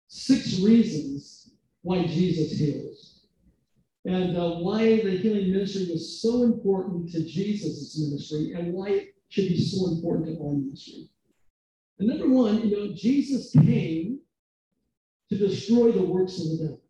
six 0.07 0.59
reasons 0.59 1.51
why 1.83 2.05
Jesus 2.05 2.57
heals 2.57 3.27
and 4.05 4.35
uh, 4.35 4.55
why 4.55 5.01
the 5.01 5.11
healing 5.11 5.51
ministry 5.51 5.87
was 5.91 6.21
so 6.21 6.43
important 6.43 7.11
to 7.11 7.23
Jesus' 7.23 7.97
ministry 7.99 8.53
and 8.53 8.73
why 8.73 8.89
it 8.89 9.15
should 9.29 9.47
be 9.47 9.63
so 9.63 9.91
important 9.91 10.27
to 10.27 10.43
our 10.43 10.53
ministry. 10.53 11.07
And 11.99 12.09
number 12.09 12.27
one, 12.27 12.67
you 12.67 12.75
know, 12.75 12.95
Jesus 12.95 13.51
came 13.51 14.19
to 15.29 15.37
destroy 15.37 15.91
the 15.91 16.03
works 16.03 16.39
of 16.39 16.49
the 16.49 16.57
devil. 16.57 16.81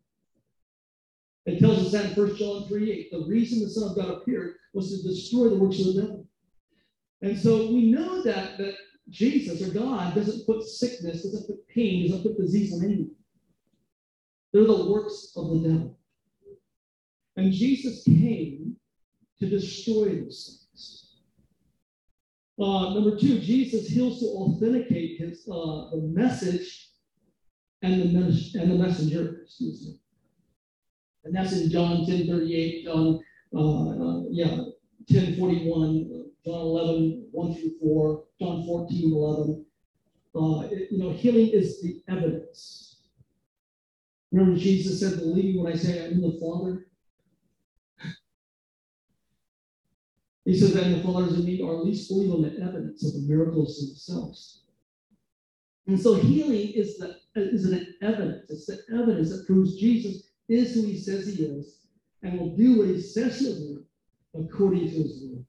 It 1.44 1.60
tells 1.60 1.78
us 1.86 1.92
that 1.92 2.16
in 2.16 2.24
1 2.24 2.36
John 2.36 2.68
3 2.68 2.90
8. 2.90 3.10
The 3.12 3.26
reason 3.26 3.60
the 3.60 3.68
Son 3.68 3.90
of 3.90 3.96
God 3.96 4.10
appeared 4.10 4.54
was 4.72 4.90
to 4.90 5.08
destroy 5.08 5.48
the 5.48 5.56
works 5.56 5.78
of 5.80 5.86
the 5.86 6.02
devil. 6.02 6.26
And 7.22 7.38
so 7.38 7.68
we 7.68 7.90
know 7.90 8.22
that, 8.22 8.58
that 8.58 8.74
Jesus 9.08 9.62
or 9.62 9.72
God 9.72 10.14
doesn't 10.14 10.44
put 10.44 10.64
sickness, 10.64 11.22
doesn't 11.22 11.46
put 11.46 11.68
pain, 11.68 12.10
doesn't 12.10 12.24
put 12.24 12.36
disease 12.36 12.74
on 12.74 12.84
anyone. 12.84 13.10
They're 14.52 14.64
the 14.64 14.90
works 14.90 15.32
of 15.36 15.50
the 15.50 15.68
devil. 15.68 15.98
And 17.36 17.52
Jesus 17.52 18.02
came 18.04 18.76
to 19.38 19.48
destroy 19.48 20.20
those 20.20 20.66
things. 20.68 21.16
Uh, 22.60 22.94
number 22.94 23.18
two, 23.18 23.40
Jesus 23.40 23.88
heals 23.88 24.20
to 24.20 24.26
authenticate 24.26 25.18
his 25.18 25.48
uh, 25.50 25.90
the 25.90 26.12
message 26.12 26.90
and 27.80 28.02
the, 28.02 28.20
mes- 28.20 28.54
and 28.54 28.70
the 28.70 28.74
messenger. 28.74 29.40
Excuse 29.44 29.86
me. 29.86 29.98
And 31.24 31.34
that's 31.34 31.52
in 31.52 31.70
John 31.70 32.04
10 32.04 32.26
38, 32.26 32.84
John, 32.84 33.20
uh, 33.54 33.58
uh, 33.58 34.22
yeah, 34.30 34.58
10 35.08 35.38
41, 35.38 36.21
John 36.44 36.54
11, 36.54 37.28
1 37.30 37.54
through 37.54 37.78
4, 37.80 38.24
John 38.40 38.64
14, 38.66 39.12
11. 39.12 39.66
Uh, 40.34 40.60
it, 40.70 40.88
you 40.90 40.98
know, 40.98 41.10
healing 41.10 41.48
is 41.48 41.80
the 41.82 42.02
evidence. 42.08 42.96
Remember, 44.32 44.58
Jesus 44.58 45.00
said, 45.00 45.18
Believe 45.18 45.60
when 45.60 45.72
I 45.72 45.76
say 45.76 46.04
I'm 46.04 46.12
in 46.12 46.22
the 46.22 46.38
Father. 46.40 46.86
He 50.44 50.58
said 50.58 50.70
that 50.70 50.86
in 50.86 50.92
the 50.98 51.04
Father 51.04 51.26
is 51.26 51.34
in 51.34 51.44
me, 51.44 51.60
or 51.60 51.78
at 51.78 51.84
least 51.84 52.08
believe 52.08 52.32
on 52.32 52.42
the 52.42 52.58
evidence 52.60 53.04
of 53.04 53.12
the 53.12 53.28
miracles 53.28 53.78
themselves. 53.78 54.62
And 55.86 56.00
so 56.00 56.14
healing 56.14 56.72
is 56.74 56.98
the 56.98 57.20
is 57.34 57.64
an 57.70 57.94
evidence. 58.02 58.50
It's 58.50 58.66
the 58.66 58.80
evidence 58.92 59.30
that 59.30 59.46
proves 59.46 59.76
Jesus 59.76 60.30
is 60.48 60.74
who 60.74 60.86
he 60.86 60.98
says 60.98 61.26
he 61.26 61.44
is 61.44 61.86
and 62.22 62.38
will 62.38 62.56
do 62.56 62.78
what 62.78 62.88
he 62.88 63.00
says 63.00 63.40
he'll 63.40 63.54
do 63.54 63.84
according 64.34 64.90
to 64.90 64.96
his 65.02 65.22
will. 65.22 65.44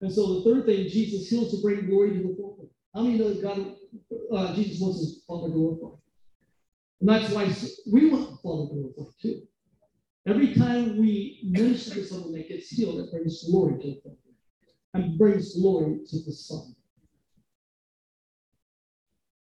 And 0.00 0.12
so 0.12 0.34
the 0.34 0.44
third 0.44 0.66
thing, 0.66 0.88
Jesus 0.88 1.28
heals 1.28 1.50
to 1.52 1.62
bring 1.62 1.86
glory 1.86 2.10
to 2.10 2.18
the 2.18 2.36
Father. 2.36 2.68
How 2.94 3.02
many 3.02 3.18
know 3.18 3.32
that 3.32 3.42
God, 3.42 3.76
uh, 4.32 4.54
Jesus 4.54 4.80
wants 4.80 5.00
his 5.00 5.24
Father 5.26 5.48
glorified? 5.48 5.98
And 7.00 7.08
that's 7.08 7.32
why 7.32 7.52
we 7.90 8.10
want 8.10 8.30
the 8.30 8.36
Father 8.36 8.66
glorified 8.66 9.14
too. 9.20 9.42
Every 10.26 10.54
time 10.54 10.98
we 10.98 11.40
minister 11.44 11.94
to 11.94 12.04
someone 12.04 12.32
that 12.32 12.48
gets 12.48 12.68
healed, 12.68 13.00
it 13.00 13.10
brings 13.10 13.44
glory 13.50 13.80
to 13.80 13.86
the 13.88 14.00
Father 14.02 14.16
and 14.94 15.18
brings 15.18 15.54
glory 15.54 16.00
to 16.08 16.16
the 16.24 16.32
Son. 16.32 16.74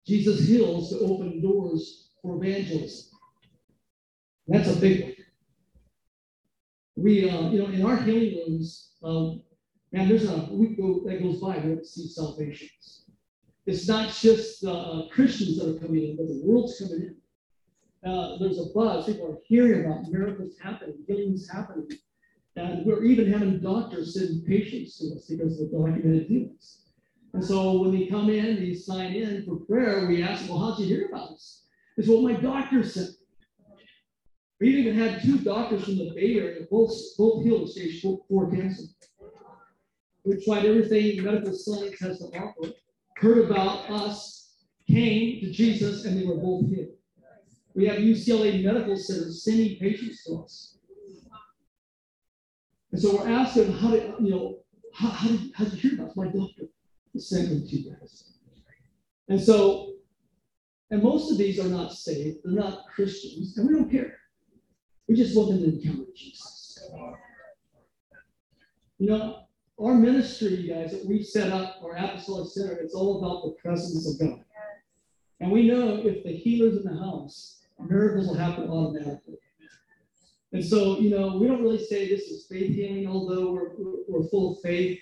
Jesus 0.06 0.46
heals 0.48 0.90
to 0.90 0.98
open 1.00 1.40
doors 1.40 2.10
for 2.20 2.36
evangelism. 2.36 3.18
That's 4.48 4.76
a 4.76 4.80
big 4.80 5.02
one. 5.02 5.14
We, 6.96 7.30
uh, 7.30 7.50
you 7.50 7.58
know, 7.58 7.66
in 7.66 7.84
our 7.84 7.96
healing 7.96 8.34
rooms, 8.36 8.92
um, 9.02 9.42
man, 9.92 10.08
there's 10.08 10.28
a 10.28 10.48
week 10.50 10.76
that 10.76 11.20
goes 11.22 11.40
by, 11.40 11.58
we 11.58 11.74
don't 11.74 11.86
see 11.86 12.08
salvations. 12.08 13.04
It's 13.66 13.86
not 13.86 14.12
just 14.12 14.64
uh, 14.64 15.02
Christians 15.12 15.58
that 15.58 15.76
are 15.76 15.78
coming 15.78 16.02
in, 16.02 16.16
but 16.16 16.26
the 16.26 16.40
world's 16.42 16.78
coming 16.78 17.14
in. 18.04 18.10
Uh, 18.10 18.38
there's 18.40 18.58
a 18.58 18.72
buzz. 18.74 19.06
People 19.06 19.30
are 19.30 19.38
hearing 19.46 19.84
about 19.84 20.10
miracles 20.10 20.56
happening, 20.60 20.96
healings 21.06 21.48
happening. 21.48 21.86
And 22.56 22.84
we're 22.84 23.04
even 23.04 23.32
having 23.32 23.60
doctors 23.60 24.14
send 24.14 24.44
patients 24.44 24.98
to 24.98 25.14
us 25.14 25.26
because 25.26 25.60
of 25.60 25.70
the 25.70 25.76
documented 25.76 26.26
healings. 26.26 26.82
And 27.34 27.44
so 27.44 27.80
when 27.80 27.92
they 27.92 28.06
come 28.06 28.28
in, 28.28 28.56
they 28.56 28.74
sign 28.74 29.14
in 29.14 29.44
for 29.44 29.56
prayer, 29.56 30.06
we 30.06 30.22
ask 30.22 30.48
well, 30.48 30.58
how'd 30.58 30.80
you 30.80 30.86
hear 30.86 31.08
about 31.08 31.30
us? 31.30 31.64
It's 31.96 32.08
what 32.08 32.22
my 32.22 32.34
doctor 32.34 32.82
said. 32.82 33.08
We 34.60 34.68
even 34.68 34.94
had 34.94 35.22
two 35.22 35.38
doctors 35.38 35.84
from 35.84 35.96
the 35.96 36.12
Bay 36.14 36.38
Area, 36.38 36.66
both, 36.70 36.92
both 37.16 37.42
healed 37.42 37.68
stage 37.68 38.00
four 38.28 38.50
cancer. 38.50 38.84
We 40.24 40.44
tried 40.44 40.64
everything 40.64 41.22
medical 41.22 41.52
science 41.52 41.98
has 42.00 42.18
to 42.18 42.26
offer, 42.26 42.72
heard 43.16 43.50
about 43.50 43.90
us, 43.90 44.54
came 44.88 45.40
to 45.40 45.50
Jesus, 45.50 46.04
and 46.04 46.20
they 46.20 46.26
were 46.26 46.36
both 46.36 46.68
healed. 46.68 46.90
We 47.74 47.86
have 47.86 47.98
UCLA 47.98 48.62
Medical 48.62 48.96
Center 48.96 49.30
sending 49.32 49.78
patients 49.78 50.24
to 50.24 50.42
us. 50.42 50.76
And 52.92 53.00
so 53.00 53.16
we're 53.16 53.28
asking, 53.28 53.72
how 53.72 53.90
did, 53.90 54.12
you 54.20 54.30
know, 54.30 54.58
how, 54.94 55.08
how, 55.08 55.28
did, 55.28 55.52
how 55.54 55.64
did 55.64 55.82
you 55.82 55.90
hear 55.90 55.98
about 55.98 56.10
us? 56.10 56.16
My 56.16 56.26
doctor 56.26 56.64
sent 57.16 57.48
them 57.48 57.66
to 57.66 57.76
you 57.76 57.90
guys. 57.90 58.32
And 59.28 59.40
so, 59.40 59.94
and 60.90 61.02
most 61.02 61.32
of 61.32 61.38
these 61.38 61.58
are 61.58 61.68
not 61.68 61.92
saved, 61.92 62.38
they're 62.44 62.52
not 62.52 62.84
Christians, 62.94 63.56
and 63.56 63.66
we 63.66 63.74
don't 63.74 63.90
care. 63.90 64.18
We 65.08 65.14
just 65.14 65.34
want 65.34 65.50
them 65.50 65.62
to 65.62 65.76
encounter 65.76 66.10
Jesus. 66.14 66.78
You 68.98 69.06
know, 69.08 69.46
our 69.82 69.94
ministry, 69.94 70.54
you 70.54 70.72
guys, 70.72 70.92
that 70.92 71.04
we 71.04 71.22
set 71.22 71.50
up, 71.50 71.80
our 71.82 71.96
apostolic 71.96 72.48
center, 72.50 72.74
it's 72.74 72.94
all 72.94 73.18
about 73.18 73.44
the 73.44 73.50
presence 73.60 74.08
of 74.08 74.18
God. 74.18 74.44
And 75.40 75.50
we 75.50 75.66
know 75.66 75.96
if 76.04 76.22
the 76.22 76.32
healer's 76.32 76.76
in 76.76 76.84
the 76.84 76.98
house, 77.00 77.64
miracles 77.80 78.28
will 78.28 78.36
happen 78.36 78.68
automatically. 78.70 79.38
And 80.52 80.64
so, 80.64 81.00
you 81.00 81.10
know, 81.10 81.38
we 81.38 81.48
don't 81.48 81.62
really 81.62 81.84
say 81.84 82.08
this 82.08 82.22
is 82.22 82.46
faith 82.46 82.74
healing, 82.74 83.08
although 83.08 83.52
we're, 83.52 83.70
we're 84.06 84.28
full 84.28 84.52
of 84.52 84.62
faith 84.62 85.00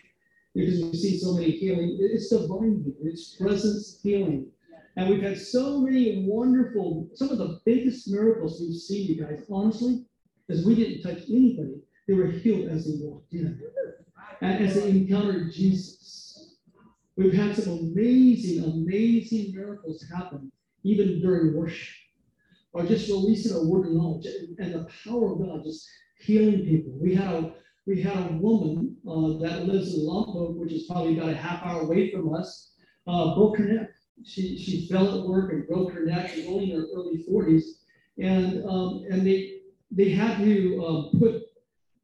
because 0.55 0.83
we 0.83 0.95
see 0.95 1.19
so 1.19 1.35
many 1.35 1.51
healing. 1.51 1.99
It's 2.01 2.31
divine 2.31 2.83
healing, 2.83 2.97
it's 3.03 3.35
presence 3.35 4.01
healing. 4.03 4.47
And 4.97 5.11
we've 5.11 5.23
had 5.23 5.39
so 5.39 5.81
many 5.81 6.25
wonderful, 6.27 7.09
some 7.15 7.31
of 7.31 7.39
the 7.39 7.61
biggest 7.67 8.09
miracles 8.09 8.61
we've 8.61 8.81
seen, 8.81 9.09
you 9.09 9.25
guys, 9.25 9.45
honestly, 9.51 10.05
is 10.49 10.65
we 10.65 10.75
didn't 10.75 11.03
touch 11.03 11.29
anybody. 11.29 11.83
They 12.09 12.15
were 12.15 12.31
healed 12.31 12.69
as 12.69 12.87
they 12.87 13.05
walked 13.05 13.33
in 13.35 13.61
and 14.41 14.65
as 14.65 14.75
they 14.75 14.91
encountered 14.91 15.53
Jesus. 15.53 16.57
We've 17.17 17.35
had 17.35 17.55
some 17.55 17.93
amazing, 17.93 18.65
amazing 18.65 19.53
miracles 19.55 20.05
happen, 20.11 20.51
even 20.85 21.21
during 21.21 21.55
worship, 21.55 21.95
or 22.73 22.85
just 22.85 23.11
releasing 23.11 23.57
a 23.57 23.69
word 23.69 23.89
of 23.89 23.93
knowledge 23.93 24.27
and 24.59 24.73
the 24.73 24.89
power 25.05 25.33
of 25.33 25.39
God 25.39 25.63
just 25.65 25.87
healing 26.19 26.65
people. 26.65 26.93
We 26.99 27.15
had 27.15 27.35
a 27.35 27.55
we 27.87 28.01
had 28.01 28.31
a 28.31 28.35
woman 28.35 28.97
uh, 29.07 29.39
that 29.45 29.67
lives 29.67 29.95
in 29.95 30.01
Lompoc, 30.07 30.55
which 30.55 30.73
is 30.73 30.87
probably 30.87 31.19
about 31.19 31.31
a 31.31 31.37
half 31.37 31.63
hour 31.63 31.83
away 31.83 32.11
from 32.13 32.33
us, 32.35 32.75
uh, 33.07 33.35
broke 33.35 33.59
her 33.59 33.65
neck. 33.65 33.91
She, 34.25 34.57
she 34.59 34.87
fell 34.87 35.19
at 35.19 35.27
work 35.27 35.53
and 35.53 35.67
broke 35.67 35.93
her 35.95 36.05
neck. 36.05 36.31
She's 36.31 36.47
only 36.47 36.73
in 36.73 36.79
her 36.79 36.87
early 36.95 37.25
40s. 37.29 37.63
And, 38.19 38.65
um, 38.69 39.05
and 39.11 39.27
they, 39.27 39.61
they 39.91 40.11
had 40.11 40.39
to 40.39 40.85
um, 40.87 41.19
put 41.19 41.43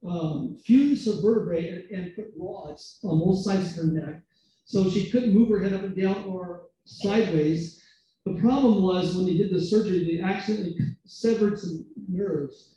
um, 0.05 0.59
fuse 0.65 1.07
her 1.07 1.21
vertebrae 1.23 1.69
and, 1.69 1.91
and 1.91 2.17
put 2.17 2.33
rods 2.37 2.99
on 3.05 3.19
both 3.19 3.45
sides 3.45 3.71
of 3.79 3.85
her 3.85 3.93
neck. 3.93 4.23
So 4.65 4.91
she 4.91 5.11
couldn't 5.11 5.35
move 5.35 5.49
her 5.51 5.63
head 5.63 5.73
up 5.73 5.83
and 5.83 5.97
down 5.97 6.25
or 6.25 6.69
sideways. 6.85 7.83
The 8.25 8.35
problem 8.35 8.83
was 8.83 9.15
when 9.15 9.27
they 9.27 9.37
did 9.37 9.53
the 9.53 9.61
surgery, 9.61 10.05
they 10.05 10.23
accidentally 10.23 10.77
severed 11.05 11.59
some 11.59 11.87
nerves 12.09 12.77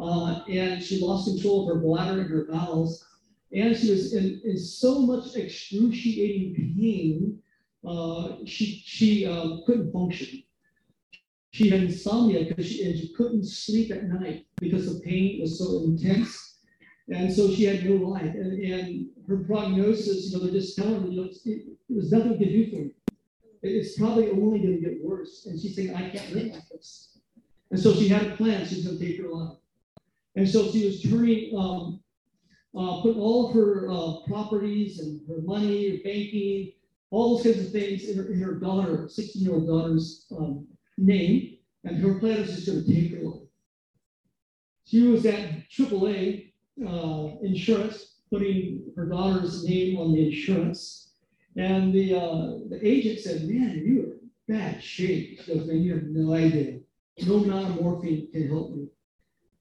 uh, 0.00 0.42
and 0.48 0.82
she 0.82 1.00
lost 1.00 1.28
control 1.28 1.62
of 1.62 1.74
her 1.74 1.80
bladder 1.80 2.20
and 2.20 2.30
her 2.30 2.46
bowels. 2.50 3.04
And 3.52 3.76
she 3.76 3.90
was 3.90 4.12
in, 4.14 4.40
in 4.44 4.58
so 4.58 5.00
much 5.00 5.34
excruciating 5.34 6.54
pain, 6.76 7.38
uh, 7.86 8.44
she, 8.44 8.82
she 8.84 9.26
uh, 9.26 9.58
couldn't 9.66 9.92
function. 9.92 10.42
She 11.50 11.70
had 11.70 11.84
insomnia 11.84 12.44
because 12.44 12.66
she, 12.66 12.84
and 12.84 12.98
she 12.98 13.12
couldn't 13.14 13.46
sleep 13.46 13.90
at 13.90 14.04
night 14.04 14.46
because 14.60 14.92
the 14.92 15.00
pain 15.00 15.40
was 15.40 15.58
so 15.58 15.84
intense. 15.84 16.57
And 17.10 17.32
so 17.32 17.50
she 17.50 17.64
had 17.64 17.84
no 17.84 17.94
life. 18.08 18.34
And, 18.34 18.62
and 18.62 19.06
her 19.26 19.38
prognosis, 19.38 20.30
you 20.30 20.36
know, 20.36 20.44
they're 20.44 20.52
just 20.52 20.76
telling 20.76 21.02
her, 21.02 21.08
you 21.08 21.22
know, 21.22 21.28
it, 21.44 21.62
there's 21.88 22.12
nothing 22.12 22.32
we 22.32 22.38
can 22.38 22.48
do 22.48 22.70
for 22.70 22.76
you. 22.76 22.94
It's 23.62 23.98
probably 23.98 24.30
only 24.30 24.60
going 24.60 24.76
to 24.76 24.80
get 24.80 25.02
worse. 25.02 25.46
And 25.46 25.58
she's 25.58 25.74
saying, 25.74 25.94
I 25.94 26.10
can't 26.10 26.34
live 26.34 26.52
like 26.52 26.68
this. 26.68 27.18
And 27.70 27.80
so 27.80 27.94
she 27.94 28.08
had 28.08 28.26
a 28.26 28.36
plan. 28.36 28.66
She's 28.66 28.84
going 28.84 28.98
to 28.98 29.04
take 29.04 29.20
her 29.20 29.28
life. 29.28 29.56
And 30.36 30.48
so 30.48 30.70
she 30.70 30.86
was 30.86 31.02
turning, 31.02 31.56
um, 31.58 32.00
uh, 32.76 33.00
putting 33.02 33.20
all 33.20 33.48
of 33.48 33.54
her 33.54 33.90
uh, 33.90 34.26
properties 34.26 35.00
and 35.00 35.20
her 35.28 35.42
money, 35.42 35.90
her 35.90 36.02
banking, 36.04 36.72
all 37.10 37.36
those 37.36 37.44
kinds 37.44 37.66
of 37.66 37.72
things 37.72 38.08
in 38.08 38.18
her, 38.18 38.30
in 38.30 38.40
her 38.40 38.54
daughter, 38.54 39.08
16 39.08 39.42
year 39.42 39.54
old 39.54 39.66
daughter's 39.66 40.26
um, 40.36 40.66
name. 40.98 41.56
And 41.84 41.96
her 42.02 42.18
plan 42.18 42.40
was 42.40 42.54
just 42.54 42.66
going 42.66 42.84
to 42.84 42.94
take 42.94 43.18
her 43.18 43.26
life. 43.26 43.48
She 44.84 45.02
was 45.02 45.26
at 45.26 45.68
AAA 45.70 46.47
uh, 46.86 47.36
insurance, 47.42 48.20
putting 48.30 48.84
her 48.96 49.06
daughter's 49.06 49.64
name 49.64 49.98
on 49.98 50.12
the 50.12 50.26
insurance. 50.26 51.12
And 51.56 51.92
the, 51.92 52.14
uh, 52.14 52.58
the 52.68 52.78
agent 52.82 53.18
said, 53.20 53.48
Man, 53.48 53.82
you 53.84 54.00
are 54.00 54.12
in 54.12 54.30
bad 54.46 54.82
shape. 54.82 55.40
She 55.40 55.54
goes, 55.54 55.66
Man, 55.66 55.78
you 55.78 55.94
have 55.94 56.04
no 56.04 56.34
idea. 56.34 56.80
No 57.26 57.36
amount 57.36 57.70
of 57.70 57.82
morphine 57.82 58.28
can 58.30 58.48
help 58.48 58.70
me. 58.76 58.88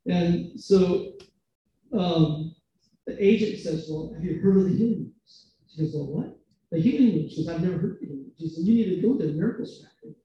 And 0.05 0.59
so 0.59 1.13
um, 1.93 2.55
the 3.05 3.23
agent 3.23 3.59
says, 3.59 3.87
Well, 3.89 4.13
have 4.13 4.23
you 4.23 4.39
heard 4.39 4.57
of 4.57 4.63
the 4.65 4.75
healing 4.75 5.05
rooms? 5.05 5.53
She 5.67 5.81
goes, 5.81 5.93
Well, 5.95 6.07
what? 6.07 6.39
The 6.71 6.79
healing 6.79 7.15
rooms. 7.15 7.33
She 7.33 7.47
I've 7.47 7.61
never 7.61 7.77
heard 7.77 7.91
of 7.93 7.99
healing 7.99 8.17
rooms. 8.17 8.33
She 8.37 8.49
said, 8.49 8.65
You 8.65 8.73
need 8.73 8.95
to 8.95 9.01
go 9.01 9.17
to 9.17 9.27
the 9.27 9.33
miracles 9.33 9.81
factory. 9.81 10.15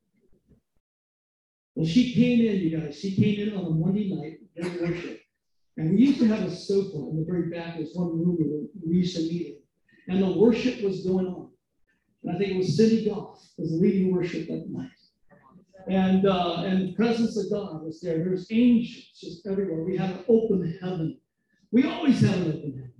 Well, 1.74 1.86
she 1.86 2.12
came 2.12 2.40
in, 2.40 2.61
you 2.61 2.78
guys. 2.78 2.99
She 2.99 3.16
came 3.16 3.49
in 3.49 3.57
on 3.57 3.64
a 3.64 3.70
Monday 3.70 4.14
night 4.14 4.40
during 4.55 4.82
worship. 4.82 5.21
And 5.76 5.90
we 5.94 6.02
used 6.02 6.18
to 6.20 6.26
have 6.26 6.42
a 6.42 6.54
sofa 6.54 6.96
in 6.96 7.16
the 7.18 7.24
very 7.24 7.48
back. 7.48 7.76
There's 7.76 7.94
one 7.94 8.08
room 8.08 8.36
where 8.38 8.62
we 8.86 8.96
used 8.96 9.16
to 9.16 9.22
meet 9.22 9.46
in. 9.46 10.14
And 10.14 10.22
the 10.22 10.38
worship 10.38 10.82
was 10.82 11.06
going 11.06 11.26
on. 11.26 11.50
And 12.22 12.34
I 12.34 12.38
think 12.38 12.52
it 12.52 12.56
was 12.58 12.76
Cindy 12.76 13.08
Goff 13.08 13.40
was 13.56 13.72
leading 13.72 14.12
worship 14.12 14.48
that 14.48 14.68
night. 14.68 14.90
And 15.88 16.26
uh, 16.26 16.62
and 16.64 16.88
the 16.88 16.92
presence 16.92 17.36
of 17.36 17.50
God 17.50 17.82
was 17.82 18.00
there. 18.00 18.18
There's 18.18 18.46
angels 18.52 19.18
just 19.18 19.46
everywhere. 19.46 19.82
We 19.82 19.96
had 19.96 20.10
an 20.10 20.24
open 20.28 20.78
heaven. 20.80 21.18
We 21.72 21.84
always 21.84 22.20
have 22.20 22.36
an 22.36 22.48
open 22.48 22.72
heaven. 22.72 22.92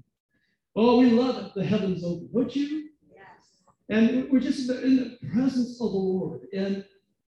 Oh, 0.75 0.99
we 0.99 1.11
love 1.11 1.45
it. 1.45 1.55
The 1.55 1.65
heavens 1.65 2.03
open, 2.03 2.29
don't 2.33 2.57
you? 2.57 2.89
Yes. 3.09 3.63
And 3.89 4.29
we're 4.31 4.41
just 4.41 4.69
in 4.69 4.97
the 4.97 5.29
presence 5.29 5.81
of 5.81 5.93
the 5.93 5.99
Lord. 5.99 6.49
And 6.53 6.85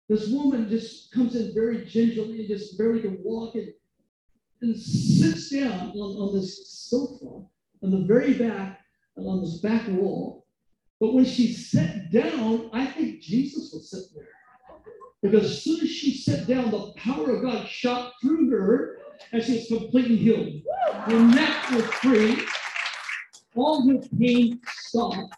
this 0.08 0.28
woman 0.28 0.68
just 0.68 1.12
comes 1.12 1.36
in 1.36 1.54
very 1.54 1.84
gingerly, 1.84 2.46
just 2.48 2.76
barely 2.76 3.02
can 3.02 3.18
walk 3.22 3.54
and, 3.54 3.72
and 4.64 4.76
sits 4.76 5.50
down 5.50 5.90
on, 5.90 5.94
on 5.94 6.34
this 6.34 6.70
sofa 6.88 7.44
on 7.84 7.90
the 7.90 8.06
very 8.06 8.32
back, 8.34 8.80
on 9.16 9.42
this 9.42 9.58
back 9.58 9.86
wall. 9.88 10.46
But 11.00 11.12
when 11.12 11.24
she 11.24 11.52
sat 11.52 12.10
down, 12.10 12.70
I 12.72 12.86
think 12.86 13.20
Jesus 13.20 13.72
was 13.72 13.90
sitting 13.90 14.08
there. 14.16 14.28
Because 15.22 15.50
as 15.50 15.62
soon 15.62 15.80
as 15.80 15.90
she 15.90 16.14
sat 16.16 16.46
down, 16.46 16.70
the 16.70 16.92
power 16.96 17.36
of 17.36 17.42
God 17.42 17.68
shot 17.68 18.12
through 18.22 18.50
her 18.50 18.98
and 19.32 19.42
she 19.42 19.58
was 19.58 19.66
completely 19.68 20.16
healed. 20.16 20.62
Her 20.92 21.20
neck 21.20 21.70
was 21.70 21.84
free, 21.94 22.38
all 23.54 23.86
her 23.88 23.98
pain 24.18 24.60
stopped. 24.66 25.34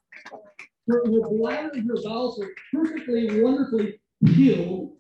Her, 0.89 1.03
her 1.05 1.29
bladder 1.29 1.71
and 1.75 1.89
her 1.89 1.97
bowels 2.05 2.39
were 2.39 2.53
perfectly, 2.73 3.43
wonderfully 3.43 4.01
healed. 4.25 4.97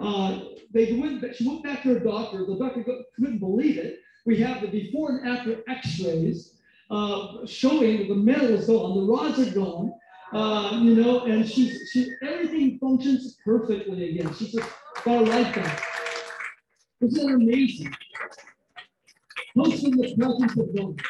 Uh, 0.00 0.40
they 0.72 0.92
went, 0.94 1.24
she 1.36 1.46
went 1.46 1.62
back 1.62 1.82
to 1.82 1.94
her 1.94 2.00
doctor. 2.00 2.44
The 2.46 2.56
doctor 2.56 2.84
couldn't 3.16 3.38
believe 3.38 3.78
it. 3.78 4.00
We 4.26 4.36
have 4.38 4.60
the 4.60 4.68
before 4.68 5.10
and 5.10 5.28
after 5.28 5.62
x 5.68 6.00
rays 6.00 6.54
uh, 6.90 7.46
showing 7.46 8.08
the 8.08 8.14
metal 8.14 8.48
is 8.48 8.66
gone, 8.66 9.06
the 9.06 9.12
rods 9.12 9.38
are 9.38 9.54
gone. 9.54 9.92
Uh, 10.32 10.80
you 10.82 10.96
know, 10.96 11.26
and 11.26 11.48
she's 11.48 11.90
she 11.92 12.10
everything 12.22 12.78
functions 12.80 13.36
perfectly 13.44 14.10
again. 14.10 14.34
She's 14.34 14.52
just 14.52 14.68
got 15.04 15.28
life 15.28 15.54
back. 15.54 15.84
Isn't 17.00 17.26
that 17.26 17.34
amazing? 17.34 17.94
Hosting 19.56 19.96
the 19.96 20.14
presence 20.16 20.58
of 20.58 20.74
God, 20.74 21.00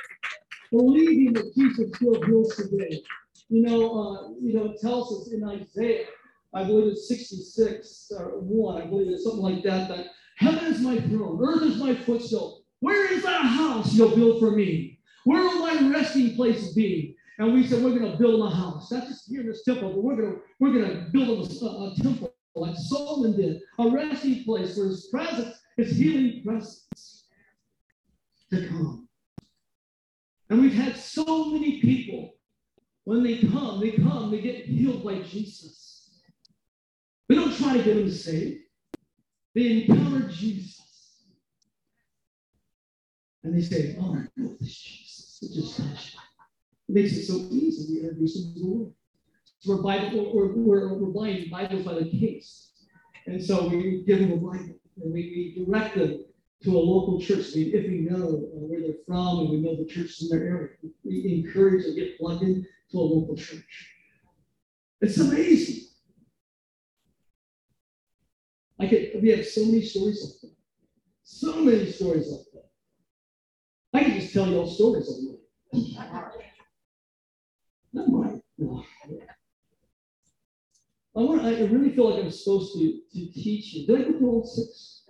believing 0.70 1.32
that 1.34 1.54
Jesus 1.54 1.94
still 1.96 2.22
heals 2.24 2.54
today. 2.56 3.02
You 3.48 3.62
know, 3.62 3.98
uh, 3.98 4.28
you 4.42 4.52
know, 4.54 4.72
it 4.72 4.80
tells 4.80 5.22
us 5.22 5.32
in 5.32 5.42
Isaiah 5.44 6.06
I 6.54 6.64
believe 6.64 6.92
it's 6.92 7.08
66 7.08 8.12
or 8.16 8.40
1, 8.40 8.82
I 8.82 8.86
believe 8.86 9.08
it's 9.08 9.24
something 9.24 9.42
like 9.42 9.62
that, 9.64 9.88
that 9.88 10.06
heaven 10.36 10.72
is 10.72 10.80
my 10.80 10.98
throne, 11.00 11.40
earth 11.42 11.62
is 11.62 11.76
my 11.78 11.94
footstool. 11.94 12.64
Where 12.80 13.12
is 13.12 13.22
that 13.24 13.42
house 13.42 13.92
you'll 13.94 14.14
build 14.14 14.40
for 14.40 14.52
me? 14.52 15.00
Where 15.24 15.42
will 15.42 15.60
my 15.60 15.90
resting 15.90 16.36
place 16.36 16.72
be? 16.74 17.16
And 17.38 17.52
we 17.52 17.66
said, 17.66 17.82
we're 17.82 17.98
going 17.98 18.12
to 18.12 18.18
build 18.18 18.46
a 18.46 18.54
house. 18.54 18.92
Not 18.92 19.08
just 19.08 19.28
here 19.28 19.40
in 19.40 19.48
this 19.48 19.64
temple, 19.64 19.92
but 19.92 20.04
we're 20.04 20.16
going 20.16 20.34
to, 20.34 20.40
we're 20.60 20.72
going 20.72 20.88
to 20.88 21.10
build 21.10 21.50
a, 21.50 21.66
a 21.66 21.94
temple 22.00 22.34
like 22.54 22.76
Solomon 22.76 23.36
did, 23.36 23.60
a 23.80 23.88
resting 23.88 24.44
place 24.44 24.76
for 24.76 24.84
his 24.84 25.08
presence, 25.08 25.56
his 25.76 25.96
healing 25.96 26.42
presence 26.44 27.26
to 28.52 28.68
come. 28.68 29.08
And 30.50 30.62
we've 30.62 30.74
had 30.74 30.96
so 30.96 31.46
many 31.46 31.80
people, 31.80 32.34
when 33.04 33.24
they 33.24 33.38
come, 33.38 33.80
they 33.80 33.92
come, 33.92 34.30
they 34.30 34.40
get 34.40 34.66
healed 34.66 35.02
by 35.02 35.20
Jesus. 35.22 35.83
We 37.28 37.36
don't 37.36 37.56
try 37.56 37.76
to 37.76 37.82
get 37.82 37.94
them 37.94 38.10
saved. 38.10 38.60
They 39.54 39.86
encounter 39.86 40.28
Jesus. 40.28 40.80
And 43.42 43.56
they 43.56 43.62
say, 43.62 43.96
Oh, 44.00 44.16
I 44.16 44.26
know 44.36 44.56
this 44.60 44.76
Jesus. 44.76 45.38
It 45.42 45.54
just 45.54 45.76
touched 45.76 46.16
It 46.88 46.94
makes 46.94 47.12
it 47.12 47.26
so 47.26 47.34
easy 47.50 47.94
to 47.94 48.00
introduce 48.02 48.34
them 48.34 48.54
to 48.54 48.60
the 48.60 48.66
Lord. 48.66 48.92
So 49.60 49.76
we're, 49.76 49.82
Bible, 49.82 50.32
we're, 50.34 50.52
we're, 50.52 50.94
we're 50.94 51.10
buying 51.10 51.48
Bibles 51.50 51.84
by 51.84 51.94
the 51.94 52.10
case. 52.10 52.72
And 53.26 53.42
so 53.42 53.68
we 53.68 54.04
give 54.06 54.20
them 54.20 54.32
a 54.32 54.36
Bible 54.36 54.76
and 55.02 55.12
we, 55.12 55.54
we 55.56 55.64
direct 55.64 55.96
them 55.96 56.24
to 56.64 56.70
a 56.70 56.78
local 56.78 57.20
church. 57.20 57.54
We, 57.54 57.74
if 57.74 57.86
we 57.88 58.00
know 58.00 58.26
uh, 58.26 58.58
where 58.66 58.80
they're 58.80 59.02
from 59.06 59.40
and 59.40 59.50
we 59.50 59.60
know 59.60 59.76
the 59.76 59.86
churches 59.86 60.22
in 60.22 60.36
their 60.36 60.46
area, 60.46 60.68
we 61.04 61.44
encourage 61.44 61.84
to 61.84 61.94
get 61.94 62.18
plugged 62.18 62.42
into 62.42 62.66
a 62.94 62.98
local 62.98 63.36
church. 63.36 63.90
It's 65.00 65.18
amazing. 65.18 65.83
I 68.84 68.88
could, 68.88 69.22
we 69.22 69.30
have 69.30 69.46
so 69.46 69.64
many 69.64 69.82
stories 69.82 70.22
like 70.22 70.40
that. 70.42 70.56
So 71.22 71.64
many 71.64 71.90
stories 71.90 72.28
like 72.30 72.46
that. 72.52 73.98
I 73.98 74.04
could 74.04 74.20
just 74.20 74.34
tell 74.34 74.46
you 74.46 74.58
all 74.58 74.66
stories. 74.66 75.08
Not 77.94 78.08
mine. 78.08 78.42
No. 78.58 78.84
I 81.16 81.20
want. 81.20 81.42
I 81.42 81.62
really 81.64 81.90
feel 81.90 82.10
like 82.10 82.22
I'm 82.22 82.30
supposed 82.30 82.74
to, 82.74 83.00
to 83.12 83.32
teach 83.32 83.72
you. 83.72 83.86
Did 83.86 84.00
I 84.00 84.02
go 84.10 84.18
through 84.18 84.30
all 84.30 84.44
six? 84.44 85.04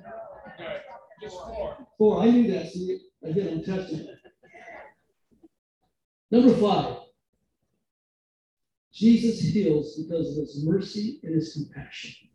Just 1.20 1.36
four. 1.36 1.76
Four. 1.98 2.22
I 2.22 2.30
knew 2.30 2.52
that. 2.52 2.70
See, 2.70 3.00
again, 3.24 3.48
I'm 3.48 3.64
testing. 3.64 4.06
Number 6.30 6.54
five. 6.56 6.98
Jesus 8.92 9.40
heals 9.40 9.96
because 9.96 10.30
of 10.30 10.36
his 10.36 10.64
mercy 10.64 11.18
and 11.24 11.34
his 11.34 11.52
compassion. 11.54 12.28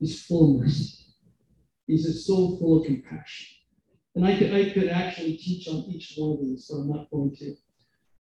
His 0.00 0.22
fullness. 0.22 1.14
He's 1.86 2.06
a 2.06 2.12
soul 2.12 2.58
full 2.58 2.80
of 2.80 2.86
compassion. 2.86 3.56
And 4.14 4.26
I 4.26 4.36
could, 4.36 4.52
I 4.52 4.70
could 4.70 4.88
actually 4.88 5.36
teach 5.36 5.68
on 5.68 5.84
each 5.88 6.14
one 6.16 6.32
of 6.32 6.40
these, 6.40 6.66
so 6.66 6.76
I'm 6.76 6.88
not 6.88 7.10
going 7.10 7.34
to. 7.36 7.54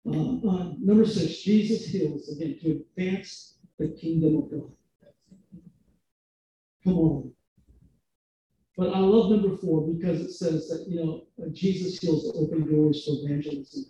Uh, 0.07 0.49
uh, 0.49 0.73
number 0.79 1.05
six, 1.05 1.41
Jesus 1.41 1.85
heals 1.85 2.29
again 2.29 2.57
to 2.61 2.71
advance 2.71 3.59
the 3.77 3.89
kingdom 3.89 4.37
of 4.37 4.51
God. 4.51 4.71
Come 6.83 6.97
on. 6.97 7.31
But 8.77 8.93
I 8.93 8.99
love 8.99 9.31
number 9.31 9.55
four 9.57 9.87
because 9.87 10.21
it 10.21 10.31
says 10.31 10.67
that, 10.69 10.87
you 10.87 11.03
know, 11.03 11.27
Jesus 11.51 11.99
heals 11.99 12.23
to 12.23 12.39
open 12.39 12.71
doors 12.71 13.05
for 13.05 13.13
evangelism. 13.23 13.85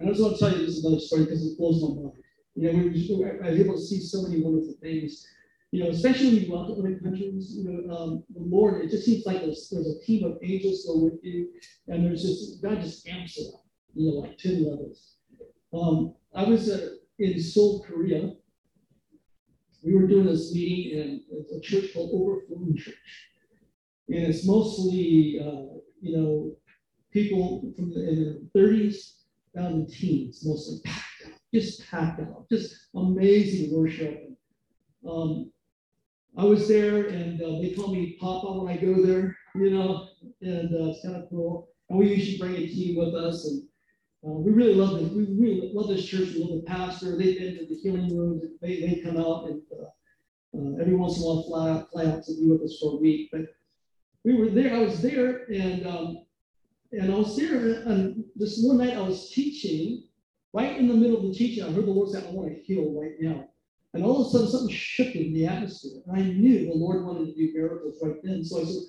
And 0.00 0.08
I 0.08 0.12
just 0.12 0.22
want 0.22 0.36
to 0.36 0.40
tell 0.40 0.52
you 0.52 0.66
this 0.66 0.76
is 0.76 0.84
another 0.84 1.00
story 1.00 1.24
because 1.24 1.46
it 1.46 1.56
blows 1.56 1.80
my 1.80 2.02
mind. 2.02 2.23
You 2.54 2.72
know, 2.72 2.78
we 2.78 3.16
were, 3.18 3.44
I 3.44 3.50
was 3.50 3.60
able 3.60 3.74
to 3.74 3.80
see 3.80 4.00
so 4.00 4.22
many 4.22 4.40
wonderful 4.42 4.74
things. 4.80 5.26
You 5.72 5.82
know, 5.82 5.90
especially 5.90 6.26
when 6.26 6.36
you 6.36 6.48
go 6.48 6.60
out 6.60 6.68
to 6.68 6.74
other 6.74 7.00
countries, 7.00 7.56
you 7.56 7.64
know, 7.64 7.94
um, 7.94 8.24
the 8.32 8.40
Lord, 8.40 8.84
it 8.84 8.90
just 8.90 9.04
seems 9.04 9.26
like 9.26 9.40
there's, 9.40 9.68
there's 9.72 9.88
a 9.88 10.06
team 10.06 10.24
of 10.24 10.38
angels 10.40 10.84
go 10.86 11.02
with 11.02 11.18
you, 11.22 11.48
and 11.88 12.04
there's 12.04 12.22
just, 12.22 12.62
God 12.62 12.80
just 12.80 13.08
amps 13.08 13.38
it 13.38 13.46
up, 13.52 13.64
you 13.94 14.06
know, 14.06 14.18
like 14.18 14.38
10 14.38 14.70
levels. 14.70 15.16
Um, 15.72 16.14
I 16.32 16.44
was 16.44 16.70
uh, 16.70 16.90
in 17.18 17.40
Seoul, 17.40 17.82
Korea. 17.82 18.34
We 19.84 19.94
were 19.94 20.06
doing 20.06 20.26
this 20.26 20.54
meeting 20.54 20.98
in 20.98 21.20
a 21.56 21.60
church 21.60 21.92
called 21.92 22.10
Overflowing 22.14 22.76
Church. 22.76 22.94
And 24.08 24.22
it's 24.22 24.46
mostly, 24.46 25.40
uh, 25.40 25.78
you 26.00 26.16
know, 26.16 26.56
people 27.10 27.72
from 27.74 27.90
the, 27.90 28.08
in 28.08 28.50
their 28.54 28.62
30s 28.62 28.94
down 29.56 29.86
to 29.86 29.92
teens, 29.92 30.42
mostly 30.44 30.80
just 31.54 31.88
packed 31.88 32.20
out, 32.20 32.46
just 32.50 32.74
amazing 32.94 33.74
worship. 33.74 34.28
Um, 35.08 35.52
I 36.36 36.44
was 36.44 36.66
there, 36.66 37.06
and 37.06 37.40
uh, 37.40 37.60
they 37.60 37.70
call 37.70 37.94
me 37.94 38.16
Papa 38.20 38.52
when 38.52 38.72
I 38.72 38.76
go 38.76 39.04
there, 39.06 39.36
you 39.54 39.70
know, 39.70 40.08
and 40.42 40.74
uh, 40.74 40.90
it's 40.90 41.02
kind 41.02 41.16
of 41.16 41.30
cool. 41.30 41.68
And 41.88 41.98
we 41.98 42.12
usually 42.12 42.38
bring 42.38 42.56
a 42.56 42.66
team 42.66 42.96
with 42.96 43.14
us, 43.14 43.46
and 43.46 43.62
uh, 44.26 44.38
we 44.38 44.52
really 44.52 44.74
love 44.74 44.98
this. 44.98 45.10
We 45.10 45.26
really 45.38 45.70
love 45.72 45.88
this 45.88 46.04
church. 46.04 46.30
We 46.34 46.40
love 46.40 46.60
the 46.60 46.66
pastor. 46.66 47.16
They've 47.16 47.38
been 47.38 47.58
to 47.58 47.66
the 47.66 47.76
healing 47.76 48.16
rooms. 48.16 48.42
They, 48.60 48.80
they 48.80 49.02
come 49.04 49.16
out, 49.16 49.46
and 49.46 49.62
uh, 49.72 50.58
uh, 50.58 50.80
every 50.80 50.96
once 50.96 51.18
in 51.18 51.22
a 51.22 51.26
while 51.26 51.44
fly 51.44 51.70
out, 51.70 51.90
fly 51.92 52.06
out 52.06 52.24
to 52.24 52.34
be 52.34 52.48
with 52.48 52.62
us 52.62 52.78
for 52.80 52.94
a 52.94 52.96
week. 52.96 53.28
But 53.30 53.42
we 54.24 54.34
were 54.34 54.48
there. 54.48 54.74
I 54.74 54.80
was 54.80 55.00
there, 55.00 55.44
and 55.52 55.86
um, 55.86 56.24
and 56.90 57.12
I 57.12 57.16
was 57.16 57.36
there. 57.36 57.82
And 57.82 58.24
this 58.34 58.60
one 58.60 58.78
night 58.78 58.96
I 58.96 59.02
was 59.02 59.30
teaching, 59.30 60.04
Right 60.54 60.78
in 60.78 60.86
the 60.86 60.94
middle 60.94 61.16
of 61.16 61.24
the 61.24 61.34
teaching, 61.34 61.64
I 61.64 61.72
heard 61.72 61.84
the 61.84 61.90
Lord 61.90 62.10
say, 62.10 62.24
I 62.24 62.30
want 62.30 62.48
to 62.48 62.62
heal 62.62 62.92
right 62.92 63.16
now. 63.18 63.48
And 63.92 64.04
all 64.04 64.20
of 64.20 64.28
a 64.28 64.30
sudden, 64.30 64.48
something 64.48 64.74
shifted 64.74 65.26
in 65.26 65.34
the 65.34 65.46
atmosphere. 65.46 66.00
And 66.06 66.16
I 66.16 66.22
knew 66.22 66.66
the 66.66 66.74
Lord 66.74 67.04
wanted 67.04 67.26
to 67.26 67.34
do 67.34 67.52
miracles 67.52 67.98
right 68.00 68.22
then. 68.22 68.44
So 68.44 68.60
I 68.60 68.64
said, 68.64 68.82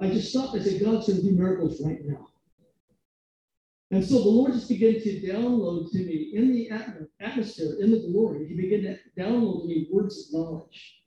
I 0.00 0.08
just 0.14 0.30
stopped. 0.30 0.56
I 0.56 0.62
said, 0.62 0.80
God's 0.80 1.08
going 1.08 1.20
to 1.20 1.26
do 1.26 1.32
miracles 1.32 1.82
right 1.84 1.98
now. 2.04 2.28
And 3.90 4.04
so 4.04 4.22
the 4.22 4.28
Lord 4.28 4.52
just 4.52 4.68
began 4.68 4.94
to 4.94 5.20
download 5.20 5.90
to 5.90 5.98
me 5.98 6.30
in 6.32 6.52
the 6.52 6.70
atmosphere, 7.18 7.74
in 7.80 7.90
the 7.90 8.08
glory. 8.12 8.46
He 8.46 8.54
began 8.54 8.82
to 8.82 8.98
download 9.20 9.62
to 9.62 9.68
me 9.68 9.88
words 9.90 10.28
of 10.28 10.40
knowledge. 10.40 11.02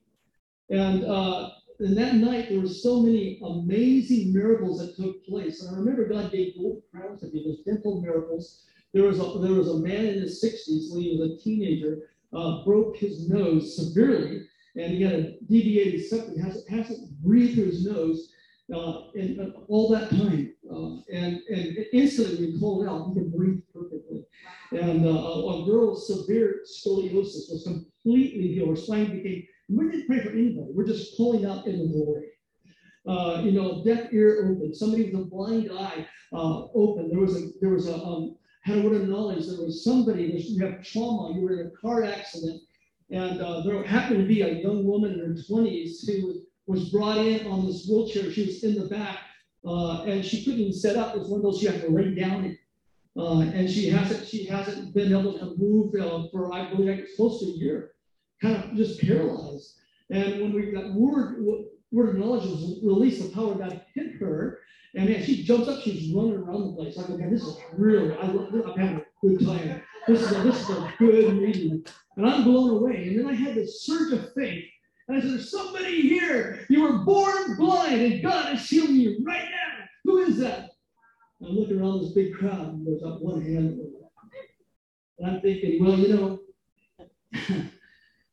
And 0.68 1.04
uh, 1.04 1.48
and 1.80 1.96
that 1.96 2.16
night 2.16 2.50
there 2.50 2.60
were 2.60 2.68
so 2.68 3.00
many 3.00 3.40
amazing 3.42 4.34
miracles 4.34 4.80
that 4.80 4.96
took 4.96 5.24
place. 5.24 5.62
And 5.62 5.74
I 5.74 5.78
remember 5.78 6.06
God 6.06 6.30
gave 6.30 6.56
gold 6.56 6.82
crowns 6.90 7.20
to 7.20 7.28
me, 7.28 7.42
those 7.44 7.64
dental 7.64 8.02
miracles. 8.02 8.66
There 8.94 9.04
was 9.04 9.18
a 9.18 9.38
there 9.40 9.52
was 9.52 9.68
a 9.68 9.78
man 9.78 10.06
in 10.06 10.20
his 10.22 10.42
60s 10.42 10.92
when 10.92 11.02
he 11.02 11.16
was 11.16 11.32
a 11.32 11.42
teenager, 11.42 12.10
uh, 12.32 12.64
broke 12.64 12.96
his 12.96 13.28
nose 13.28 13.76
severely, 13.76 14.46
and 14.76 14.92
he 14.92 15.02
had 15.02 15.14
a 15.14 15.32
deviated 15.48 16.06
septum, 16.06 16.38
hasn't, 16.38 16.68
hasn't 16.70 17.10
breathed 17.20 17.54
through 17.54 17.66
his 17.66 17.84
nose 17.84 18.32
uh, 18.72 19.10
and 19.14 19.40
uh, 19.40 19.58
all 19.68 19.90
that 19.90 20.10
time. 20.10 20.54
Uh, 20.70 20.96
and, 21.12 21.40
and 21.48 21.76
instantly 21.92 22.52
we 22.52 22.58
pulled 22.58 22.88
out, 22.88 23.08
he 23.08 23.14
can 23.14 23.30
breathe 23.30 23.60
perfectly. 23.72 24.24
And 24.70 25.04
uh, 25.06 25.10
a, 25.10 25.62
a 25.62 25.66
girl's 25.66 26.06
severe 26.06 26.62
scoliosis 26.64 27.50
was 27.50 27.64
completely 27.64 28.54
healed. 28.54 28.70
Her 28.70 28.76
spine 28.76 29.10
became 29.10 29.46
we 29.68 29.90
didn't 29.90 30.06
pray 30.06 30.20
for 30.20 30.30
anybody. 30.30 30.72
We're 30.72 30.86
just 30.86 31.16
pulling 31.16 31.46
out 31.46 31.66
in 31.66 31.78
the 31.78 31.86
glory. 31.86 32.26
Uh, 33.06 33.42
you 33.42 33.52
know, 33.52 33.84
deaf 33.84 34.12
ear 34.12 34.50
open. 34.50 34.74
Somebody 34.74 35.10
with 35.10 35.22
a 35.22 35.24
blind 35.24 35.70
eye 35.72 36.06
uh, 36.32 36.66
open. 36.74 37.08
There 37.10 37.20
was 37.20 37.36
a 37.36 37.48
there 37.60 37.70
was 37.70 37.88
a 37.88 37.96
um, 37.96 38.36
had 38.64 38.78
a 38.78 38.82
word 38.82 39.00
of 39.00 39.08
knowledge. 39.08 39.46
There 39.46 39.64
was 39.64 39.84
somebody. 39.84 40.24
You 40.24 40.64
have 40.66 40.82
trauma. 40.82 41.34
You 41.34 41.42
were 41.42 41.60
in 41.60 41.66
a 41.66 41.70
car 41.70 42.04
accident, 42.04 42.62
and 43.10 43.40
uh, 43.40 43.62
there 43.62 43.82
happened 43.84 44.20
to 44.20 44.26
be 44.26 44.42
a 44.42 44.54
young 44.62 44.84
woman 44.84 45.12
in 45.12 45.20
her 45.20 45.42
twenties 45.46 46.06
who 46.06 46.42
was, 46.66 46.90
brought 46.90 47.18
in 47.18 47.46
on 47.46 47.66
this 47.66 47.86
wheelchair. 47.88 48.30
She 48.30 48.46
was 48.46 48.64
in 48.64 48.74
the 48.74 48.88
back, 48.88 49.18
uh, 49.66 50.02
and 50.04 50.24
she 50.24 50.44
couldn't 50.44 50.60
even 50.60 50.72
set 50.72 50.96
up. 50.96 51.14
It's 51.16 51.28
one 51.28 51.40
of 51.40 51.44
those 51.44 51.62
you 51.62 51.70
have 51.70 51.82
to 51.82 51.90
lay 51.90 52.14
down 52.14 52.44
in. 52.44 52.58
Uh, 53.16 53.42
and 53.42 53.70
she 53.70 53.88
hasn't 53.88 54.26
she 54.26 54.44
hasn't 54.44 54.92
been 54.92 55.12
able 55.12 55.38
to 55.38 55.54
move 55.56 55.94
uh, 55.94 56.26
for 56.32 56.52
I 56.52 56.68
believe 56.68 56.88
it's 56.88 57.14
close 57.14 57.40
to 57.40 57.46
a 57.46 57.50
year 57.50 57.94
kind 58.44 58.56
of 58.56 58.76
just 58.76 59.00
paralyzed. 59.00 59.78
And 60.10 60.40
when 60.40 60.52
we 60.52 60.72
got 60.72 60.92
word, 60.92 61.44
word 61.90 62.08
of 62.10 62.16
knowledge 62.16 62.44
was 62.44 62.80
released, 62.82 63.22
the 63.22 63.34
power 63.34 63.52
of 63.52 63.58
God 63.58 63.80
hit 63.94 64.16
her. 64.20 64.58
And 64.96 65.08
man, 65.08 65.24
she 65.24 65.42
jumps 65.42 65.68
up, 65.68 65.82
she's 65.82 66.12
running 66.12 66.36
around 66.36 66.68
the 66.68 66.72
place. 66.76 66.96
Like, 66.96 67.10
okay, 67.10 67.28
this 67.28 67.42
is 67.42 67.56
really, 67.76 68.14
I, 68.14 68.20
I'm 68.20 68.78
having 68.78 68.96
a 68.96 69.26
good 69.26 69.44
time. 69.44 69.82
This 70.06 70.22
is 70.22 70.32
a, 70.32 70.42
this 70.42 70.60
is 70.60 70.70
a 70.70 70.94
good 70.98 71.36
meeting. 71.36 71.84
And 72.16 72.26
I'm 72.26 72.44
blown 72.44 72.70
away. 72.70 73.08
And 73.08 73.18
then 73.18 73.26
I 73.26 73.34
had 73.34 73.56
this 73.56 73.82
surge 73.82 74.12
of 74.12 74.32
faith. 74.34 74.64
And 75.08 75.16
I 75.16 75.20
said, 75.20 75.30
There's 75.30 75.50
somebody 75.50 76.00
here. 76.02 76.64
You 76.70 76.82
were 76.82 76.98
born 76.98 77.56
blind, 77.56 78.00
and 78.00 78.22
God 78.22 78.54
is 78.54 78.68
healing 78.68 78.96
you 78.96 79.22
right 79.24 79.44
now. 79.44 79.84
Who 80.04 80.18
is 80.18 80.38
that? 80.38 80.70
I'm 81.42 81.56
looking 81.56 81.80
around 81.80 82.02
this 82.02 82.12
big 82.12 82.34
crowd, 82.34 82.74
and 82.74 82.86
there's 82.86 83.00
that 83.00 83.20
one 83.20 83.42
hand. 83.42 83.80
And 85.18 85.30
I'm 85.30 85.40
thinking, 85.40 85.84
well, 85.84 85.98
you 85.98 86.08
know, 86.14 86.38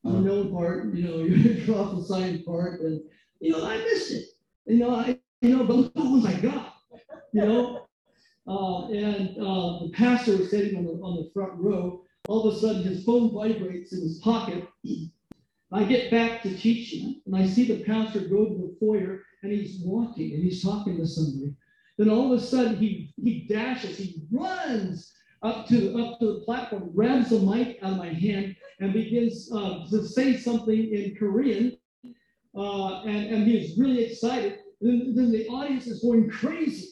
the 0.04 0.12
known 0.12 0.52
part, 0.52 0.94
you 0.94 1.08
know, 1.08 1.18
your 1.24 1.66
prophesying 1.66 2.44
part, 2.44 2.82
and 2.82 3.02
you 3.40 3.52
know, 3.52 3.66
I 3.66 3.78
missed 3.78 4.12
it. 4.12 4.26
You 4.68 4.78
know, 4.78 4.96
I 4.96 5.20
you 5.42 5.58
know, 5.58 5.64
but 5.64 5.76
look 5.76 5.96
what 5.96 6.12
was 6.12 6.26
I 6.26 6.40
got, 6.40 6.76
you 7.34 7.46
know. 7.46 7.88
Uh, 8.48 8.88
and 8.90 9.38
uh, 9.38 9.80
the 9.84 9.92
pastor 9.94 10.38
was 10.38 10.50
sitting 10.50 10.78
on 10.78 10.86
the 10.86 10.94
on 11.04 11.18
the 11.18 11.32
front 11.34 11.54
row. 11.56 12.04
All 12.28 12.48
of 12.48 12.56
a 12.56 12.60
sudden, 12.60 12.84
his 12.84 13.04
phone 13.04 13.34
vibrates 13.34 13.94
in 13.94 14.02
his 14.02 14.20
pocket. 14.20 14.68
I 15.72 15.84
get 15.84 16.12
back 16.12 16.44
to 16.44 16.56
teaching, 16.56 17.22
and 17.26 17.36
I 17.36 17.48
see 17.48 17.66
the 17.66 17.84
pastor 17.84 18.22
go 18.22 18.46
to 18.46 18.54
the 18.54 18.76
foyer, 18.80 19.24
and 19.42 19.52
he's 19.52 19.82
walking, 19.84 20.34
and 20.34 20.44
he's 20.44 20.64
talking 20.64 20.98
to 20.98 21.08
somebody. 21.08 21.56
Then 21.98 22.10
all 22.10 22.32
of 22.32 22.40
a 22.40 22.44
sudden, 22.44 22.78
he 22.78 23.14
he 23.22 23.48
dashes, 23.48 23.98
he 23.98 24.22
runs 24.32 25.12
up 25.42 25.68
to 25.68 25.98
up 26.04 26.20
to 26.20 26.26
the 26.34 26.40
platform, 26.42 26.92
grabs 26.94 27.30
the 27.30 27.40
mic 27.40 27.80
out 27.82 27.94
of 27.94 27.98
my 27.98 28.14
hand, 28.14 28.56
and 28.80 28.94
begins 28.94 29.52
uh, 29.52 29.86
to 29.90 30.06
say 30.06 30.38
something 30.38 30.94
in 30.94 31.16
Korean. 31.16 31.78
Uh, 32.56 33.04
and, 33.04 33.34
and 33.34 33.48
he's 33.48 33.78
really 33.78 34.04
excited. 34.04 34.60
Then, 34.82 35.14
then 35.16 35.32
the 35.32 35.48
audience 35.48 35.88
is 35.88 36.02
going 36.02 36.30
crazy. 36.30 36.90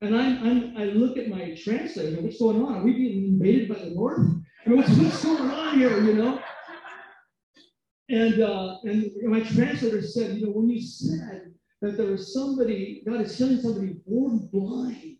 And 0.00 0.16
I'm, 0.16 0.46
I'm, 0.46 0.76
I 0.76 0.84
look 0.84 1.16
at 1.16 1.28
my 1.28 1.54
translator, 1.54 2.20
what's 2.20 2.38
going 2.38 2.62
on? 2.62 2.76
Are 2.76 2.84
we 2.84 2.92
being 2.92 3.34
invaded 3.34 3.68
by 3.68 3.76
the 3.76 3.90
North? 3.90 4.20
I 4.64 4.68
mean, 4.68 4.78
what's, 4.78 4.90
what's 4.90 5.24
going 5.24 5.50
on 5.50 5.78
here, 5.78 6.00
you 6.02 6.14
know? 6.14 6.40
And, 8.08 8.40
uh, 8.40 8.76
and 8.84 9.10
my 9.22 9.40
translator 9.40 10.02
said, 10.02 10.36
you 10.36 10.46
know, 10.46 10.52
when 10.52 10.70
you 10.70 10.80
said 10.80 11.52
that 11.82 11.96
there 11.96 12.06
was 12.06 12.32
somebody, 12.32 13.02
God 13.06 13.20
is 13.20 13.36
healing 13.36 13.60
somebody 13.60 13.96
born 14.06 14.48
blind, 14.52 15.16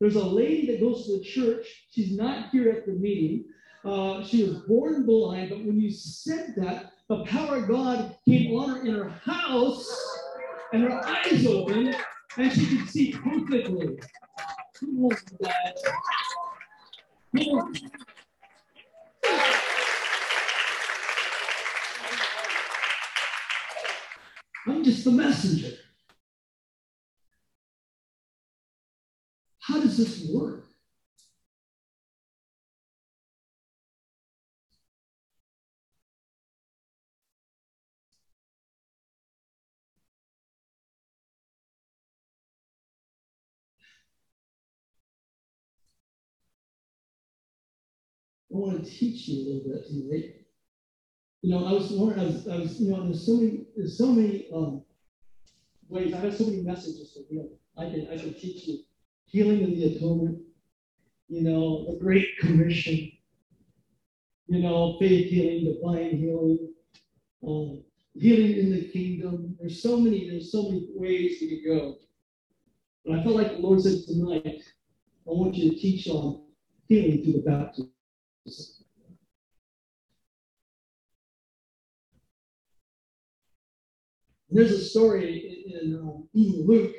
there's 0.00 0.16
a 0.16 0.24
lady 0.24 0.66
that 0.66 0.80
goes 0.80 1.06
to 1.06 1.18
the 1.18 1.24
church. 1.24 1.66
She's 1.90 2.16
not 2.16 2.50
here 2.50 2.68
at 2.70 2.84
the 2.84 2.92
meeting. 2.92 3.46
Uh, 3.84 4.22
she 4.24 4.44
was 4.44 4.58
born 4.68 5.06
blind, 5.06 5.50
but 5.50 5.64
when 5.64 5.80
you 5.80 5.90
said 5.90 6.54
that, 6.56 6.92
the 7.08 7.24
power 7.24 7.56
of 7.58 7.68
God 7.68 8.16
came 8.28 8.54
on 8.56 8.68
her 8.70 8.84
in 8.84 8.94
her 8.94 9.08
house, 9.08 9.88
and 10.72 10.84
her 10.84 11.06
eyes 11.06 11.46
open, 11.46 11.94
and 12.36 12.52
she 12.52 12.66
could 12.76 12.88
see 12.88 13.12
perfectly. 13.12 13.98
Who 14.80 15.08
that? 15.40 15.76
I'm 24.66 24.84
just 24.84 25.04
the 25.04 25.12
messenger. 25.12 25.76
How 29.60 29.80
does 29.80 29.96
this 29.96 30.28
work? 30.32 30.65
Want 48.56 48.84
to 48.84 48.90
teach 48.90 49.28
you 49.28 49.42
a 49.42 49.44
little 49.46 49.70
bit 49.70 49.86
tonight. 49.86 50.34
You 51.42 51.50
know, 51.50 51.66
I 51.66 51.72
was 51.72 51.92
I 51.92 52.24
was, 52.24 52.48
I 52.48 52.56
was, 52.56 52.80
you 52.80 52.90
know, 52.90 53.04
there's 53.04 53.24
so 53.24 53.36
many, 53.36 53.66
there's 53.76 53.98
so 53.98 54.06
many 54.06 54.48
um, 54.54 54.82
ways. 55.88 56.12
I 56.12 56.18
have 56.18 56.36
so 56.36 56.46
many 56.46 56.62
messages 56.62 57.12
to 57.12 57.22
heal. 57.28 57.48
I 57.76 57.84
can, 57.84 58.08
I 58.12 58.16
can 58.16 58.34
teach 58.34 58.66
you 58.66 58.78
healing 59.26 59.60
in 59.62 59.70
the 59.70 59.96
atonement. 59.96 60.38
You 61.28 61.42
know, 61.42 61.86
the 61.92 61.98
Great 61.98 62.26
Commission. 62.38 63.12
You 64.48 64.62
know, 64.62 64.96
faith 65.00 65.28
healing, 65.28 65.74
divine 65.74 66.16
healing, 66.16 66.72
um, 67.46 67.82
healing 68.14 68.56
in 68.58 68.70
the 68.70 68.88
kingdom. 68.88 69.56
There's 69.58 69.82
so 69.82 69.98
many, 69.98 70.30
there's 70.30 70.52
so 70.52 70.70
many 70.70 70.88
ways 70.94 71.38
we 71.40 71.62
could 71.62 71.68
go. 71.68 71.96
But 73.04 73.18
I 73.18 73.22
felt 73.24 73.36
like 73.36 73.52
the 73.52 73.58
Lord 73.58 73.80
said 73.80 73.98
tonight, 74.06 74.62
I 75.26 75.30
want 75.30 75.56
you 75.56 75.70
to 75.70 75.76
teach 75.76 76.08
on 76.08 76.42
healing 76.88 77.24
through 77.24 77.32
the 77.34 77.50
baptism. 77.50 77.90
There's 84.48 84.72
a 84.72 84.84
story 84.84 85.64
in, 85.66 85.92
in 85.92 85.98
um, 85.98 86.28
Luke 86.32 86.94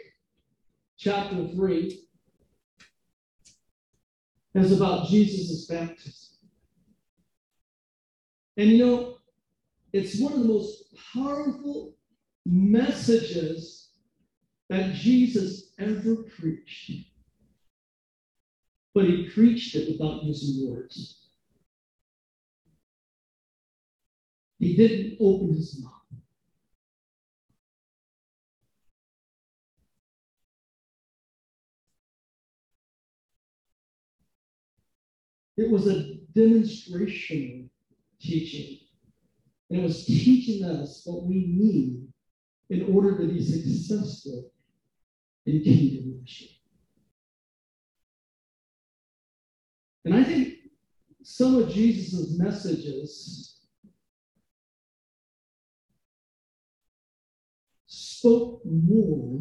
chapter 0.97 1.47
3. 1.47 2.03
It's 4.53 4.71
about 4.71 5.07
Jesus' 5.07 5.65
baptism. 5.65 6.37
And 8.57 8.69
you 8.69 8.85
know, 8.85 9.17
it's 9.93 10.19
one 10.19 10.33
of 10.33 10.39
the 10.39 10.45
most 10.45 10.83
powerful 11.13 11.95
messages 12.45 13.89
that 14.69 14.93
Jesus 14.95 15.71
ever 15.79 16.15
preached. 16.23 16.91
But 18.93 19.05
he 19.05 19.29
preached 19.29 19.75
it 19.75 19.91
without 19.91 20.23
using 20.23 20.69
words. 20.69 21.26
He 24.60 24.76
didn't 24.76 25.18
open 25.20 25.53
his 25.53 25.84
mouth. 25.84 25.93
It 35.58 35.72
was 35.72 35.88
a 35.88 36.16
demonstration 36.34 37.70
teaching. 38.22 38.80
And 39.70 39.80
it 39.80 39.84
was 39.84 40.05
teaching 40.05 40.64
us 40.64 41.01
what 41.05 41.26
we 41.26 41.45
need 41.47 42.08
in 42.70 42.93
order 42.93 43.18
to 43.18 43.28
be 43.28 43.41
successful 43.41 44.51
in 45.45 45.64
kingdom 45.64 46.20
worship. 46.20 46.49
And 50.05 50.14
I 50.14 50.24
think 50.24 50.53
some 51.24 51.55
of 51.55 51.70
Jesus' 51.70 52.38
messages 52.38 53.57
spoke 58.28 58.61
more 58.65 59.39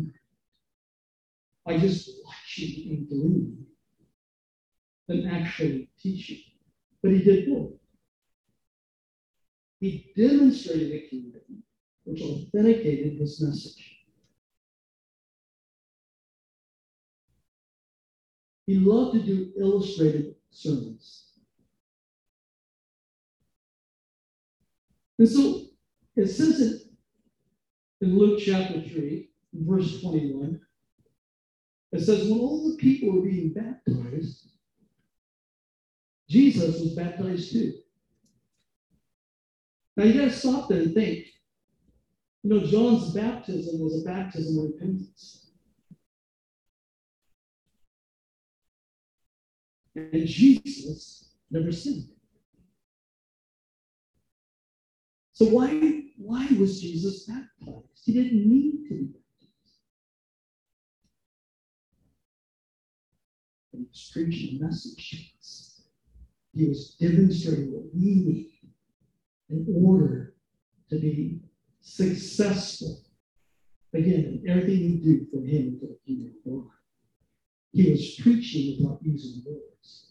by 1.65 1.79
just 1.79 2.11
watching 2.25 2.91
and 2.91 3.09
gleaning 3.09 3.67
than 5.09 5.27
actually 5.29 5.91
teaching. 6.01 6.39
But 7.03 7.13
he 7.13 7.23
did 7.23 7.49
both. 7.49 7.73
He 9.81 10.13
demonstrated 10.17 10.93
a 10.93 11.09
kingdom 11.09 11.43
which 12.05 12.23
authenticated 12.23 13.19
his 13.19 13.41
message. 13.43 14.05
He 18.67 18.77
loved 18.77 19.19
to 19.19 19.23
do 19.23 19.53
illustrated 19.59 20.35
sermons. 20.51 21.33
And 25.19 25.29
so 25.29 25.63
it 26.17 26.29
says 26.29 26.61
it 26.61 26.86
in 28.07 28.19
Luke 28.19 28.41
chapter 28.45 28.81
3, 28.81 29.29
verse 29.53 30.01
21. 30.01 30.61
It 31.93 32.01
says, 32.01 32.29
when 32.29 32.39
all 32.39 32.71
the 32.71 32.77
people 32.77 33.13
were 33.13 33.23
being 33.23 33.53
baptized, 33.53 34.51
Jesus 36.29 36.81
was 36.81 36.95
baptized 36.95 37.53
too. 37.53 37.75
Now 39.97 40.05
you 40.05 40.21
got 40.21 40.27
to 40.27 40.31
stop 40.31 40.69
there 40.69 40.83
and 40.83 40.95
think. 40.95 41.27
You 42.43 42.51
know, 42.51 42.67
John's 42.67 43.13
baptism 43.13 43.81
was 43.81 44.03
a 44.03 44.05
baptism 44.05 44.59
of 44.59 44.73
repentance. 44.73 45.51
And 49.97 50.27
Jesus 50.27 51.33
never 51.51 51.73
sinned. 51.73 52.16
So 55.37 55.45
why, 55.45 56.03
why 56.17 56.49
was 56.59 56.81
Jesus 56.81 57.25
baptized? 57.27 58.01
He 58.03 58.15
didn't 58.15 58.49
need 58.49 58.89
to 58.89 58.95
be 58.95 59.05
baptized. 59.05 59.77
He 63.71 63.79
was 63.81 64.11
preaching 64.15 64.59
a 64.59 64.65
message 64.65 65.11
to. 65.11 65.83
He 66.55 66.67
was 66.67 66.97
demonstrating 66.99 67.71
what 67.71 67.83
we 67.95 68.01
need 68.01 68.51
in 69.51 69.67
order 69.85 70.37
to 70.89 70.99
be 70.99 71.43
successful. 71.83 73.03
Again, 73.93 74.41
in 74.43 74.49
everything 74.49 74.81
we 74.81 74.97
do 75.05 75.27
for 75.31 75.45
him 75.45 75.79
for 75.79 75.89
the 75.89 75.99
kingdom 76.07 76.33
of 76.47 76.51
God. 76.51 76.71
He 77.73 77.91
was 77.91 78.15
preaching 78.23 78.83
without 78.83 79.01
using 79.03 79.43
words. 79.45 80.06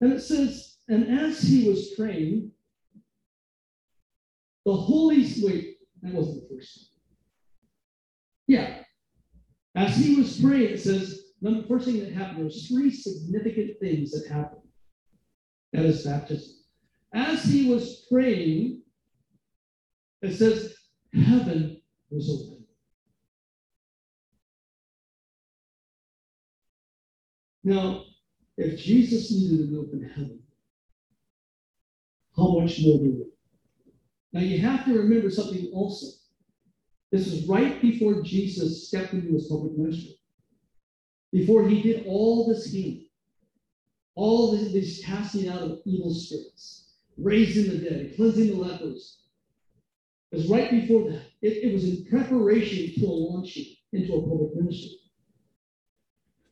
And 0.00 0.12
it 0.12 0.20
says, 0.20 0.78
and 0.88 1.20
as 1.20 1.40
he 1.42 1.68
was 1.68 1.92
praying, 1.96 2.50
the 4.64 4.72
Holy 4.72 5.26
Wait, 5.42 5.76
that 6.02 6.12
wasn't 6.14 6.48
the 6.48 6.54
first. 6.54 6.96
Yeah. 8.46 8.82
As 9.74 9.96
he 9.96 10.16
was 10.16 10.40
praying, 10.40 10.70
it 10.70 10.80
says, 10.80 11.20
the 11.40 11.64
first 11.68 11.86
thing 11.86 12.00
that 12.00 12.12
happened, 12.12 12.40
there's 12.40 12.68
three 12.68 12.90
significant 12.90 13.78
things 13.80 14.10
that 14.10 14.28
happened 14.28 14.62
at 15.74 15.84
his 15.84 16.04
baptism. 16.04 16.56
As 17.14 17.44
he 17.44 17.68
was 17.68 18.06
praying, 18.10 18.82
it 20.22 20.34
says, 20.34 20.74
heaven 21.14 21.80
was 22.10 22.28
open. 22.30 22.64
Now, 27.62 28.04
if 28.60 28.78
Jesus 28.78 29.30
needed 29.30 29.70
an 29.70 29.78
open 29.78 30.06
heaven, 30.06 30.38
how 32.36 32.58
much 32.58 32.80
more 32.82 32.98
do 32.98 33.04
we? 33.04 33.24
Now, 34.32 34.40
you 34.40 34.58
have 34.58 34.84
to 34.84 34.98
remember 34.98 35.30
something 35.30 35.70
also. 35.72 36.06
This 37.10 37.26
is 37.26 37.48
right 37.48 37.80
before 37.80 38.22
Jesus 38.22 38.86
stepped 38.88 39.14
into 39.14 39.32
his 39.32 39.48
public 39.48 39.76
ministry. 39.76 40.14
Before 41.32 41.66
he 41.66 41.82
did 41.82 42.04
all 42.06 42.48
this 42.48 42.66
healing, 42.66 43.06
all 44.14 44.52
this, 44.52 44.72
this 44.72 45.04
casting 45.04 45.48
out 45.48 45.62
of 45.62 45.78
evil 45.86 46.12
spirits, 46.12 46.92
raising 47.16 47.70
the 47.70 47.78
dead, 47.88 48.12
cleansing 48.16 48.48
the 48.48 48.54
lepers. 48.54 49.22
It 50.32 50.36
was 50.36 50.48
right 50.48 50.70
before 50.70 51.10
that. 51.10 51.22
It, 51.40 51.64
it 51.64 51.72
was 51.72 51.84
in 51.84 52.04
preparation 52.04 53.00
to 53.00 53.06
a 53.06 53.10
launching 53.10 53.74
into 53.92 54.14
a 54.14 54.28
public 54.28 54.54
ministry. 54.54 54.99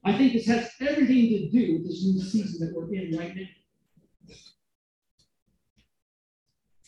I 0.08 0.16
think 0.16 0.32
this 0.32 0.46
has 0.46 0.70
everything 0.80 1.28
to 1.28 1.50
do 1.50 1.74
with 1.74 1.86
this 1.86 2.02
new 2.02 2.18
season 2.22 2.66
that 2.66 2.74
we're 2.74 2.94
in 2.94 3.14
right 3.14 3.36
now. 3.36 3.42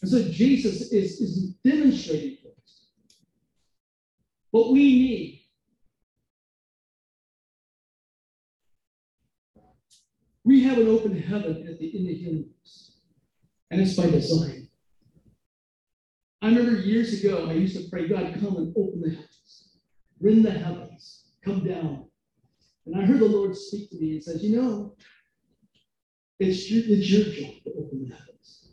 And 0.00 0.10
so 0.10 0.22
Jesus 0.30 0.90
is, 0.90 1.20
is 1.20 1.54
demonstrating 1.62 2.38
for 2.42 2.48
us 2.48 2.86
what 4.52 4.72
we 4.72 4.80
need. 4.80 5.42
We 10.42 10.64
have 10.64 10.78
an 10.78 10.88
open 10.88 11.20
heaven 11.20 11.66
at 11.68 11.78
the 11.78 11.94
in 11.94 12.06
the 12.06 12.14
universe, 12.14 13.00
and 13.70 13.82
it's 13.82 13.94
by 13.94 14.08
design. 14.08 14.68
I 16.40 16.48
remember 16.48 16.80
years 16.80 17.22
ago, 17.22 17.48
I 17.50 17.52
used 17.52 17.76
to 17.76 17.90
pray, 17.90 18.08
God, 18.08 18.32
come 18.40 18.56
and 18.56 18.74
open 18.74 19.02
the 19.02 19.10
heavens, 19.10 19.76
rend 20.18 20.42
the 20.46 20.52
heavens, 20.52 21.26
come 21.44 21.62
down. 21.62 22.09
And 22.90 23.00
I 23.00 23.06
heard 23.06 23.20
the 23.20 23.26
Lord 23.26 23.56
speak 23.56 23.88
to 23.90 23.96
me 23.96 24.12
and 24.12 24.22
says, 24.22 24.42
You 24.42 24.60
know, 24.60 24.96
it's 26.40 26.68
your, 26.68 26.82
it's 26.86 27.08
your 27.08 27.24
job 27.24 27.62
to 27.64 27.70
open 27.78 28.08
the 28.08 28.16
heavens. 28.16 28.72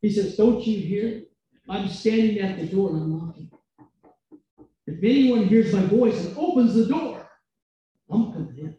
He 0.00 0.10
says, 0.10 0.36
Don't 0.36 0.66
you 0.66 0.78
hear? 0.78 1.24
I'm 1.68 1.88
standing 1.88 2.38
at 2.38 2.58
the 2.58 2.66
door 2.66 2.90
and 2.90 3.02
I'm 3.02 3.18
knocking. 3.18 3.50
If 4.86 4.98
anyone 5.02 5.46
hears 5.46 5.74
my 5.74 5.82
voice 5.82 6.24
and 6.24 6.36
opens 6.38 6.74
the 6.74 6.86
door, 6.86 7.28
I'm 8.10 8.32
coming 8.32 8.58
in. 8.58 8.76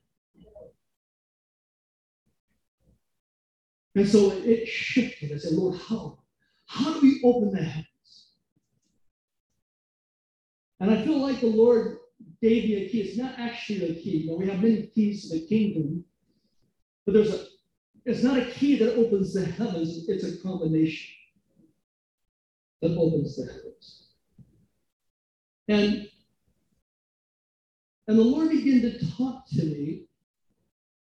And 3.95 4.07
so 4.07 4.31
it 4.31 4.67
shifted. 4.67 5.31
I 5.31 5.37
said, 5.37 5.53
Lord, 5.53 5.79
how? 5.79 6.17
How 6.65 6.91
do 6.91 7.01
we 7.01 7.21
open 7.23 7.51
the 7.51 7.63
heavens? 7.63 8.29
And 10.79 10.89
I 10.89 11.05
feel 11.05 11.19
like 11.19 11.39
the 11.39 11.47
Lord 11.47 11.97
gave 12.43 12.65
me 12.65 12.75
a 12.75 12.89
key. 12.89 12.99
It's 12.99 13.17
not 13.17 13.35
actually 13.39 13.91
a 13.91 13.95
key. 13.95 14.29
We 14.37 14.47
have 14.47 14.61
many 14.61 14.87
keys 14.87 15.29
to 15.29 15.39
the 15.39 15.47
kingdom, 15.47 16.03
but 17.05 17.13
there's 17.13 17.33
a 17.33 17.45
it's 18.05 18.21
not 18.21 18.37
a 18.37 18.51
key 18.51 18.77
that 18.79 18.97
opens 18.97 19.33
the 19.33 19.45
heavens, 19.45 20.09
it's 20.09 20.25
a 20.25 20.37
combination 20.43 21.15
that 22.81 22.97
opens 22.97 23.37
the 23.37 23.45
heavens. 23.45 24.09
And 25.69 26.09
and 28.09 28.19
the 28.19 28.23
Lord 28.23 28.49
began 28.49 28.81
to 28.81 29.11
talk 29.15 29.47
to 29.51 29.63
me 29.63 30.09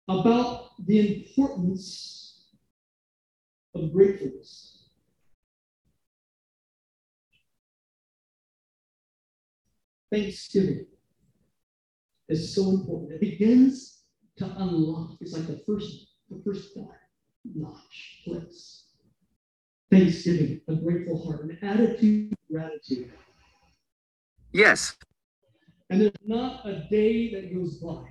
about 0.09 0.73
the 0.85 1.17
importance 1.17 2.51
of 3.75 3.95
gratefulness. 3.95 4.91
Thanksgiving 10.13 10.87
is 12.41 12.55
so 12.55 12.71
important. 12.71 13.13
It 13.13 13.21
begins 13.21 14.03
to 14.39 14.47
unlock. 14.59 15.17
It's 15.21 15.33
like 15.33 15.47
the 15.47 15.63
first, 15.67 16.09
the 16.31 16.43
first 16.45 16.77
notch 17.45 18.23
clicks. 18.25 18.87
Thanksgiving, 19.91 20.61
a 20.69 20.75
grateful 20.75 21.25
heart, 21.25 21.45
an 21.45 21.59
attitude 21.63 22.33
of 22.33 22.39
gratitude. 22.51 23.13
Yes. 24.53 24.97
And 25.91 26.01
there's 26.01 26.13
not 26.27 26.67
a 26.67 26.87
day 26.91 27.33
that 27.35 27.55
goes 27.55 27.79
by 27.79 28.05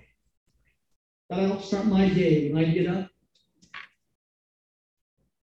that 1.30 1.39
I 1.39 1.47
don't 1.47 1.63
start 1.63 1.88
my 1.88 2.07
day 2.07 2.51
when 2.51 2.63
I 2.63 2.69
get 2.69 2.88
up. 2.88 3.09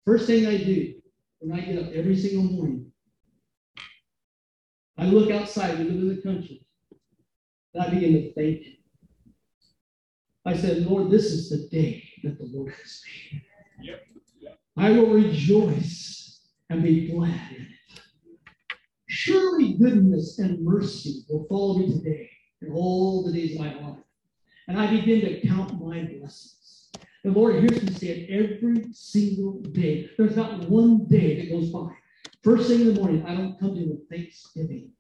First 0.05 0.27
thing 0.27 0.47
I 0.47 0.59
do 0.59 0.95
when 1.41 1.59
I 1.59 1.65
get 1.65 1.83
up 1.83 1.93
every 1.93 2.17
single 2.17 2.45
morning, 2.45 2.91
I 4.97 5.07
look 5.07 5.31
outside, 5.31 5.79
we 5.79 5.85
live 5.85 6.03
in 6.03 6.17
the 6.17 6.23
country, 6.23 6.67
and 7.75 7.83
I 7.83 7.91
begin 7.91 8.13
to 8.15 8.33
thank 8.35 8.63
Him. 8.63 8.75
I 10.45 10.57
said, 10.57 10.87
Lord, 10.87 11.11
this 11.11 11.27
is 11.27 11.51
the 11.51 11.69
day 11.69 12.03
that 12.25 12.39
the 12.39 12.49
Lord 12.53 12.73
has 12.73 13.03
made. 13.33 13.43
Yep. 13.83 14.07
Yep. 14.41 14.59
I 14.77 14.91
will 14.93 15.11
rejoice 15.11 16.41
and 16.71 16.83
be 16.83 17.09
glad 17.09 17.51
in 17.57 17.63
it. 17.63 18.01
Surely 19.09 19.75
goodness 19.75 20.39
and 20.39 20.65
mercy 20.65 21.25
will 21.29 21.47
follow 21.49 21.79
me 21.79 21.93
today 21.93 22.31
and 22.63 22.73
all 22.73 23.25
the 23.25 23.33
days 23.33 23.55
of 23.55 23.61
my 23.61 23.75
life. 23.75 23.99
And 24.69 24.79
I 24.79 24.91
begin 24.91 25.21
to 25.23 25.47
count 25.47 25.83
my 25.83 26.05
blessings. 26.05 26.91
The 27.25 27.31
Lord 27.31 27.57
hears 27.57 27.83
me 27.83 27.93
say 27.93 28.07
it 28.09 28.31
every 28.31 28.87
single 28.93 29.61
day. 29.61 30.09
There's 30.17 30.37
not 30.37 30.69
one 30.69 31.07
day 31.07 31.41
that 31.41 31.51
goes 31.51 31.71
by. 31.71 31.89
First 32.43 32.69
thing 32.69 32.83
in 32.83 32.95
the 32.95 33.01
morning, 33.01 33.27
I 33.27 33.35
don't 33.35 33.59
come 33.59 33.75
to 33.75 33.81
you 33.81 33.91
with 33.91 34.09
thanksgiving. 34.09 34.93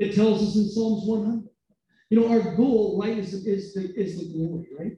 It 0.00 0.14
tells 0.14 0.42
us 0.42 0.56
in 0.56 0.66
Psalms 0.66 1.04
100. 1.06 1.48
You 2.08 2.20
know, 2.20 2.28
our 2.28 2.56
goal, 2.56 2.98
right, 3.00 3.18
is, 3.18 3.34
is, 3.46 3.74
the, 3.74 3.92
is 3.94 4.18
the 4.18 4.32
glory, 4.32 4.66
right? 4.76 4.96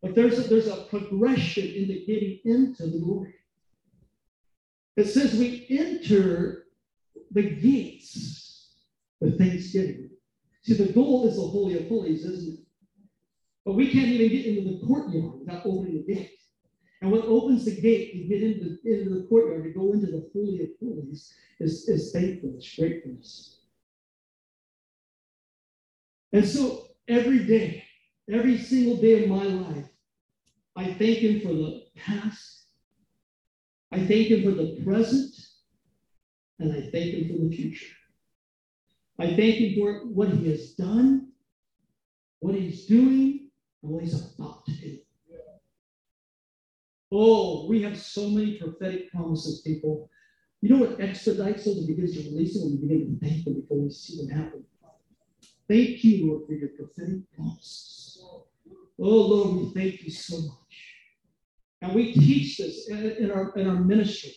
But 0.00 0.14
there's 0.14 0.38
a, 0.38 0.48
there's 0.48 0.66
a 0.66 0.86
progression 0.90 1.64
in 1.64 1.88
the 1.88 2.04
getting 2.06 2.40
into 2.44 2.86
the 2.86 2.98
glory. 2.98 3.34
It 4.96 5.04
says 5.04 5.34
we 5.34 5.66
enter 5.70 6.64
the 7.30 7.42
gates 7.42 8.70
with 9.20 9.38
thanksgiving. 9.38 10.10
See, 10.62 10.74
the 10.74 10.92
goal 10.92 11.28
is 11.28 11.36
the 11.36 11.42
Holy 11.42 11.78
of 11.78 11.88
Holies, 11.88 12.24
isn't 12.24 12.54
it? 12.54 12.60
But 13.64 13.74
we 13.74 13.90
can't 13.90 14.08
even 14.08 14.28
get 14.28 14.46
into 14.46 14.70
the 14.70 14.86
courtyard 14.86 15.40
without 15.40 15.66
opening 15.66 16.04
the 16.04 16.14
gate. 16.14 16.30
And 17.02 17.12
what 17.12 17.24
opens 17.26 17.64
the 17.64 17.80
gate 17.80 18.12
to 18.12 18.18
get 18.24 18.42
into, 18.42 18.78
into 18.84 19.10
the 19.10 19.26
courtyard, 19.28 19.64
to 19.64 19.70
go 19.70 19.92
into 19.92 20.06
the 20.06 20.28
Holy 20.32 20.62
of 20.62 20.68
Holies, 20.80 21.32
is, 21.60 21.88
is 21.88 22.10
thankfulness, 22.12 22.74
gratefulness. 22.76 23.61
And 26.32 26.46
so 26.46 26.86
every 27.08 27.46
day, 27.46 27.84
every 28.30 28.58
single 28.58 28.96
day 28.96 29.24
of 29.24 29.28
my 29.28 29.44
life, 29.44 29.88
I 30.74 30.94
thank 30.94 31.18
Him 31.18 31.40
for 31.40 31.52
the 31.52 31.82
past, 31.96 32.66
I 33.90 33.98
thank 33.98 34.28
Him 34.28 34.42
for 34.42 34.52
the 34.52 34.80
present, 34.82 35.34
and 36.58 36.72
I 36.72 36.90
thank 36.90 37.14
Him 37.14 37.28
for 37.28 37.44
the 37.44 37.54
future. 37.54 37.94
I 39.18 39.26
thank 39.26 39.56
Him 39.56 39.74
for 39.78 40.06
what 40.06 40.30
He 40.30 40.48
has 40.50 40.72
done, 40.72 41.28
what 42.40 42.54
He's 42.54 42.86
doing, 42.86 43.50
and 43.82 43.92
what 43.92 44.02
He's 44.02 44.14
about 44.14 44.64
to 44.66 44.72
do. 44.72 44.98
Oh, 47.14 47.66
we 47.68 47.82
have 47.82 47.98
so 47.98 48.30
many 48.30 48.58
prophetic 48.58 49.12
promises, 49.12 49.60
people. 49.60 50.08
You 50.62 50.70
know 50.70 50.86
what 50.86 51.00
expedites 51.00 51.64
them 51.64 51.76
and 51.76 51.86
begins 51.86 52.14
to 52.14 52.30
release 52.30 52.54
them 52.54 52.70
when 52.70 52.80
we 52.80 52.88
begin 52.88 53.18
to 53.20 53.28
thank 53.28 53.44
them 53.44 53.60
before 53.60 53.82
we 53.82 53.90
see 53.90 54.16
them 54.16 54.30
happen? 54.30 54.64
Thank 55.68 56.04
you, 56.04 56.26
Lord, 56.26 56.46
for 56.46 56.52
your 56.54 56.68
prophetic 56.70 57.20
promises. 57.34 58.22
Oh, 59.00 59.08
Lord, 59.08 59.56
we 59.56 59.70
thank 59.74 60.02
you 60.02 60.10
so 60.10 60.36
much. 60.36 60.92
And 61.80 61.94
we 61.94 62.12
teach 62.12 62.58
this 62.58 62.88
in 62.88 63.30
our, 63.30 63.52
in 63.56 63.68
our 63.68 63.80
ministry 63.80 64.34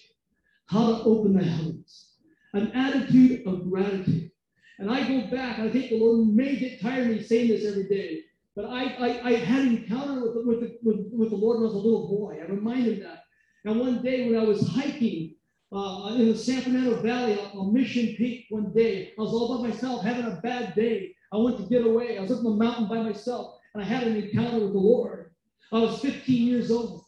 how 0.67 0.87
to 0.87 1.03
open 1.03 1.33
the 1.37 1.43
heavens, 1.43 2.13
an 2.53 2.71
attitude 2.71 3.45
of 3.45 3.69
gratitude. 3.69 4.31
And 4.79 4.89
I 4.89 5.07
go 5.07 5.27
back, 5.29 5.59
I 5.59 5.69
think 5.69 5.89
the 5.89 5.99
Lord 5.99 6.27
may 6.29 6.55
get 6.55 6.81
tired 6.81 7.07
of 7.07 7.15
me 7.15 7.23
saying 7.23 7.49
this 7.49 7.65
every 7.65 7.87
day, 7.87 8.21
but 8.55 8.65
I, 8.65 8.83
I, 8.83 9.27
I 9.27 9.33
had 9.33 9.61
an 9.63 9.77
encounter 9.77 10.21
with, 10.21 10.45
with, 10.45 10.59
the, 10.61 10.77
with, 10.83 11.07
with 11.11 11.29
the 11.29 11.35
Lord 11.35 11.59
when 11.59 11.69
I 11.69 11.73
was 11.73 11.75
a 11.75 11.77
little 11.77 12.07
boy. 12.07 12.39
I 12.41 12.45
remind 12.45 12.87
him 12.87 12.99
that. 13.01 13.23
And 13.65 13.79
one 13.79 14.01
day 14.01 14.29
when 14.29 14.39
I 14.39 14.43
was 14.43 14.67
hiking 14.67 15.35
uh, 15.71 16.15
in 16.17 16.29
the 16.29 16.37
San 16.37 16.61
Fernando 16.61 17.01
Valley 17.01 17.37
on 17.37 17.73
Mission 17.73 18.15
Peak 18.17 18.45
one 18.49 18.71
day, 18.73 19.13
I 19.17 19.21
was 19.21 19.33
all 19.33 19.57
by 19.57 19.69
myself 19.69 20.03
having 20.03 20.25
a 20.25 20.39
bad 20.41 20.75
day. 20.75 21.14
I 21.35 21.37
went 21.37 21.57
to 21.57 21.63
get 21.63 21.85
away. 21.85 22.17
I 22.17 22.21
was 22.21 22.31
up 22.31 22.37
on 22.37 22.43
the 22.57 22.63
mountain 22.63 22.87
by 22.87 23.01
myself 23.01 23.59
and 23.73 23.83
I 23.83 23.85
had 23.85 24.03
an 24.03 24.15
encounter 24.15 24.59
with 24.59 24.71
the 24.71 24.79
Lord. 24.79 25.31
I 25.73 25.79
was 25.79 25.99
15 25.99 26.47
years 26.47 26.71
old. 26.71 27.03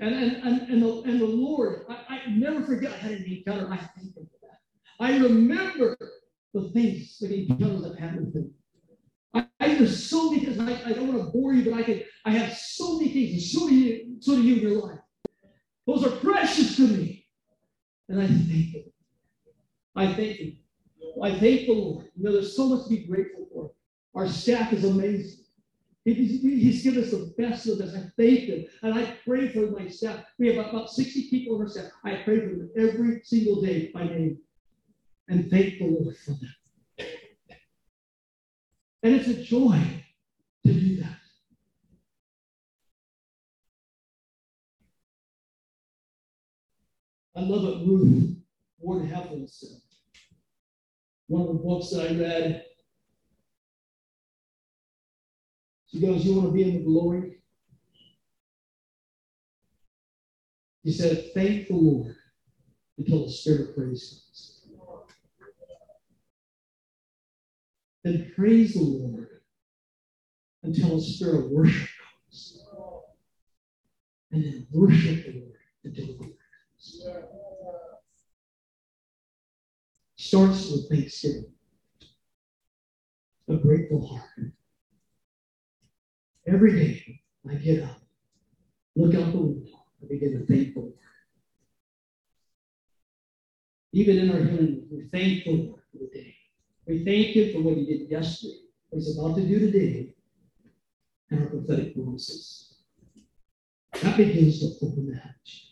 And, 0.00 0.14
and, 0.14 0.36
and, 0.42 0.70
and, 0.70 0.82
the, 0.82 1.02
and 1.06 1.20
the 1.20 1.26
Lord, 1.26 1.86
I, 1.88 2.20
I 2.26 2.30
never 2.30 2.62
forget 2.62 2.92
I 2.92 2.96
had 2.96 3.12
an 3.12 3.24
encounter. 3.24 3.72
I 3.72 3.76
thank 3.78 4.14
him 4.16 4.28
for 4.30 4.46
that. 4.46 4.58
I 4.98 5.16
remember 5.16 5.96
the 6.52 6.70
things, 6.74 7.18
the 7.20 7.48
encounters 7.48 7.86
I've 7.86 7.98
had 7.98 8.16
with 8.16 8.34
him. 8.34 8.54
I, 9.32 9.46
I 9.60 9.74
there's 9.76 10.10
so 10.10 10.30
many 10.30 10.44
things. 10.44 10.58
I, 10.58 10.90
I 10.90 10.92
don't 10.92 11.08
want 11.14 11.24
to 11.24 11.30
bore 11.30 11.54
you, 11.54 11.70
but 11.70 11.78
I 11.78 11.82
can. 11.82 12.02
I 12.24 12.32
have 12.32 12.52
so 12.52 12.98
many 12.98 13.12
things, 13.12 13.32
and 13.32 13.42
so 13.42 13.68
do 13.68 13.74
you. 13.74 14.16
So 14.20 14.36
do 14.36 14.42
you 14.42 14.56
in 14.56 14.60
your 14.60 14.82
life. 14.82 14.98
Those 15.86 16.04
are 16.04 16.16
precious 16.16 16.76
to 16.76 16.86
me, 16.88 17.26
and 18.08 18.20
I 18.20 18.26
thank 18.26 18.74
Him. 18.74 18.84
I 19.94 20.12
thank 20.12 20.36
Him. 20.38 20.58
I 21.22 21.38
thank 21.38 21.66
the 21.66 21.72
Lord. 21.72 22.06
You 22.16 22.24
know, 22.24 22.32
there's 22.32 22.56
so 22.56 22.68
much 22.68 22.84
to 22.84 22.90
be 22.90 23.04
grateful 23.04 23.46
for. 23.52 23.72
Our 24.14 24.28
staff 24.28 24.72
is 24.72 24.84
amazing. 24.84 25.44
He's 26.04 26.82
given 26.82 27.04
us 27.04 27.10
the 27.10 27.34
best 27.36 27.68
of 27.68 27.78
best. 27.78 27.94
I 27.94 28.10
thank 28.16 28.40
Him, 28.40 28.64
and 28.82 28.94
I 28.94 29.16
pray 29.26 29.48
for 29.48 29.70
my 29.70 29.86
staff. 29.88 30.24
We 30.38 30.48
have 30.48 30.66
about 30.66 30.90
60 30.90 31.28
people 31.28 31.56
on 31.56 31.62
our 31.62 31.68
staff. 31.68 31.90
I 32.04 32.22
pray 32.24 32.40
for 32.40 32.46
them 32.46 32.70
every 32.76 33.20
single 33.22 33.60
day 33.60 33.90
by 33.92 34.04
name, 34.04 34.38
and 35.28 35.50
thank 35.50 35.78
the 35.78 35.84
Lord 35.84 36.16
for 36.16 36.30
them. 36.30 36.54
And 39.02 39.14
it's 39.14 39.28
a 39.28 39.42
joy 39.42 39.78
to 40.64 40.72
do 40.72 40.96
that. 40.96 41.18
I 47.36 47.40
love 47.40 47.62
what 47.62 47.86
Ruth 47.86 48.36
Ward 48.78 49.02
Heflin 49.04 49.48
said. 49.48 49.80
One 51.30 51.42
of 51.42 51.48
the 51.54 51.62
books 51.62 51.90
that 51.90 52.10
I 52.10 52.18
read. 52.18 52.64
She 55.86 56.00
goes, 56.00 56.24
You 56.24 56.34
want 56.34 56.48
to 56.48 56.52
be 56.52 56.64
in 56.64 56.78
the 56.78 56.84
glory? 56.84 57.36
He 60.82 60.90
said, 60.90 61.26
Thank 61.32 61.68
the 61.68 61.74
Lord 61.74 62.16
until 62.98 63.22
the 63.22 63.30
Spirit 63.30 63.68
of 63.68 63.76
praise 63.76 64.08
comes. 64.08 64.66
then 68.02 68.32
praise 68.34 68.74
the 68.74 68.82
Lord 68.82 69.28
until 70.64 70.96
the 70.96 71.00
spirit 71.00 71.44
of 71.44 71.50
worship 71.52 71.86
comes. 72.26 72.60
And 74.32 74.42
then 74.44 74.66
worship 74.72 75.26
the 75.26 75.38
Lord 75.38 75.58
until 75.84 76.06
the 76.06 76.12
Lord 76.12 76.34
comes. 76.74 77.39
Starts 80.30 80.70
with 80.70 80.88
thanksgiving, 80.88 81.52
a 83.48 83.56
grateful 83.56 84.06
heart. 84.06 84.52
Every 86.46 86.72
day 86.72 87.20
I 87.50 87.54
get 87.56 87.82
up, 87.82 88.00
look 88.94 89.16
out 89.16 89.32
the 89.32 89.38
window, 89.40 89.72
I 90.00 90.06
begin 90.06 90.38
to 90.38 90.46
thank 90.46 90.74
the 90.74 90.80
Lord. 90.82 90.92
Even 93.92 94.18
in 94.18 94.30
our 94.30 94.44
healing, 94.44 94.86
we 94.88 95.08
thank 95.10 95.42
the 95.42 95.50
Lord 95.50 95.80
for 95.90 95.98
the 95.98 96.10
day. 96.16 96.36
We 96.86 97.04
thank 97.04 97.34
Him 97.34 97.52
for 97.52 97.62
what 97.62 97.76
He 97.76 97.86
did 97.86 98.08
yesterday, 98.08 98.60
what 98.90 99.02
He's 99.02 99.18
about 99.18 99.34
to 99.34 99.44
do 99.44 99.58
today, 99.58 100.14
and 101.32 101.40
our 101.40 101.46
prophetic 101.46 101.92
promises. 101.92 102.76
That 104.00 104.16
begins 104.16 104.60
the 104.60 104.76
heavens. 104.78 105.70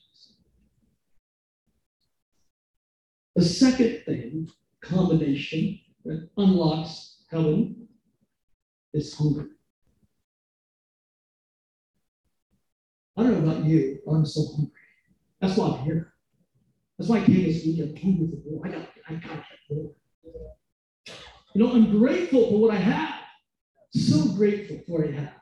The 3.39 3.45
second 3.45 4.03
thing, 4.05 4.51
combination 4.80 5.78
that 6.05 6.28
unlocks 6.36 7.22
heaven 7.30 7.86
is 8.93 9.14
hunger. 9.14 9.47
I 13.17 13.22
don't 13.22 13.45
know 13.45 13.53
about 13.53 13.64
you, 13.64 14.00
but 14.04 14.14
I'm 14.14 14.26
so 14.26 14.45
hungry. 14.57 14.72
That's 15.41 15.57
why 15.57 15.68
I'm 15.68 15.84
here. 15.84 16.14
That's 16.99 17.08
why 17.08 17.21
I 17.21 17.25
came 17.26 17.45
this 17.45 17.64
week. 17.64 17.79
I'm 17.79 17.95
hungry 17.95 18.29
for 18.42 18.50
more. 18.50 18.67
I 18.67 18.71
got, 18.71 18.88
I 19.08 19.14
got 19.14 19.45
get. 19.68 19.79
You 21.54 21.62
know, 21.62 21.75
I'm 21.75 21.96
grateful 21.96 22.50
for 22.50 22.58
what 22.58 22.75
I 22.75 22.79
have. 22.79 23.21
So 23.95 24.34
grateful 24.34 24.80
for 24.84 24.99
what 24.99 25.11
I 25.11 25.12
have. 25.12 25.33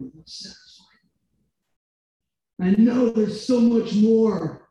I'm 0.00 0.10
not 0.16 0.28
satisfied. 0.28 0.65
I 2.60 2.70
know 2.70 3.10
there's 3.10 3.46
so 3.46 3.60
much 3.60 3.94
more. 3.94 4.62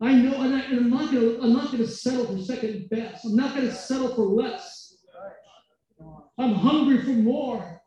I 0.00 0.12
know, 0.12 0.42
and, 0.42 0.54
I, 0.54 0.60
am 0.62 0.90
not 0.90 1.12
gonna, 1.12 1.38
I'm 1.42 1.52
not 1.52 1.72
gonna 1.72 1.86
settle 1.86 2.26
for 2.26 2.42
second 2.42 2.88
best. 2.90 3.24
I'm 3.24 3.36
not 3.36 3.54
gonna 3.54 3.72
settle 3.72 4.14
for 4.14 4.24
less. 4.24 4.94
I'm 6.38 6.54
hungry 6.54 7.02
for 7.02 7.10
more. 7.10 7.82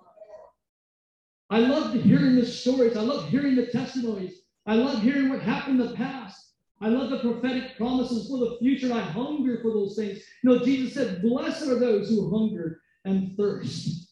I 1.51 1.59
love 1.59 1.93
hearing 1.93 2.35
the 2.35 2.45
stories. 2.45 2.95
I 2.95 3.01
love 3.01 3.29
hearing 3.29 3.55
the 3.55 3.67
testimonies. 3.67 4.41
I 4.65 4.75
love 4.75 5.01
hearing 5.01 5.29
what 5.29 5.41
happened 5.41 5.79
in 5.79 5.87
the 5.87 5.95
past. 5.95 6.53
I 6.81 6.89
love 6.89 7.09
the 7.09 7.19
prophetic 7.19 7.75
promises 7.77 8.27
for 8.29 8.37
the 8.37 8.57
future. 8.59 8.93
I 8.93 9.01
hunger 9.01 9.59
for 9.61 9.71
those 9.71 9.95
things. 9.95 10.19
You 10.43 10.49
know, 10.49 10.63
Jesus 10.63 10.93
said, 10.93 11.21
Blessed 11.21 11.67
are 11.67 11.79
those 11.79 12.09
who 12.09 12.29
hunger 12.35 12.81
and 13.05 13.35
thirst 13.35 14.08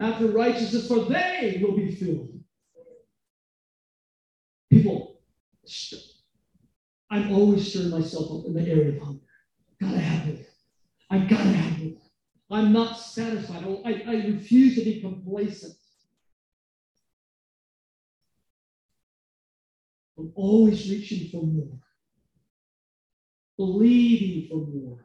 after 0.00 0.28
righteousness, 0.28 0.88
for 0.88 1.00
they 1.06 1.60
will 1.62 1.76
be 1.76 1.92
filled. 1.92 2.30
People, 4.70 5.18
I'm 7.10 7.32
always 7.32 7.68
stirring 7.70 7.90
myself 7.90 8.30
up 8.32 8.46
in 8.46 8.54
the 8.54 8.68
area 8.68 8.90
of 8.90 8.98
hunger. 8.98 9.20
Gotta 9.80 9.98
have 9.98 10.28
it. 10.28 10.46
I 11.10 11.18
gotta 11.18 11.50
have 11.50 11.82
it. 11.82 11.98
I'm 12.50 12.72
not 12.72 12.98
satisfied. 12.98 13.64
Oh, 13.66 13.82
I, 13.84 14.02
I 14.06 14.14
refuse 14.26 14.76
to 14.76 14.84
be 14.84 15.00
complacent. 15.00 15.74
I'm 20.18 20.30
always 20.34 20.90
reaching 20.90 21.28
for 21.30 21.44
more, 21.44 21.78
believing 23.58 24.48
for 24.48 24.66
more, 24.66 24.98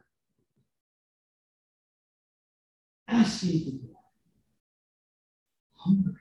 asking 3.08 3.64
for 3.64 3.70
more, 3.72 3.85
hungry. 5.86 6.14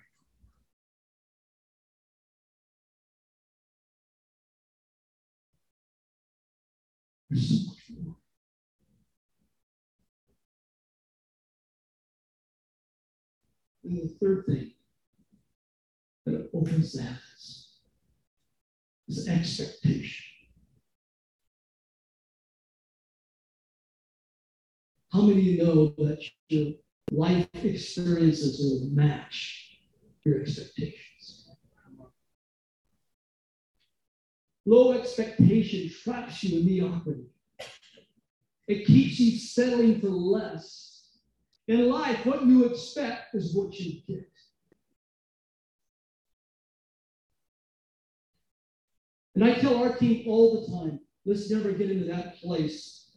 And 13.84 14.02
the 14.02 14.16
third 14.20 14.46
thing 14.48 14.72
that 16.26 16.50
opens 16.54 16.94
the 16.94 17.04
heavens 17.04 17.82
is 19.08 19.28
expectation. 19.28 20.26
How 25.12 25.22
many 25.22 25.40
of 25.40 25.46
you 25.46 25.64
know 25.64 25.94
that 26.00 26.24
your 26.50 26.74
life 27.12 27.48
experiences 27.54 28.60
will 28.60 28.90
match 28.90 29.80
your 30.24 30.42
expectations? 30.42 31.50
Low 34.66 34.94
expectation 34.94 35.92
traps 36.04 36.44
you 36.44 36.60
in 36.60 36.66
mediocrity. 36.66 37.26
It 38.68 38.88
keeps 38.88 39.20
you 39.20 39.38
settling 39.38 40.02
for 40.02 40.10
less. 40.10 41.10
In 41.68 41.90
life, 41.90 42.26
what 42.26 42.46
you 42.46 42.66
expect 42.66 43.36
is 43.36 43.56
what 43.56 43.80
you 43.80 44.02
get. 44.08 44.30
And 49.36 49.44
I 49.44 49.54
tell 49.56 49.84
our 49.84 49.96
team 49.96 50.24
all 50.28 50.62
the 50.62 50.72
time 50.72 51.00
let's 51.26 51.50
never 51.50 51.72
get 51.72 51.92
into 51.92 52.06
that 52.06 52.40
place 52.40 53.12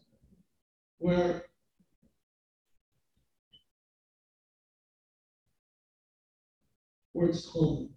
where 0.99 1.48
where 7.19 7.31
it's 7.31 7.49
calm, 7.49 7.91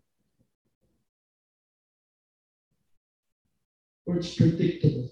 where 4.06 4.18
it's 4.18 4.34
predictable. 4.34 5.12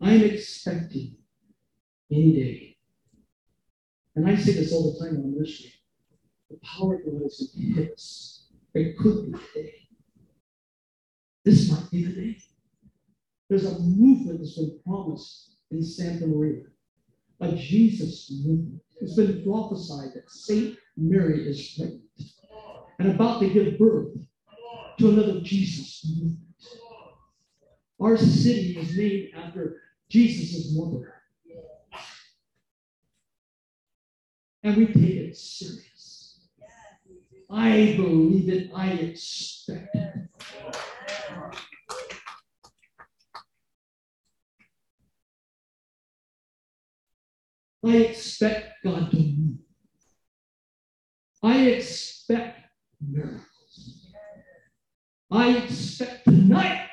I'm 0.00 0.24
expecting 0.24 1.18
any 2.10 2.32
day. 2.32 2.76
And 4.16 4.28
I 4.28 4.34
say 4.34 4.54
this 4.54 4.72
all 4.72 4.92
the 4.92 4.98
time 4.98 5.16
on 5.18 5.34
ministry 5.34 5.72
the 6.50 6.56
power 6.66 6.94
of 6.94 7.04
God 7.04 7.26
is 7.26 7.52
going 7.54 7.74
to 7.74 7.80
hit 7.80 7.92
us. 7.92 8.46
It 8.74 8.98
could 8.98 9.26
be 9.26 9.38
today. 9.38 9.74
This 11.44 11.70
might 11.70 11.90
be 11.90 12.04
the 12.04 12.12
day. 12.12 12.38
There's 13.48 13.66
a 13.66 13.78
movement 13.78 14.40
that's 14.40 14.56
been 14.56 14.80
promised 14.84 15.58
in 15.70 15.84
Santa 15.84 16.26
Maria, 16.26 16.64
a 17.40 17.52
Jesus 17.52 18.32
movement. 18.44 18.82
It's 19.00 19.14
been 19.14 19.44
prophesied 19.44 20.14
that 20.14 20.30
Saint 20.30 20.76
Mary 20.96 21.48
is 21.48 21.74
pregnant 21.76 22.02
and 22.98 23.10
about 23.10 23.40
to 23.40 23.48
give 23.48 23.78
birth 23.78 24.16
to 24.98 25.10
another 25.10 25.40
Jesus 25.40 26.04
movement. 26.08 26.38
Our 28.00 28.16
city 28.16 28.76
is 28.78 28.96
named 28.96 29.28
after 29.36 29.80
Jesus' 30.08 30.76
mother. 30.76 31.14
And 34.62 34.76
we 34.76 34.86
take 34.86 34.96
it 34.96 35.36
serious. 35.36 36.48
I 37.50 37.94
believe 37.96 38.48
it. 38.48 38.70
I 38.74 38.90
expect 38.90 39.94
it. 39.94 40.07
I 47.86 47.96
expect 47.96 48.72
God 48.84 49.10
to 49.12 49.16
move. 49.16 49.58
I 51.42 51.58
expect 51.66 52.58
miracles. 53.00 54.12
I 55.30 55.58
expect 55.58 56.24
tonight 56.24 56.88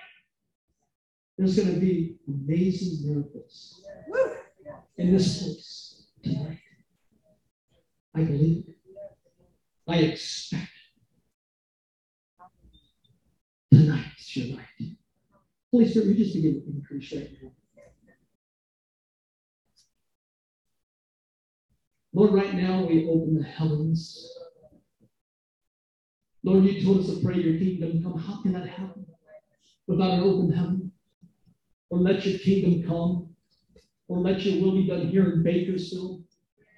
there's 1.37 1.55
going 1.55 1.73
to 1.73 1.79
be 1.79 2.17
amazing 2.27 3.09
miracles 3.09 3.81
in 4.97 5.11
this 5.13 5.41
place 5.41 6.07
tonight. 6.23 6.59
I 8.15 8.23
believe. 8.23 8.65
I 9.87 9.97
expect 9.97 10.69
tonight's 13.71 14.35
your 14.35 14.57
night. 14.57 14.97
Holy 15.71 15.89
Spirit, 15.89 16.07
we 16.07 16.15
just 16.15 16.33
begin 16.33 16.61
to 16.61 16.67
increase 16.67 17.13
right 17.13 17.29
now. 17.41 17.51
Lord, 22.15 22.33
right 22.33 22.53
now 22.55 22.85
we 22.85 23.09
open 23.09 23.35
the 23.35 23.43
heavens. 23.43 24.31
Lord, 26.43 26.63
you 26.63 26.81
told 26.81 27.01
us 27.01 27.07
to 27.07 27.21
pray 27.21 27.35
your 27.35 27.59
kingdom 27.59 28.01
come. 28.01 28.17
How 28.17 28.41
can 28.41 28.53
that 28.53 28.69
happen 28.69 29.05
without 29.85 30.11
an 30.11 30.19
open 30.21 30.49
heaven? 30.53 30.93
Or 31.89 31.99
let 31.99 32.25
your 32.25 32.39
kingdom 32.39 32.87
come, 32.87 33.35
or 34.07 34.19
let 34.19 34.43
your 34.43 34.63
will 34.63 34.75
be 34.75 34.87
done 34.87 35.09
here 35.09 35.29
in 35.29 35.43
Bakersfield 35.43 36.23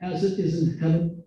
as 0.02 0.24
it 0.24 0.40
is 0.40 0.64
in 0.64 0.80
heaven. 0.80 1.24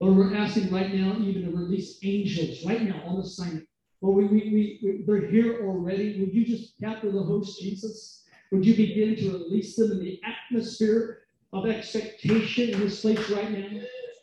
Lord, 0.00 0.16
we're 0.16 0.34
asking 0.34 0.72
right 0.72 0.94
now 0.94 1.18
even 1.20 1.42
to 1.42 1.50
release 1.50 1.98
angels 2.02 2.64
right 2.64 2.84
now 2.84 3.02
on 3.04 3.20
assignment. 3.20 3.68
Lord, 4.00 4.16
we, 4.16 4.38
we, 4.38 4.80
we, 4.82 5.04
they're 5.06 5.30
here 5.30 5.66
already. 5.66 6.20
Would 6.20 6.32
you 6.32 6.46
just 6.46 6.80
capture 6.80 7.12
the 7.12 7.22
host, 7.22 7.60
Jesus? 7.60 8.24
Would 8.50 8.64
you 8.64 8.74
begin 8.74 9.14
to 9.16 9.32
release 9.32 9.76
them 9.76 9.92
in 9.92 9.98
the 9.98 10.20
atmosphere 10.24 11.18
of 11.52 11.66
expectation 11.66 12.70
in 12.70 12.80
this 12.80 13.00
place 13.00 13.30
right 13.30 13.50
now? 13.50 13.80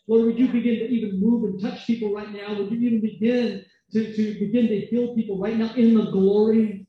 Lord, 0.07 0.25
would 0.25 0.39
you 0.39 0.47
begin 0.47 0.75
to 0.75 0.87
even 0.87 1.19
move 1.19 1.43
and 1.45 1.61
touch 1.61 1.87
people 1.87 2.13
right 2.13 2.31
now? 2.31 2.53
Would 2.53 2.71
you 2.71 2.79
even 2.79 3.01
begin 3.01 3.65
to, 3.93 4.15
to 4.15 4.39
begin 4.39 4.67
to 4.67 4.81
heal 4.81 5.15
people 5.15 5.39
right 5.39 5.57
now 5.57 5.73
in 5.75 5.95
the 5.95 6.11
glory? 6.11 6.85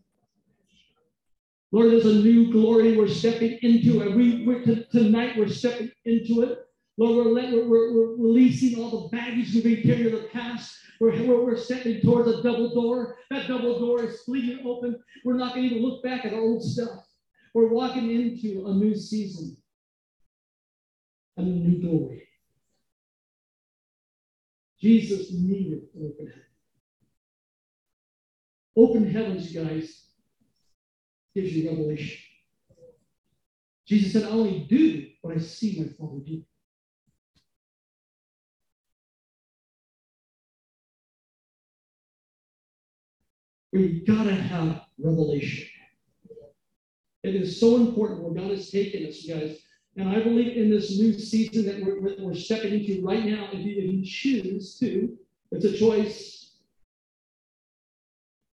Lord, 1.73 1.91
there's 1.91 2.07
a 2.07 2.15
new 2.15 2.53
glory 2.53 2.97
we're 2.97 3.09
stepping 3.09 3.59
into, 3.63 4.01
and 4.01 4.15
we 4.15 4.47
we're, 4.47 4.65
tonight 4.91 5.37
we're 5.37 5.49
stepping 5.49 5.91
into 6.05 6.43
it. 6.43 6.59
Lord, 6.99 7.27
we're, 7.27 7.35
we're, 7.35 7.69
we're, 7.69 8.17
releasing 8.17 8.79
all 8.79 9.03
the 9.03 9.17
baggage 9.17 9.53
we've 9.53 9.65
been 9.65 9.83
carrying 9.83 10.07
in 10.07 10.13
the 10.13 10.29
past. 10.33 10.75
We're, 11.01 11.23
we're, 11.25 11.45
we're 11.45 11.57
stepping 11.59 12.01
towards 12.01 12.29
a 12.29 12.43
double 12.43 12.73
door. 12.75 13.19
That 13.31 13.49
double 13.49 13.79
door 13.79 14.05
is 14.05 14.23
fleeting 14.23 14.65
open. 14.67 14.99
We're 15.25 15.37
not 15.37 15.55
going 15.55 15.69
to 15.71 15.77
look 15.77 16.03
back 16.03 16.25
at 16.25 16.33
our 16.33 16.41
old 16.41 16.63
stuff. 16.63 17.05
We're 17.53 17.69
walking 17.69 18.11
into 18.11 18.67
a 18.67 18.75
new 18.75 18.95
season, 18.95 19.57
a 21.37 21.43
new 21.43 21.81
glory. 21.81 22.23
Jesus 24.81 25.33
needed 25.33 25.83
open 25.97 26.27
heaven. 26.27 26.43
Open 28.77 29.11
heavens, 29.11 29.53
guys, 29.53 30.05
gives 31.35 31.53
you 31.53 31.71
revelation. 31.71 32.19
Jesus 33.87 34.13
said, 34.13 34.25
I 34.25 34.31
only 34.31 34.67
do 34.69 35.07
what 35.23 35.35
I 35.35 35.39
see 35.39 35.81
my 35.81 35.87
Father 35.87 36.21
do. 36.25 36.43
We 43.73 44.05
gotta 44.07 44.35
have 44.35 44.83
revelation. 44.99 45.67
It 47.23 47.35
is 47.35 47.61
so 47.61 47.77
important 47.77 48.23
where 48.23 48.35
God 48.35 48.51
has 48.53 48.71
taken 48.71 49.07
us, 49.07 49.25
guys. 49.29 49.59
And 49.97 50.10
I 50.10 50.23
believe 50.23 50.56
in 50.56 50.68
this 50.68 50.98
new 50.98 51.18
season 51.18 51.64
that 51.66 51.82
we're, 51.82 52.16
we're 52.18 52.35
stepping 52.35 52.74
into 52.74 53.05
right 53.05 53.24
now, 53.24 53.48
if 53.52 53.60
you, 53.60 53.77
if 53.78 53.93
you 53.93 54.05
choose 54.05 54.78
to, 54.78 55.16
it's 55.51 55.64
a 55.64 55.73
choice. 55.73 56.56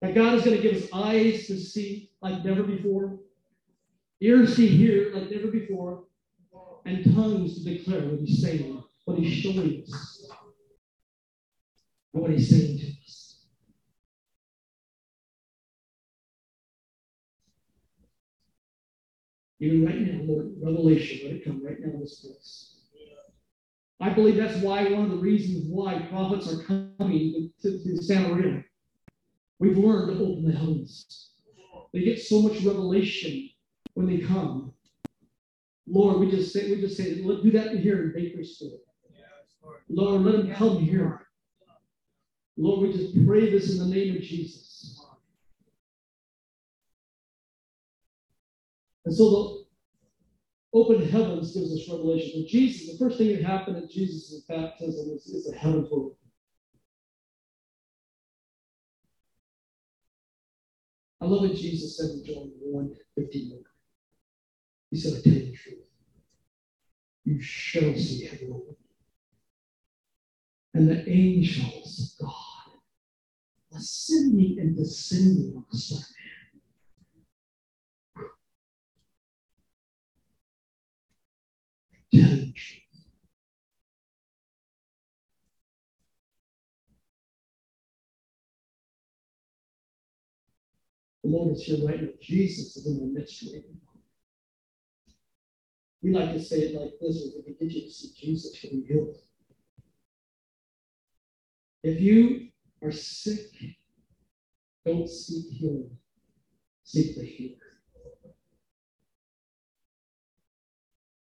That 0.02 0.14
God 0.14 0.36
is 0.36 0.44
going 0.44 0.58
to 0.58 0.62
give 0.62 0.84
us 0.84 0.90
eyes 0.94 1.48
to 1.48 1.58
see 1.58 2.12
like 2.22 2.46
never 2.46 2.64
before, 2.64 3.20
ears 4.20 4.56
to 4.56 4.68
hear 4.68 5.12
like 5.14 5.32
never 5.32 5.48
before, 5.48 6.04
and 6.86 7.04
tongues 7.16 7.64
to 7.64 7.64
declare 7.64 8.02
what 8.02 8.20
He's 8.20 8.42
saying, 8.42 8.84
what 9.06 9.18
He's 9.18 9.34
showing 9.34 9.84
us, 9.84 10.28
and 12.14 12.22
what 12.22 12.32
He's 12.32 12.50
saying 12.50 12.80
to 12.80 12.91
Even 19.62 19.86
right 19.86 20.02
now, 20.02 20.22
Lord, 20.24 20.54
revelation, 20.60 21.20
let 21.24 21.36
it 21.36 21.46
come 21.46 21.64
right 21.64 21.80
now 21.80 21.94
in 21.94 22.00
this 22.00 22.20
place. 22.20 22.78
I 24.02 24.10
believe 24.10 24.36
that's 24.36 24.58
why 24.64 24.90
one 24.90 25.04
of 25.06 25.12
the 25.12 25.18
reasons 25.18 25.68
why 25.70 26.00
prophets 26.10 26.52
are 26.52 26.64
coming 26.64 27.52
to, 27.62 27.84
to 27.84 28.04
Santa 28.04 28.30
Maria. 28.30 28.64
We've 29.60 29.78
learned 29.78 30.18
to 30.18 30.24
open 30.24 30.46
the 30.46 30.58
heavens. 30.58 31.30
They 31.94 32.00
get 32.00 32.20
so 32.20 32.42
much 32.42 32.64
revelation 32.64 33.52
when 33.94 34.08
they 34.08 34.18
come. 34.18 34.74
Lord, 35.88 36.20
we 36.20 36.32
just 36.32 36.52
say, 36.52 36.72
we 36.72 36.82
just 36.82 36.98
say, 36.98 37.22
do 37.22 37.52
that 37.52 37.78
here 37.78 38.02
in 38.04 38.14
Bakersfield. 38.14 38.80
Lord, 39.88 40.22
let 40.22 40.38
them 40.38 40.56
come 40.56 40.80
here. 40.80 41.28
Lord, 42.58 42.88
we 42.88 42.94
just 42.94 43.14
pray 43.28 43.52
this 43.52 43.72
in 43.72 43.78
the 43.78 43.96
name 43.96 44.16
of 44.16 44.24
Jesus. 44.24 45.06
And 49.12 49.18
so 49.18 49.30
the 49.30 49.66
open 50.80 51.10
heavens 51.10 51.54
gives 51.54 51.74
us 51.74 51.90
revelation. 51.92 52.44
But 52.44 52.50
Jesus, 52.50 52.94
the 52.94 52.98
first 52.98 53.18
thing 53.18 53.36
that 53.36 53.44
happened 53.44 53.76
at 53.76 53.90
Jesus' 53.90 54.46
baptism 54.48 55.10
is, 55.14 55.26
is 55.26 55.52
the 55.52 55.58
heavens 55.58 55.90
were 55.92 56.12
I 61.20 61.26
love 61.26 61.42
what 61.42 61.58
Jesus 61.58 61.98
said 61.98 62.12
in 62.12 62.24
John 62.26 62.52
1 62.62 62.96
15. 63.18 63.64
He 64.92 64.98
said, 64.98 65.18
I 65.18 65.22
tell 65.22 65.34
you 65.34 65.40
the 65.40 65.58
truth. 65.58 65.78
You 67.26 67.42
shall 67.42 67.94
see 67.94 68.28
heaven 68.28 68.54
open. 68.54 68.76
and 70.74 70.88
the 70.88 71.10
angels 71.10 72.16
of 72.22 72.28
God 72.28 73.78
ascending 73.78 74.58
and 74.58 74.78
descending 74.78 75.58
on 75.58 75.66
the 75.70 75.78
Son 75.78 75.98
of 75.98 76.06
Man. 76.16 76.41
Telling 82.14 82.54
The 91.24 91.30
Lord 91.30 91.54
is 91.56 91.64
here 91.64 91.88
right. 91.88 92.20
Jesus 92.20 92.78
is 92.78 92.88
in 92.88 93.00
the 93.00 93.20
midst 93.20 93.44
right 93.54 93.64
now. 93.70 93.92
We 96.02 96.12
like 96.14 96.34
to 96.34 96.42
say 96.42 96.58
it 96.62 96.82
like 96.82 96.94
this 97.00 97.18
if 97.36 97.46
we 97.48 97.54
can 97.54 97.68
get 97.68 97.84
Jesus, 98.18 98.64
you'll 98.64 98.82
be 98.82 98.88
healed. 98.88 99.18
If 101.84 102.02
you 102.02 102.50
are 102.84 102.92
sick, 102.92 103.52
don't 104.86 105.08
seek 105.08 105.52
healing, 105.52 105.98
seek 106.84 107.16
the 107.16 107.26
healer. 107.26 107.61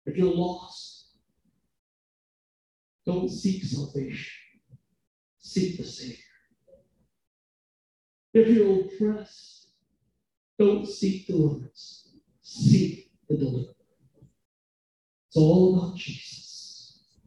If 0.05 0.17
you're 0.17 0.33
lost, 0.33 1.07
don't 3.05 3.29
seek 3.29 3.63
salvation, 3.63 4.33
seek 5.39 5.77
the 5.77 5.83
Savior. 5.83 6.17
If 8.33 8.49
you're 8.49 8.81
oppressed, 8.81 9.69
don't 10.59 10.87
seek 10.87 11.27
deliverance, 11.27 12.15
seek 12.41 13.11
the 13.29 13.37
deliverer. 13.37 13.73
It's 15.27 15.37
all 15.37 15.77
about 15.77 15.95
Jesus. 15.95 17.19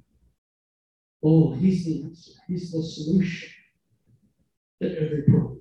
Oh, 1.25 1.53
He's 1.55 1.85
the 1.85 2.05
answer, 2.05 2.33
He's 2.47 2.71
the 2.71 2.83
solution 2.83 3.49
to 4.83 5.01
every 5.01 5.23
problem. 5.23 5.61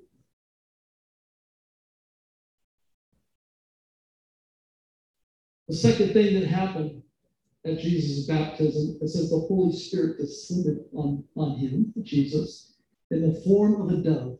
The 5.68 5.74
second 5.74 6.12
thing 6.14 6.40
that 6.40 6.48
happened 6.48 6.97
at 7.68 7.80
Jesus' 7.80 8.26
baptism, 8.26 8.98
it 9.02 9.08
says 9.08 9.30
the 9.30 9.38
Holy 9.38 9.72
Spirit 9.72 10.18
descended 10.18 10.86
on, 10.94 11.24
on 11.36 11.58
him, 11.58 11.92
Jesus, 12.02 12.74
in 13.10 13.22
the 13.22 13.40
form 13.42 13.80
of 13.80 13.90
a 13.98 14.02
dove. 14.02 14.38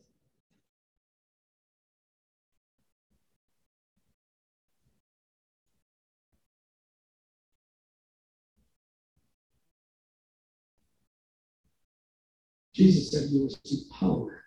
Jesus 12.74 13.10
said 13.10 13.30
you 13.30 13.40
will 13.40 13.46
receive 13.64 13.90
power 13.90 14.44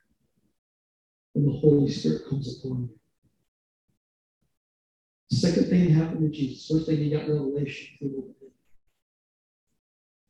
when 1.34 1.46
the 1.46 1.52
Holy 1.60 1.92
Spirit 1.92 2.24
comes 2.30 2.60
upon 2.60 2.84
you. 2.84 3.00
Second 5.32 5.68
thing 5.68 5.90
happened 5.90 6.22
to 6.22 6.30
Jesus. 6.30 6.68
First 6.68 6.88
thing 6.88 6.98
he 6.98 7.10
got 7.10 7.28
revelation 7.28 7.98
through 8.00 8.36
He 8.40 8.41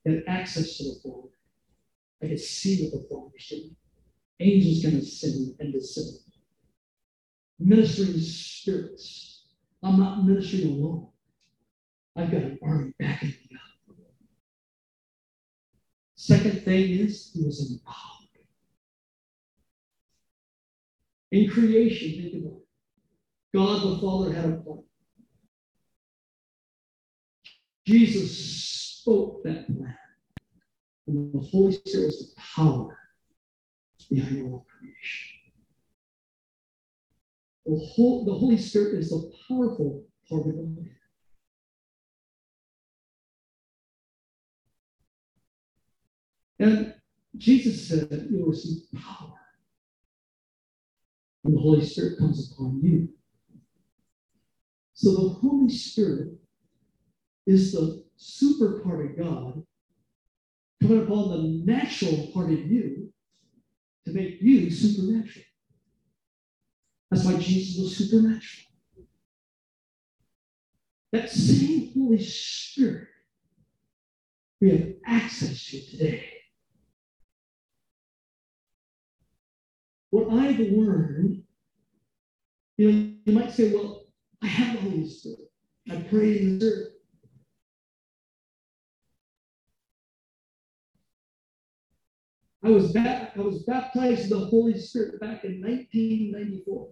had 0.05 0.23
access 0.27 0.77
to 0.77 0.83
the 0.83 0.99
Father. 1.03 1.29
I 2.23 2.27
could 2.27 2.39
see 2.39 2.89
the 2.89 3.05
doing. 3.09 3.75
Angels 4.39 4.81
going 4.83 4.95
to 4.95 5.01
ascend 5.01 5.55
and 5.59 5.73
descend. 5.73 6.17
Ministering 7.59 8.19
spirits. 8.19 9.45
I'm 9.83 9.99
not 9.99 10.25
ministering 10.25 10.73
alone. 10.73 11.09
I've 12.15 12.31
got 12.31 12.41
an 12.41 12.59
army 12.63 12.93
backing 12.99 13.29
me 13.29 13.49
up. 13.55 13.95
Second 16.15 16.63
thing 16.63 16.91
is, 16.91 17.31
he 17.33 17.43
was 17.43 17.71
empowered. 17.71 18.21
In 21.31 21.49
creation, 21.49 22.21
think 22.21 22.43
about 22.45 22.57
it. 22.57 22.67
God 23.53 23.81
the 23.81 24.01
Father 24.01 24.33
had 24.33 24.45
a 24.45 24.57
plan. 24.57 24.83
Jesus 27.85 28.70
spoke 29.01 29.43
that 29.43 29.65
plan. 29.65 29.97
And 31.07 31.33
the 31.33 31.39
Holy 31.39 31.71
Spirit 31.71 32.09
is 32.09 32.33
the 32.35 32.41
power 32.55 32.97
behind 34.09 34.43
all 34.43 34.65
creation. 34.69 35.39
The, 37.65 37.75
whole, 37.75 38.25
the 38.25 38.33
Holy 38.33 38.57
Spirit 38.57 38.99
is 38.99 39.09
the 39.09 39.31
powerful 39.47 40.03
part 40.29 40.47
of 40.47 40.55
God. 40.55 40.89
And 46.59 46.93
Jesus 47.37 47.87
said, 47.87 48.27
You'll 48.29 48.49
receive 48.49 48.83
power 48.93 49.33
when 51.41 51.55
the 51.55 51.59
Holy 51.59 51.83
Spirit 51.83 52.19
comes 52.19 52.51
upon 52.51 52.81
you. 52.83 53.09
So 54.93 55.11
the 55.11 55.29
Holy 55.29 55.69
Spirit 55.69 56.40
is 57.51 57.71
the 57.73 58.03
super 58.15 58.79
part 58.81 59.05
of 59.05 59.17
God 59.17 59.63
coming 60.81 61.03
upon 61.03 61.29
the 61.29 61.63
natural 61.65 62.31
part 62.33 62.51
of 62.51 62.59
you 62.71 63.11
to 64.05 64.11
make 64.11 64.41
you 64.41 64.69
supernatural. 64.71 65.45
That's 67.09 67.25
why 67.25 67.37
Jesus 67.37 67.81
was 67.81 67.97
supernatural. 67.97 68.71
That 71.11 71.29
same 71.29 71.91
Holy 71.93 72.23
Spirit 72.23 73.07
we 74.61 74.71
have 74.71 74.93
access 75.05 75.65
to 75.65 75.91
today. 75.91 76.31
what 80.11 80.29
I've 80.29 80.59
learned, 80.59 81.41
you 82.77 82.91
know, 82.91 83.13
you 83.25 83.33
might 83.33 83.51
say, 83.51 83.73
well, 83.73 84.03
I 84.41 84.47
have 84.47 84.75
the 84.75 84.81
Holy 84.81 85.07
Spirit. 85.07 85.51
I 85.89 85.95
pray 86.09 86.39
in 86.39 86.59
the 86.59 86.65
Spirit. 86.65 86.87
I 92.63 92.69
was, 92.69 92.95
I 92.95 93.31
was 93.37 93.63
baptized 93.63 94.23
in 94.23 94.29
the 94.29 94.45
Holy 94.45 94.77
Spirit 94.79 95.19
back 95.19 95.43
in 95.43 95.61
1994. 95.61 96.89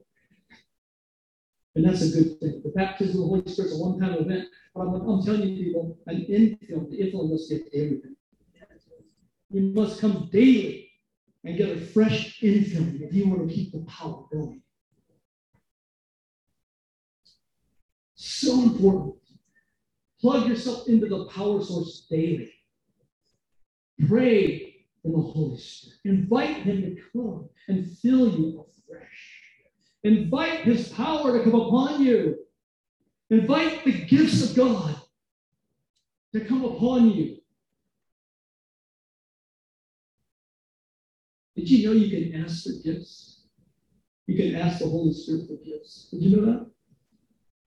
And 1.75 1.85
that's 1.85 2.01
a 2.01 2.09
good 2.09 2.39
thing. 2.39 2.61
The 2.63 2.71
baptism 2.71 3.21
of 3.21 3.21
the 3.21 3.27
Holy 3.27 3.51
Spirit 3.51 3.71
is 3.71 3.79
a 3.79 3.83
one 3.83 3.99
time 3.99 4.13
event. 4.13 4.47
But 4.73 4.81
I'm, 4.81 4.95
I'm 4.95 5.23
telling 5.23 5.47
you, 5.47 5.65
people, 5.65 5.97
an 6.07 6.25
infill, 6.29 6.89
the 6.89 6.97
infill 6.97 7.29
must 7.29 7.49
get 7.49 7.61
everything. 7.73 8.15
You 9.51 9.61
must 9.73 10.01
come 10.01 10.29
daily 10.31 10.91
and 11.43 11.57
get 11.57 11.77
a 11.77 11.79
fresh 11.79 12.41
infilling 12.41 13.01
if 13.01 13.13
you 13.13 13.27
want 13.27 13.47
to 13.47 13.53
keep 13.53 13.71
the 13.71 13.79
power 13.87 14.25
going. 14.31 14.61
So 18.15 18.63
important. 18.63 19.15
Plug 20.19 20.47
yourself 20.47 20.87
into 20.89 21.07
the 21.07 21.25
power 21.25 21.63
source 21.63 22.07
daily. 22.09 22.51
Pray 24.07 24.68
in 25.03 25.11
the 25.11 25.19
Holy 25.19 25.57
Spirit. 25.57 25.99
Invite 26.05 26.57
Him 26.57 26.81
to 26.81 27.01
come 27.13 27.49
and 27.67 27.97
fill 27.97 28.29
you 28.29 28.65
afresh. 28.65 29.41
Invite 30.03 30.61
His 30.61 30.89
power 30.89 31.37
to 31.37 31.43
come 31.43 31.59
upon 31.59 32.03
you. 32.03 32.37
Invite 33.29 33.83
the 33.85 33.91
gifts 33.91 34.49
of 34.49 34.55
God 34.55 34.95
to 36.33 36.45
come 36.45 36.65
upon 36.65 37.11
you. 37.11 37.37
Did 41.55 41.69
you 41.69 41.87
know 41.87 41.93
you 41.93 42.09
can 42.09 42.43
ask 42.43 42.63
for 42.63 42.71
gifts? 42.83 43.43
You 44.27 44.37
can 44.37 44.55
ask 44.59 44.79
the 44.79 44.87
Holy 44.87 45.13
Spirit 45.13 45.47
for 45.47 45.57
gifts. 45.63 46.09
Did 46.11 46.23
you 46.23 46.37
know 46.37 46.45
that? 46.45 46.67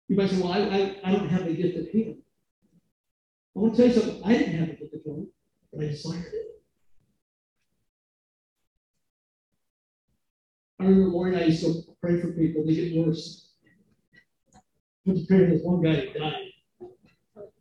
You 0.07 0.15
might 0.15 0.29
say, 0.29 0.41
well, 0.41 0.51
I, 0.51 0.59
I, 0.59 0.99
I 1.03 1.11
don't 1.13 1.29
have 1.29 1.45
the 1.45 1.53
gift 1.53 1.77
of 1.77 1.87
healing. 1.87 2.21
I 3.55 3.59
want 3.59 3.75
to 3.75 3.81
tell 3.81 3.93
you 3.93 3.99
something. 4.01 4.23
I 4.23 4.33
didn't 4.33 4.55
have 4.55 4.67
the 4.69 4.75
gift 4.75 4.93
of 4.93 5.01
healing, 5.03 5.27
but 5.73 5.83
I 5.83 5.87
desired 5.87 6.33
it. 6.33 6.50
I 10.81 10.85
remember 10.85 11.27
and 11.27 11.37
I 11.37 11.43
used 11.43 11.63
to 11.63 11.83
pray 12.01 12.19
for 12.19 12.31
people, 12.31 12.65
they 12.65 12.73
get 12.73 13.05
worse. 13.05 13.51
I 15.07 15.11
was 15.11 15.27
praying 15.27 15.51
this 15.51 15.61
one 15.61 15.83
guy 15.83 16.07
died. 16.07 16.49
It 17.37 17.51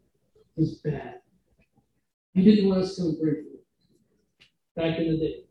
was 0.56 0.80
bad. 0.82 1.16
He 2.32 2.42
didn't 2.42 2.70
want 2.70 2.80
us 2.80 2.96
to 2.96 3.14
pray 3.22 3.32
for 3.32 3.40
him 3.40 3.58
back 4.74 4.98
in 4.98 5.10
the 5.10 5.18
day. 5.18 5.44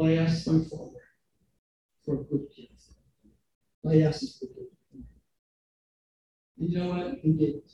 I 0.00 0.16
asked 0.24 0.46
my 0.46 0.64
father 0.64 1.04
for 2.06 2.14
a 2.14 2.24
good 2.24 2.46
gift. 2.56 2.94
I 3.86 4.00
asked 4.00 4.22
him 4.22 4.28
for 4.38 4.54
good 4.54 4.68
gift. 4.90 5.08
You 6.56 6.78
know 6.78 6.88
what? 6.88 7.18
He 7.20 7.32
gave 7.34 7.56
it. 7.56 7.70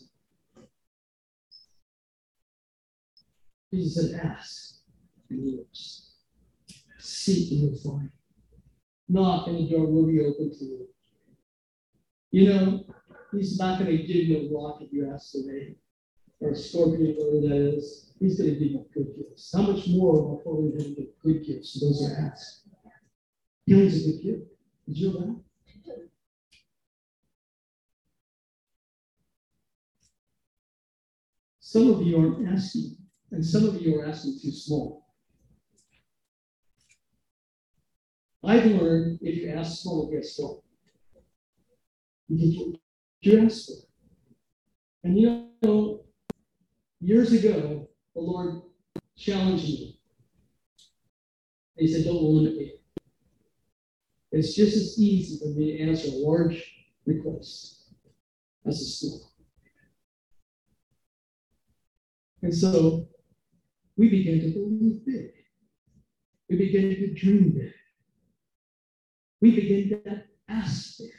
Jesus 3.72 4.10
said, 4.10 4.20
ask 4.20 4.80
and 5.30 5.44
you 5.44 5.56
will 5.58 5.66
Seek 7.04 7.52
and 7.52 7.60
you'll 7.60 7.78
find. 7.78 8.10
Knock 9.10 9.46
and 9.48 9.58
the 9.58 9.68
door 9.68 9.86
will 9.86 10.06
be 10.06 10.20
open 10.20 10.50
to 10.58 10.64
you. 10.64 10.88
You 12.30 12.48
know, 12.48 12.86
he's 13.30 13.58
not 13.58 13.78
going 13.78 13.94
to 13.94 14.02
give 14.02 14.24
you 14.24 14.48
a 14.48 14.54
rock 14.58 14.78
if 14.80 14.90
you 14.90 15.10
ask 15.12 15.32
today. 15.32 15.76
or 16.40 16.52
a 16.52 16.56
scorpion, 16.56 17.14
whatever 17.18 17.46
that 17.46 17.76
is, 17.76 18.10
he's 18.18 18.38
going 18.38 18.54
to 18.54 18.58
give 18.58 18.70
you 18.72 18.86
good 18.94 19.14
gifts. 19.16 19.52
How 19.54 19.62
much 19.62 19.86
more 19.86 20.14
will 20.14 20.42
Holy 20.44 20.72
Heaven 20.72 20.94
give 20.94 21.06
good 21.22 21.44
gifts 21.46 21.78
those 21.78 22.00
who 22.00 22.26
ask? 22.26 22.62
Healing's 23.66 24.02
a 24.02 24.12
good 24.12 24.22
gift. 24.22 24.50
Did 24.86 24.98
you 24.98 25.12
know 25.12 25.42
that? 25.84 26.08
Some 31.60 31.90
of 31.90 32.02
you 32.02 32.16
aren't 32.18 32.48
asking, 32.48 32.96
and 33.30 33.44
some 33.44 33.66
of 33.66 33.80
you 33.80 34.00
are 34.00 34.06
asking 34.06 34.38
too 34.40 34.52
small. 34.52 35.03
I've 38.46 38.66
learned 38.66 39.18
if 39.22 39.36
you 39.36 39.50
ask 39.50 39.82
small? 39.82 40.10
You 42.28 42.54
can 42.54 42.80
you 43.20 43.44
ask 43.44 43.66
for. 43.66 43.74
And 45.02 45.18
you 45.18 45.48
know, 45.62 46.04
years 47.00 47.32
ago, 47.32 47.88
the 48.14 48.20
Lord 48.20 48.62
challenged 49.16 49.64
me. 49.64 50.00
He 51.76 51.92
said, 51.92 52.04
Don't 52.04 52.22
limit 52.22 52.56
me. 52.56 52.72
It's 54.32 54.54
just 54.54 54.76
as 54.76 54.98
easy 54.98 55.38
for 55.38 55.58
me 55.58 55.76
to 55.76 55.82
answer 55.84 56.08
a 56.08 56.26
large 56.26 56.74
request 57.06 57.92
as 58.66 58.80
a 58.80 58.84
small. 58.84 59.32
And 62.42 62.54
so 62.54 63.06
we 63.96 64.08
began 64.08 64.40
to 64.40 64.48
believe 64.48 65.06
big. 65.06 65.30
We 66.50 66.56
began 66.56 66.90
to 66.90 67.14
dream 67.14 67.52
big. 67.52 67.73
We 69.44 69.54
begin 69.54 69.90
to 69.90 70.22
ask 70.48 70.96
big. 71.00 71.10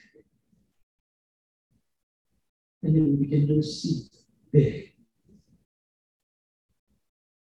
And 2.82 2.96
then 2.96 3.06
we 3.06 3.16
begin 3.18 3.46
to 3.46 3.58
receive 3.58 4.10
big. 4.52 4.94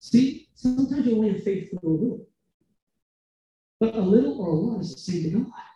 See, 0.00 0.48
sometimes 0.54 1.06
you 1.06 1.16
only 1.16 1.34
have 1.34 1.42
faith 1.42 1.68
for 1.68 1.86
a 1.86 1.90
little. 1.90 2.26
But 3.80 3.96
a 3.96 4.00
little 4.00 4.40
or 4.40 4.48
a 4.48 4.54
lot 4.54 4.80
is 4.80 4.94
the 4.94 5.00
same 5.00 5.22
to 5.24 5.40
God. 5.40 5.71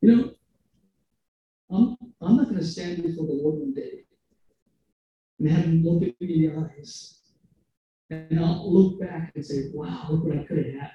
You 0.00 0.16
know, 0.16 0.34
I'm, 1.70 1.96
I'm 2.20 2.36
not 2.36 2.46
going 2.46 2.58
to 2.58 2.64
stand 2.64 3.02
before 3.02 3.26
the 3.26 3.32
Lord 3.32 3.56
one 3.58 3.74
day 3.74 4.04
and 5.38 5.50
have 5.50 5.64
him 5.64 5.82
look 5.84 6.02
at 6.02 6.20
me 6.20 6.46
in 6.46 6.54
the 6.54 6.60
eyes. 6.60 7.20
And 8.10 8.40
I'll 8.40 8.72
look 8.72 9.00
back 9.00 9.32
and 9.34 9.44
say, 9.44 9.70
wow, 9.74 10.06
look 10.10 10.24
what 10.24 10.38
I 10.38 10.44
could 10.44 10.58
have 10.58 10.80
had. 10.80 10.90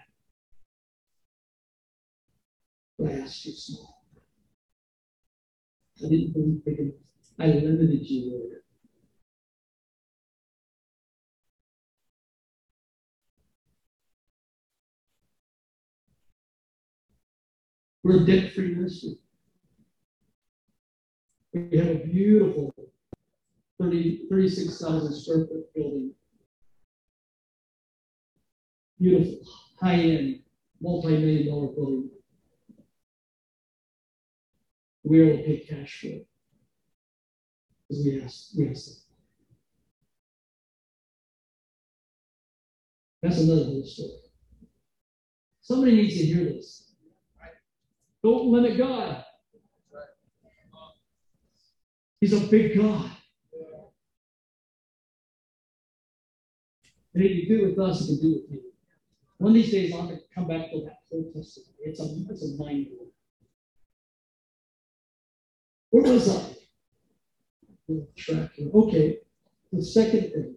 But 2.98 3.12
I 3.12 3.20
asked 3.20 3.46
you 3.46 3.52
small. 3.52 4.04
I 6.04 6.10
didn't 6.10 6.34
believe 6.34 6.66
big 6.66 6.80
enough. 6.80 6.96
I 7.40 7.48
limited 7.48 8.10
you, 8.10 8.32
Lord. 8.32 8.63
We're 18.04 18.26
debt 18.26 18.52
free 18.52 18.76
ministry. 18.76 19.18
We 21.54 21.78
have 21.78 21.88
a 21.88 21.96
beautiful 22.06 22.74
30, 23.80 24.28
36,000 24.30 25.14
square 25.14 25.46
foot 25.48 25.74
building. 25.74 26.12
Beautiful, 29.00 29.40
high 29.80 29.96
end, 29.96 30.40
multi 30.82 31.10
million 31.10 31.48
dollar 31.48 31.68
building. 31.68 32.10
We 35.04 35.22
are 35.22 35.26
able 35.26 35.38
to 35.38 35.44
pay 35.44 35.60
cash 35.60 36.02
for 36.02 36.08
it. 36.08 36.28
Because 37.90 38.06
we 38.06 38.22
asked, 38.22 38.52
we 38.58 38.66
them. 38.66 38.76
That's 43.22 43.40
another 43.40 43.64
whole 43.66 43.86
story. 43.86 44.20
Somebody 45.62 45.96
needs 45.96 46.18
to 46.18 46.26
hear 46.26 46.46
this. 46.46 46.93
Don't 48.24 48.48
limit 48.48 48.78
God. 48.78 49.24
He's 52.22 52.34
a 52.34 52.48
big 52.48 52.78
God. 52.78 53.12
And 57.14 57.24
he 57.24 57.46
can 57.46 57.58
do 57.58 57.66
with 57.68 57.80
us, 57.80 58.08
he 58.08 58.18
can 58.18 58.22
do 58.22 58.36
with 58.36 58.52
you. 58.52 58.62
One 59.38 59.52
of 59.52 59.56
these 59.56 59.72
days, 59.72 59.94
I'm 59.94 60.08
going 60.08 60.18
to 60.18 60.24
come 60.34 60.48
back 60.48 60.72
to 60.72 60.82
that 60.86 61.00
whole 61.12 61.30
testimony. 61.34 61.76
It's 61.82 62.00
a, 62.00 62.06
it's 62.30 62.44
a 62.44 62.58
mind 62.58 62.88
blowing. 62.88 63.12
Where 65.90 66.14
was 66.14 66.30
I? 66.30 66.54
Okay. 68.74 69.18
The 69.74 69.84
second 69.84 70.32
thing 70.32 70.56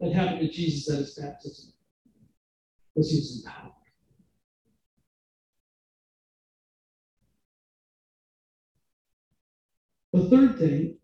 that 0.00 0.12
happened 0.12 0.40
to 0.40 0.48
Jesus 0.48 0.90
at 0.92 1.00
his 1.00 1.14
baptism 1.14 1.72
was 2.94 3.10
he 3.10 3.18
was 3.18 3.44
empowered. 3.44 3.72
The 10.12 10.28
third 10.28 10.58
thing, 10.58 10.98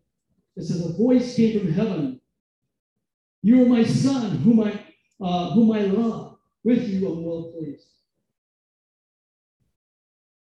it 0.55 0.63
says, 0.63 0.85
a 0.85 0.93
voice 0.97 1.35
came 1.35 1.59
from 1.59 1.71
heaven. 1.71 2.21
You 3.41 3.63
are 3.63 3.69
my 3.69 3.83
son, 3.83 4.37
whom 4.37 4.61
I, 4.61 4.83
uh, 5.21 5.51
whom 5.51 5.71
I 5.71 5.81
love. 5.81 6.37
With 6.63 6.89
you 6.89 7.07
I'm 7.07 7.23
well 7.23 7.53
pleased. 7.57 7.87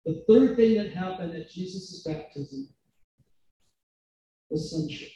The 0.06 0.23
third 0.30 0.56
thing 0.56 0.76
that 0.76 0.94
happened 0.94 1.36
at 1.36 1.49
Jesus' 1.49 2.03
baptism 2.06 2.69
was 4.49 4.72
sonship, 4.72 5.10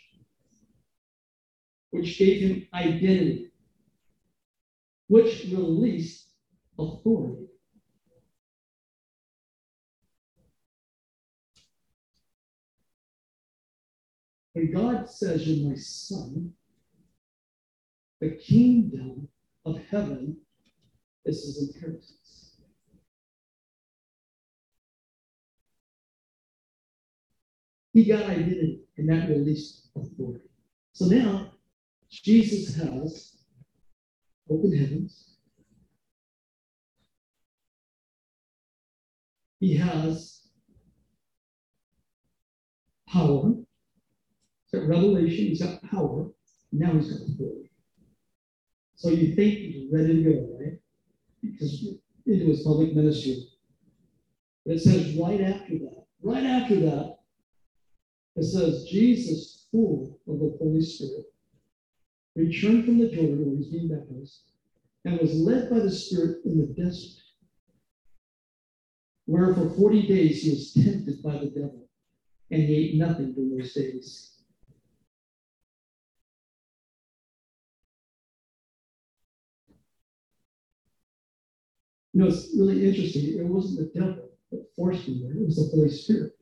which 1.91 2.17
gave 2.17 2.41
him 2.41 2.67
identity, 2.73 3.51
which 5.07 5.45
released 5.45 6.33
authority. 6.77 7.48
When 14.53 14.71
God 14.71 15.09
says, 15.09 15.47
You're 15.47 15.69
my 15.69 15.75
son, 15.75 16.53
the 18.19 18.31
kingdom 18.31 19.27
of 19.65 19.79
heaven 19.89 20.37
is 21.25 21.43
his 21.45 21.73
inheritance. 21.75 22.57
He 27.93 28.05
got 28.05 28.23
identity, 28.23 28.81
and 28.97 29.09
that 29.09 29.29
released 29.29 29.89
authority. 29.95 30.45
So 30.93 31.05
now, 31.05 31.51
Jesus 32.09 32.75
has 32.75 33.37
open 34.49 34.75
heavens. 34.75 35.35
He 39.59 39.75
has 39.75 40.47
power. 43.07 43.53
He's 44.71 44.81
revelation, 44.83 45.45
he's 45.45 45.61
got 45.61 45.81
power. 45.83 46.29
Now 46.71 46.93
he's 46.93 47.11
got 47.11 47.27
authority. 47.27 47.71
So 48.95 49.09
you 49.09 49.35
think 49.35 49.57
he's 49.57 49.91
ready 49.91 50.23
to 50.23 50.29
go, 50.29 50.57
right? 50.59 50.79
Because 51.41 51.87
into 52.25 52.45
his 52.45 52.63
public 52.63 52.93
ministry. 52.93 53.47
But 54.65 54.75
it 54.75 54.79
says 54.79 55.15
right 55.15 55.41
after 55.41 55.79
that, 55.79 56.05
right 56.21 56.43
after 56.43 56.75
that, 56.81 57.17
it 58.35 58.43
says 58.43 58.85
Jesus, 58.89 59.67
full 59.71 60.19
of 60.27 60.39
the 60.39 60.55
Holy 60.59 60.81
Spirit, 60.81 61.25
returned 62.35 62.85
from 62.85 62.99
the 62.99 63.09
Jordan 63.09 63.45
where 63.45 63.57
he's 63.57 63.67
being 63.67 63.89
baptized, 63.89 64.43
and 65.05 65.19
was 65.19 65.33
led 65.33 65.69
by 65.69 65.79
the 65.79 65.91
Spirit 65.91 66.37
in 66.45 66.57
the 66.57 66.67
desert, 66.67 67.21
where 69.25 69.53
for 69.53 69.69
40 69.69 70.07
days 70.07 70.43
he 70.43 70.51
was 70.51 70.73
tempted 70.73 71.23
by 71.23 71.37
the 71.37 71.49
devil, 71.49 71.87
and 72.51 72.61
he 72.61 72.75
ate 72.75 72.95
nothing 72.95 73.33
during 73.33 73.57
those 73.57 73.73
days. 73.73 74.38
You 82.19 82.25
know, 82.25 82.31
it's 82.31 82.53
really 82.53 82.85
interesting. 82.85 83.39
It 83.39 83.45
wasn't 83.45 83.79
the 83.79 83.97
devil 83.97 84.29
that 84.51 84.67
forced 84.75 85.07
me 85.07 85.21
there, 85.23 85.41
it 85.41 85.45
was 85.45 85.55
the 85.55 85.73
Holy 85.73 85.87
Spirit. 85.87 86.33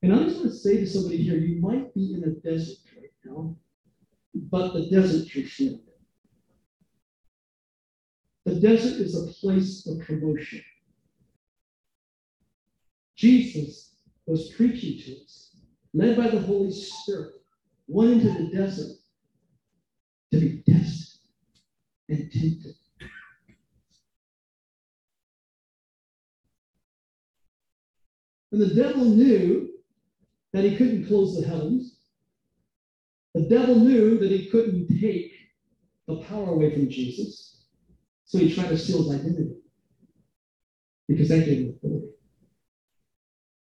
And 0.00 0.14
I 0.14 0.22
just 0.22 0.36
want 0.36 0.50
to 0.50 0.56
say 0.56 0.76
to 0.76 0.86
somebody 0.86 1.16
here, 1.16 1.36
you 1.36 1.60
might 1.60 1.92
be 1.92 2.14
in 2.14 2.22
a 2.22 2.48
desert 2.48 2.78
right 2.96 3.10
now, 3.24 3.56
but 4.32 4.74
the 4.74 4.88
desert's 4.88 5.34
your 5.34 5.44
friend. 5.44 5.80
The 8.44 8.60
desert 8.60 9.00
is 9.00 9.20
a 9.20 9.32
place 9.40 9.88
of 9.88 10.06
promotion. 10.06 10.62
Jesus 13.16 13.96
was 14.26 14.52
preaching 14.52 15.02
to 15.02 15.24
us, 15.24 15.56
led 15.94 16.16
by 16.16 16.28
the 16.28 16.42
Holy 16.42 16.70
Spirit, 16.70 17.32
went 17.88 18.22
into 18.22 18.44
the 18.44 18.56
desert 18.56 18.96
to 20.30 20.38
be 20.38 20.62
tested 20.64 21.18
and 22.08 22.30
tempted. 22.30 22.76
And 28.56 28.70
the 28.70 28.74
devil 28.74 29.04
knew 29.04 29.68
that 30.54 30.64
he 30.64 30.78
couldn't 30.78 31.08
close 31.08 31.38
the 31.38 31.46
heavens. 31.46 31.98
The 33.34 33.42
devil 33.42 33.74
knew 33.74 34.16
that 34.16 34.30
he 34.30 34.46
couldn't 34.46 34.98
take 34.98 35.34
the 36.08 36.22
power 36.22 36.54
away 36.54 36.72
from 36.72 36.88
Jesus. 36.88 37.66
So 38.24 38.38
he 38.38 38.54
tried 38.54 38.70
to 38.70 38.78
steal 38.78 39.02
his 39.02 39.20
identity 39.20 39.56
because 41.06 41.28
that 41.28 41.44
gave 41.44 41.66
him 41.66 41.74
authority. 41.76 42.08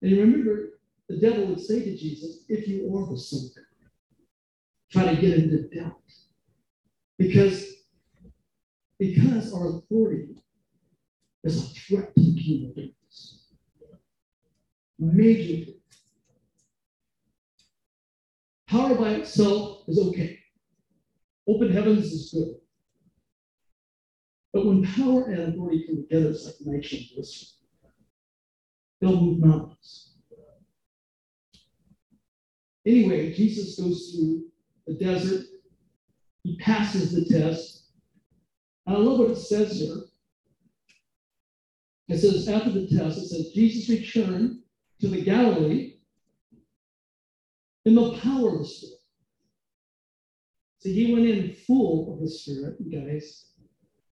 And 0.03 0.11
you 0.11 0.21
remember, 0.23 0.81
the 1.09 1.19
devil 1.19 1.47
would 1.47 1.61
say 1.61 1.85
to 1.85 1.97
Jesus, 1.97 2.45
If 2.49 2.67
you 2.67 2.93
are 2.97 3.09
the 3.09 3.17
Son 3.17 3.49
of 3.49 3.55
God, 3.55 3.91
try 4.91 5.15
to 5.15 5.21
get 5.21 5.39
into 5.39 5.69
doubt. 5.69 6.03
Because, 7.17 7.65
because 8.99 9.55
our 9.55 9.69
authority 9.69 10.35
is 11.45 11.63
a 11.63 11.75
threat 11.75 12.13
to 12.17 12.23
the 12.23 12.43
kingdom 12.43 12.93
darkness. 15.01 15.17
Major. 15.17 15.73
Power 18.69 18.95
by 18.95 19.11
itself 19.15 19.83
is 19.89 19.99
okay. 19.99 20.39
Open 21.49 21.73
heavens 21.73 22.07
is 22.07 22.31
good. 22.33 22.55
But 24.53 24.67
when 24.67 24.85
power 24.85 25.25
and 25.27 25.55
authority 25.55 25.85
come 25.87 25.97
together, 25.97 26.31
it's 26.31 26.45
like 26.45 26.55
nitrogen 26.61 27.07
glycerin. 27.15 27.49
They'll 29.01 29.21
move 29.21 29.41
mountains. 29.41 30.15
Anyway, 32.87 33.33
Jesus 33.33 33.79
goes 33.79 34.13
through 34.13 34.45
the 34.87 34.95
desert. 34.95 35.47
He 36.45 36.57
passes 36.59 37.13
the 37.13 37.25
test. 37.25 37.91
And 38.87 38.97
I 38.97 38.99
love 39.01 39.19
what 39.19 39.31
it 39.31 39.37
says 39.37 39.79
here. 39.81 39.97
It 42.09 42.19
says, 42.19 42.49
after 42.49 42.71
the 42.71 42.89
test, 42.89 43.19
it 43.19 43.27
says, 43.29 43.53
Jesus 43.53 43.89
returned 43.89 44.61
to 45.01 45.09
the 45.09 45.23
Galilee 45.23 45.97
in 47.85 47.95
the 47.95 48.19
power 48.19 48.53
of 48.53 48.59
the 48.59 48.65
Spirit. 48.65 48.99
So 50.79 50.89
he 50.89 51.13
went 51.13 51.27
in 51.27 51.55
full 51.67 52.15
of 52.15 52.21
the 52.21 52.29
Spirit, 52.29 52.77
guys, 52.91 53.53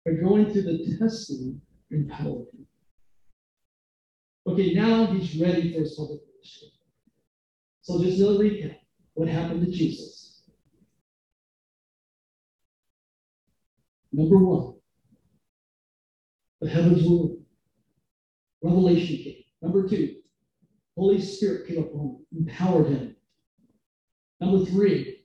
by 0.05 0.13
going 0.13 0.51
through 0.51 0.63
the 0.63 0.97
testing 0.99 1.61
and 1.91 2.09
power. 2.09 2.43
Okay, 4.47 4.73
now 4.73 5.07
he's 5.07 5.39
ready 5.39 5.73
for 5.73 5.79
his 5.79 5.95
public 5.95 6.19
ministry. 6.35 6.69
So 7.81 8.01
just 8.03 8.19
a 8.21 8.25
recap. 8.25 8.77
What 9.13 9.27
happened 9.27 9.65
to 9.65 9.71
Jesus? 9.71 10.43
Number 14.11 14.37
one, 14.37 14.75
the 16.61 16.69
heavens 16.69 17.07
were. 17.07 17.35
Revelation 18.61 19.17
came. 19.17 19.43
Number 19.61 19.87
two, 19.87 20.15
Holy 20.97 21.21
Spirit 21.21 21.67
came 21.67 21.79
upon 21.79 21.99
him, 22.31 22.47
empowered 22.47 22.87
him. 22.87 23.15
Number 24.39 24.65
three, 24.65 25.23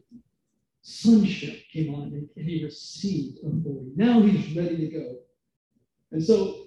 sonship 0.83 1.63
came 1.73 1.95
on 1.95 2.11
him 2.11 2.29
and 2.37 2.49
he 2.49 2.65
received 2.65 3.39
authority. 3.39 3.93
Now 3.97 4.21
he's 4.23 4.57
ready 4.57 4.77
to 4.77 4.87
go. 4.89 5.17
And 6.13 6.23
so 6.23 6.67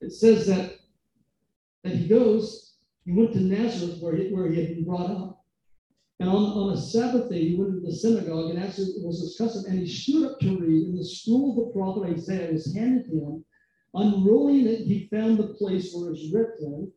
it 0.00 0.12
says 0.12 0.46
that, 0.46 0.74
that 1.84 1.94
he 1.94 2.08
goes, 2.08 2.74
he 3.04 3.12
went 3.12 3.32
to 3.34 3.40
Nazareth 3.40 4.00
where 4.00 4.16
he, 4.16 4.28
where 4.32 4.50
he 4.50 4.60
had 4.60 4.74
been 4.74 4.84
brought 4.84 5.10
up. 5.10 5.44
And 6.18 6.28
on, 6.28 6.34
on 6.36 6.72
a 6.72 6.80
Sabbath 6.80 7.30
day, 7.30 7.50
he 7.50 7.56
went 7.56 7.74
into 7.74 7.86
the 7.86 7.94
synagogue, 7.94 8.50
and 8.50 8.58
as 8.58 8.78
it 8.78 9.04
was 9.04 9.20
his 9.20 9.36
custom, 9.36 9.64
and 9.68 9.78
he 9.78 9.86
stood 9.86 10.24
up 10.24 10.40
to 10.40 10.58
read, 10.58 10.88
and 10.88 10.98
the 10.98 11.04
scroll 11.04 11.50
of 11.50 11.56
the 11.56 11.78
prophet 11.78 12.10
Isaiah 12.10 12.52
was 12.52 12.74
handed 12.74 13.04
to 13.04 13.12
him. 13.12 13.44
Unrolling 13.94 14.66
it, 14.66 14.80
he 14.80 15.08
found 15.12 15.36
the 15.36 15.54
place 15.58 15.92
where 15.92 16.08
it 16.08 16.12
was 16.12 16.32
written, 16.32 16.90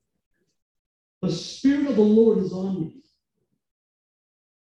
The 1.22 1.32
Spirit 1.32 1.88
of 1.88 1.96
the 1.96 2.02
Lord 2.02 2.38
is 2.38 2.54
on 2.54 2.80
me 2.80 3.00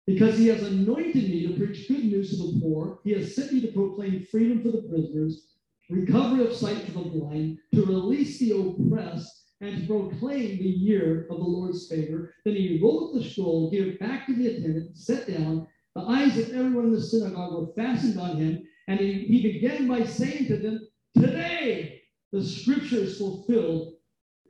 because 0.07 0.38
he 0.38 0.47
has 0.47 0.61
anointed 0.61 1.23
me 1.30 1.47
to 1.47 1.57
preach 1.57 1.88
good 1.88 2.05
news 2.05 2.30
to 2.30 2.38
the 2.38 2.59
poor. 2.61 2.99
He 3.03 3.11
has 3.13 3.35
sent 3.35 3.53
me 3.53 3.61
to 3.61 3.72
proclaim 3.72 4.26
freedom 4.30 4.61
for 4.61 4.69
the 4.69 4.84
prisoners, 4.84 5.47
recovery 5.89 6.45
of 6.45 6.53
sight 6.53 6.84
for 6.85 6.91
the 6.91 7.09
blind, 7.09 7.57
to 7.73 7.85
release 7.85 8.39
the 8.39 8.51
oppressed, 8.51 9.43
and 9.61 9.81
to 9.81 9.88
proclaim 9.88 10.59
the 10.59 10.69
year 10.69 11.27
of 11.31 11.38
the 11.38 11.43
Lord's 11.43 11.88
favor. 11.88 12.34
Then 12.43 12.55
he 12.55 12.80
rolled 12.81 13.15
up 13.15 13.22
the 13.23 13.27
scroll, 13.27 13.72
gave 13.72 13.88
it 13.88 13.99
back 13.99 14.27
to 14.27 14.35
the 14.35 14.47
attendant, 14.47 14.95
sat 14.95 15.27
down. 15.27 15.67
The 15.95 16.01
eyes 16.01 16.38
of 16.38 16.49
everyone 16.49 16.85
in 16.85 16.91
the 16.91 17.01
synagogue 17.01 17.53
were 17.53 17.73
fastened 17.73 18.19
on 18.19 18.38
him, 18.38 18.63
and 18.88 18.99
he, 18.99 19.26
he 19.26 19.41
began 19.41 19.88
by 19.88 20.03
saying 20.03 20.47
to 20.47 20.57
them, 20.57 20.88
Today 21.15 22.01
the 22.31 22.43
scripture 22.43 22.97
is 22.97 23.17
fulfilled 23.17 23.93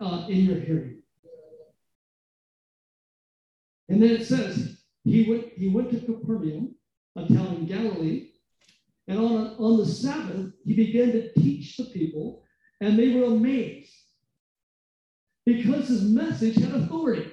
uh, 0.01 0.25
in 0.27 0.39
your 0.39 0.59
hearing. 0.59 0.94
And 3.89 4.01
then 4.01 4.11
it 4.11 4.25
says, 4.25 4.77
he 5.03 5.29
went, 5.29 5.53
he 5.55 5.67
went 5.67 5.91
to 5.91 5.99
Capernaum, 5.99 6.75
a 7.15 7.27
town 7.27 7.55
in 7.55 7.65
Galilee, 7.65 8.29
and 9.07 9.19
on, 9.19 9.55
on 9.59 9.77
the 9.77 9.85
Sabbath, 9.85 10.51
he 10.65 10.73
began 10.73 11.11
to 11.11 11.31
teach 11.33 11.77
the 11.77 11.85
people, 11.85 12.43
and 12.81 12.97
they 12.97 13.13
were 13.13 13.25
amazed 13.25 13.93
because 15.45 15.87
his 15.87 16.03
message 16.03 16.55
had 16.55 16.71
authority. 16.71 17.31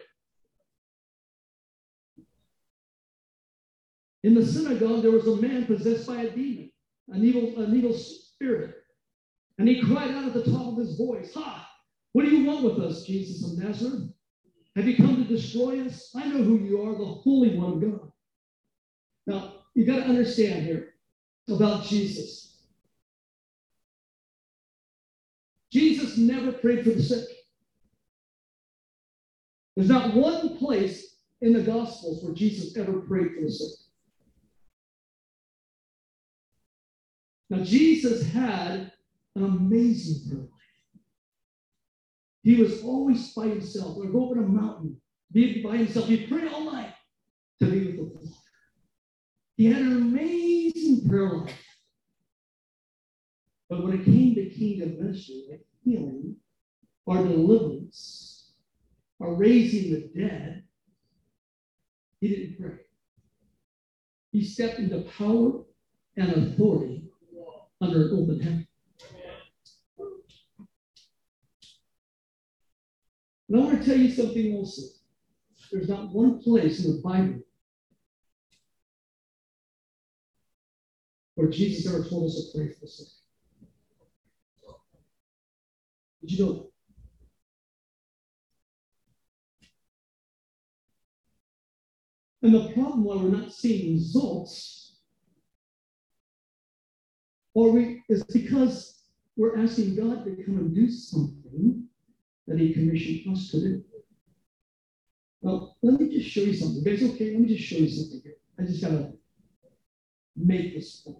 In 4.23 4.35
the 4.35 4.47
synagogue, 4.47 5.03
there 5.03 5.11
was 5.11 5.27
a 5.27 5.37
man 5.37 5.67
possessed 5.67 6.07
by 6.07 6.23
a 6.23 6.31
demon, 6.31 6.71
an 7.09 7.25
evil, 7.25 7.61
an 7.61 7.75
evil 7.75 7.95
spirit. 7.95 8.77
And 9.59 9.69
he 9.69 9.81
cried 9.81 10.11
out 10.11 10.27
at 10.27 10.35
the 10.35 10.45
top 10.45 10.73
of 10.73 10.77
his 10.77 10.97
voice, 10.97 11.33
Ha! 11.35 11.69
What 12.13 12.25
do 12.25 12.31
you 12.31 12.45
want 12.45 12.63
with 12.63 12.79
us, 12.79 13.05
Jesus 13.05 13.45
of 13.45 13.59
Nazareth? 13.59 14.11
Have 14.77 14.89
you 14.89 14.97
come 14.97 15.17
to 15.17 15.25
destroy 15.25 15.81
us? 15.83 16.11
I 16.15 16.29
know 16.29 16.43
who 16.43 16.59
you 16.59 16.83
are, 16.83 16.95
the 16.95 17.05
Holy 17.05 17.57
One 17.59 17.73
of 17.73 17.81
God. 17.83 18.13
Now, 19.27 19.55
you 19.75 19.85
got 19.85 19.97
to 19.97 20.05
understand 20.05 20.65
here 20.65 20.95
about 21.49 21.85
Jesus. 21.85 22.57
Jesus 25.71 26.17
never 26.17 26.53
prayed 26.53 26.85
for 26.85 26.91
the 26.91 27.03
sick. 27.03 27.29
There's 29.77 29.89
not 29.89 30.15
one 30.15 30.57
place 30.59 31.17
in 31.41 31.53
the 31.53 31.63
Gospels 31.63 32.23
where 32.23 32.35
Jesus 32.35 32.77
ever 32.77 33.01
prayed 33.01 33.35
for 33.35 33.43
the 33.43 33.51
sick. 33.51 33.79
Now, 37.51 37.63
Jesus 37.63 38.23
had 38.23 38.93
an 39.35 39.45
amazing 39.45 40.29
prayer. 40.29 40.49
He 42.43 42.57
was 42.57 42.83
always 42.83 43.33
by 43.33 43.49
himself. 43.49 43.97
Or 43.97 44.07
go 44.07 44.31
on 44.31 44.39
a 44.39 44.43
mountain, 44.43 45.01
be 45.33 45.63
by 45.63 45.77
himself. 45.77 46.09
He'd 46.09 46.29
pray 46.29 46.49
all 46.49 46.73
night 46.73 46.95
to 47.61 47.67
be 47.67 47.87
with 47.87 47.97
the 47.97 48.19
Father. 48.19 48.37
He 49.57 49.67
had 49.67 49.83
an 49.83 49.97
amazing 49.97 51.09
prayer 51.09 51.31
life. 51.31 51.59
But 53.69 53.85
when 53.85 54.01
it 54.01 54.05
came 54.05 54.35
to 54.35 54.51
kingdom 54.51 54.99
ministry, 54.99 55.45
like 55.51 55.65
healing 55.85 56.37
or 57.07 57.17
deliverance 57.17 58.53
or 59.19 59.35
raising 59.35 59.93
the 59.93 60.11
dead, 60.21 60.65
he 62.21 62.29
didn't 62.29 62.61
pray. 62.61 62.79
He 64.33 64.45
stepped 64.45 64.79
into 64.79 65.03
power 65.17 65.63
and 66.17 66.31
authority 66.31 67.05
under 67.81 68.09
an 68.09 68.11
open 68.13 68.41
heaven. 68.41 68.67
And 73.53 73.61
I 73.61 73.65
want 73.67 73.83
to 73.83 73.87
tell 73.87 73.99
you 73.99 74.11
something 74.11 74.55
also. 74.55 74.81
There's 75.71 75.87
not 75.87 76.11
one 76.11 76.43
place 76.43 76.83
in 76.83 76.97
the 76.97 77.03
Bible 77.03 77.41
where 81.35 81.51
Jesus 81.51 81.93
ever 81.93 82.03
told 82.09 82.31
us 82.31 82.51
to 82.51 82.59
pray 82.59 82.69
for 82.73 82.81
the 82.81 82.87
sick. 82.87 83.09
Did 86.23 86.33
you 86.33 86.47
know 86.47 86.53
that? 86.55 86.71
And 92.45 92.55
the 92.55 92.73
problem 92.73 93.05
why 93.05 93.17
we're 93.17 93.29
not 93.29 93.53
seeing 93.53 93.93
results 93.93 94.97
or 97.53 97.71
we, 97.73 98.03
is 98.09 98.25
because 98.33 99.03
we're 99.37 99.59
asking 99.59 99.97
God 99.97 100.25
to 100.25 100.43
come 100.43 100.57
and 100.57 100.75
do 100.75 100.91
something 100.91 101.87
that 102.47 102.59
he 102.59 102.73
commissioned 102.73 103.37
us 103.37 103.51
to 103.51 103.61
do. 103.61 103.85
Well, 105.41 105.77
let 105.83 106.01
me 106.01 106.09
just 106.09 106.31
show 106.31 106.43
you 106.43 106.55
something. 106.55 106.85
Guys, 106.85 107.03
okay, 107.03 107.33
let 107.33 107.41
me 107.41 107.49
just 107.49 107.65
show 107.65 107.77
you 107.77 107.89
something 107.89 108.21
here. 108.23 108.35
I 108.59 108.63
just 108.63 108.83
gotta 108.83 109.13
make 110.37 110.75
this 110.75 111.01
point. 111.01 111.19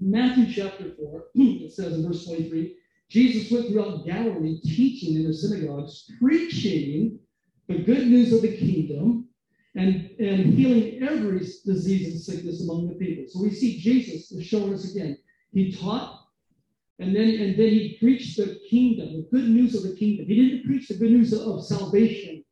Matthew 0.00 0.52
chapter 0.52 0.92
4, 0.96 1.24
it 1.34 1.72
says 1.72 1.94
in 1.94 2.06
verse 2.06 2.24
23, 2.24 2.76
Jesus 3.08 3.50
went 3.50 3.68
throughout 3.68 4.04
Galilee 4.06 4.60
teaching 4.60 5.16
in 5.16 5.24
the 5.24 5.34
synagogues, 5.34 6.10
preaching 6.20 7.18
the 7.66 7.78
good 7.78 8.06
news 8.06 8.32
of 8.32 8.42
the 8.42 8.56
kingdom, 8.56 9.28
and, 9.74 10.10
and 10.18 10.54
healing 10.54 11.02
every 11.02 11.38
disease 11.38 12.12
and 12.12 12.20
sickness 12.20 12.62
among 12.62 12.88
the 12.88 12.94
people. 12.94 13.24
So 13.28 13.42
we 13.42 13.50
see 13.50 13.78
Jesus 13.78 14.30
is 14.32 14.46
showing 14.46 14.74
us 14.74 14.90
again. 14.90 15.18
He 15.52 15.72
taught, 15.72 16.17
and 16.98 17.14
then 17.14 17.28
and 17.28 17.56
then 17.56 17.68
he 17.68 17.96
preached 18.00 18.36
the 18.36 18.58
kingdom, 18.68 19.16
the 19.16 19.28
good 19.30 19.48
news 19.48 19.74
of 19.74 19.84
the 19.84 19.96
kingdom. 19.96 20.26
He 20.26 20.34
didn't 20.34 20.66
preach 20.66 20.88
the 20.88 20.94
good 20.94 21.12
news 21.12 21.32
of, 21.32 21.64
salvation. 21.64 22.44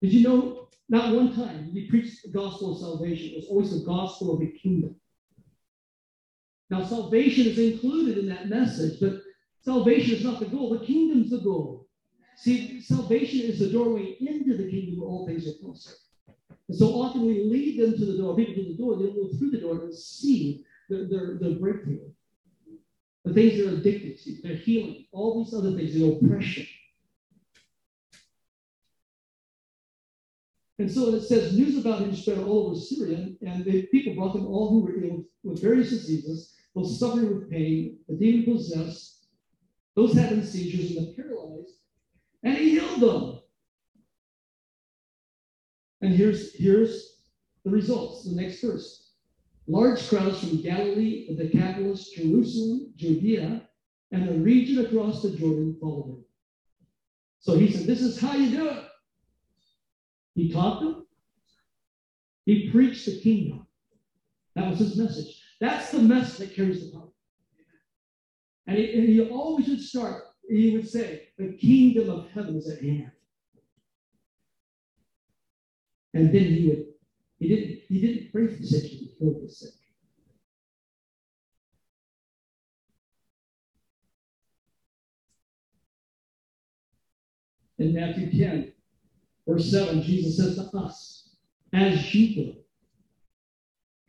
Did 0.00 0.12
you 0.12 0.22
know 0.22 0.68
not 0.88 1.14
one 1.14 1.34
time 1.34 1.70
he 1.72 1.88
preach 1.88 2.22
the 2.22 2.30
gospel 2.30 2.72
of 2.72 2.80
salvation? 2.80 3.30
It 3.30 3.36
was 3.36 3.46
always 3.46 3.72
the 3.72 3.84
gospel 3.84 4.34
of 4.34 4.40
the 4.40 4.52
kingdom. 4.52 4.94
Now, 6.70 6.84
salvation 6.84 7.46
is 7.46 7.58
included 7.58 8.18
in 8.18 8.28
that 8.28 8.48
message, 8.48 9.00
but 9.00 9.22
salvation 9.62 10.16
is 10.16 10.24
not 10.24 10.38
the 10.38 10.46
goal. 10.46 10.78
The 10.78 10.84
kingdom's 10.84 11.30
the 11.30 11.38
goal. 11.38 11.88
See, 12.36 12.80
salvation 12.80 13.40
is 13.40 13.58
the 13.58 13.70
doorway 13.70 14.16
into 14.20 14.56
the 14.56 14.70
kingdom 14.70 15.00
where 15.00 15.08
all 15.08 15.26
things 15.26 15.48
are 15.48 15.66
possible. 15.66 15.98
And 16.68 16.76
so 16.76 16.86
often 17.02 17.26
we 17.26 17.42
lead 17.42 17.80
them 17.80 17.98
to 17.98 18.04
the 18.04 18.18
door, 18.18 18.36
people 18.36 18.54
to 18.54 18.68
the 18.68 18.76
door, 18.76 18.96
they 18.96 19.10
go 19.10 19.28
through 19.36 19.50
the 19.50 19.60
door 19.60 19.82
and 19.82 19.94
see 19.94 20.64
their, 20.88 21.08
their, 21.08 21.38
their 21.40 21.58
breakthrough. 21.58 22.10
The 23.28 23.34
things 23.34 23.58
they're 23.58 23.74
addicted 23.74 24.18
to, 24.20 24.42
their 24.42 24.56
healing, 24.56 25.04
all 25.12 25.44
these 25.44 25.52
other 25.52 25.72
things, 25.72 25.92
the 25.92 26.08
oppression. 26.08 26.66
And 30.78 30.90
so 30.90 31.14
it 31.14 31.20
says 31.20 31.54
news 31.54 31.76
about 31.76 32.00
him 32.00 32.16
spread 32.16 32.38
all 32.38 32.68
over 32.68 32.74
Syria, 32.74 33.34
and 33.42 33.64
the 33.66 33.82
people 33.88 34.14
brought 34.14 34.32
them 34.32 34.46
all 34.46 34.70
who 34.70 34.80
were 34.80 35.04
ill 35.04 35.24
with 35.42 35.60
various 35.60 35.90
diseases, 35.90 36.54
those 36.74 36.98
suffering 36.98 37.28
with 37.28 37.50
pain, 37.50 37.98
the 38.08 38.16
demon 38.16 38.46
possessed, 38.46 39.26
those 39.94 40.14
having 40.14 40.42
seizures, 40.42 40.96
and 40.96 41.08
the 41.08 41.12
paralyzed, 41.12 41.74
and 42.44 42.56
he 42.56 42.70
healed 42.70 43.00
them. 43.00 43.40
And 46.00 46.14
here's, 46.14 46.54
here's 46.54 47.24
the 47.66 47.70
results, 47.70 48.24
the 48.24 48.40
next 48.40 48.62
verse. 48.62 49.07
Large 49.68 50.08
crowds 50.08 50.40
from 50.40 50.62
Galilee, 50.62 51.26
the 51.28 51.44
Decapolis, 51.44 52.08
Jerusalem, 52.10 52.92
Judea, 52.96 53.68
and 54.12 54.28
the 54.28 54.38
region 54.38 54.84
across 54.84 55.22
the 55.22 55.30
Jordan 55.30 55.76
followed 55.78 56.06
him. 56.06 56.24
So 57.40 57.58
he 57.58 57.70
said, 57.70 57.86
This 57.86 58.00
is 58.00 58.18
how 58.18 58.34
you 58.34 58.50
do 58.50 58.68
it. 58.70 58.84
He 60.34 60.50
taught 60.50 60.80
them. 60.80 61.06
He 62.46 62.70
preached 62.70 63.04
the 63.04 63.20
kingdom. 63.20 63.66
That 64.54 64.70
was 64.70 64.78
his 64.78 64.96
message. 64.96 65.38
That's 65.60 65.90
the 65.90 65.98
message 65.98 66.38
that 66.38 66.56
carries 66.56 66.80
the 66.80 66.96
power. 66.96 67.08
And 68.66 68.78
he, 68.78 68.92
and 68.94 69.08
he 69.08 69.28
always 69.28 69.68
would 69.68 69.82
start, 69.82 70.24
he 70.48 70.74
would 70.74 70.88
say, 70.88 71.28
the 71.36 71.52
kingdom 71.60 72.08
of 72.08 72.30
heaven 72.30 72.56
is 72.56 72.70
at 72.70 72.82
hand. 72.82 73.10
And 76.14 76.34
then 76.34 76.44
he 76.44 76.68
would, 76.68 76.84
he 77.38 77.48
didn't, 77.48 77.80
he 77.88 78.00
didn't 78.00 78.32
pray 78.32 78.46
the 78.46 78.66
sick, 78.66 78.84
he 78.84 79.14
healed 79.18 79.42
the 79.42 79.48
sick. 79.48 79.70
In 87.78 87.94
Matthew 87.94 88.36
10, 88.36 88.72
verse 89.46 89.70
7, 89.70 90.02
Jesus 90.02 90.36
says 90.36 90.56
to 90.56 90.78
us, 90.78 91.30
as 91.72 92.12
you 92.12 92.44
go, 92.44 92.58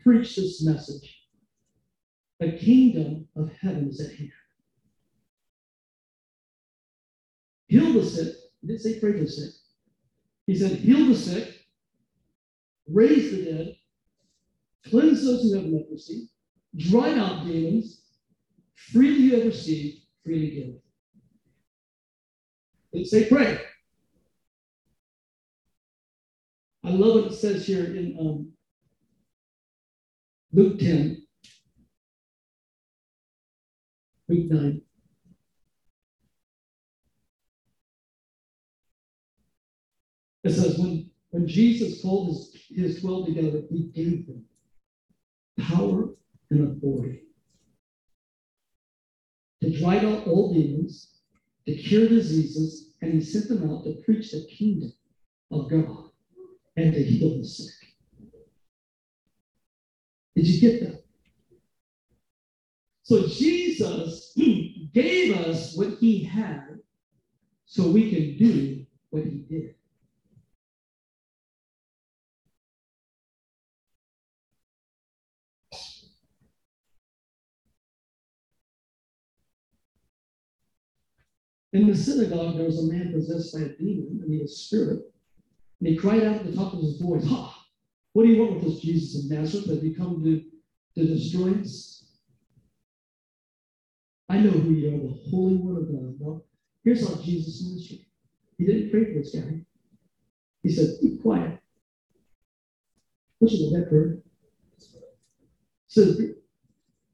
preach 0.03 0.35
this 0.35 0.63
message. 0.63 1.27
The 2.39 2.53
kingdom 2.53 3.27
of 3.35 3.51
heaven 3.61 3.89
is 3.89 3.99
at 3.99 4.15
hand. 4.15 4.31
Heal 7.67 7.93
the 7.93 8.03
sick. 8.03 8.33
He 8.61 8.67
didn't 8.67 8.81
say 8.81 8.99
pray 8.99 9.11
the 9.11 9.27
sick. 9.27 9.51
He 10.47 10.55
said, 10.55 10.77
heal 10.77 11.05
the 11.05 11.15
sick, 11.15 11.58
raise 12.91 13.31
the 13.31 13.45
dead, 13.45 13.75
cleanse 14.85 15.23
those 15.23 15.43
who 15.43 15.55
have 15.55 15.65
leprosy, 15.65 16.29
drive 16.77 17.17
out 17.17 17.45
demons, 17.45 18.01
freely 18.75 19.15
you 19.15 19.35
have 19.35 19.45
received, 19.45 20.03
freely 20.23 20.51
give. 20.51 20.73
Didn't 22.93 23.07
say 23.07 23.29
pray. 23.29 23.59
I 26.83 26.89
love 26.91 27.23
what 27.23 27.31
it 27.31 27.35
says 27.35 27.67
here 27.67 27.95
in 27.95 28.17
um, 28.19 28.51
Luke 30.51 30.79
10, 30.79 31.21
Luke 34.29 34.49
9. 34.49 34.81
It 40.43 40.51
says, 40.51 40.79
when, 40.79 41.08
when 41.31 41.47
Jesus 41.47 42.01
called 42.01 42.29
his, 42.29 42.53
his 42.69 43.01
12 43.01 43.27
together, 43.27 43.63
he 43.69 43.83
gave 43.83 44.27
them 44.27 44.43
power 45.59 46.09
and 46.49 46.77
authority 46.77 47.21
to 49.61 49.77
drive 49.79 50.03
out 50.03 50.27
all 50.27 50.53
demons, 50.53 51.19
to 51.65 51.75
cure 51.75 52.07
diseases, 52.07 52.93
and 53.01 53.13
he 53.13 53.21
sent 53.21 53.49
them 53.49 53.69
out 53.69 53.83
to 53.83 54.01
preach 54.03 54.31
the 54.31 54.45
kingdom 54.49 54.91
of 55.51 55.69
God 55.69 56.09
and 56.77 56.93
to 56.93 57.03
heal 57.03 57.37
the 57.37 57.43
sick. 57.43 57.73
Did 60.35 60.47
you 60.47 60.61
get 60.61 60.81
that? 60.81 61.03
So 63.03 63.27
Jesus 63.27 64.33
gave 64.93 65.35
us 65.35 65.75
what 65.75 65.97
he 65.99 66.23
had 66.23 66.79
so 67.65 67.91
we 67.91 68.09
can 68.09 68.37
do 68.37 68.85
what 69.09 69.23
he 69.23 69.45
did. 69.49 69.75
In 81.73 81.87
the 81.87 81.95
synagogue, 81.95 82.55
there 82.55 82.65
was 82.65 82.83
a 82.83 82.91
man 82.91 83.11
possessed 83.13 83.53
by 83.53 83.61
a 83.61 83.69
demon, 83.77 84.21
I 84.23 84.27
mean 84.27 84.41
a 84.41 84.47
spirit, 84.47 85.03
and 85.79 85.89
he 85.89 85.95
cried 85.95 86.23
out 86.23 86.37
at 86.37 86.45
the 86.45 86.55
top 86.55 86.73
of 86.73 86.81
his 86.81 86.99
voice, 86.99 87.25
Ha! 87.27 87.65
What 88.13 88.23
do 88.23 88.29
you 88.29 88.41
want 88.41 88.55
with 88.55 88.73
us, 88.73 88.79
Jesus 88.79 89.23
of 89.23 89.31
Nazareth? 89.31 89.69
Have 89.69 89.83
you 89.83 89.95
come 89.95 90.23
to, 90.23 90.43
to 90.95 91.07
destroy 91.07 91.51
us? 91.61 92.05
I 94.27 94.39
know 94.39 94.51
who 94.51 94.71
you 94.71 94.95
are, 94.95 94.99
the 94.99 95.29
Holy 95.29 95.57
One 95.57 95.77
of 95.77 95.91
God. 95.91 96.15
Well, 96.19 96.45
here's 96.83 97.07
how 97.07 97.21
Jesus 97.21 97.63
ministered. 97.63 98.05
He 98.57 98.65
didn't 98.65 98.91
pray 98.91 99.05
for 99.05 99.19
this 99.19 99.33
guy. 99.33 99.61
He 100.63 100.69
said, 100.69 100.99
Be 101.01 101.17
quiet. 101.17 101.59
You 103.41 103.71
know 103.71 103.79
that 103.79 103.89
bird? 103.89 104.21
Says, 105.87 106.21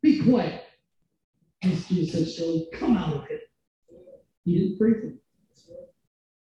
be, 0.01 0.19
quiet. 0.21 0.63
Jesus 1.61 2.37
said, 2.37 2.65
come 2.73 2.97
out 2.97 3.13
of 3.13 3.29
it. 3.29 3.41
He 4.45 4.59
didn't 4.59 4.77
pray 4.77 4.93
for 4.93 5.07
him. 5.07 5.19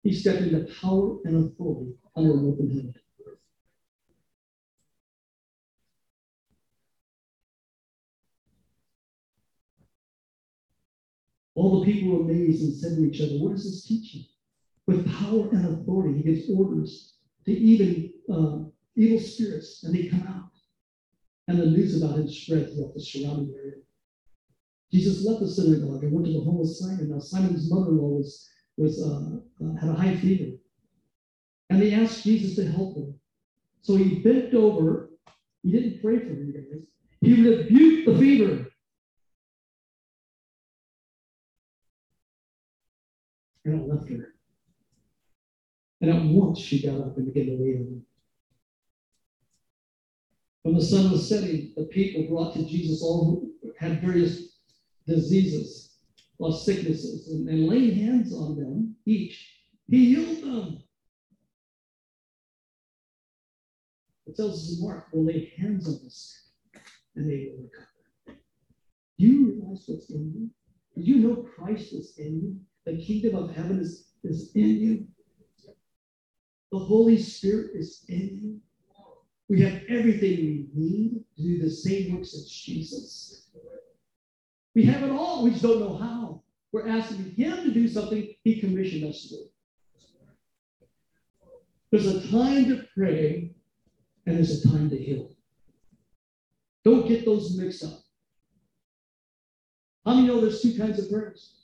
He 0.03 0.13
stepped 0.13 0.43
into 0.43 0.71
power 0.81 1.17
and 1.25 1.47
authority 1.47 1.95
under 2.15 2.35
an 2.35 2.47
open 2.47 2.69
heaven. 2.69 2.95
All 11.55 11.81
the 11.81 11.87
people 11.87 12.11
were 12.11 12.25
amazed 12.25 12.63
and 12.63 12.75
said 12.75 12.97
to 12.97 13.05
each 13.05 13.23
other, 13.23 13.39
What 13.39 13.55
is 13.55 13.65
this 13.65 13.85
teaching? 13.85 14.27
With 14.87 15.11
power 15.11 15.49
and 15.51 15.67
authority, 15.67 16.19
he 16.19 16.23
gives 16.23 16.51
orders 16.51 17.15
to 17.47 17.53
even 17.53 18.13
uh, 18.31 18.65
evil 18.97 19.19
spirits, 19.19 19.83
and 19.85 19.95
they 19.95 20.09
come 20.09 20.27
out. 20.27 20.51
And 21.49 21.59
the 21.59 21.67
news 21.67 22.03
about 22.03 22.19
him 22.19 22.29
spread 22.29 22.73
throughout 22.75 22.93
the 22.93 23.01
surrounding 23.01 23.55
area. 23.55 23.84
Jesus 24.95 25.25
left 25.25 25.41
the 25.41 25.49
synagogue 25.49 26.05
and 26.05 26.13
went 26.13 26.25
to 26.25 26.33
the 26.33 26.45
home 26.45 26.61
of 26.61 26.69
Simon. 26.69 27.11
Now, 27.11 27.19
Simon's 27.19 27.69
mother 27.69 27.89
in 27.89 27.99
law 27.99 28.11
was, 28.11 28.49
was, 28.77 29.03
uh, 29.03 29.65
uh, 29.65 29.75
had 29.75 29.91
a 29.91 29.93
high 29.93 30.15
fever. 30.15 30.57
And 31.69 31.83
they 31.83 31.93
asked 31.93 32.23
Jesus 32.23 32.55
to 32.55 32.71
help 32.71 32.95
them. 32.95 33.19
So 33.81 33.97
he 33.97 34.21
bent 34.21 34.55
over. 34.55 35.11
He 35.65 35.73
didn't 35.73 36.01
pray 36.01 36.21
for 36.21 36.27
them, 36.27 36.55
guys. 36.55 36.87
He 37.21 37.43
rebuked 37.43 38.07
the 38.07 38.19
fever. 38.21 38.67
And 43.65 43.81
it 43.81 43.89
left 43.89 44.09
her. 44.11 44.35
And 46.03 46.11
at 46.13 46.23
once 46.23 46.61
she 46.61 46.81
got 46.81 47.01
up 47.01 47.17
and 47.17 47.35
began 47.35 47.47
to 47.47 47.53
on 47.55 47.59
him. 47.59 48.07
When 50.63 50.77
the 50.77 50.83
sun 50.83 51.11
was 51.11 51.29
setting, 51.29 51.73
the 51.77 51.87
people 51.87 52.29
brought 52.29 52.55
to 52.55 52.65
Jesus 52.65 53.03
all 53.03 53.25
who 53.61 53.73
had 53.81 54.01
various 54.01 54.54
diseases 55.07 55.97
or 56.39 56.53
sicknesses, 56.53 57.29
and, 57.29 57.49
and 57.49 57.69
laying 57.69 57.95
hands 57.95 58.35
on 58.35 58.57
them 58.57 58.97
each, 59.07 59.61
he 59.89 60.15
healed 60.15 60.43
them. 60.43 60.83
It 64.27 64.37
tells 64.37 64.55
us 64.55 64.79
in 64.79 64.87
Mark, 64.87 65.09
will 65.13 65.27
lay 65.27 65.53
hands 65.59 65.87
on 65.87 66.01
the 66.03 66.11
sick 66.11 66.45
and 67.15 67.31
they 67.31 67.51
will 67.51 67.65
recover. 67.65 68.41
Do 69.19 69.27
you 69.27 69.53
realize 69.53 69.85
what's 69.87 70.11
in 70.11 70.33
you? 70.35 70.51
Do 70.97 71.03
you 71.03 71.17
know 71.17 71.47
Christ 71.57 71.93
is 71.93 72.15
in 72.19 72.41
you? 72.41 72.57
The 72.85 73.05
kingdom 73.05 73.37
of 73.37 73.55
heaven 73.55 73.81
is, 73.81 74.09
is 74.25 74.51
in 74.55 74.81
you. 74.81 75.07
The 76.73 76.79
Holy 76.79 77.19
Spirit 77.19 77.71
is 77.75 78.05
in 78.09 78.39
you. 78.43 78.61
We 79.49 79.61
have 79.61 79.83
everything 79.89 80.69
we 80.75 80.83
need 80.83 81.25
to 81.37 81.43
do 81.43 81.63
the 81.63 81.71
same 81.71 82.15
works 82.15 82.35
as 82.35 82.51
Jesus. 82.51 83.51
We 84.75 84.85
have 84.85 85.03
it 85.05 85.11
all. 85.11 85.45
We 85.45 85.51
just 85.51 85.63
don't 85.63 85.81
know 85.81 85.97
how. 85.97 86.43
We're 86.73 86.89
asking 86.89 87.33
Him 87.37 87.65
to 87.65 87.71
do 87.71 87.87
something 87.87 88.35
He 88.43 88.61
commissioned 88.61 89.05
us 89.05 89.23
to 89.23 89.29
do. 89.29 89.45
There's 91.91 92.07
a 92.07 92.29
time 92.29 92.65
to 92.67 92.85
pray 92.97 93.55
and 94.27 94.37
there's 94.37 94.65
a 94.65 94.69
time 94.69 94.91
to 94.91 94.99
heal. 94.99 95.31
Don't 96.85 97.07
get 97.07 97.25
those 97.25 97.57
mixed 97.57 97.85
up. 97.85 98.01
How 100.05 100.15
many 100.15 100.27
know 100.27 100.41
there's 100.41 100.61
two 100.61 100.77
kinds 100.77 100.99
of 100.99 101.09
prayers? 101.09 101.61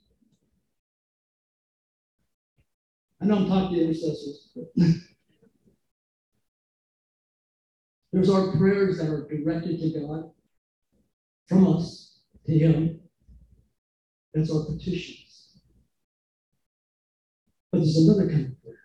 I 3.21 3.27
know 3.27 3.37
I'm 3.39 3.49
talking 3.49 3.77
to 3.77 3.85
intercessors. 3.85 4.57
there's 8.13 8.31
our 8.31 8.57
prayers 8.57 8.99
that 8.99 9.11
are 9.11 9.27
directed 9.29 9.81
to 9.81 10.01
God 10.01 10.31
from 11.49 11.67
us 11.67 12.10
Him. 12.51 13.01
That's 14.35 14.51
our 14.51 14.65
petitions. 14.65 15.61
But 17.73 17.79
there's 17.79 17.97
another 17.97 18.29
kind 18.29 18.47
of 18.47 18.63
prayer. 18.63 18.79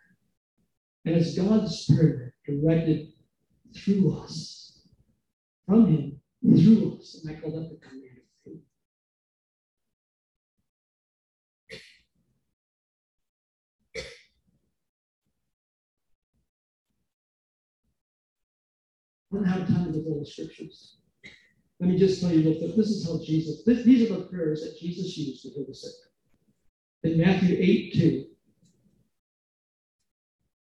And 1.05 1.15
it's 1.15 1.37
God's 1.37 1.85
prayer 1.85 2.33
directed 2.45 3.13
through 3.75 4.19
us, 4.19 4.87
from 5.67 5.87
Him, 5.87 6.21
through 6.41 6.97
us. 6.99 7.21
And 7.23 7.35
I 7.35 7.39
call 7.39 7.51
that 7.51 7.69
the 7.69 7.87
command 7.87 8.17
of 8.17 8.51
faith. 8.51 8.61
I 19.31 19.35
don't 19.35 19.45
have 19.45 19.67
time 19.67 19.93
to 19.93 19.99
go 19.99 20.11
all 20.11 20.19
the 20.19 20.25
scriptures. 20.25 20.97
Let 21.80 21.89
me 21.89 21.97
just 21.97 22.22
tell 22.22 22.31
you 22.31 22.43
that 22.43 22.76
this 22.76 22.88
is 22.88 23.06
how 23.06 23.19
Jesus, 23.23 23.64
this, 23.65 23.84
these 23.84 24.10
are 24.10 24.15
the 24.15 24.26
prayers 24.26 24.61
that 24.61 24.80
Jesus 24.80 25.18
used 25.18 25.43
to 25.43 25.49
heal 25.49 25.65
the 25.68 25.76
sick. 25.76 25.91
In 27.03 27.18
Matthew 27.18 27.57
8 27.60 27.93
2, 27.93 28.26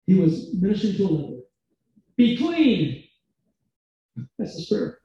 he 0.07 0.15
was 0.15 0.53
ministering 0.55 0.97
to 0.97 1.05
a 1.05 1.11
leper. 1.11 1.43
Be 2.16 2.37
clean. 2.37 3.05
That's 4.39 4.57
the 4.57 4.74
prayer. 4.74 4.99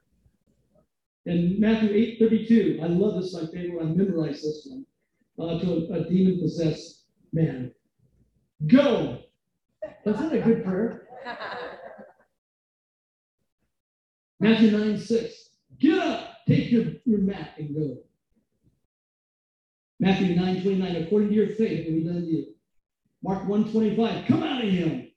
In 1.26 1.60
Matthew 1.60 1.90
8 1.90 2.18
32, 2.18 2.80
I 2.82 2.86
love 2.86 3.20
this, 3.20 3.34
my 3.34 3.46
favorite. 3.46 3.80
I 3.80 3.84
memorized 3.84 4.42
this 4.42 4.68
one. 4.68 4.86
Uh, 5.38 5.58
to 5.60 5.88
a, 5.90 6.00
a 6.00 6.08
demon 6.08 6.40
possessed 6.40 7.04
man. 7.32 7.72
Go. 8.66 9.18
Isn't 10.04 10.30
that 10.30 10.32
a 10.32 10.40
good 10.40 10.64
prayer? 10.64 11.06
Matthew 14.40 14.72
9 14.72 14.98
6. 14.98 15.41
Get 15.82 15.98
up, 15.98 16.36
take 16.46 16.70
your, 16.70 16.84
your 17.04 17.18
mat 17.18 17.54
and 17.58 17.74
go. 17.74 17.98
Matthew 19.98 20.36
9 20.36 20.62
29. 20.62 20.96
According 20.96 21.28
to 21.30 21.34
your 21.34 21.48
faith, 21.48 21.86
it 21.86 21.92
will 21.92 22.00
be 22.00 22.04
done 22.04 22.22
to 22.22 22.26
you. 22.26 22.46
Mark 23.22 23.48
1 23.48 23.72
25. 23.72 24.26
Come 24.26 24.44
out 24.44 24.64
of 24.64 24.70
him. 24.70 25.08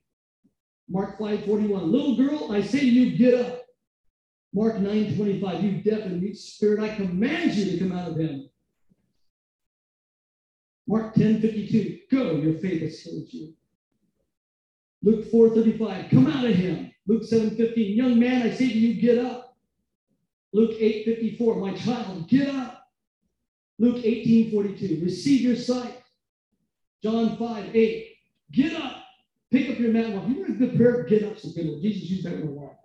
Mark 0.90 1.20
5 1.20 1.46
41. 1.46 1.92
Little 1.92 2.18
girl, 2.18 2.52
I 2.52 2.62
say 2.62 2.80
to 2.80 2.86
you, 2.86 3.16
get 3.16 3.36
up. 3.36 3.62
Mark 4.56 4.80
9 4.80 5.16
25. 5.16 5.64
You 5.64 5.84
deaf 5.84 6.06
and 6.08 6.20
mute 6.20 6.36
spirit, 6.36 6.80
I 6.80 6.96
command 6.96 7.54
you 7.54 7.66
to 7.72 7.78
come 7.78 7.92
out 7.92 8.10
of 8.10 8.18
him. 8.18 8.50
Mark 10.88 11.14
10 11.14 11.42
52. 11.42 11.98
Go, 12.10 12.38
your 12.38 12.54
faith 12.54 12.82
has 12.82 13.00
healed 13.02 13.32
you. 13.32 13.54
Luke 15.04 15.26
4 15.30 15.50
35. 15.50 16.10
Come 16.10 16.26
out 16.26 16.46
of 16.46 16.56
him. 16.56 16.92
Luke 17.06 17.24
7 17.24 17.56
15. 17.56 17.96
Young 17.96 18.18
man, 18.18 18.42
I 18.42 18.50
say 18.50 18.68
to 18.72 18.80
you, 18.80 19.00
get 19.00 19.20
up. 19.20 19.45
Luke 20.56 20.78
8 20.80 21.04
54. 21.04 21.56
My 21.58 21.74
child, 21.74 22.30
get 22.30 22.48
up. 22.48 22.88
Luke 23.78 24.00
18 24.02 24.52
42. 24.52 25.04
Receive 25.04 25.42
your 25.42 25.58
sight. 25.58 26.02
John 27.04 27.36
5 27.36 27.76
8. 27.76 28.16
Get 28.54 28.82
up. 28.82 29.04
Pick 29.52 29.70
up 29.70 29.80
your 29.80 29.92
mat 29.92 30.14
walk. 30.14 30.30
You 30.30 30.48
know 30.48 30.56
a 30.56 30.58
good 30.58 30.78
prayer? 30.78 31.04
Get 31.04 31.24
up. 31.24 31.38
So 31.38 31.50
good. 31.50 31.82
Jesus 31.82 32.10
used 32.10 32.26
that 32.26 32.40
one 32.40 32.58
a 32.58 32.62
lot. 32.62 32.78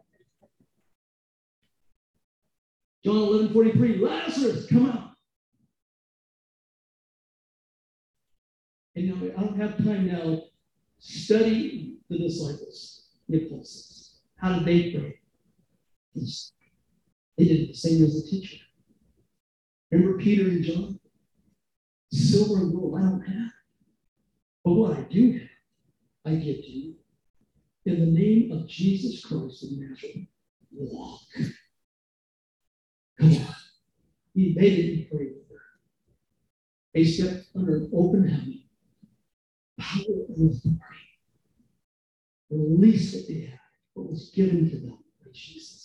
John 3.05 3.18
11 3.18 3.52
43. 3.52 3.98
Lazarus, 3.98 4.66
come 4.66 4.90
out. 4.90 5.10
And 8.97 9.06
you 9.06 9.14
know, 9.14 9.32
I 9.38 9.40
don't 9.42 9.60
have 9.60 9.78
time 9.78 10.09
now. 10.09 10.42
Study 10.98 11.98
the 12.09 12.18
disciples, 12.18 13.10
the 13.28 13.47
apostles. 13.47 14.18
How 14.38 14.59
did 14.59 14.64
they 14.64 14.90
pray? 14.90 15.20
They 17.40 17.46
did 17.46 17.70
the 17.70 17.74
same 17.74 18.04
as 18.04 18.22
the 18.22 18.28
teacher. 18.28 18.58
Remember 19.90 20.18
Peter 20.18 20.50
and 20.50 20.62
John? 20.62 21.00
Silver 22.12 22.60
and 22.60 22.74
gold 22.74 22.98
I 22.98 23.00
don't 23.00 23.22
have. 23.22 23.52
But 24.62 24.72
what 24.74 24.98
I 24.98 25.00
do 25.04 25.38
have, 25.38 25.48
I 26.26 26.34
give 26.34 26.56
to 26.56 26.70
you. 26.70 26.96
In 27.86 27.98
the 27.98 28.20
name 28.20 28.52
of 28.52 28.68
Jesus 28.68 29.24
Christ 29.24 29.64
of 29.64 29.70
Nazareth, 29.72 30.26
walk. 30.70 31.22
Come 33.18 33.30
on. 33.30 33.54
They 34.34 34.52
didn't 34.52 35.10
pray 35.10 35.28
with 35.28 35.48
her. 35.48 35.62
They 36.92 37.04
stepped 37.04 37.46
under 37.56 37.76
an 37.76 37.90
open 37.94 38.28
heaven, 38.28 38.64
power 39.80 40.26
and 40.36 40.50
authority. 40.50 41.08
The 42.50 42.56
least 42.56 43.14
that 43.14 43.28
they 43.28 43.46
had, 43.46 43.60
what 43.94 44.10
was 44.10 44.30
given 44.34 44.68
to 44.68 44.76
them 44.76 44.98
by 45.24 45.30
Jesus. 45.32 45.80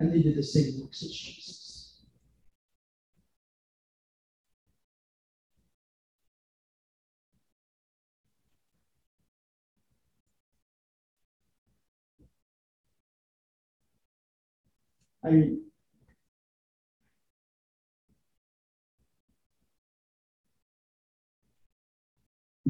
And 0.00 0.12
they 0.12 0.22
did 0.22 0.36
the 0.36 0.42
same 0.42 0.80
works 0.80 1.02
as 1.02 1.12
Jesus. 1.12 2.02
I 15.24 15.30
you 15.30 15.58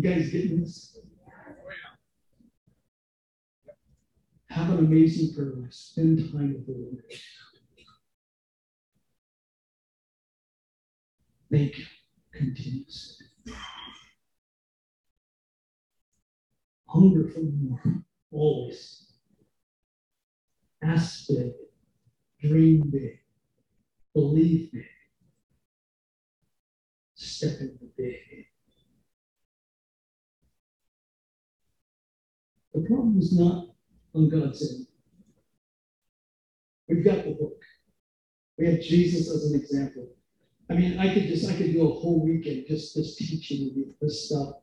guys 0.03 0.31
getting 0.31 0.61
this? 0.61 0.94
Have 4.55 4.71
an 4.71 4.79
amazing 4.79 5.35
prayer 5.35 5.53
life. 5.57 5.73
Spend 5.73 6.31
time 6.31 6.55
with 6.55 6.65
the 6.65 6.75
Lord. 6.75 7.03
Thank 11.51 11.77
you 11.77 11.85
continuously. 12.33 13.27
Hunger 16.87 17.29
for 17.31 17.41
more, 17.41 18.05
always. 18.31 19.15
Ask 20.85 21.27
big, 21.27 21.51
dream 22.41 22.89
big, 22.93 23.19
believe 24.15 24.71
big, 24.71 24.85
step 27.17 27.61
into 27.61 27.87
big. 27.97 28.47
The 32.73 32.83
problem 32.83 33.19
is 33.19 33.37
not 33.37 33.74
on 34.15 34.29
God's 34.29 34.71
end. 34.71 34.87
We've 36.89 37.05
got 37.05 37.25
the 37.25 37.33
book. 37.33 37.61
We 38.59 38.67
have 38.67 38.81
Jesus 38.81 39.31
as 39.31 39.51
an 39.51 39.61
example. 39.61 40.09
I 40.71 40.75
mean, 40.75 40.99
I 40.99 41.13
could 41.13 41.25
just 41.25 41.51
I 41.51 41.55
could 41.55 41.73
do 41.73 41.83
a 41.83 41.93
whole 41.93 42.25
weekend 42.25 42.67
just 42.69 42.95
just 42.95 43.19
teaching 43.19 43.95
this 44.01 44.27
stuff. 44.27 44.55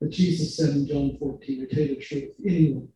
But 0.00 0.10
Jesus 0.10 0.56
said 0.56 0.76
in 0.76 0.86
John 0.86 1.16
14, 1.18 1.62
I 1.70 1.74
tell 1.74 1.84
you 1.84 1.94
the 1.96 2.00
truth, 2.00 2.34
anyone 2.46 2.88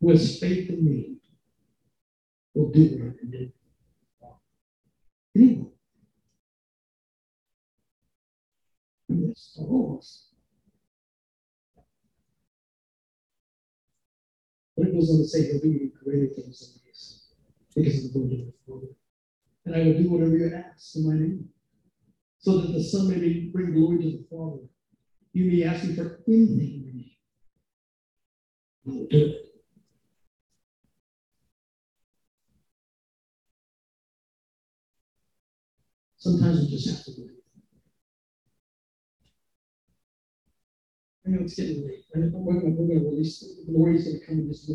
who 0.00 0.10
has 0.10 0.38
faith 0.38 0.68
in 0.68 0.84
me 0.84 1.16
will 2.54 2.70
do 2.70 2.82
what 2.82 3.00
I 3.00 3.30
did. 3.30 3.34
Anyone. 3.34 3.57
All 9.58 9.94
of 9.94 9.98
us. 9.98 10.28
But 14.76 14.88
it 14.88 14.94
goes 14.94 15.10
on 15.10 15.18
to 15.18 15.24
say, 15.24 15.46
he'll 15.46 15.60
do 15.60 15.68
even 15.68 15.92
greater 16.04 16.28
things 16.34 16.60
than 16.60 16.82
these 16.84 17.32
because 17.74 18.04
of 18.06 18.12
the 18.12 18.18
word 18.18 18.32
of 18.32 18.38
the 18.38 18.52
Father. 18.66 18.86
And 19.66 19.74
I 19.76 19.78
will 19.80 20.02
do 20.02 20.10
whatever 20.10 20.36
you 20.36 20.52
ask 20.54 20.96
in 20.96 21.06
my 21.06 21.14
name, 21.14 21.48
so 22.38 22.58
that 22.58 22.72
the 22.72 22.82
Son 22.82 23.08
may 23.08 23.50
bring 23.52 23.72
glory 23.72 23.98
to 23.98 24.04
the 24.04 24.24
Father. 24.30 24.62
You 25.32 25.50
may 25.50 25.64
ask 25.64 25.84
me 25.84 25.94
for 25.94 26.20
anything 26.26 26.58
in 26.58 26.82
your 26.84 26.94
name. 26.94 27.10
I 28.86 28.90
will 28.90 29.06
do 29.10 29.26
it. 29.26 29.47
Sometimes 36.18 36.60
we 36.60 36.70
just 36.70 36.88
have 36.88 37.04
to 37.04 37.12
believe. 37.12 37.38
I 41.24 41.30
know 41.30 41.42
it's 41.42 41.54
getting 41.54 41.86
late. 41.86 42.04
I 42.14 42.18
know 42.18 42.30
we're 42.34 42.60
going 42.60 42.76
we're 42.76 42.98
to 42.98 43.08
release, 43.08 43.44
Lori's 43.68 44.04
going 44.04 44.18
to 44.18 44.26
come 44.26 44.38
and 44.38 44.48
just 44.48 44.70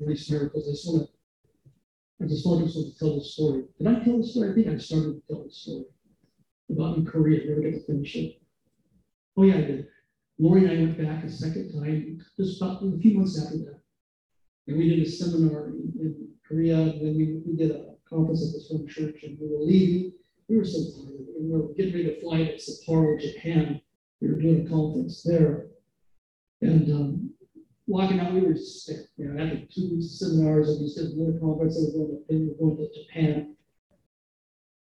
release 0.00 0.30
miracles. 0.30 0.66
I 0.66 0.72
just 0.72 0.88
want 0.88 1.06
to, 1.06 2.24
I 2.24 2.28
just 2.28 2.46
want 2.46 2.68
to 2.68 2.98
tell 2.98 3.18
the 3.18 3.24
story. 3.24 3.64
Did 3.78 3.86
I 3.86 4.02
tell 4.02 4.18
the 4.18 4.26
story? 4.26 4.50
I 4.50 4.54
think 4.54 4.66
I 4.68 4.78
started 4.78 5.14
to 5.14 5.22
tell 5.28 5.44
the 5.44 5.50
story 5.50 5.84
about 6.70 6.96
in 6.96 7.06
Korea. 7.06 7.46
Never 7.46 7.60
get 7.60 7.74
to 7.74 7.86
finish 7.86 8.16
it. 8.16 8.42
Oh 9.36 9.44
yeah, 9.44 9.54
I 9.54 9.60
did. 9.60 9.86
Lori 10.40 10.64
and 10.64 10.70
I 10.72 10.80
went 10.80 10.98
back 10.98 11.24
a 11.24 11.30
second 11.30 11.72
time, 11.78 12.18
just 12.36 12.60
about 12.60 12.82
a 12.82 12.98
few 12.98 13.18
months 13.18 13.40
after 13.40 13.58
that. 13.58 13.80
And 14.66 14.78
we 14.78 14.88
did 14.88 15.06
a 15.06 15.10
seminar 15.10 15.68
in, 15.68 15.92
in 16.00 16.28
Korea, 16.46 16.78
and 16.78 17.00
then 17.00 17.16
we, 17.16 17.40
we 17.46 17.56
did 17.56 17.70
a 17.70 17.94
conference 18.08 18.46
at 18.46 18.52
this 18.52 18.68
one 18.70 18.86
church, 18.88 19.22
and 19.22 19.38
we 19.40 19.48
were 19.48 19.62
leaving. 19.62 20.12
We 20.48 20.56
were 20.56 20.64
so 20.64 20.78
tired, 20.78 21.26
and 21.36 21.50
we 21.50 21.58
were 21.58 21.74
getting 21.74 21.92
ready 21.92 22.14
to 22.14 22.20
fly 22.20 22.38
to 22.38 22.56
Sapporo, 22.56 23.20
Japan. 23.20 23.80
We 24.20 24.28
were 24.28 24.40
doing 24.40 24.66
a 24.66 24.68
conference 24.68 25.22
there. 25.22 25.66
And 26.62 26.90
um, 26.90 27.34
walking 27.86 28.18
out, 28.18 28.32
we 28.32 28.40
were 28.40 28.56
spent. 28.56 29.06
You 29.18 29.26
know, 29.26 29.42
after 29.42 29.66
two 29.66 29.90
weeks 29.90 30.06
of 30.06 30.30
seminars, 30.30 30.70
and 30.70 30.80
we 30.80 30.88
said 30.88 31.06
another 31.06 31.38
conference, 31.38 31.76
and 31.76 31.92
we 31.92 32.00
were 32.00 32.06
going 32.06 32.24
to, 32.28 32.34
we 32.34 32.48
were 32.48 32.54
going 32.54 32.76
to 32.76 33.02
Japan. 33.02 33.54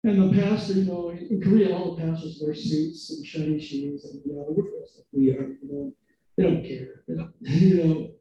And 0.03 0.21
the 0.21 0.41
pastor, 0.41 0.73
you 0.73 0.85
know, 0.85 1.09
in 1.09 1.41
Korea, 1.41 1.75
all 1.75 1.95
the 1.95 2.01
pastors 2.01 2.39
wear 2.41 2.53
suits 2.53 3.09
and 3.09 3.25
shiny 3.25 3.59
shoes, 3.59 4.05
and 4.05 4.21
you 4.25 4.33
know, 4.33 4.45
we're 4.47 4.69
dressed 4.69 4.97
like 4.97 5.05
we 5.11 5.31
are. 5.31 5.57
You 5.61 5.67
know, 5.69 5.93
they 6.37 6.43
don't 6.43 6.63
care. 6.63 7.03
You 7.41 7.83
know, 7.83 8.11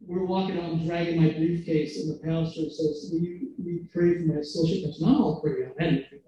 we're 0.00 0.24
walking 0.24 0.58
out 0.58 0.72
and 0.72 0.86
dragging 0.86 1.20
my 1.20 1.30
briefcase, 1.32 2.00
and 2.00 2.08
the 2.08 2.18
pastor 2.24 2.62
says, 2.70 3.10
"Will 3.12 3.20
you, 3.20 3.50
will 3.58 3.72
you 3.72 3.86
pray 3.92 4.14
for 4.14 4.24
my 4.24 4.36
associate 4.36 4.84
pastor?" 4.84 5.04
No, 5.04 5.14
I'll 5.14 5.40
pray 5.40 5.64
on 5.64 5.72
anything. 5.78 6.20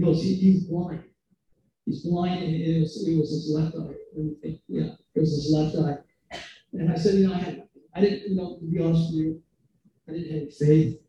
He, 0.00 0.34
"He's 0.34 0.64
blind. 0.64 1.04
He's 1.84 2.04
blind, 2.04 2.42
and 2.42 2.54
it 2.54 2.80
was, 2.80 3.06
it 3.06 3.16
was 3.18 3.30
his 3.30 3.50
left 3.50 3.76
eye. 3.76 3.94
And 4.16 4.36
yeah, 4.68 4.92
it 5.14 5.20
was 5.20 5.30
his 5.30 5.52
left 5.52 5.76
eye." 5.76 6.38
And 6.72 6.90
I 6.90 6.96
said, 6.96 7.14
"You 7.14 7.28
know, 7.28 7.34
I 7.34 7.38
had, 7.38 7.68
I 7.94 8.00
didn't, 8.00 8.30
you 8.30 8.36
know, 8.36 8.58
to 8.58 8.64
be 8.64 8.80
honest 8.82 9.12
with 9.12 9.20
you, 9.20 9.42
I 10.08 10.12
didn't 10.12 10.40
have 10.40 10.54
faith. 10.56 11.00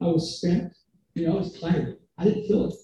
I 0.00 0.06
was 0.06 0.38
spent. 0.38 0.72
You 1.14 1.26
know, 1.26 1.34
I 1.34 1.36
was 1.36 1.60
tired." 1.60 1.98
I 2.18 2.24
didn't 2.24 2.48
feel 2.48 2.66
it. 2.66 2.74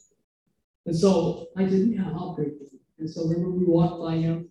And 0.87 0.97
so 0.97 1.49
I 1.57 1.69
said, 1.69 1.89
yeah, 1.89 2.09
I'll 2.15 2.35
pray 2.35 2.45
for 2.45 2.65
you. 2.65 2.79
And 3.01 3.11
so 3.11 3.25
remember 3.25 3.51
we 3.51 3.65
walked 3.65 4.01
by 4.01 4.17
him. 4.17 4.49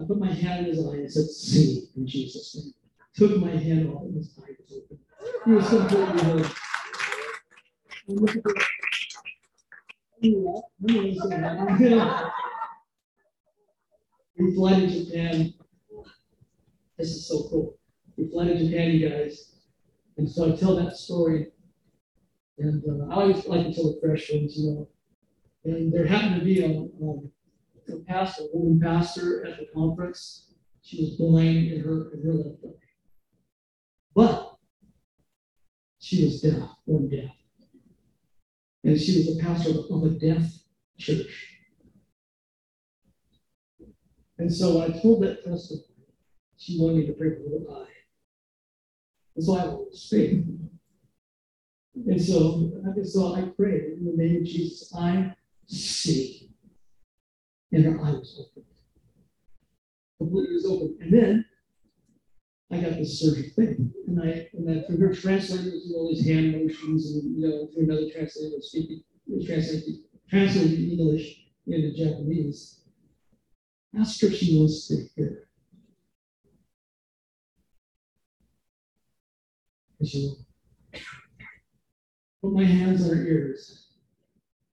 I 0.00 0.04
put 0.04 0.18
my 0.18 0.32
hand 0.32 0.66
in 0.66 0.74
his 0.74 0.86
eye 0.86 0.96
and 0.96 1.12
said, 1.12 1.26
see 1.26 1.88
in 1.96 2.06
Jesus' 2.06 2.56
name. 2.56 2.72
Took 3.14 3.38
my 3.42 3.50
hand 3.50 3.90
off 3.90 4.04
and 4.04 4.16
his 4.16 4.38
eye 4.38 4.52
was 4.58 4.72
open. 4.72 4.98
He 5.44 5.50
was 5.52 5.68
completely. 5.68 6.50
And 8.08 8.20
look 8.20 8.36
at 8.36 8.42
that. 8.42 8.66
We 10.22 10.32
fly 14.54 14.80
to 14.80 15.04
Japan. 15.04 15.54
This 16.98 17.08
is 17.08 17.28
so 17.28 17.48
cool. 17.48 17.78
We 18.16 18.30
fly 18.30 18.48
to 18.48 18.58
Japan, 18.58 18.90
you 18.92 19.08
guys. 19.08 19.54
And 20.18 20.30
so 20.30 20.52
I 20.52 20.56
tell 20.56 20.76
that 20.76 20.96
story 20.96 21.46
and 22.60 22.82
uh, 22.86 23.12
I 23.12 23.22
always 23.22 23.46
like 23.46 23.66
to 23.66 23.74
tell 23.74 23.84
the 23.84 23.98
fresh 24.00 24.30
ones, 24.30 24.56
you 24.56 24.70
know. 24.70 24.88
And 25.64 25.92
there 25.92 26.06
happened 26.06 26.40
to 26.40 26.44
be 26.44 26.62
a, 26.62 26.66
um, 26.66 27.30
a 27.88 27.96
pastor, 28.06 28.44
a 28.44 28.56
woman 28.56 28.80
pastor 28.80 29.46
at 29.46 29.58
the 29.58 29.66
conference. 29.74 30.52
She 30.82 31.02
was 31.02 31.16
blind 31.16 31.72
in 31.72 31.82
her 31.82 32.12
in 32.12 32.22
her 32.22 32.32
left 32.32 32.64
eye, 32.64 32.68
but 34.14 34.56
she 35.98 36.24
was 36.24 36.40
deaf, 36.40 36.68
born 36.86 37.10
deaf, 37.10 37.30
and 38.84 38.98
she 38.98 39.18
was 39.18 39.36
a 39.36 39.42
pastor 39.42 39.70
of 39.90 40.04
a 40.04 40.10
deaf 40.10 40.42
church. 40.98 41.58
And 44.38 44.52
so 44.52 44.82
I 44.82 44.88
told 44.88 45.22
that 45.22 45.44
testimony. 45.44 45.84
She 46.56 46.78
wanted 46.78 46.96
me 46.96 47.06
to 47.06 47.12
pray 47.12 47.30
for 47.30 47.50
her 47.50 47.82
eye. 47.82 47.88
And 49.36 49.44
so 49.44 49.56
I 49.56 49.64
was 49.66 50.08
faith. 50.10 50.44
And 51.94 52.22
so, 52.22 52.72
so 53.04 53.34
I 53.34 53.42
prayed 53.42 53.98
in 53.98 54.06
the 54.06 54.22
name 54.22 54.36
of 54.36 54.44
Jesus, 54.44 54.94
I 54.96 55.34
see. 55.66 56.50
And 57.72 57.84
her 57.84 58.00
eye 58.02 58.12
was 58.12 58.40
open. 58.40 58.64
Completely 60.18 60.54
was 60.54 60.66
open. 60.66 60.96
And 61.00 61.12
then 61.12 61.44
I 62.72 62.80
got 62.80 62.98
this 62.98 63.20
surgery 63.20 63.50
thing. 63.50 63.92
And 64.06 64.22
I 64.22 64.48
and 64.54 64.66
then 64.66 64.84
through 64.86 64.98
her 64.98 65.14
translator 65.14 65.70
was 65.70 65.92
all 65.96 66.08
these 66.08 66.26
hand 66.26 66.52
motions 66.52 67.12
and 67.12 67.36
you 67.36 67.48
know, 67.48 67.68
through 67.72 67.84
another 67.84 68.10
translator 68.10 68.60
speaking, 68.60 69.02
translating 69.44 70.04
translating 70.28 70.90
English 70.90 71.46
into 71.66 71.92
Japanese. 71.92 72.80
Ask 73.98 74.20
her 74.20 74.28
if 74.28 74.36
she 74.36 74.56
wants 74.58 74.86
to 74.88 75.06
hear. 75.16 75.48
Put 82.42 82.52
my 82.54 82.64
hands 82.64 83.04
on 83.04 83.16
her 83.16 83.26
ears. 83.26 83.88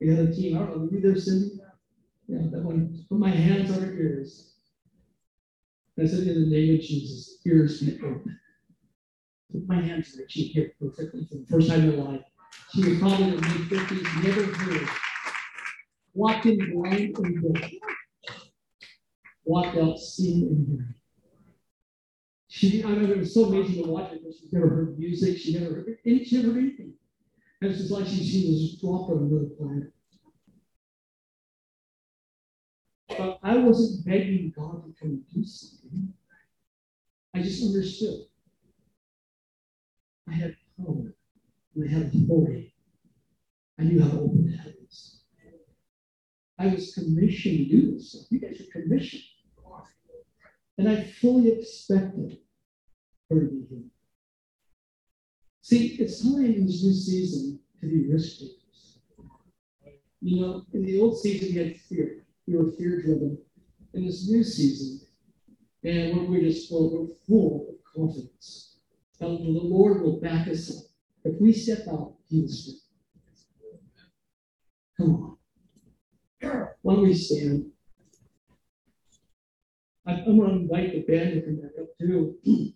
Had 0.02 0.20
a 0.20 0.36
team. 0.36 0.58
I 0.58 0.66
don't 0.66 0.78
know, 0.78 0.90
you 0.92 1.02
there, 1.02 1.20
Cindy? 1.20 1.60
Yeah, 2.28 2.42
that 2.52 2.64
one. 2.64 3.06
Put 3.10 3.18
my 3.18 3.30
hands 3.30 3.72
on 3.72 3.82
her 3.82 3.94
ears. 3.94 4.55
I 5.98 6.06
said, 6.06 6.28
in 6.28 6.50
the 6.50 6.56
name 6.56 6.76
of 6.76 6.82
Jesus, 6.82 7.40
ears 7.46 7.82
be 7.82 7.96
open. 8.00 8.40
Put 9.52 9.68
my 9.68 9.82
hands 9.82 10.14
on 10.14 10.24
her. 10.24 10.26
She 10.28 10.52
heard 10.54 10.72
perfectly 10.80 11.26
for 11.26 11.36
the 11.38 11.46
first 11.46 11.70
time 11.70 11.90
in 11.90 11.98
her 11.98 12.04
life. 12.04 12.22
She 12.74 12.90
was 12.90 13.00
probably 13.00 13.24
in 13.24 13.42
her 13.42 13.50
mid 13.50 13.70
50s, 13.70 14.24
never 14.24 14.44
heard. 14.44 14.90
Walked 16.14 16.46
in 16.48 16.58
blind 16.74 17.18
and 17.18 17.54
deaf. 17.54 17.72
Walked 19.46 19.78
out 19.78 19.98
seeing 20.00 20.48
and 20.48 20.68
hearing. 20.68 20.96
She, 22.50 22.84
I 22.84 22.88
mean, 22.88 23.12
it 23.12 23.18
was 23.18 23.34
so 23.34 23.46
amazing 23.46 23.84
to 23.84 23.90
watch 23.90 24.12
her 24.12 24.18
because 24.18 24.40
she's 24.40 24.52
never 24.52 24.68
heard 24.68 25.00
music. 25.00 25.38
She 25.38 25.58
never 25.58 25.76
heard, 25.76 25.98
she 26.04 26.38
never 26.38 26.54
heard 26.54 26.58
anything. 26.58 26.94
And 27.62 27.72
it's 27.72 27.80
just 27.80 27.92
like 27.92 28.08
she, 28.08 28.24
she 28.24 28.48
was 28.50 28.80
dropped 28.82 29.12
on 29.12 29.30
another 29.30 29.50
planet. 29.58 29.92
But 33.18 33.40
I 33.44 33.58
wasn't 33.58 34.06
begging 34.06 34.54
God 34.56 34.84
to 34.86 34.94
come 35.00 35.10
and 35.10 35.24
do 35.34 35.44
something. 35.44 36.14
I 37.34 37.42
just 37.42 37.64
understood. 37.64 38.22
I 40.28 40.34
had 40.34 40.56
power 40.78 41.14
and 41.76 41.90
I 41.90 41.92
had 41.92 42.14
authority. 42.14 42.74
I 43.80 43.84
knew 43.84 44.02
how 44.02 44.10
to 44.10 44.20
open 44.20 44.50
the 44.50 44.58
heavens. 44.58 45.22
I 46.58 46.68
was 46.68 46.94
commissioned 46.94 47.58
to 47.58 47.66
do 47.66 47.92
this 47.94 48.12
stuff. 48.12 48.28
You 48.30 48.40
guys 48.40 48.62
are 48.62 48.82
commissioned. 48.82 49.24
And 50.78 50.90
I 50.90 51.04
fully 51.04 51.52
expected 51.52 52.38
her 53.30 53.40
to 53.40 53.46
be 53.46 53.66
here. 53.70 53.84
See, 55.62 55.96
it's 56.00 56.22
time 56.22 56.46
in 56.46 56.66
this 56.66 56.84
new 56.84 56.94
season 56.94 57.60
to 57.82 57.88
be 57.88 58.12
risk 58.12 58.40
takers. 58.40 59.00
You 60.22 60.42
know, 60.42 60.66
in 60.74 60.86
the 60.86 61.00
old 61.00 61.20
season, 61.20 61.54
we 61.54 61.68
had 61.68 61.78
fear. 61.78 62.25
We 62.48 62.58
were 62.58 62.72
fear 62.72 63.02
driven. 63.02 63.38
In 63.94 64.06
this 64.06 64.30
new 64.30 64.44
season, 64.44 65.08
and 65.84 66.18
when 66.18 66.32
we're 66.32 66.42
just 66.42 66.70
full, 66.70 66.92
we're 66.92 67.16
full 67.28 67.68
of 67.70 67.76
confidence. 67.94 68.78
And 69.22 69.56
the 69.56 69.62
Lord 69.62 70.02
will 70.02 70.20
back 70.20 70.48
us 70.48 70.70
up. 70.70 70.84
If 71.24 71.40
we 71.40 71.54
step 71.54 71.88
out, 71.90 72.16
He 72.28 72.42
will 72.42 72.50
step. 72.50 72.76
Come 74.98 75.38
on. 76.42 76.68
Why 76.82 76.94
don't 76.94 77.04
we 77.04 77.14
stand? 77.14 77.72
I'm 80.08 80.24
going 80.24 80.40
to 80.40 80.56
invite 80.56 80.92
the 80.92 81.02
band 81.02 81.34
to 81.34 81.42
come 81.42 81.56
back 81.56 81.72
up 81.82 81.88
too. 82.00 82.36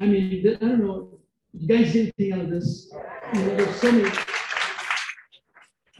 I 0.00 0.06
mean, 0.06 0.46
I 0.46 0.64
don't 0.64 0.80
know. 0.84 1.18
You 1.52 1.68
guys 1.68 1.92
get 1.92 2.12
anything 2.18 2.32
out 2.32 2.44
of 2.46 2.50
this? 2.50 2.90
You 3.34 3.40
know, 3.40 3.56
there's 3.56 3.76
so 3.76 3.92
many 3.92 4.04
things 4.04 4.18
I 4.18 4.24
can, 4.24 4.26
I 4.26 4.96
can 5.04 5.20
teach 5.20 5.36
you. 5.36 5.90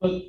But 0.00 0.22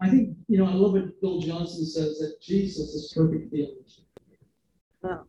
I 0.00 0.10
think, 0.10 0.36
you 0.48 0.58
know, 0.58 0.66
I 0.66 0.72
love 0.72 0.92
what 0.94 1.20
Bill 1.20 1.40
Johnson 1.40 1.86
says 1.86 2.18
that 2.18 2.38
Jesus 2.42 2.88
is 2.88 3.12
perfect 3.14 3.52
theology. 3.52 4.06
Wow. 5.00 5.24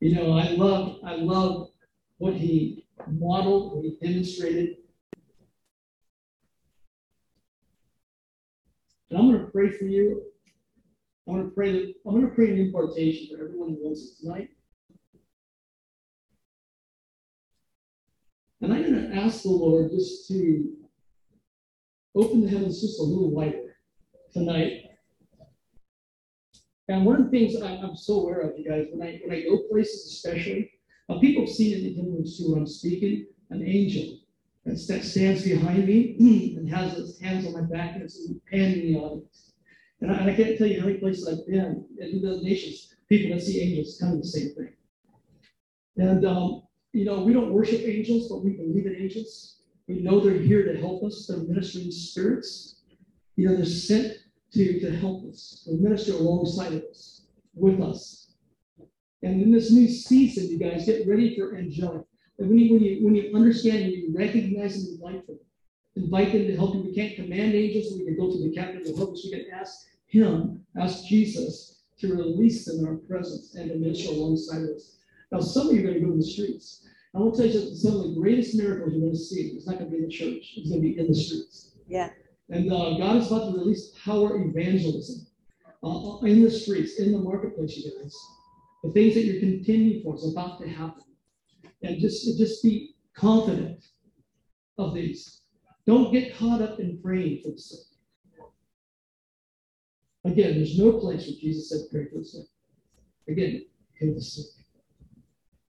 You 0.00 0.14
know, 0.16 0.32
I 0.32 0.48
love, 0.50 0.98
I 1.04 1.14
love 1.16 1.70
what 2.18 2.34
he 2.34 2.84
modeled, 3.08 3.76
what 3.76 3.84
he 3.84 3.96
demonstrated. 4.02 4.78
And 9.10 9.18
I'm 9.20 9.30
going 9.30 9.44
to 9.44 9.52
pray 9.52 9.70
for 9.70 9.84
you. 9.84 10.22
I'm 11.28 11.34
going 11.34 11.48
to 11.48 11.54
pray 11.54 11.72
that 11.72 11.94
I'm 12.04 12.12
going 12.12 12.28
to 12.28 12.34
pray 12.34 12.50
an 12.50 12.58
impartation 12.58 13.36
for 13.36 13.44
everyone 13.44 13.70
who 13.70 13.84
wants 13.84 14.02
it 14.02 14.24
tonight. 14.24 14.50
And 18.66 18.74
I'm 18.74 18.82
going 18.82 19.10
to 19.10 19.16
ask 19.16 19.44
the 19.44 19.50
Lord 19.50 19.92
just 19.92 20.26
to 20.26 20.74
open 22.16 22.40
the 22.40 22.48
heavens 22.48 22.80
just 22.80 22.98
a 22.98 23.02
little 23.04 23.30
wider 23.30 23.76
tonight. 24.32 24.86
And 26.88 27.06
one 27.06 27.14
of 27.14 27.24
the 27.26 27.30
things 27.30 27.62
I, 27.62 27.74
am 27.74 27.94
so 27.94 28.22
aware 28.22 28.40
of, 28.40 28.58
you 28.58 28.68
guys, 28.68 28.86
when 28.90 29.06
I 29.06 29.20
when 29.24 29.38
I 29.38 29.42
go 29.42 29.62
places, 29.70 30.12
especially, 30.14 30.72
uh, 31.08 31.20
people 31.20 31.46
have 31.46 31.54
seen 31.54 31.78
it 31.78 31.86
in 31.86 31.96
the 31.96 32.10
rooms 32.10 32.36
too 32.36 32.50
when 32.50 32.62
I'm 32.62 32.66
speaking, 32.66 33.26
an 33.50 33.62
angel 33.64 34.18
that 34.64 34.78
stands 34.80 35.44
behind 35.44 35.86
me 35.86 36.16
and 36.58 36.68
has 36.68 36.94
his 36.94 37.20
hands 37.20 37.46
on 37.46 37.52
my 37.52 37.60
back 37.60 37.94
and 37.94 38.02
is 38.02 38.32
panning 38.50 38.80
me 38.80 38.96
on 38.96 39.18
it. 39.18 39.36
And 40.00 40.10
I, 40.10 40.16
and 40.16 40.30
I, 40.32 40.34
can't 40.34 40.58
tell 40.58 40.66
you 40.66 40.80
how 40.80 40.86
many 40.86 40.98
places 40.98 41.28
I've 41.28 41.46
been 41.46 41.86
in 42.00 42.20
the 42.20 42.40
nations, 42.42 42.96
people 43.08 43.36
that 43.36 43.44
see 43.44 43.60
angels 43.60 43.96
telling 43.96 44.18
the 44.18 44.26
same 44.26 44.56
thing. 44.56 44.72
And 45.98 46.26
um, 46.26 46.65
you 46.96 47.04
know, 47.04 47.20
we 47.20 47.34
don't 47.34 47.52
worship 47.52 47.82
angels, 47.82 48.30
but 48.30 48.42
we 48.42 48.52
believe 48.52 48.86
in 48.86 48.96
angels. 48.96 49.60
We 49.86 50.00
know 50.00 50.18
they're 50.18 50.38
here 50.38 50.64
to 50.64 50.80
help 50.80 51.04
us. 51.04 51.26
They're 51.26 51.36
ministering 51.36 51.90
spirits. 51.90 52.80
You 53.36 53.50
know, 53.50 53.56
they're 53.56 53.66
sent 53.66 54.14
to, 54.52 54.80
to 54.80 54.96
help 54.96 55.28
us, 55.28 55.66
They 55.66 55.76
minister 55.76 56.14
alongside 56.14 56.72
of 56.72 56.84
us, 56.90 57.26
with 57.54 57.82
us. 57.82 58.32
And 59.22 59.42
in 59.42 59.52
this 59.52 59.70
new 59.70 59.88
season, 59.88 60.48
you 60.48 60.58
guys, 60.58 60.86
get 60.86 61.06
ready 61.06 61.36
for 61.36 61.56
angelic. 61.56 62.06
And 62.38 62.48
when 62.48 62.58
you, 62.58 62.72
when 62.72 62.82
you, 62.82 63.04
when 63.04 63.14
you 63.14 63.30
understand 63.34 63.84
and 63.84 63.92
you 63.92 64.14
recognize 64.16 64.76
and 64.76 64.94
invite 64.94 65.26
them, 65.26 65.38
invite 65.96 66.32
them 66.32 66.46
to 66.46 66.56
help 66.56 66.76
you. 66.76 66.82
We 66.82 66.94
can't 66.94 67.16
command 67.16 67.54
angels. 67.54 67.92
We 67.92 68.06
can 68.06 68.16
go 68.16 68.30
to 68.30 68.38
the 68.38 68.54
captain 68.54 68.88
of 68.88 68.96
help 68.96 69.12
us. 69.12 69.22
We 69.22 69.32
can 69.32 69.46
ask 69.52 69.86
him, 70.06 70.64
ask 70.80 71.04
Jesus 71.04 71.82
to 71.98 72.14
release 72.14 72.64
them 72.64 72.78
in 72.78 72.86
our 72.86 72.96
presence 72.96 73.54
and 73.54 73.68
to 73.68 73.76
minister 73.76 74.12
alongside 74.12 74.62
of 74.62 74.70
us. 74.70 74.95
Now, 75.32 75.40
some 75.40 75.68
of 75.68 75.74
you 75.74 75.80
are 75.80 75.90
going 75.90 75.94
to 75.94 76.00
go 76.00 76.10
to 76.12 76.18
the 76.18 76.24
streets. 76.24 76.86
I 77.14 77.18
want 77.18 77.34
to 77.34 77.42
tell 77.42 77.46
you 77.50 77.58
something. 77.58 77.76
Some 77.76 77.96
of 77.96 78.02
the 78.02 78.20
greatest 78.20 78.54
miracles 78.54 78.92
you're 78.92 79.00
going 79.00 79.12
to 79.12 79.18
see 79.18 79.40
is 79.56 79.66
not 79.66 79.78
going 79.78 79.90
to 79.90 79.96
be 79.96 80.02
in 80.02 80.08
the 80.08 80.14
church. 80.14 80.54
It's 80.56 80.68
going 80.70 80.82
to 80.82 80.88
be 80.88 80.98
in 80.98 81.08
the 81.08 81.14
streets. 81.14 81.76
Yeah. 81.88 82.10
And 82.50 82.72
uh, 82.72 82.98
God 82.98 83.16
is 83.16 83.26
about 83.26 83.52
to 83.52 83.58
release 83.58 83.92
power 84.04 84.40
evangelism 84.40 85.26
uh, 85.82 86.18
in 86.18 86.42
the 86.42 86.50
streets, 86.50 86.98
in 86.98 87.12
the 87.12 87.18
marketplace, 87.18 87.76
you 87.76 87.90
guys. 88.00 88.14
The 88.84 88.92
things 88.92 89.14
that 89.14 89.24
you're 89.24 89.40
contending 89.40 90.02
for 90.02 90.14
is 90.14 90.30
about 90.30 90.60
to 90.60 90.68
happen. 90.68 91.02
And 91.82 91.98
just, 92.00 92.38
just 92.38 92.62
be 92.62 92.94
confident 93.14 93.84
of 94.78 94.94
these. 94.94 95.42
Don't 95.86 96.12
get 96.12 96.36
caught 96.36 96.62
up 96.62 96.78
in 96.80 97.00
praying 97.02 97.42
for 97.42 97.50
the 97.50 97.58
sick. 97.58 97.80
Again, 100.24 100.56
there's 100.56 100.78
no 100.78 100.92
place 100.98 101.26
where 101.26 101.36
Jesus 101.40 101.70
said, 101.70 101.90
pray 101.90 102.06
for 102.10 102.18
the 102.18 102.24
sick. 102.24 102.46
Again, 103.28 103.64
heal 103.98 104.14
the 104.14 104.20
sick, 104.20 104.46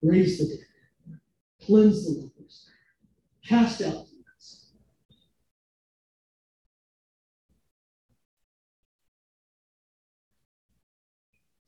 raise 0.03 0.37
the 0.37 0.45
dead, 0.45 1.19
cleanse 1.65 2.05
the 2.05 2.21
lepers, 2.21 2.69
cast 3.45 3.81
out 3.81 4.05
demons. 4.09 4.71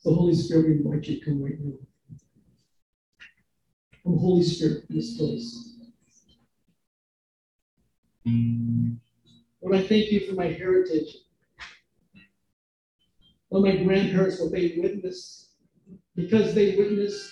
The 0.03 0.13
Holy 0.13 0.35
Spirit, 0.35 0.67
we 0.67 0.73
invite 0.73 1.07
you 1.07 1.19
to 1.19 1.25
come 1.25 1.41
right 1.41 1.59
now. 1.59 1.73
Come, 4.03 4.17
Holy 4.19 4.43
Spirit, 4.43 4.85
this 4.89 5.17
place. 5.17 5.71
Lord, 8.25 9.75
I 9.75 9.81
thank 9.81 10.11
you 10.11 10.27
for 10.27 10.33
my 10.33 10.47
heritage. 10.47 11.17
Lord, 13.49 13.65
my 13.65 13.83
grandparents, 13.83 14.39
what 14.39 14.51
they 14.51 14.75
witnessed, 14.77 15.51
because 16.15 16.53
they 16.53 16.75
witnessed 16.75 17.31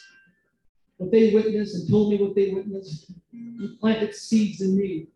what 0.97 1.11
they 1.11 1.33
witnessed 1.33 1.75
and 1.75 1.89
told 1.89 2.11
me 2.11 2.17
what 2.17 2.35
they 2.35 2.49
witnessed, 2.49 3.11
you 3.31 3.77
planted 3.79 4.15
seeds 4.15 4.61
in 4.61 4.77
me. 4.77 5.07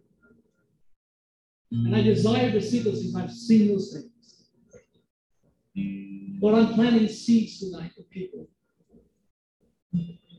And 1.72 1.96
I 1.96 2.02
desire 2.02 2.52
to 2.52 2.62
see 2.62 2.80
those 2.80 3.02
things. 3.02 3.16
I've 3.16 3.32
seen 3.32 3.70
those 3.70 3.94
things. 3.94 4.08
But 6.42 6.56
I'm 6.56 6.74
planting 6.74 7.08
seeds 7.08 7.60
tonight 7.60 7.92
for 7.96 8.04
people. 8.04 8.48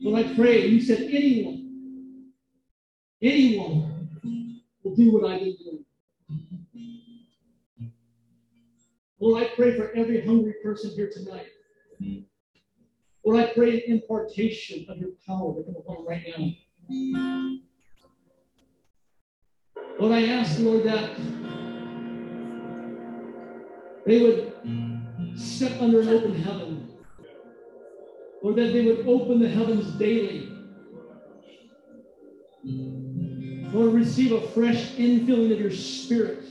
Lord, 0.01 0.25
I 0.25 0.33
pray, 0.33 0.65
you 0.67 0.81
said 0.81 1.01
anyone, 1.01 2.31
anyone 3.21 4.09
will 4.83 4.95
do 4.95 5.11
what 5.11 5.29
I've 5.29 5.41
been. 5.41 5.85
Lord, 9.19 9.43
I 9.43 9.49
pray 9.55 9.75
for 9.75 9.91
every 9.95 10.25
hungry 10.25 10.55
person 10.63 10.91
here 10.91 11.11
tonight. 11.11 11.47
Lord, 13.29 13.45
I 13.45 13.53
pray 13.53 13.73
an 13.75 13.81
impartation 13.91 14.87
of 14.89 14.97
your 14.97 15.11
power 15.27 15.53
to 15.53 15.61
come 15.61 15.75
upon 15.75 16.03
right 16.03 16.25
now. 16.35 17.45
Lord, 19.99 20.13
I 20.13 20.25
ask, 20.25 20.59
Lord, 20.59 20.83
that 20.85 21.11
they 24.07 24.19
would 24.19 24.51
step 25.35 25.79
under 25.79 26.01
an 26.01 26.09
open 26.09 26.41
heaven. 26.41 26.89
Or 28.41 28.53
that 28.53 28.73
they 28.73 28.83
would 28.87 29.07
open 29.07 29.39
the 29.39 29.47
heavens 29.47 29.85
daily. 29.99 30.51
Lord, 33.71 33.93
receive 33.93 34.31
a 34.31 34.41
fresh 34.47 34.93
infilling 34.95 35.53
of 35.53 35.59
your 35.59 35.69
spirit. 35.69 36.45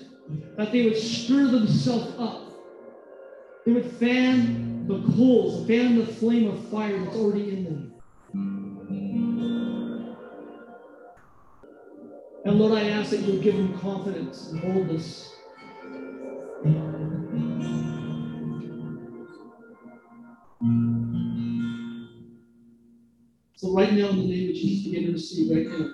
That 0.57 0.71
they 0.71 0.85
would 0.85 0.97
stir 0.97 1.49
themselves 1.49 2.15
up. 2.21 2.53
They 3.67 3.73
would 3.73 3.91
fan 3.95 4.78
the 4.89 5.03
coals, 5.15 5.67
fan 5.67 5.99
the 5.99 6.07
flame 6.07 6.49
of 6.49 6.67
fire 6.69 6.99
that's 6.99 7.15
already 7.15 7.51
in 7.51 7.65
them. 7.65 7.93
And 12.47 12.59
Lord, 12.59 12.73
I 12.73 12.89
ask 12.89 13.11
that 13.11 13.21
you 13.21 13.35
would 13.35 13.43
give 13.43 13.55
them 13.55 13.79
confidence 13.79 14.49
and 14.49 14.63
boldness. 14.63 15.35
So 23.57 23.75
right 23.75 23.93
now, 23.93 24.09
in 24.09 24.17
the 24.17 24.29
name 24.29 24.49
of 24.49 24.55
Jesus, 24.55 24.87
begin 24.91 25.07
to 25.09 25.13
receive 25.13 25.55
right 25.55 25.67
now. 25.67 25.91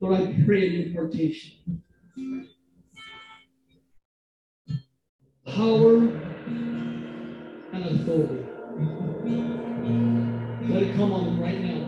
Lord, 0.00 0.20
I 0.20 0.44
pray 0.44 0.68
an 0.68 0.82
impartation. 0.88 1.82
Power 5.46 6.29
authority. 8.10 8.46
Let 10.68 10.82
it 10.82 10.96
come 10.96 11.12
on 11.12 11.24
them 11.26 11.40
right 11.40 11.60
now. 11.60 11.78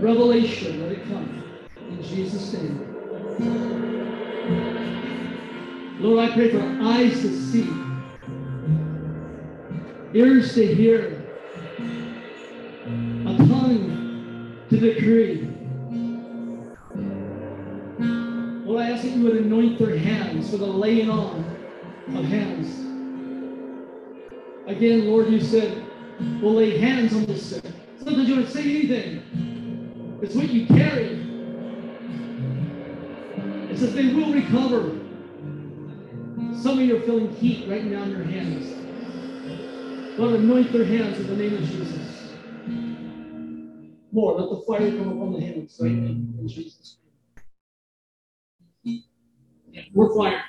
Revelation, 0.00 0.82
let 0.82 0.92
it 0.92 1.04
come. 1.04 1.42
In 1.88 2.02
Jesus' 2.02 2.52
name. 2.54 2.88
Lord, 6.00 6.30
I 6.30 6.32
pray 6.34 6.50
for 6.50 6.60
eyes 6.82 7.20
to 7.20 7.28
see 7.28 7.68
ears 10.14 10.54
to 10.54 10.74
hear, 10.74 11.24
a 12.86 13.36
tongue 13.48 14.58
to 14.68 14.76
decree. 14.76 15.48
Lord, 18.66 18.82
I 18.82 18.90
ask 18.90 19.02
that 19.04 19.12
you 19.12 19.24
would 19.24 19.36
anoint 19.36 19.78
their 19.78 19.96
hands 19.96 20.50
for 20.50 20.58
the 20.58 20.66
laying 20.66 21.08
on 21.08 21.44
of 22.14 22.24
hands. 22.24 22.91
Again, 24.72 25.06
Lord, 25.06 25.28
you 25.28 25.38
said, 25.38 25.84
we'll 26.40 26.54
lay 26.54 26.78
hands 26.78 27.14
on 27.14 27.26
the 27.26 27.36
sick. 27.36 27.62
Sometimes 27.98 28.26
you 28.26 28.36
don't 28.36 28.48
say 28.48 28.62
anything. 28.62 30.18
It's 30.22 30.34
what 30.34 30.48
you 30.48 30.66
carry. 30.66 31.28
It 33.70 33.78
says 33.78 33.94
they 33.94 34.14
will 34.14 34.32
recover. 34.32 34.98
Some 36.58 36.78
of 36.78 36.80
you 36.80 36.96
are 36.96 37.00
feeling 37.02 37.30
heat 37.34 37.68
right 37.68 37.84
now 37.84 38.04
in 38.04 38.10
your 38.12 38.24
hands. 38.24 38.64
Lord, 40.16 40.40
anoint 40.40 40.72
their 40.72 40.86
hands 40.86 41.20
in 41.20 41.26
the 41.26 41.36
name 41.36 41.54
of 41.54 41.64
Jesus. 41.64 42.32
More, 44.10 44.40
let 44.40 44.48
the 44.48 44.64
fire 44.66 44.90
come 44.90 45.12
upon 45.12 45.34
the 45.34 45.40
hands 45.40 45.78
right 45.80 45.92
now 45.92 46.08
in 46.40 46.48
Jesus' 46.48 46.96
name. 48.84 49.02
More 49.92 50.16
fire. 50.16 50.42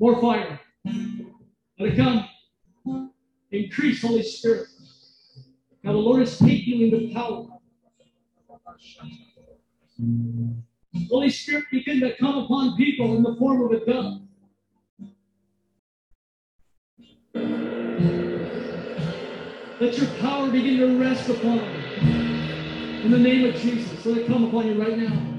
More 0.00 0.20
fire. 0.20 0.60
Let 1.78 1.92
it 1.92 1.96
come. 1.96 2.27
Increase, 3.50 4.02
Holy 4.02 4.22
Spirit. 4.22 4.68
Now 5.82 5.92
the 5.92 5.98
Lord 5.98 6.22
is 6.22 6.38
taking 6.38 6.80
you 6.80 6.86
into 6.86 7.14
power. 7.14 7.46
Holy 11.08 11.30
Spirit 11.30 11.64
begin 11.70 12.00
to 12.00 12.14
come 12.16 12.38
upon 12.38 12.76
people 12.76 13.16
in 13.16 13.22
the 13.22 13.34
form 13.36 13.62
of 13.62 13.72
a 13.72 13.84
dove. 13.84 14.20
Let 19.80 19.96
your 19.96 20.08
power 20.20 20.50
begin 20.50 20.78
to 20.78 20.98
rest 20.98 21.28
upon 21.28 21.58
them. 21.58 23.04
In 23.04 23.10
the 23.12 23.18
name 23.18 23.44
of 23.46 23.54
Jesus, 23.54 24.04
let 24.04 24.18
it 24.18 24.26
come 24.26 24.44
upon 24.44 24.66
you 24.66 24.82
right 24.82 24.98
now. 24.98 25.37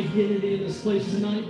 Identity 0.00 0.54
in 0.54 0.60
this 0.60 0.82
place 0.82 1.04
tonight. 1.10 1.44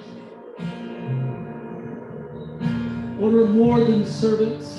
Lord, 3.18 3.35
we're 3.35 3.47
more 3.47 3.81
than 3.81 4.05
servants. 4.05 4.78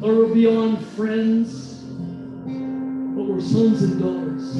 Lord, 0.00 0.16
we're 0.16 0.34
beyond 0.34 0.86
friends, 0.88 1.82
but 1.82 3.24
we're 3.24 3.40
sons 3.40 3.82
and 3.82 4.00
daughters. 4.00 4.54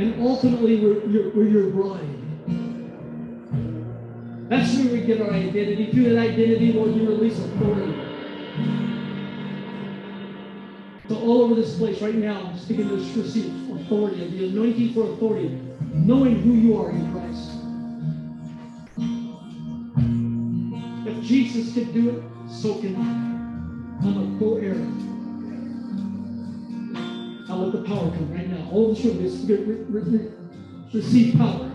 And 0.00 0.20
ultimately, 0.22 0.80
we're 0.80 1.04
your, 1.06 1.30
we're 1.30 1.48
your 1.48 1.70
bride. 1.70 2.18
That's 4.48 4.74
where 4.76 4.92
we 4.92 5.00
get 5.02 5.20
our 5.20 5.30
identity. 5.30 5.90
Through 5.92 6.14
that 6.14 6.18
identity, 6.18 6.72
Lord, 6.72 6.94
you 6.94 7.08
release 7.08 7.38
authority. 7.38 7.94
So 11.08 11.16
all 11.16 11.42
over 11.42 11.54
this 11.54 11.76
place 11.76 12.00
right 12.00 12.14
now, 12.14 12.46
I'm 12.46 12.58
speaking 12.58 12.88
to 12.88 12.94
receive 12.94 13.52
authority, 13.72 14.28
the 14.28 14.48
anointing 14.48 14.94
for 14.94 15.12
authority, 15.12 15.60
knowing 15.94 16.40
who 16.42 16.52
you 16.52 16.80
are 16.80 16.90
in 16.90 17.12
Christ. 17.12 17.50
If 21.06 21.24
Jesus 21.24 21.74
could 21.74 21.92
do 21.92 22.10
it, 22.10 22.22
so 22.50 22.80
can 22.80 22.96
I. 22.96 23.32
I'm 24.06 24.36
a 24.36 24.38
co-heir. 24.38 24.74
Now 27.48 27.56
let 27.56 27.72
the 27.72 27.82
power 27.82 28.10
come 28.10 28.32
right 28.32 28.48
now. 28.48 28.68
All 28.70 28.94
this 28.94 29.04
room 29.04 29.24
is 29.24 29.44
receive 30.92 31.36
power. 31.38 31.70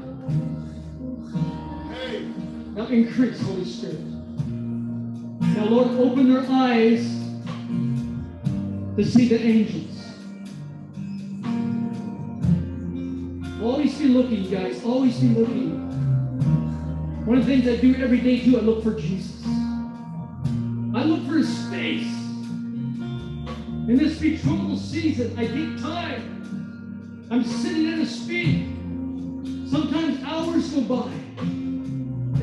Now 2.76 2.86
increase, 2.88 3.42
Holy 3.42 3.66
Spirit. 3.66 4.00
Now, 5.58 5.66
Lord, 5.66 5.88
open 5.88 6.32
their 6.32 6.46
eyes 6.48 7.02
to 8.96 9.04
see 9.04 9.28
the 9.28 9.42
angels. 9.42 9.87
Always 13.78 14.00
be 14.00 14.08
looking, 14.08 14.50
guys. 14.50 14.84
Always 14.84 15.20
be 15.20 15.28
looking. 15.28 15.78
One 17.28 17.38
of 17.38 17.46
the 17.46 17.62
things 17.62 17.68
I 17.68 17.80
do 17.80 17.94
every 18.04 18.20
day 18.22 18.40
too, 18.40 18.58
I 18.58 18.62
look 18.62 18.84
for 18.84 18.96
Jesus. 18.96 19.46
I 19.46 21.04
look 21.04 21.28
for 21.28 21.38
his 21.38 21.56
face. 21.68 22.12
In 23.88 23.98
this 23.98 24.18
betrothal 24.18 24.78
season, 24.78 25.38
I 25.38 25.46
take 25.46 25.80
time. 25.80 27.28
I'm 27.30 27.44
sitting 27.44 27.86
at 27.94 28.00
his 28.00 28.20
feet. 28.26 28.66
Sometimes 29.70 30.24
hours 30.24 30.72
go 30.72 30.82
by. 30.82 31.12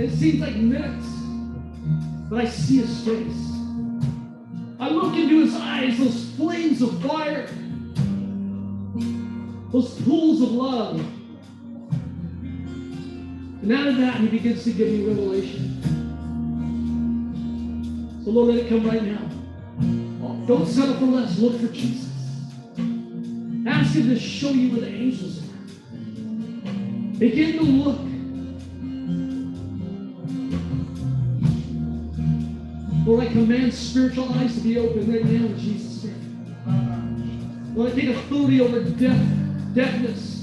It 0.00 0.12
seems 0.12 0.40
like 0.40 0.54
minutes, 0.54 1.08
but 2.30 2.44
I 2.44 2.48
see 2.48 2.76
his 2.76 3.00
face. 3.00 3.50
I 4.78 4.88
look 4.88 5.16
into 5.16 5.40
his 5.40 5.56
eyes, 5.56 5.98
those 5.98 6.30
flames 6.36 6.80
of 6.80 7.02
fire, 7.02 7.48
those 9.72 10.00
pools 10.02 10.40
of 10.40 10.52
love. 10.52 11.04
And 13.64 13.72
out 13.72 13.86
of 13.86 13.96
that, 13.96 14.20
he 14.20 14.28
begins 14.28 14.62
to 14.64 14.72
give 14.74 14.88
me 14.88 15.06
revelation. 15.06 15.80
So, 18.22 18.30
Lord, 18.30 18.54
let 18.54 18.66
it 18.66 18.68
come 18.68 18.86
right 18.86 19.02
now. 19.02 19.26
Don't 20.46 20.66
settle 20.66 20.96
for 20.96 21.06
less. 21.06 21.38
Look 21.38 21.58
for 21.58 21.68
Jesus. 21.68 22.12
Ask 23.66 23.94
him 23.94 24.10
to 24.10 24.18
show 24.18 24.50
you 24.50 24.70
where 24.70 24.82
the 24.82 24.88
angels 24.88 25.38
are. 25.38 27.18
Begin 27.18 27.56
to 27.56 27.62
look 27.62 28.00
Lord, 33.06 33.26
I 33.26 33.32
command 33.32 33.72
spiritual 33.72 34.30
eyes 34.34 34.54
to 34.56 34.60
be 34.60 34.78
open 34.78 35.10
right 35.10 35.24
now 35.24 35.46
in 35.46 35.58
Jesus' 35.58 36.04
name. 36.04 37.74
Lord, 37.74 37.92
I 37.92 37.94
take 37.94 38.10
authority 38.10 38.60
over 38.60 38.80
death, 38.80 39.26
deafness. 39.72 40.33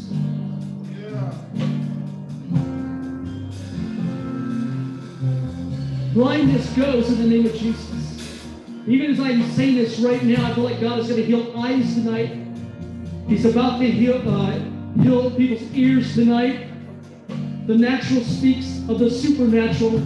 Blindness 6.13 6.69
goes 6.73 7.09
in 7.09 7.21
the 7.21 7.27
name 7.27 7.45
of 7.45 7.55
Jesus. 7.55 8.45
Even 8.85 9.11
as 9.11 9.19
I'm 9.21 9.49
saying 9.51 9.75
this 9.75 9.97
right 9.99 10.21
now, 10.23 10.51
I 10.51 10.53
feel 10.53 10.65
like 10.65 10.81
God 10.81 10.99
is 10.99 11.07
going 11.07 11.21
to 11.21 11.25
heal 11.25 11.57
eyes 11.57 11.93
tonight. 11.93 12.35
He's 13.29 13.45
about 13.45 13.79
to 13.79 13.89
heal, 13.89 14.21
uh, 14.27 14.59
heal 15.01 15.31
people's 15.31 15.61
ears 15.73 16.13
tonight. 16.13 16.67
The 17.65 17.77
natural 17.77 18.21
speaks 18.25 18.79
of 18.89 18.99
the 18.99 19.09
supernatural. 19.09 19.99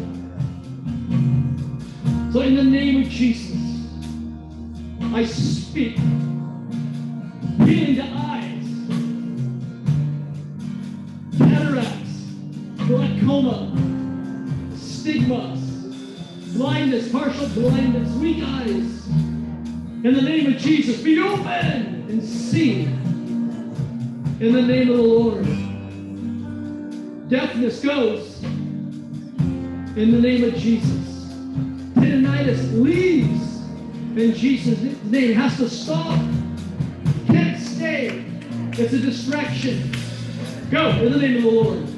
So, 2.31 2.41
in 2.41 2.55
the 2.55 2.63
name 2.63 3.01
of 3.01 3.09
Jesus, 3.09 3.57
I 5.11 5.25
speak 5.25 5.97
healing 7.65 7.95
to 7.95 8.03
eyes, 8.13 8.67
cataracts, 11.39 12.25
glaucoma, 12.85 13.71
stigmas, 14.75 15.64
blindness, 16.55 17.11
partial 17.11 17.47
blindness, 17.49 18.09
weak 18.15 18.43
eyes. 18.43 19.07
In 19.07 20.13
the 20.13 20.21
name 20.21 20.53
of 20.53 20.57
Jesus, 20.57 21.01
be 21.01 21.19
open 21.19 21.45
and 22.09 22.23
see. 22.23 22.83
In 22.83 24.53
the 24.53 24.61
name 24.61 24.89
of 24.89 24.97
the 24.97 25.03
Lord. 25.03 25.45
Deafness 27.29 27.81
goes. 27.81 28.43
In 28.43 30.11
the 30.11 30.19
name 30.19 30.43
of 30.43 30.55
Jesus 30.55 31.05
tendonitis 32.05 32.81
leaves 32.81 33.61
in 34.17 34.33
Jesus' 34.33 34.79
name. 35.03 35.31
It 35.31 35.37
has 35.37 35.57
to 35.57 35.69
stop. 35.69 36.19
Can't 37.27 37.59
stay. 37.59 38.23
It's 38.73 38.93
a 38.93 38.99
distraction. 38.99 39.91
Go 40.71 40.89
in 40.89 41.11
the 41.11 41.17
name 41.17 41.37
of 41.37 41.43
the 41.43 41.49
Lord. 41.49 41.94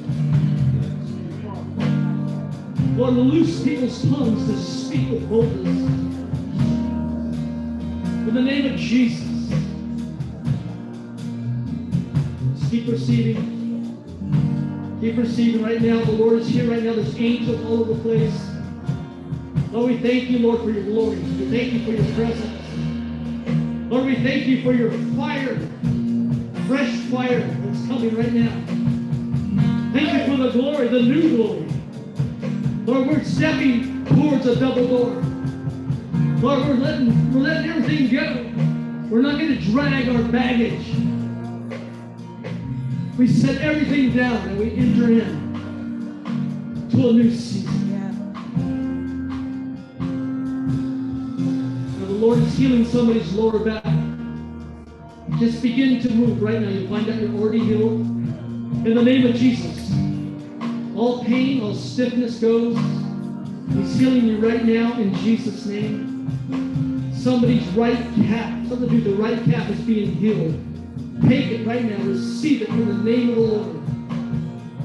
Lord, 2.98 3.14
loose 3.14 3.62
people's 3.62 4.02
tongues 4.10 4.44
to 4.48 4.58
speak 4.58 5.08
with 5.08 5.28
boldness. 5.28 5.88
In 8.26 8.34
the 8.34 8.42
name 8.42 8.74
of 8.74 8.76
Jesus. 8.76 9.22
Just 12.58 12.70
keep 12.72 12.88
receiving. 12.88 14.98
Keep 15.00 15.16
receiving 15.16 15.62
right 15.62 15.80
now. 15.80 16.04
The 16.04 16.10
Lord 16.10 16.40
is 16.40 16.48
here 16.48 16.68
right 16.68 16.82
now. 16.82 16.94
There's 16.94 17.16
angels 17.16 17.64
all 17.66 17.82
over 17.82 17.94
the 17.94 18.00
place. 18.00 18.36
Lord, 19.70 19.92
we 19.92 19.98
thank 19.98 20.28
you, 20.28 20.40
Lord, 20.40 20.62
for 20.62 20.70
your 20.70 20.82
glory. 20.82 21.18
We 21.18 21.56
thank 21.56 21.74
you 21.74 21.84
for 21.84 21.92
your 21.92 22.14
presence. 22.16 23.92
Lord, 23.92 24.06
we 24.06 24.16
thank 24.24 24.46
you 24.46 24.64
for 24.64 24.72
your 24.72 24.90
fire, 25.16 25.56
fresh 26.66 26.96
fire 27.12 27.38
that's 27.38 27.86
coming 27.86 28.16
right 28.16 28.32
now. 28.32 29.92
Thank 29.92 30.14
you 30.14 30.36
for 30.36 30.42
the 30.42 30.50
glory, 30.50 30.88
the 30.88 31.00
new 31.00 31.36
glory. 31.36 31.67
Lord, 32.88 33.06
we're 33.06 33.22
stepping 33.22 34.02
towards 34.06 34.46
a 34.46 34.58
double 34.58 34.88
door. 34.88 35.10
Lord, 36.40 36.66
we're 36.66 36.76
letting, 36.76 37.34
we're 37.34 37.40
letting 37.40 37.70
everything 37.70 38.08
go. 38.08 38.50
We're 39.10 39.20
not 39.20 39.38
going 39.38 39.58
to 39.58 39.60
drag 39.60 40.08
our 40.08 40.22
baggage. 40.22 40.88
We 43.18 43.28
set 43.28 43.60
everything 43.60 44.16
down 44.16 44.38
and 44.48 44.58
we 44.58 44.74
enter 44.74 45.10
in 45.10 46.88
to 46.92 47.10
a 47.10 47.12
new 47.12 47.30
season. 47.30 47.92
Now 47.92 48.10
The 52.06 52.12
Lord 52.14 52.38
is 52.38 52.56
healing 52.56 52.86
somebody's 52.86 53.30
lower 53.34 53.58
back. 53.58 53.84
Just 55.38 55.60
begin 55.60 56.00
to 56.00 56.10
move 56.10 56.40
right 56.40 56.58
now. 56.58 56.70
You'll 56.70 56.88
find 56.88 57.06
out 57.10 57.20
you're 57.20 57.34
already 57.34 57.58
healed. 57.58 58.00
In 58.00 58.94
the 58.94 59.02
name 59.02 59.26
of 59.26 59.34
Jesus. 59.34 60.07
All 60.98 61.24
pain, 61.24 61.62
all 61.62 61.74
stiffness 61.74 62.40
goes. 62.40 62.76
He's 63.72 64.00
healing 64.00 64.26
you 64.26 64.44
right 64.44 64.64
now 64.64 64.98
in 64.98 65.14
Jesus' 65.14 65.64
name. 65.64 66.28
Somebody's 67.14 67.64
right 67.68 67.96
calf, 68.16 68.68
somebody 68.68 68.98
the 68.98 69.14
right 69.14 69.40
calf 69.44 69.70
is 69.70 69.78
being 69.82 70.10
healed. 70.16 70.60
Take 71.28 71.52
it 71.52 71.64
right 71.64 71.84
now. 71.84 72.02
Receive 72.02 72.62
it 72.62 72.68
in 72.70 72.88
the 72.88 72.94
name 72.94 73.28
of 73.30 73.36
the 73.36 73.40
Lord. 73.42 73.80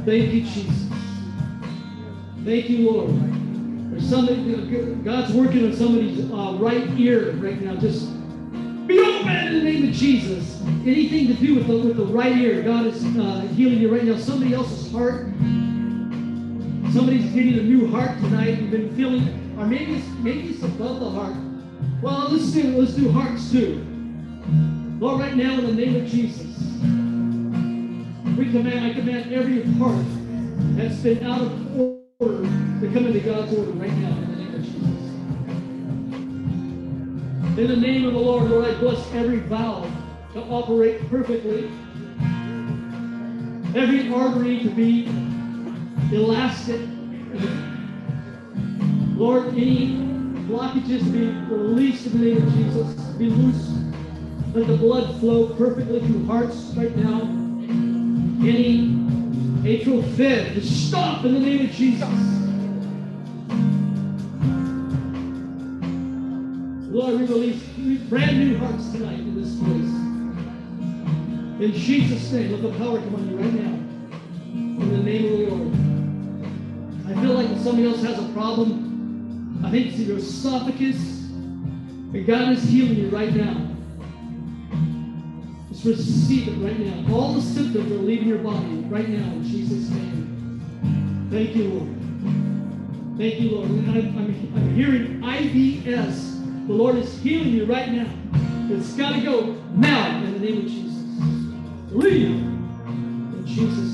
Thank 0.06 0.34
you, 0.34 0.41
Jesus. 0.41 0.88
Thank 2.45 2.69
you, 2.69 2.91
Lord. 2.91 3.10
There's 3.91 4.07
somebody, 4.07 4.95
God's 5.03 5.34
working 5.34 5.65
on 5.65 5.73
somebody's 5.73 6.31
uh, 6.31 6.57
right 6.60 6.88
ear 6.99 7.31
right 7.38 7.60
now. 7.60 7.76
Just 7.77 8.07
be 8.85 8.99
open 8.99 9.30
in 9.30 9.53
the 9.56 9.64
name 9.64 9.90
of 9.90 9.95
Jesus. 9.95 10.61
Anything 10.85 11.26
to 11.27 11.34
do 11.34 11.56
with 11.56 11.65
the, 11.65 11.76
with 11.76 11.98
the 11.98 12.06
right 12.06 12.38
ear, 12.38 12.61
God 12.61 12.85
is 12.85 13.03
uh, 13.18 13.48
healing 13.56 13.80
you 13.80 13.91
right 13.91 14.03
now. 14.03 14.18
Somebody 14.18 14.53
else's 14.53 14.91
heart. 14.91 15.26
Somebody's 16.93 17.31
getting 17.31 17.57
a 17.57 17.63
new 17.63 17.87
heart 17.87 18.19
tonight. 18.19 18.59
You've 18.59 18.69
been 18.69 18.95
feeling, 18.95 19.55
or 19.57 19.65
maybe 19.65 19.95
it's, 19.95 20.07
maybe 20.19 20.49
it's 20.49 20.61
above 20.61 20.99
the 20.99 21.09
heart. 21.09 21.33
Well, 22.03 22.29
let's 22.29 22.51
do 22.51 22.77
let's 22.77 22.93
do 22.93 23.09
hearts 23.11 23.51
too. 23.51 23.83
Lord, 24.99 25.21
right 25.21 25.35
now 25.35 25.57
in 25.57 25.65
the 25.65 25.73
name 25.73 25.95
of 25.95 26.07
Jesus, 26.07 26.55
we 28.37 28.51
command, 28.51 28.85
I 28.85 28.93
command 28.93 29.33
every 29.33 29.63
heart 29.73 30.05
that's 30.77 30.97
been 30.97 31.25
out 31.25 31.41
of 31.41 31.81
order 32.21 32.43
to 32.43 32.91
come 32.93 33.07
into 33.07 33.21
God's 33.21 33.51
order 33.57 33.71
right 33.71 33.93
now 33.93 34.09
in 34.09 34.29
the 34.29 34.35
name 34.37 34.53
of 34.53 34.61
Jesus. 34.61 34.77
In 37.57 37.67
the 37.69 37.75
name 37.75 38.05
of 38.05 38.13
the 38.13 38.19
Lord, 38.19 38.51
Lord, 38.51 38.65
I 38.65 38.79
bless 38.79 39.11
every 39.13 39.39
valve 39.39 39.91
to 40.33 40.41
operate 40.41 41.09
perfectly, 41.09 41.71
every 43.75 44.13
artery 44.13 44.59
to 44.59 44.69
be 44.69 45.32
elastic, 46.15 46.81
Lord, 49.18 49.48
any 49.49 49.98
blockages 50.48 51.11
be 51.11 51.27
released 51.53 52.07
in 52.07 52.19
the 52.19 52.26
name 52.26 52.48
of 52.48 52.53
Jesus. 52.53 52.94
Be 53.18 53.30
loose. 53.30 53.69
Let 54.53 54.68
the 54.68 54.77
blood 54.77 55.19
flow 55.19 55.53
perfectly 55.56 55.99
through 56.02 56.26
hearts 56.26 56.56
right 56.76 56.95
now. 56.95 57.22
Any 58.41 58.90
atrial 59.64 60.03
fib, 60.15 60.53
just 60.53 60.90
stop 60.90 61.26
in 61.26 61.34
the 61.34 61.40
name 61.40 61.65
of 61.65 61.72
Jesus. 61.72 62.10
Lord, 66.94 67.19
we 67.19 67.26
release 67.26 67.64
brand 68.10 68.38
new 68.38 68.57
hearts 68.57 68.91
tonight 68.91 69.19
in 69.19 69.41
this 69.41 69.56
place. 69.57 70.03
In 71.64 71.72
Jesus' 71.73 72.31
name, 72.31 72.52
let 72.52 72.61
the 72.61 72.77
power 72.77 72.99
come 72.99 73.15
on 73.15 73.30
you 73.30 73.38
right 73.38 73.53
now. 73.53 73.73
In 74.53 74.90
the 74.91 74.98
name 74.98 75.26
of 75.26 75.40
the 75.40 75.45
Lord. 75.56 75.82
I 77.14 77.22
feel 77.22 77.34
like 77.34 77.49
if 77.52 77.61
somebody 77.61 77.88
else 77.88 78.02
has 78.02 78.18
a 78.18 78.27
problem, 78.34 79.61
I 79.64 79.69
think 79.69 79.88
it's 79.88 79.99
your 79.99 80.18
esophagus, 80.18 80.98
and 80.98 82.26
God 82.26 82.53
is 82.53 82.64
healing 82.64 82.95
you 82.95 83.10
right 83.10 83.31
now. 83.31 83.69
Just 85.69 85.85
receive 85.85 86.48
it 86.48 86.57
right 86.57 86.80
now. 86.80 87.14
All 87.15 87.34
the 87.34 87.41
symptoms 87.41 87.91
are 87.91 87.95
leaving 87.95 88.27
your 88.27 88.40
body 88.40 88.65
right 88.90 89.07
now 89.07 89.31
in 89.31 89.44
Jesus' 89.44 89.90
name. 89.91 91.30
Thank 91.30 91.56
you, 91.56 91.65
Lord. 91.65 93.18
Thank 93.19 93.40
you, 93.41 93.49
Lord. 93.52 93.69
I'm, 93.69 93.90
I'm, 93.90 94.56
I'm 94.56 94.76
hearing 94.76 95.22
IBS. 95.22 96.68
The 96.68 96.73
Lord 96.73 96.95
is 96.95 97.15
healing 97.19 97.49
you 97.49 97.65
right 97.65 97.91
now. 97.91 98.10
It's 98.72 98.94
got 98.94 99.14
to 99.14 99.22
go 99.22 99.53
now 99.76 100.18
in 100.23 100.34
the 100.34 100.40
name 100.40 100.57
of 100.60 100.65
Jesus. 100.65 101.94
Leave 101.94 102.30
in 102.31 103.44
Jesus' 103.45 103.92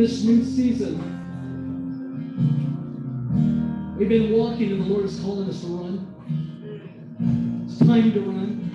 this 0.00 0.24
new 0.24 0.42
season, 0.42 0.96
we've 3.98 4.08
been 4.08 4.32
walking 4.32 4.72
and 4.72 4.80
the 4.80 4.86
Lord 4.86 5.04
is 5.04 5.20
calling 5.20 5.46
us 5.46 5.60
to 5.60 5.66
run. 5.66 7.66
It's 7.66 7.78
time 7.80 8.10
to 8.14 8.20
run. 8.20 8.70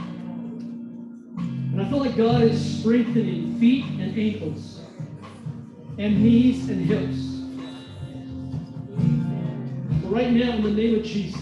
And 1.73 1.81
I 1.81 1.89
feel 1.89 1.97
like 1.97 2.15
God 2.15 2.43
is 2.43 2.79
strengthening 2.79 3.59
feet 3.59 3.85
and 3.99 4.15
ankles, 4.15 4.81
and 5.97 6.21
knees 6.21 6.69
and 6.69 6.85
hips. 6.85 7.17
So 10.03 10.09
right 10.09 10.31
now, 10.31 10.57
in 10.57 10.61
the 10.61 10.69
name 10.69 10.99
of 10.99 11.03
Jesus, 11.03 11.41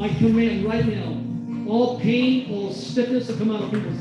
I 0.00 0.08
command 0.16 0.64
right 0.64 0.86
now 0.86 1.20
all 1.70 2.00
pain, 2.00 2.50
all 2.50 2.72
stiffness 2.72 3.26
to 3.26 3.34
come 3.34 3.50
out 3.50 3.64
of 3.64 3.72
people's 3.72 4.00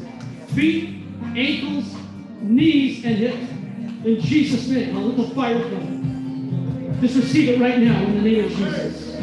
feet, 0.53 1.03
ankles, 1.35 1.93
knees, 2.39 3.03
and 3.03 3.17
hips. 3.17 3.56
In 4.03 4.21
Jesus' 4.21 4.67
name, 4.69 4.95
I'll 4.95 5.05
let 5.05 5.17
the 5.17 5.35
fire 5.35 5.59
come. 5.59 6.97
Just 7.01 7.15
receive 7.15 7.49
it 7.49 7.59
right 7.59 7.79
now 7.79 8.01
in 8.03 8.15
the 8.15 8.21
name 8.21 8.45
of 8.45 8.51
Jesus. 8.51 9.15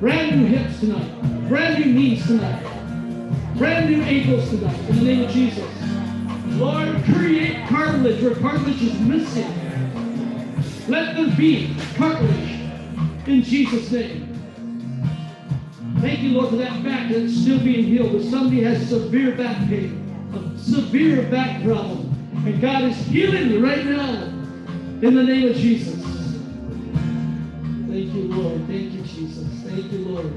Brand 0.00 0.40
new 0.40 0.46
hips 0.46 0.80
tonight, 0.80 1.48
brand 1.48 1.84
new 1.84 1.92
knees 1.92 2.26
tonight, 2.26 2.62
brand 3.56 3.90
new 3.90 4.02
ankles 4.02 4.48
tonight 4.50 4.78
in 4.88 4.96
the 4.96 5.02
name 5.02 5.24
of 5.24 5.30
Jesus. 5.30 5.70
Lord, 6.58 7.02
create 7.04 7.66
cartilage 7.68 8.22
where 8.22 8.34
cartilage 8.34 8.82
is 8.82 8.98
missing. 9.00 9.52
Let 10.88 11.16
there 11.16 11.36
be 11.36 11.74
cartilage 11.96 12.60
in 13.26 13.42
Jesus' 13.42 13.90
name. 13.92 14.26
Thank 16.00 16.20
you, 16.20 16.30
Lord, 16.30 16.50
for 16.50 16.56
that 16.56 16.82
back 16.82 17.10
that's 17.10 17.34
still 17.34 17.60
being 17.60 17.84
healed. 17.84 18.14
If 18.14 18.30
somebody 18.30 18.62
has 18.62 18.88
severe 18.88 19.36
back 19.36 19.68
pain, 19.68 19.96
a 20.34 20.58
severe 20.58 21.22
back 21.30 21.62
problem, 21.62 21.99
and 22.46 22.60
God 22.60 22.84
is 22.84 22.96
healing 23.06 23.50
you 23.50 23.64
right 23.64 23.84
now 23.84 24.22
in 25.02 25.14
the 25.14 25.22
name 25.22 25.48
of 25.48 25.56
Jesus. 25.56 26.00
Thank 27.90 28.14
you, 28.14 28.32
Lord. 28.32 28.66
Thank 28.66 28.92
you, 28.92 29.02
Jesus. 29.02 29.46
Thank 29.64 29.92
you, 29.92 29.98
Lord. 29.98 30.32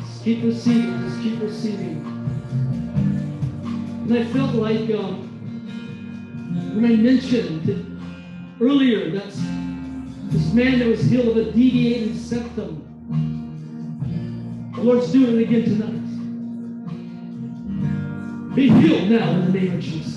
Just 0.00 0.24
keep 0.24 0.44
receiving. 0.44 1.08
Just 1.08 1.22
keep 1.22 1.40
receiving. 1.40 2.00
And 4.04 4.18
I 4.18 4.24
felt 4.32 4.54
like 4.54 4.90
um, 4.90 5.30
when 6.74 6.84
I 6.84 6.96
mentioned 6.96 8.00
earlier, 8.60 9.10
that's 9.10 9.36
this 10.32 10.52
man 10.52 10.78
that 10.78 10.88
was 10.88 11.02
healed 11.02 11.28
of 11.28 11.36
a 11.36 11.44
deviated 11.52 12.16
septum. 12.16 12.80
The 14.74 14.80
Lord's 14.80 15.12
doing 15.12 15.36
it 15.36 15.42
again 15.42 15.64
tonight. 15.64 16.00
Be 18.54 18.68
healed 18.68 19.10
now 19.10 19.30
in 19.30 19.52
the 19.52 19.58
name 19.58 19.74
of 19.74 19.80
Jesus. 19.80 20.13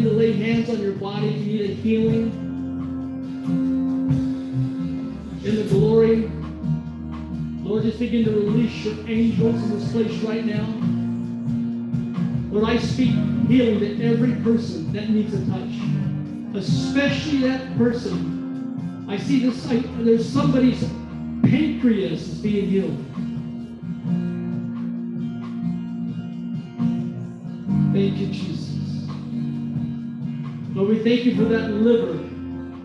To 0.00 0.10
lay 0.10 0.32
hands 0.32 0.70
on 0.70 0.80
your 0.80 0.92
body 0.92 1.28
if 1.28 1.46
you 1.46 1.58
need 1.58 1.70
a 1.70 1.74
healing. 1.74 2.32
In 5.44 5.56
the 5.56 5.64
glory 5.64 6.30
Lord, 7.70 7.84
just 7.84 8.00
begin 8.00 8.24
to 8.24 8.32
release 8.32 8.84
your 8.84 8.96
angels 9.08 9.54
in 9.62 9.78
this 9.78 9.92
place 9.92 10.12
right 10.22 10.44
now. 10.44 10.66
Lord, 12.52 12.68
I 12.68 12.78
speak 12.78 13.14
healing 13.46 13.78
to 13.78 14.04
every 14.04 14.34
person 14.42 14.92
that 14.92 15.08
needs 15.08 15.32
a 15.34 15.46
touch, 15.46 16.60
especially 16.60 17.42
that 17.42 17.78
person. 17.78 19.06
I 19.08 19.18
see 19.18 19.48
this, 19.48 19.70
I, 19.70 19.76
there's 19.98 20.28
somebody's 20.28 20.82
pancreas 21.42 22.22
is 22.22 22.40
being 22.40 22.68
healed. 22.68 23.04
Thank 27.92 28.18
you, 28.18 28.26
Jesus. 28.28 28.69
Lord, 30.80 30.96
we 30.96 31.04
thank 31.04 31.26
you 31.26 31.36
for 31.36 31.44
that 31.44 31.70
liver 31.72 32.14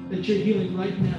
that 0.10 0.28
you're 0.28 0.40
healing 0.40 0.76
right 0.78 1.00
now. 1.00 1.18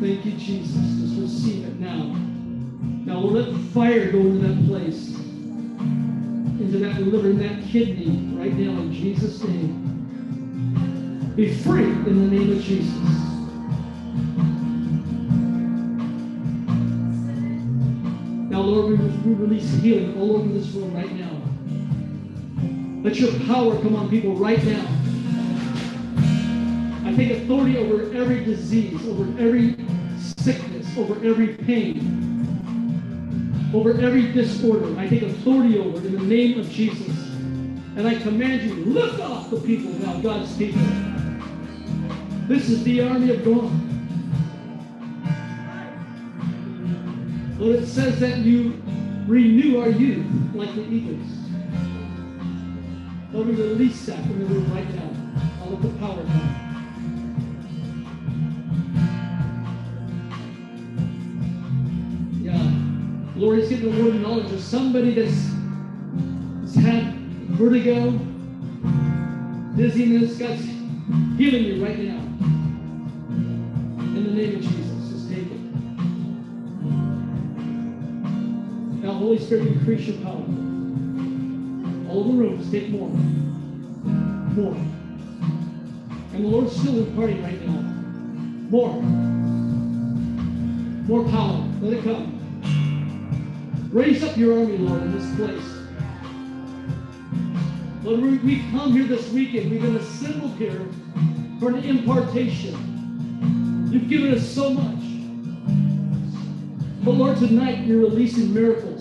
Thank 0.00 0.24
you, 0.26 0.32
Jesus. 0.32 0.74
Just 0.74 1.20
receive 1.20 1.64
it 1.64 1.78
now. 1.78 2.16
Now 3.06 3.20
we'll 3.20 3.40
let 3.40 3.54
fire 3.70 4.10
go 4.10 4.18
into 4.18 4.48
that 4.48 4.66
place, 4.66 5.10
into 5.10 6.78
that 6.80 7.00
liver, 7.02 7.30
in 7.30 7.38
that 7.38 7.62
kidney, 7.68 8.34
right 8.36 8.52
now 8.52 8.80
in 8.80 8.92
Jesus' 8.92 9.44
name. 9.44 9.78
Be 11.36 11.54
free 11.54 11.84
in 11.84 12.04
the 12.04 12.36
name 12.36 12.50
of 12.50 12.60
Jesus. 12.64 12.92
Now, 18.50 18.60
Lord, 18.60 18.98
we, 18.98 19.06
we 19.06 19.34
release 19.34 19.70
healing 19.74 20.18
all 20.18 20.38
over 20.38 20.48
this 20.48 20.66
room 20.70 20.92
right 20.92 21.14
now. 21.14 21.41
Let 23.02 23.16
your 23.16 23.32
power 23.46 23.74
come 23.82 23.96
on 23.96 24.08
people 24.08 24.36
right 24.36 24.62
now. 24.62 24.86
I 27.04 27.12
take 27.16 27.32
authority 27.32 27.76
over 27.76 28.14
every 28.14 28.44
disease, 28.44 29.04
over 29.08 29.24
every 29.40 29.74
sickness, 30.16 30.86
over 30.96 31.14
every 31.26 31.48
pain, 31.48 31.98
over 33.74 34.00
every 34.00 34.30
disorder. 34.30 34.96
I 35.00 35.08
take 35.08 35.22
authority 35.22 35.80
over 35.80 35.98
in 35.98 36.12
the 36.12 36.22
name 36.22 36.60
of 36.60 36.70
Jesus. 36.70 37.08
And 37.96 38.06
I 38.06 38.14
command 38.14 38.62
you, 38.62 38.84
lift 38.84 39.18
off 39.20 39.50
the 39.50 39.56
people 39.56 39.90
now, 39.94 40.20
God's 40.20 40.56
people. 40.56 40.80
This 42.46 42.70
is 42.70 42.84
the 42.84 43.02
army 43.02 43.30
of 43.30 43.44
God. 43.44 43.70
Lord, 47.58 47.76
it 47.82 47.86
says 47.88 48.20
that 48.20 48.38
you 48.38 48.80
renew 49.26 49.80
our 49.80 49.88
youth 49.88 50.24
like 50.54 50.72
the 50.76 50.82
eagles. 50.82 51.41
Lord, 53.32 53.48
we 53.48 53.54
release 53.54 54.06
that 54.06 54.18
in 54.18 54.38
the 54.38 54.44
room 54.44 54.72
right 54.74 54.94
now. 54.94 55.10
I'll 55.62 55.70
let 55.70 55.82
the 55.82 55.88
power 55.98 56.22
come. 56.24 56.62
Lord 63.42 63.58
is 63.58 63.70
getting 63.70 63.92
a 63.92 64.00
word 64.00 64.14
of 64.14 64.20
knowledge 64.20 64.52
of 64.52 64.60
somebody 64.60 65.14
that's, 65.14 65.50
that's 66.60 66.76
had 66.76 67.12
vertigo, 67.58 68.12
dizziness. 69.74 70.38
God's 70.38 70.62
healing 71.36 71.64
you 71.64 71.84
right 71.84 71.98
now. 71.98 72.20
In 74.14 74.24
the 74.24 74.30
name 74.30 74.54
of 74.54 74.62
Jesus, 74.62 75.08
just 75.10 75.28
take 75.28 75.50
it. 75.50 75.60
Now, 79.02 79.14
Holy 79.14 79.38
Spirit, 79.40 79.66
increase 79.66 80.06
your 80.06 80.18
power. 80.18 80.71
All 82.12 82.24
the 82.24 82.32
room, 82.34 82.58
just 82.58 82.70
take 82.70 82.90
more. 82.90 83.08
More. 83.08 84.74
And 86.34 86.44
the 86.44 86.48
Lord's 86.48 86.76
still 86.76 86.98
imparting 86.98 87.42
right 87.42 87.66
now. 87.66 87.80
More. 88.68 89.00
More 91.08 91.24
power. 91.30 91.66
Let 91.80 91.94
it 91.94 92.04
come. 92.04 92.38
Raise 93.90 94.22
up 94.22 94.36
your 94.36 94.60
army, 94.60 94.76
Lord, 94.76 95.04
in 95.04 95.18
this 95.18 95.34
place. 95.36 95.64
Lord, 98.04 98.20
we, 98.20 98.36
we 98.38 98.56
come 98.72 98.92
here 98.92 99.04
this 99.04 99.30
weekend. 99.30 99.70
We've 99.70 99.80
been 99.80 99.96
assembled 99.96 100.56
here 100.56 100.86
for 101.60 101.70
an 101.70 101.82
impartation. 101.82 103.88
You've 103.90 104.10
given 104.10 104.34
us 104.34 104.46
so 104.46 104.68
much. 104.68 105.02
But 107.04 107.12
Lord, 107.12 107.38
tonight 107.38 107.86
you're 107.86 108.00
releasing 108.00 108.52
miracles. 108.52 108.91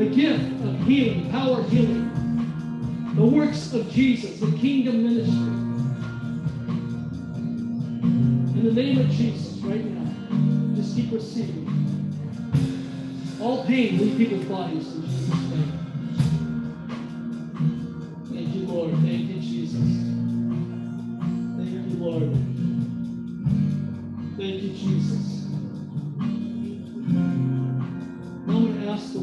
The 0.00 0.08
gift 0.08 0.64
of 0.64 0.80
healing, 0.86 1.30
power 1.30 1.62
healing. 1.64 3.12
The 3.16 3.26
works 3.26 3.74
of 3.74 3.90
Jesus, 3.90 4.40
the 4.40 4.50
kingdom 4.56 5.02
ministry. 5.02 5.36
In 8.56 8.64
the 8.64 8.72
name 8.72 8.96
of 8.96 9.10
Jesus, 9.10 9.58
right 9.58 9.84
now, 9.84 10.74
just 10.74 10.96
keep 10.96 11.12
receiving. 11.12 11.68
All 13.42 13.66
pain 13.66 13.98
leave 13.98 14.16
people's 14.16 14.46
bodies 14.46 14.86
in 14.94 15.02
Jesus' 15.02 15.28
name. 15.28 15.79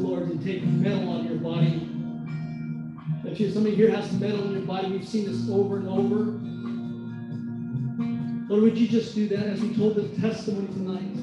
Lord 0.08 0.30
to 0.30 0.38
take 0.42 0.64
metal 0.64 1.10
on 1.10 1.26
your 1.26 1.36
body. 1.36 1.86
If 3.30 3.38
you, 3.38 3.50
somebody 3.50 3.76
here 3.76 3.90
has 3.90 4.10
metal 4.14 4.42
in 4.44 4.52
your 4.52 4.62
body, 4.62 4.90
we've 4.90 5.06
seen 5.06 5.26
this 5.26 5.50
over 5.50 5.76
and 5.76 5.86
over. 5.86 6.32
Lord, 8.48 8.62
would 8.62 8.78
you 8.78 8.88
just 8.88 9.14
do 9.14 9.28
that 9.28 9.40
as 9.40 9.60
we 9.60 9.76
told 9.76 9.96
the 9.96 10.08
testimony 10.18 10.68
tonight? 10.68 11.14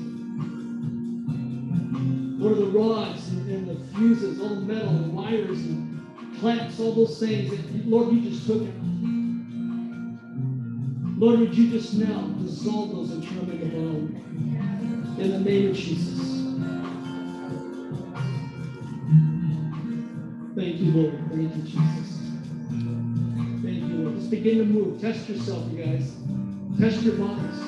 Lord, 2.40 2.57
the 2.57 2.68
rods 2.68 3.28
and, 3.30 3.49
and 3.49 3.68
the 3.68 3.84
fuses, 3.95 4.40
all 4.40 4.49
the 4.49 4.62
metal 4.62 4.90
and 4.90 5.16
wires 5.16 5.62
and 5.62 5.99
clamps, 6.40 6.80
all 6.80 6.94
those 6.94 7.20
things. 7.20 7.49
That, 7.49 7.88
Lord, 7.88 8.14
you 8.14 8.30
just 8.30 8.45
took 8.45 8.62
it. 8.62 8.76
Lord, 11.18 11.40
would 11.40 11.57
you 11.57 11.72
just 11.72 11.95
now 11.95 12.28
dissolve 12.40 12.91
those 12.91 13.10
and 13.10 13.24
turn 13.24 13.48
them 13.48 13.49
into 13.49 13.66
bone? 13.76 15.18
In 15.20 15.32
the 15.32 15.40
name 15.40 15.72
of 15.72 15.76
Jesus. 15.76 16.15
Thank 20.56 20.77
you, 20.77 20.91
Lord. 20.91 21.19
Thank 21.32 21.53
you, 21.53 21.61
Jesus. 21.64 22.19
Thank 23.61 23.77
you, 23.84 23.98
Lord. 23.98 24.15
Just 24.15 24.30
begin 24.30 24.60
to 24.60 24.65
move. 24.65 25.02
Test 25.02 25.27
yourself, 25.27 25.69
you 25.69 25.84
guys. 25.84 26.15
Test 26.80 27.03
your 27.03 27.15
bodies. 27.15 27.60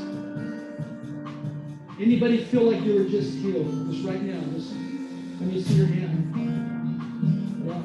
Anybody 2.00 2.46
feel 2.46 2.72
like 2.72 2.82
you 2.84 2.94
were 2.96 3.10
just 3.10 3.34
healed? 3.40 3.92
Just 3.92 4.08
right 4.08 4.22
now. 4.22 4.40
Just 4.54 4.72
let 4.72 5.52
me 5.52 5.62
see 5.62 5.74
your 5.74 5.88
hand. 5.88 6.34
Yeah. 7.66 7.82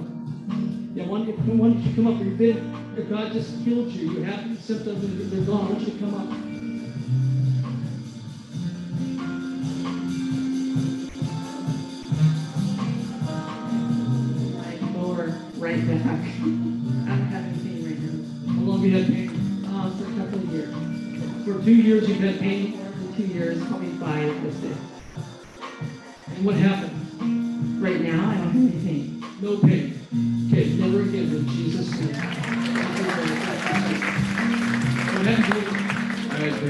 Yeah, 0.94 1.08
why 1.08 1.18
don't 1.18 1.26
you, 1.26 1.34
why 1.34 1.68
don't 1.70 1.82
you 1.82 1.94
come 1.96 2.06
up? 2.06 2.22
You've 2.22 2.38
been, 2.38 2.94
if 2.96 3.10
God 3.10 3.32
just 3.32 3.56
healed 3.64 3.88
you, 3.88 4.12
you 4.12 4.22
have 4.22 4.62
symptoms 4.62 5.02
and 5.02 5.32
they're 5.32 5.40
gone. 5.40 5.66
Why 5.66 5.78
don't 5.78 5.88
you 5.88 5.98
come 5.98 6.14
up? 6.14 6.51
Right 15.72 16.04
back. 16.04 16.20
I'm 16.42 17.26
having 17.28 17.54
pain 17.60 17.84
right 17.86 17.98
now. 17.98 18.52
How 18.52 18.60
long 18.60 18.82
have 18.82 18.86
you 18.86 18.96
had 18.98 19.06
pain? 19.06 19.28
Uh, 19.64 19.90
for 19.96 20.04
a 20.04 20.06
couple 20.16 20.38
of 20.38 20.44
years. 20.52 20.74
For 21.44 21.64
two 21.64 21.74
years 21.74 22.08
you've 22.08 22.20
had 22.20 22.38
pain? 22.40 22.78
For 22.78 23.16
two 23.16 23.26
years, 23.26 23.64
probably 23.66 23.92
five 23.92 24.44
or 24.44 24.52
six. 24.52 24.76
And 26.26 26.44
what 26.44 26.56
happened? 26.56 27.82
Right 27.82 28.00
now, 28.00 28.30
I 28.30 28.34
don't 28.34 28.50
have 28.50 28.56
any 28.56 28.70
pain. 28.84 29.24
No 29.40 29.56
pain. 29.58 29.98
Okay, 30.52 30.74
never 30.74 31.02
again 31.02 31.34
in 31.34 31.48
Jesus' 31.48 31.90
name. 31.98 32.42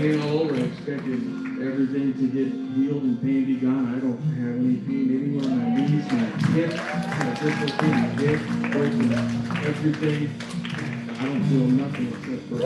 I 0.03 0.05
expected 0.05 1.23
everything 1.63 2.13
to 2.15 2.27
get 2.27 2.51
healed 2.75 3.05
and 3.05 3.23
pain 3.23 3.45
be 3.45 3.55
gone. 3.55 3.95
I 3.95 4.01
don't 4.01 4.19
have 4.19 4.57
any 4.59 4.79
pain 4.83 5.07
anywhere 5.15 5.47
in 5.47 5.55
my 5.63 5.67
knees, 5.79 6.07
my 6.11 6.27
hip, 6.51 6.75
my 6.75 7.31
dislocated 7.39 7.95
my 7.95 8.11
hip, 8.19 8.41
everything. 9.65 10.27
I 11.21 11.25
don't 11.25 11.45
feel 11.45 11.67
nothing 11.69 12.09
except 12.19 12.43
for. 12.49 12.59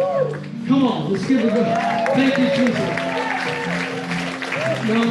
Come 0.66 0.82
on, 0.86 1.12
let's 1.12 1.26
give 1.26 1.44
it 1.44 1.44
a 1.44 1.54
go. 1.54 1.62
Thank 2.14 2.38
you, 2.38 2.48
Jesus. 2.56 2.88
Now, 4.88 5.04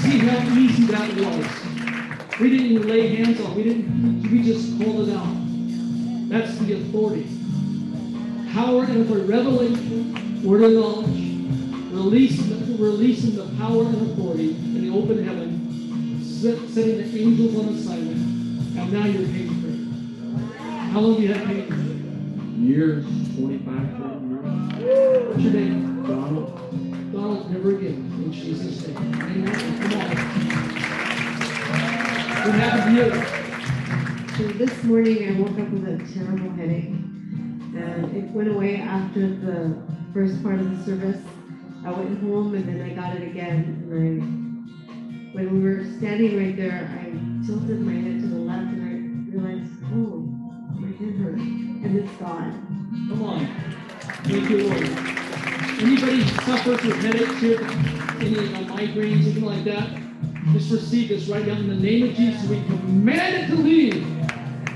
see 0.00 0.18
how 0.18 0.38
easy 0.58 0.82
that 0.86 1.08
was. 1.14 2.40
We 2.40 2.46
didn't 2.58 2.88
lay 2.88 3.02
hands 3.14 3.40
on. 3.40 3.54
We 3.54 3.62
didn't. 3.62 4.22
We 4.32 4.42
just 4.42 4.82
called 4.82 5.08
it 5.08 5.14
out. 5.14 5.36
That's 6.28 6.58
the 6.58 6.72
authority. 6.72 7.28
Power 8.52 8.82
and 8.82 9.02
authority. 9.02 9.26
Revelation, 9.26 10.42
word 10.42 10.62
of 10.62 10.72
knowledge, 10.72 11.17
releasing, 11.98 12.78
releasing 12.78 13.34
the 13.34 13.44
power 13.56 13.82
and 13.84 14.10
authority 14.10 14.50
in 14.50 14.82
the 14.82 14.96
open 14.96 15.24
heaven, 15.24 16.22
set, 16.22 16.56
setting 16.68 16.98
the 16.98 17.20
angels 17.20 17.56
on 17.58 17.74
assignment, 17.74 18.78
and 18.78 18.92
now 18.92 19.04
you're 19.04 19.26
pain 19.28 19.48
free. 19.60 20.58
How 20.92 21.00
long 21.00 21.14
have 21.14 21.22
you 21.22 21.34
had 21.34 21.44
pain? 21.46 21.66
Years, 22.58 23.04
25, 23.36 23.66
30 23.66 24.26
years. 24.78 25.28
What's 25.28 25.42
your 25.42 25.52
name? 25.52 26.02
Donald, 26.04 27.12
Donald, 27.12 27.50
never 27.50 27.76
again, 27.76 28.12
in 28.24 28.32
Jesus' 28.32 28.86
name. 28.86 28.96
Amen. 28.96 29.80
Come 29.82 30.00
on. 30.00 30.08
What 32.46 32.54
happened 32.54 32.96
to 32.96 33.02
you? 33.04 33.10
So 34.36 34.42
this 34.56 34.84
morning 34.84 35.28
I 35.28 35.40
woke 35.40 35.58
up 35.58 35.68
with 35.70 35.84
a 35.88 35.98
terrible 36.14 36.50
headache. 36.50 36.94
And 37.74 38.16
it 38.16 38.30
went 38.30 38.48
away 38.48 38.76
after 38.76 39.28
the 39.28 39.76
first 40.12 40.42
part 40.42 40.58
of 40.58 40.78
the 40.78 40.84
service. 40.84 41.20
I 41.88 41.92
went 41.92 42.20
home 42.20 42.54
and 42.54 42.68
then 42.68 42.82
I 42.82 42.92
got 42.94 43.16
it 43.16 43.22
again. 43.22 43.64
And 43.90 43.94
I, 43.94 45.34
when 45.34 45.54
we 45.54 45.60
were 45.60 45.84
standing 45.96 46.36
right 46.36 46.54
there, 46.54 46.86
I 47.00 47.04
tilted 47.46 47.80
my 47.80 47.94
head 47.94 48.20
to 48.20 48.26
the 48.26 48.40
left 48.40 48.74
and 48.74 48.82
I 48.84 49.34
realized, 49.34 49.72
oh, 49.94 50.20
my 50.76 50.88
head 50.88 51.14
hurt. 51.16 51.38
And 51.38 51.96
it's 51.96 52.12
gone. 52.16 52.52
Come 53.08 53.22
on. 53.22 53.46
Thank 54.24 54.50
you, 54.50 54.68
Lord. 54.68 54.82
Anybody 55.80 56.26
suffers 56.44 56.82
with 56.84 56.96
headaches 56.96 57.40
here, 57.40 57.62
any 58.20 58.36
uh, 58.36 58.64
migraines, 58.68 59.22
anything 59.22 59.44
like 59.44 59.64
that? 59.64 59.88
Just 60.52 60.70
receive 60.70 61.08
this 61.08 61.26
right 61.28 61.46
now 61.46 61.54
in 61.54 61.68
the 61.68 61.74
name 61.74 62.10
of 62.10 62.14
Jesus. 62.14 62.46
We 62.50 62.60
command 62.64 63.34
it 63.34 63.56
to 63.56 63.62
leave 63.62 64.04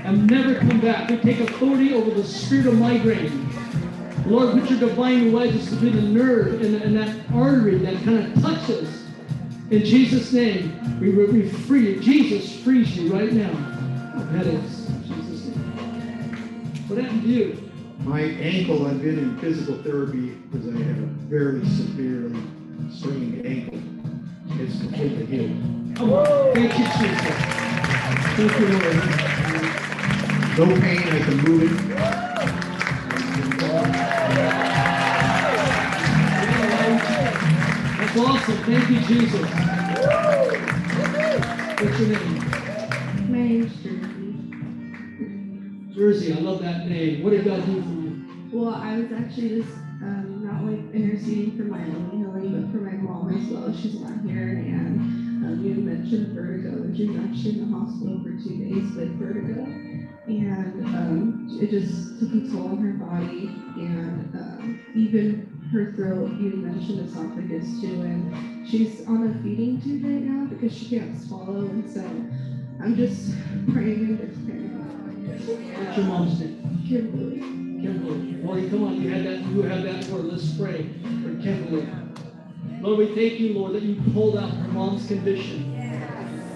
and 0.03 0.25
never 0.31 0.55
come 0.55 0.79
back. 0.79 1.11
We 1.11 1.17
take 1.17 1.41
authority 1.41 1.93
over 1.93 2.09
the 2.09 2.23
spirit 2.23 2.65
of 2.65 2.79
migraine. 2.79 3.52
Lord, 4.25 4.59
put 4.59 4.69
your 4.69 4.79
divine 4.79 5.33
wedges 5.33 5.69
to 5.69 5.75
be 5.75 5.89
the 5.89 6.01
nerve 6.01 6.61
and, 6.61 6.75
and 6.81 6.95
that 6.97 7.13
artery 7.33 7.77
that 7.79 7.95
kind 8.03 8.19
of 8.19 8.41
touches. 8.41 9.03
In 9.69 9.83
Jesus' 9.83 10.31
name, 10.31 10.99
we, 10.99 11.09
we 11.09 11.49
free 11.49 11.95
you. 11.95 11.99
Jesus 11.99 12.63
frees 12.63 12.95
you 12.97 13.13
right 13.13 13.33
now. 13.33 13.53
Headaches. 14.31 14.87
In 14.87 15.03
Jesus' 15.03 15.47
name. 15.47 15.63
What 16.87 16.99
happened 16.99 17.23
to 17.23 17.27
you? 17.27 17.71
My 17.99 18.21
ankle, 18.21 18.87
I've 18.87 19.01
been 19.01 19.19
in 19.19 19.37
physical 19.39 19.75
therapy 19.83 20.31
because 20.51 20.67
I 20.67 20.71
have 20.71 20.97
a 20.99 21.07
very 21.27 21.65
severely 21.65 22.41
strained 22.91 23.45
ankle. 23.45 23.79
It's 24.61 24.77
completely 24.79 25.25
healed. 25.25 25.99
On. 25.99 26.53
Thank 26.53 26.77
you, 26.77 26.85
Jesus. 26.85 27.35
Thank 28.35 28.59
you, 28.59 28.67
Lord. 28.67 28.95
No 30.57 30.65
pain, 30.81 30.99
I 30.99 31.19
can 31.23 31.37
move 31.43 31.89
it. 31.89 32.22
Awesome. 38.17 38.57
Thank 38.63 38.89
you, 38.89 38.99
Jesus. 39.01 39.41
What's 41.81 41.99
your 41.99 42.09
name? 42.09 42.39
Name's 43.31 43.73
Jersey. 43.81 44.35
Jersey. 45.95 46.33
I 46.33 46.35
love 46.41 46.61
that 46.61 46.87
name. 46.87 47.23
What 47.23 47.31
did 47.31 47.45
God 47.45 47.65
do 47.65 47.81
for 47.81 47.89
you? 47.89 48.25
Well, 48.51 48.75
I 48.75 48.99
was 48.99 49.11
actually 49.11 49.61
just 49.61 49.73
um, 50.03 50.45
not 50.45 50.63
like 50.63 50.93
interceding 50.93 51.57
for 51.57 51.63
my 51.63 51.79
own 51.79 52.09
healing, 52.11 52.51
but 52.53 52.71
for 52.71 52.83
my 52.85 52.93
mom 52.93 53.33
as 53.35 53.49
well. 53.49 53.73
She's 53.75 53.99
not 53.99 54.21
here, 54.21 54.49
and 54.49 55.45
um, 55.45 55.61
you 55.65 55.73
mentioned 55.73 56.35
vertigo, 56.35 56.69
and 56.83 56.95
she 56.95 57.07
was 57.07 57.17
actually 57.17 57.59
in 57.59 57.71
the 57.71 57.77
hospital 57.77 58.21
for 58.21 58.29
two 58.43 58.57
days 58.61 58.95
with 58.95 59.17
vertigo, 59.17 59.63
and 60.27 60.85
um, 60.85 61.47
it 61.59 61.71
just 61.71 62.19
took 62.19 62.29
a 62.29 62.41
toll 62.51 62.67
on 62.69 62.77
her 62.77 62.93
body, 62.93 63.49
and 63.81 64.35
um, 64.35 64.79
even 64.95 65.52
her 65.73 65.91
throat. 65.93 66.31
You 66.39 66.51
mentioned 66.57 67.09
esophagus 67.09 67.65
too, 67.81 68.01
and 68.01 68.69
she's 68.69 69.05
on 69.07 69.27
a 69.27 69.43
feeding 69.43 69.81
tube 69.81 70.03
right 70.03 70.21
now 70.21 70.45
because 70.45 70.77
she 70.77 70.87
can't 70.87 71.19
swallow, 71.19 71.65
and 71.65 71.89
so 71.91 72.01
I'm 72.83 72.95
just 72.95 73.33
praying 73.73 74.19
and 74.21 74.45
praying. 74.45 74.69
What's 75.33 75.97
your 75.97 76.05
mom's 76.05 76.39
name? 76.39 76.83
Kimberly. 76.87 77.39
Kimberly. 77.39 78.33
Lord, 78.43 78.69
come 78.69 78.83
on. 78.83 79.01
You 79.01 79.09
had 79.09 79.25
that. 79.25 79.39
You 79.39 79.63
had 79.63 79.83
that 79.83 80.05
word. 80.09 80.25
Let's 80.25 80.55
pray 80.57 80.89
for 81.23 81.41
Kimberly. 81.41 81.87
Lord, 82.81 82.99
we 82.99 83.15
thank 83.15 83.39
you, 83.39 83.53
Lord, 83.53 83.73
that 83.73 83.83
you 83.83 83.99
pulled 84.13 84.37
out 84.37 84.51
her 84.51 84.67
mom's 84.69 85.07
condition. 85.07 85.73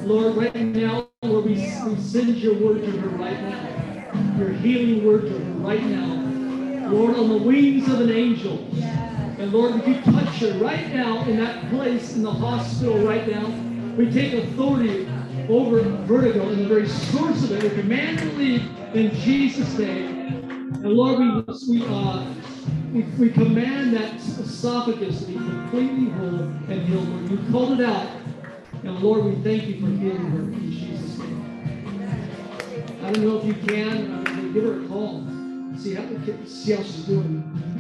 Lord, 0.04 0.36
right 0.36 0.56
now, 0.56 1.10
Lord, 1.24 1.46
we, 1.46 1.54
we 1.54 1.98
send 1.98 2.38
your 2.38 2.54
word 2.56 2.84
to 2.84 2.92
her 2.92 3.10
right 3.10 3.42
now. 3.42 4.38
your 4.38 4.52
healing 4.54 5.06
word 5.06 5.24
to 5.24 5.40
her 5.40 5.52
right 5.60 5.84
now. 5.84 6.90
Lord, 6.92 7.16
on 7.16 7.30
the 7.30 7.38
wings 7.38 7.90
of 7.90 8.02
an 8.02 8.12
angel. 8.12 8.68
And 9.38 9.54
Lord, 9.54 9.76
would 9.76 9.88
you 9.88 10.02
touch 10.02 10.40
her 10.40 10.58
right 10.58 10.92
now 10.92 11.24
in 11.26 11.38
that 11.38 11.70
place 11.70 12.16
in 12.16 12.24
the 12.24 12.32
hospital 12.32 12.98
right 13.00 13.28
now? 13.28 13.48
We 13.96 14.12
take 14.12 14.34
authority 14.34 15.08
over 15.48 15.82
vertigo 15.82 16.50
and 16.50 16.62
the 16.62 16.68
very 16.68 16.88
source 16.88 17.44
of 17.44 17.52
it. 17.52 17.64
We 17.64 17.70
command 17.82 18.18
to 18.20 18.26
leave 18.34 18.64
in 18.96 19.14
Jesus' 19.16 19.78
name. 19.78 20.74
And 20.74 20.94
Lord, 20.94 21.20
we, 21.20 21.28
we, 21.70 21.86
uh, 21.86 22.26
we, 22.92 23.04
we 23.20 23.30
command 23.30 23.96
that 23.96 24.16
esophagus 24.16 25.20
to 25.22 25.28
be 25.28 25.34
completely 25.36 26.10
whole 26.10 26.42
and 26.70 26.82
healed. 26.88 27.08
Lord, 27.08 27.32
you 27.32 27.52
called 27.52 27.80
it 27.80 27.86
out. 27.86 28.10
And 28.84 29.00
Lord, 29.00 29.24
we 29.26 29.36
thank 29.44 29.68
you 29.68 29.76
for 29.76 29.88
healing 29.88 30.32
her 30.32 30.40
in 30.40 30.72
Jesus' 30.72 31.18
name. 31.20 33.02
I 33.04 33.12
don't 33.12 33.24
know 33.24 33.38
if 33.38 33.46
you 33.46 33.54
can, 33.54 34.26
uh, 34.28 34.54
give 34.54 34.64
her 34.64 34.84
a 34.84 34.88
call. 34.88 35.24
See 35.78 35.94
how, 35.94 36.04
see 36.46 36.72
how 36.72 36.82
she's 36.82 37.06
doing. 37.06 37.77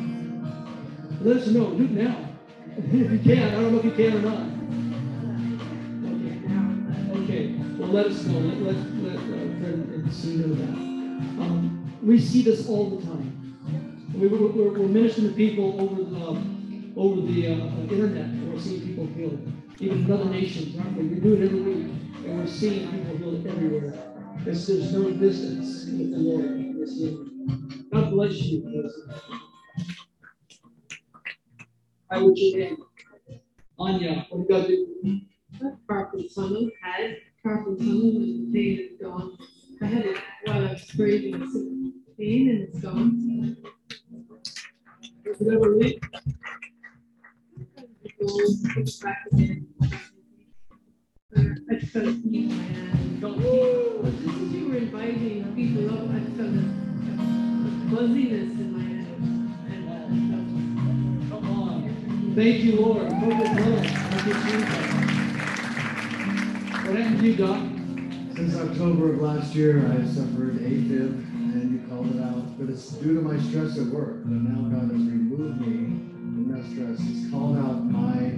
Let 1.21 1.37
us 1.37 1.47
know. 1.47 1.71
Do 1.73 1.83
it 1.83 1.91
now. 1.91 2.29
if 2.77 2.93
you 2.93 3.19
can. 3.19 3.55
I 3.55 3.61
don't 3.61 3.71
know 3.73 3.79
if 3.79 3.85
you 3.85 3.91
can 3.91 4.17
or 4.17 4.21
not. 4.21 4.57
Okay. 7.23 7.55
Well, 7.77 7.89
let 7.89 8.05
us 8.07 8.23
know. 8.25 8.39
Let, 8.39 8.75
let, 8.75 8.75
let 9.03 9.17
uh, 9.17 9.59
Fred 9.59 9.73
and 9.73 10.39
know 10.39 10.55
that. 10.55 10.69
Um, 11.41 11.99
we 12.03 12.19
see 12.19 12.43
this 12.43 12.69
all 12.69 12.91
the 12.91 13.03
time. 13.03 13.57
We, 14.13 14.27
we're, 14.27 14.47
we're, 14.47 14.79
we're 14.79 14.87
ministering 14.87 15.29
to 15.29 15.33
people 15.33 15.81
over 15.81 16.03
the, 16.03 16.15
um, 16.17 16.93
over 16.95 17.21
the 17.21 17.47
uh, 17.47 17.65
internet. 17.91 18.53
We're 18.53 18.59
seeing 18.59 18.81
people 18.81 19.07
healed. 19.07 19.51
Even 19.79 20.05
in 20.05 20.11
other 20.11 20.25
nations, 20.25 20.77
aren't 20.77 20.97
we? 20.97 21.07
We 21.07 21.19
do 21.19 21.33
it 21.33 21.43
every 21.45 21.61
week. 21.61 21.93
And 22.25 22.39
we're 22.39 22.47
seeing 22.47 22.91
people 22.91 23.17
healed 23.17 23.47
everywhere. 23.47 23.93
There's, 24.43 24.67
there's 24.67 24.93
no 24.93 25.09
distance 25.11 25.85
with 25.85 26.11
the 26.11 26.17
Lord. 26.17 27.91
God 27.91 28.11
bless 28.11 28.33
you. 28.43 28.89
Hi, 32.09 32.21
what's 32.21 32.39
your? 32.39 32.69
Anya, 33.77 34.25
what 34.29 34.47
do 34.47 34.53
you 34.53 34.61
got 34.61 34.67
to 34.67 34.85
do? 35.03 35.21
Carpal 35.89 36.33
tunnel, 36.33 36.69
had 36.81 37.17
tunnel 37.43 37.75
and 37.77 37.81
the 37.81 38.53
pain 38.53 38.79
is 38.79 39.01
gone. 39.01 39.37
I 39.81 39.85
had 39.87 40.05
it 40.05 40.17
while 40.45 40.67
I 40.67 40.71
was 40.71 40.85
breathing, 40.95 41.39
some 41.51 41.93
pain 42.17 42.49
and 42.49 42.61
it's 42.69 42.79
gone. 42.79 43.57
Does 45.25 45.41
it 45.41 45.53
ever 45.53 45.75
leave? 45.75 45.99
back 49.03 49.17
again. 49.33 49.67
I 51.35 51.73
just 51.75 51.91
felt 51.91 52.05
a 52.07 52.13
sneeze 52.13 52.51
in 52.51 52.57
my 52.57 52.63
hand. 52.63 53.19
Just 53.19 54.27
as 54.27 54.51
you 54.53 54.69
were 54.69 54.77
inviting 54.77 55.53
people 55.55 55.89
up, 55.93 56.09
I 56.09 56.21
felt 56.37 56.55
a, 56.55 56.63
fuzziness 57.89 58.51
in 58.59 58.71
my 58.71 58.83
head. 58.83 58.96
Thank 62.37 62.63
you, 62.65 62.79
Lord. 62.79 63.09
Thank 63.09 63.23
you, 63.23 64.33
Jesus. 64.35 64.69
What 66.85 66.95
happened 66.95 67.19
to 67.19 67.25
you, 67.25 67.35
Doc? 67.35 67.57
Since 68.35 68.55
October 68.55 69.13
of 69.13 69.21
last 69.21 69.55
year, 69.55 69.83
I 69.87 69.93
have 69.93 70.07
suffered 70.07 70.59
AFib, 70.59 71.17
and 71.33 71.71
you 71.73 71.79
called 71.89 72.13
it 72.13 72.21
out, 72.21 72.59
but 72.59 72.69
it's 72.69 72.89
due 72.89 73.15
to 73.15 73.21
my 73.21 73.41
stress 73.41 73.79
at 73.79 73.87
work. 73.87 74.21
But 74.21 74.33
now 74.33 74.69
God 74.69 74.83
has 74.83 75.01
removed 75.01 75.61
me 75.61 75.97
from 76.13 76.45
that 76.53 76.63
stress. 76.69 76.99
He's 76.99 77.31
called 77.31 77.57
out 77.57 77.83
my 77.83 78.29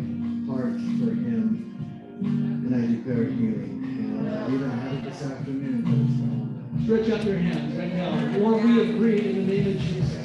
heart 0.47 0.79
for 0.95 1.11
Him, 1.11 1.75
and 2.23 2.73
I 2.73 2.79
declare 2.87 3.25
healing. 3.25 3.83
And 3.83 4.29
I 4.29 4.47
even 4.47 4.69
had 4.79 4.93
it 4.93 5.03
this 5.03 5.21
afternoon, 5.23 5.83
but 5.83 5.99
it's 6.07 6.15
gone. 6.23 6.47
Stretch 6.85 7.19
out 7.19 7.25
your 7.25 7.37
hands 7.37 7.75
right 7.75 7.93
now. 7.93 8.15
Lord, 8.39 8.63
we 8.63 8.91
agree 8.91 9.19
in 9.27 9.45
the 9.45 9.53
name 9.53 9.75
of 9.75 9.81
Jesus. 9.81 10.23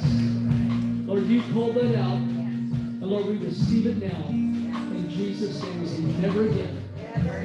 Lord, 1.05 1.27
you 1.27 1.43
called 1.53 1.75
that 1.75 1.93
out, 1.99 2.24
and 3.05 3.11
Lord, 3.11 3.27
we 3.27 3.37
receive 3.37 3.85
it 3.85 3.97
now. 3.97 4.25
In 4.29 5.07
Jesus' 5.11 5.61
name, 5.61 5.79
we 5.79 5.87
say 5.87 5.99
never 6.27 6.47
again 6.47 6.81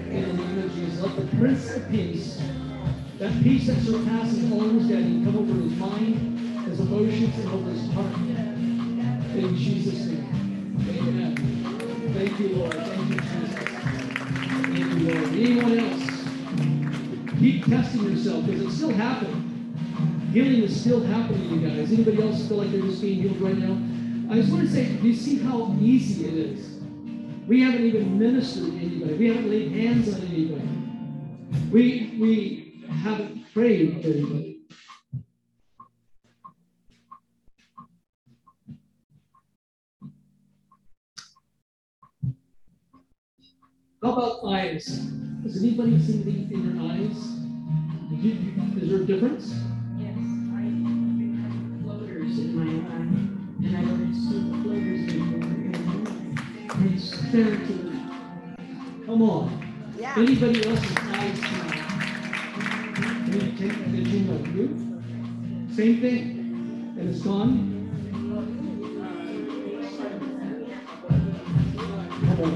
in 0.09 0.23
the 0.25 0.33
name 0.33 0.59
of 0.59 0.75
Jesus. 0.75 1.03
Let 1.03 1.17
the 1.17 1.37
Prince 1.37 1.77
of 1.77 1.91
Peace, 1.91 2.43
that 3.19 3.43
peace 3.43 3.67
that 3.67 3.79
surpasses 3.83 4.51
all 4.51 4.63
understanding, 4.63 5.23
come 5.23 5.37
over 5.37 5.53
his 5.61 5.73
mind, 5.73 6.67
his 6.67 6.81
emotions, 6.81 7.39
and 7.41 7.49
over 7.51 7.71
his 7.73 7.93
heart. 7.93 8.15
In 9.37 9.55
Jesus' 9.55 10.07
name. 10.07 10.77
Amen. 10.99 11.37
Thank 12.15 12.41
you, 12.41 12.49
Lord. 12.57 12.73
Thank 12.73 13.11
you, 13.11 13.21
Jesus. 13.21 13.55
Thank 14.65 14.79
you, 14.79 15.13
Lord. 15.13 15.29
Anyone 15.29 15.79
else? 15.79 17.39
Keep 17.39 17.67
testing 17.67 18.11
yourself 18.11 18.47
because 18.47 18.63
it's 18.63 18.77
still 18.77 18.95
happening. 18.95 19.77
Healing 20.33 20.63
is 20.63 20.81
still 20.81 21.03
happening, 21.03 21.51
you 21.51 21.69
guys. 21.69 21.93
Anybody 21.93 22.23
else 22.23 22.49
feel 22.49 22.57
like 22.57 22.71
they're 22.73 22.81
just 22.81 23.03
being 23.03 23.21
healed 23.21 23.41
right 23.43 23.59
now? 23.59 23.90
I 24.31 24.35
just 24.35 24.53
want 24.53 24.63
to 24.63 24.73
say, 24.73 24.85
do 24.95 25.09
you 25.09 25.15
see 25.17 25.39
how 25.41 25.77
easy 25.81 26.27
it 26.29 26.35
is? 26.35 26.79
We 27.49 27.63
haven't 27.63 27.85
even 27.85 28.17
ministered 28.17 28.67
to 28.67 28.79
anybody. 28.79 29.15
We 29.15 29.27
haven't 29.27 29.51
laid 29.51 29.73
hands 29.73 30.15
on 30.15 30.21
anybody. 30.21 30.69
We 31.73 32.17
we 32.21 32.85
haven't 32.89 33.53
prayed 33.53 33.97
with 33.97 34.07
anybody. 34.07 34.61
How 44.01 44.13
about 44.13 44.45
eyes? 44.47 45.11
Has 45.43 45.57
anybody 45.57 46.01
seen 46.01 46.23
anything 46.23 46.53
in 46.53 46.79
their 46.79 46.93
eyes? 46.93 47.19
You, 48.13 48.81
is 48.81 48.91
there 48.91 49.01
a 49.01 49.05
difference? 49.07 49.53
Yes, 49.99 50.17
I 50.55 50.71
have 51.41 51.83
floaters 51.83 52.39
in 52.39 52.55
my 52.55 52.95
eye, 52.95 53.40
and 53.65 53.77
I 53.77 53.83
don't 53.83 54.15
see 54.15 54.41
the 54.49 54.55
floaters 54.63 55.03
anymore. 55.09 55.51
And 56.75 57.01
stare 57.01 57.57
to. 57.57 57.75
Come 59.07 59.23
on. 59.23 59.95
Yeah. 59.99 60.15
Anybody 60.17 60.67
else's 60.67 60.97
eyes 60.97 61.41
now? 61.41 61.71
Did 63.27 63.43
you 63.43 63.51
take 63.59 63.77
did 63.93 64.07
you 64.07 64.21
know 64.21 64.39
you? 64.51 64.67
Same 65.75 66.01
thing, 66.01 66.21
and 66.99 67.09
it's 67.11 67.21
gone. 67.21 67.71
Come 72.21 72.41
on. 72.43 72.55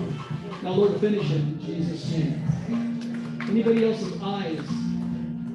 Now, 0.62 0.70
Lord, 0.70 1.00
finish 1.00 1.30
it 1.30 1.36
in 1.36 1.60
Jesus' 1.60 2.10
name. 2.12 3.38
Anybody 3.48 3.84
else's 3.84 4.22
eyes? 4.22 4.66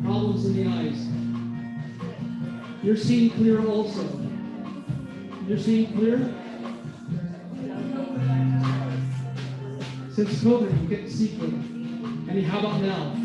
Problems 0.04 0.46
in 0.46 0.54
the 0.56 0.66
eyes? 0.70 1.00
You're 2.84 2.96
seeing 2.96 3.32
clear 3.32 3.66
also. 3.66 4.29
You're 5.50 5.58
seeing 5.58 5.92
clear? 5.94 6.18
Since 10.14 10.44
COVID, 10.44 10.82
you 10.84 10.88
get 10.88 11.10
see 11.10 11.30
clear. 11.40 11.50
And 11.50 12.46
how 12.46 12.60
about 12.60 12.80
now? 12.82 13.16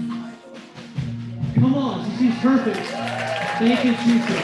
Come 1.55 1.75
on, 1.75 2.11
she 2.11 2.17
sees 2.17 2.39
perfect. 2.41 2.79
Thank 3.59 3.85
you, 3.85 3.93
Jesus. 3.93 4.41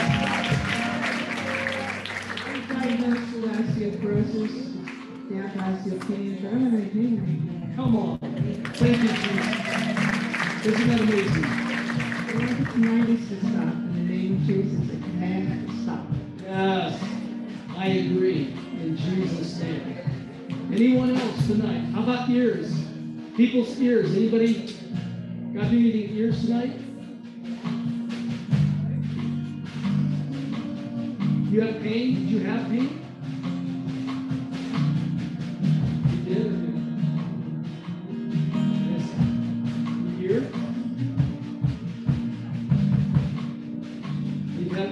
Diagnosed 2.69 3.33
with 3.33 3.45
osteoporosis. 3.49 4.55
Yeah, 5.31 5.49
osteopenia. 5.49 6.37
I 6.37 6.51
don't 6.51 6.61
have 6.61 6.73
any 6.75 6.85
pain. 6.85 7.73
Come 7.75 7.95
on. 7.95 8.19
Thank 8.75 8.97
you, 9.01 9.09
Jesus. 9.09 9.55
Isn't 10.67 10.87
that 10.87 10.99
amazing? 11.01 11.45
I 11.45 12.33
want 12.35 12.59
it 12.59 12.67
command 12.73 13.07
to. 13.07 13.41
In 13.41 14.07
the 14.07 14.13
name 14.13 14.33
of 14.35 14.41
Jesus, 14.45 14.81
I 14.87 14.99
to 15.67 15.73
stop. 15.81 16.05
Yes, 16.43 17.20
I 17.81 17.87
agree. 17.87 18.53
In 18.79 18.95
Jesus' 18.95 19.59
name. 19.59 19.97
Anyone 20.71 21.15
else 21.17 21.47
tonight? 21.47 21.81
How 21.95 22.03
about 22.03 22.29
ears? 22.29 22.71
People's 23.35 23.81
ears. 23.81 24.15
Anybody 24.15 24.77
got 25.51 25.65
anything 25.65 26.15
ears 26.15 26.45
tonight? 26.45 26.79
You 31.51 31.61
have 31.61 31.81
pain? 31.81 32.13
Did 32.13 32.29
you 32.29 32.39
have 32.41 32.69
pain? 32.69 32.97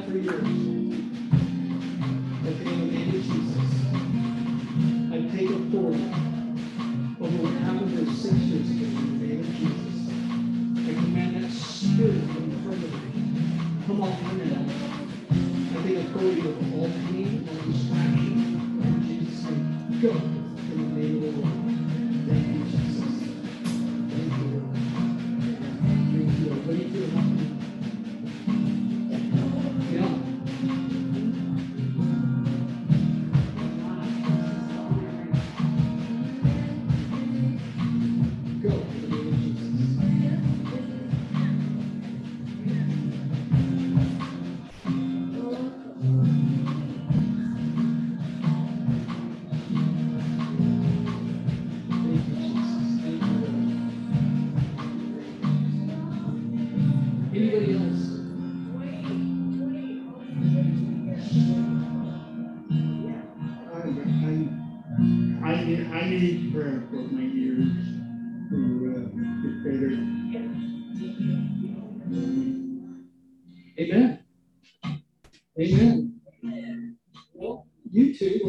For 0.06 0.18
years. 0.18 0.69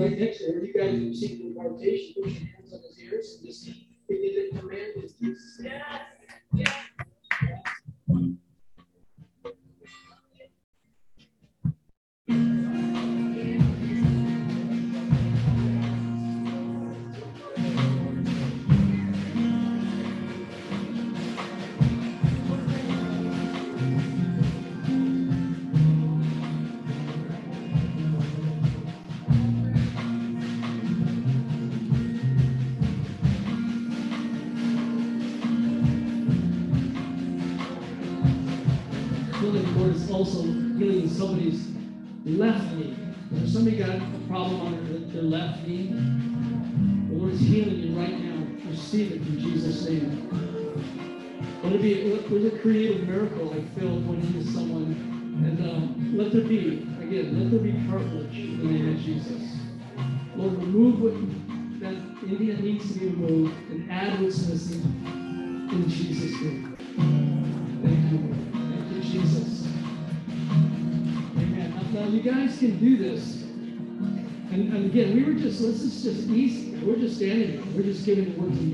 Right 0.00 0.18
next 0.18 0.38
to 0.38 0.52
her, 0.52 0.64
you 0.64 0.72
guys 0.72 0.94
received 0.94 1.42
the 1.42 1.60
invitation, 1.60 2.14
put 2.22 2.32
your 2.32 2.40
hands 2.40 2.72
on 2.72 2.80
his 2.80 2.98
ears 3.00 3.36
and 3.38 3.46
just 3.46 3.68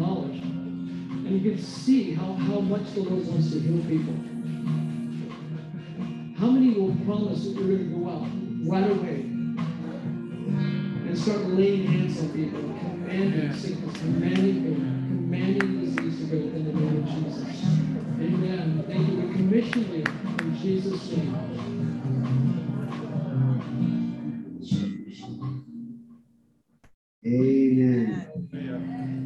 knowledge. 0.07 0.41
And 0.41 1.41
you 1.43 1.51
can 1.51 1.61
see 1.63 2.15
how, 2.15 2.33
how 2.35 2.61
much 2.61 2.95
the 2.95 3.01
Lord 3.01 3.27
wants 3.27 3.51
to 3.53 3.59
heal 3.59 3.83
people. 3.85 4.15
How 6.39 6.51
many 6.51 6.79
will 6.79 6.95
promise 7.05 7.45
that 7.45 7.57
we're 7.57 7.79
going 7.79 7.91
to 7.91 7.99
go 7.99 8.09
out 8.09 8.29
right 8.69 8.91
away 8.91 9.21
and 11.07 11.19
start 11.19 11.41
laying 11.47 11.87
hands 11.87 12.21
on 12.21 12.29
people, 12.31 12.61
commanding 12.61 13.53
sickness, 13.55 13.97
commanding 13.99 14.63
pain, 14.63 14.77
commanding 15.09 15.81
disease 15.81 16.19
to 16.19 16.25
go 16.27 16.37
in 16.37 16.65
the 16.67 16.73
name 16.73 17.03
of 17.03 17.09
Jesus? 17.09 17.65
Amen. 18.21 18.85
Thank 18.87 19.09
you. 19.09 19.15
We 19.17 19.35
commission 19.35 19.93
you 19.93 20.05
in 20.41 20.57
Jesus' 20.57 21.11
name. 21.11 21.57
Amen. 27.27 28.27
Um, 28.53 29.26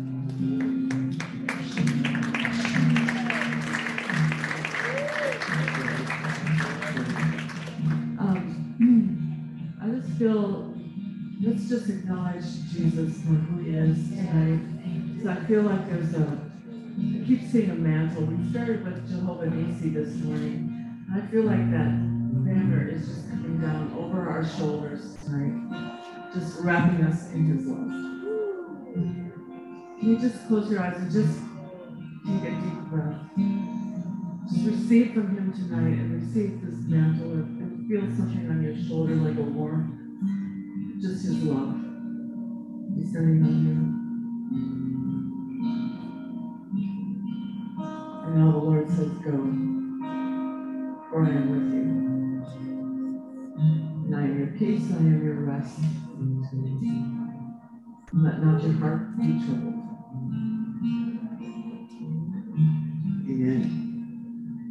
just 11.80 11.92
acknowledge 11.92 12.44
Jesus 12.72 13.22
for 13.22 13.32
who 13.32 13.62
he 13.62 13.70
is 13.70 14.08
tonight. 14.10 15.16
Because 15.16 15.28
I 15.28 15.44
feel 15.46 15.62
like 15.62 15.88
there's 15.88 16.14
a, 16.14 16.50
I 16.98 17.26
keep 17.26 17.48
seeing 17.50 17.70
a 17.70 17.74
mantle. 17.74 18.24
We 18.24 18.50
started 18.50 18.84
with 18.84 19.08
Jehovah 19.08 19.46
Nissi 19.46 19.94
this 19.94 20.14
morning. 20.16 20.76
I 21.14 21.20
feel 21.30 21.44
like 21.44 21.70
that 21.70 21.90
banner 22.44 22.88
is 22.88 23.06
just 23.06 23.30
coming 23.30 23.60
down 23.60 23.94
over 23.98 24.28
our 24.28 24.46
shoulders 24.46 25.16
tonight, 25.24 26.32
just 26.34 26.60
wrapping 26.60 27.04
us 27.06 27.32
in 27.32 27.46
his 27.46 27.66
love. 27.66 27.88
Can 30.00 30.10
you 30.10 30.18
just 30.18 30.46
close 30.48 30.70
your 30.70 30.82
eyes 30.82 30.96
and 30.96 31.10
just 31.10 31.38
take 32.26 32.52
a 32.52 32.54
deep 32.60 32.80
breath? 32.90 33.16
Just 34.52 34.66
receive 34.66 35.14
from 35.14 35.36
him 35.36 35.52
tonight 35.52 35.98
and 35.98 36.20
receive 36.20 36.60
this 36.60 36.78
mantle 36.88 37.32
and 37.32 37.60
and 37.60 37.88
feel 37.88 38.02
something 38.16 38.50
on 38.50 38.62
your 38.62 38.76
shoulder 38.86 39.14
like 39.14 39.38
a 39.38 39.42
warmth. 39.42 39.96
Just 41.00 41.24
his 41.24 41.44
love. 41.44 41.76
Standing 43.08 43.42
on 43.42 43.56
you. 43.64 43.76
And 48.26 48.34
now 48.36 48.52
the 48.52 48.58
Lord 48.58 48.88
says, 48.90 49.10
Go, 49.24 49.30
for 51.10 51.24
I 51.24 51.30
am 51.30 51.50
with 51.50 51.72
you. 51.72 51.84
And 54.04 54.14
I 54.14 54.22
am 54.24 54.38
your 54.38 54.48
peace, 54.48 54.92
I 54.92 54.96
am 54.96 55.24
your 55.24 55.36
rest. 55.36 55.78
And 56.18 56.44
let 58.12 58.42
not 58.42 58.62
your 58.62 58.72
heart 58.74 59.16
be 59.18 59.38
troubled. 59.44 59.74
Amen. 63.26 63.89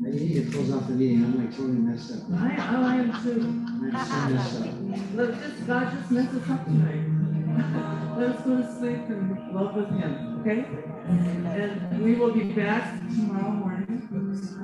I 0.09 0.11
need 0.11 0.33
to 0.43 0.51
close 0.51 0.71
off 0.73 0.87
the 0.87 0.93
meeting. 0.93 1.23
I'm 1.23 1.37
like 1.37 1.55
totally 1.55 1.77
messed 1.77 2.11
up. 2.11 2.23
I, 2.33 2.55
oh, 2.75 2.83
I 2.83 2.95
am 2.95 3.11
too. 3.21 3.41
I'm 3.93 4.05
so 4.07 4.29
messed 4.33 4.61
up. 4.61 4.65
Let 5.13 5.39
just, 5.39 5.67
God 5.67 5.91
just 5.91 6.11
mess 6.11 6.33
us 6.33 6.49
up 6.49 6.65
tonight. 6.65 8.17
Let 8.17 8.35
us 8.35 8.41
go 8.43 8.57
to 8.57 8.79
sleep 8.79 9.07
and 9.09 9.53
love 9.53 9.75
with 9.75 9.89
Him, 9.89 10.39
okay? 10.41 10.65
And 11.07 12.03
we 12.03 12.15
will 12.15 12.31
be 12.31 12.51
back 12.53 12.99
tomorrow 13.09 13.51
morning. 13.51 13.85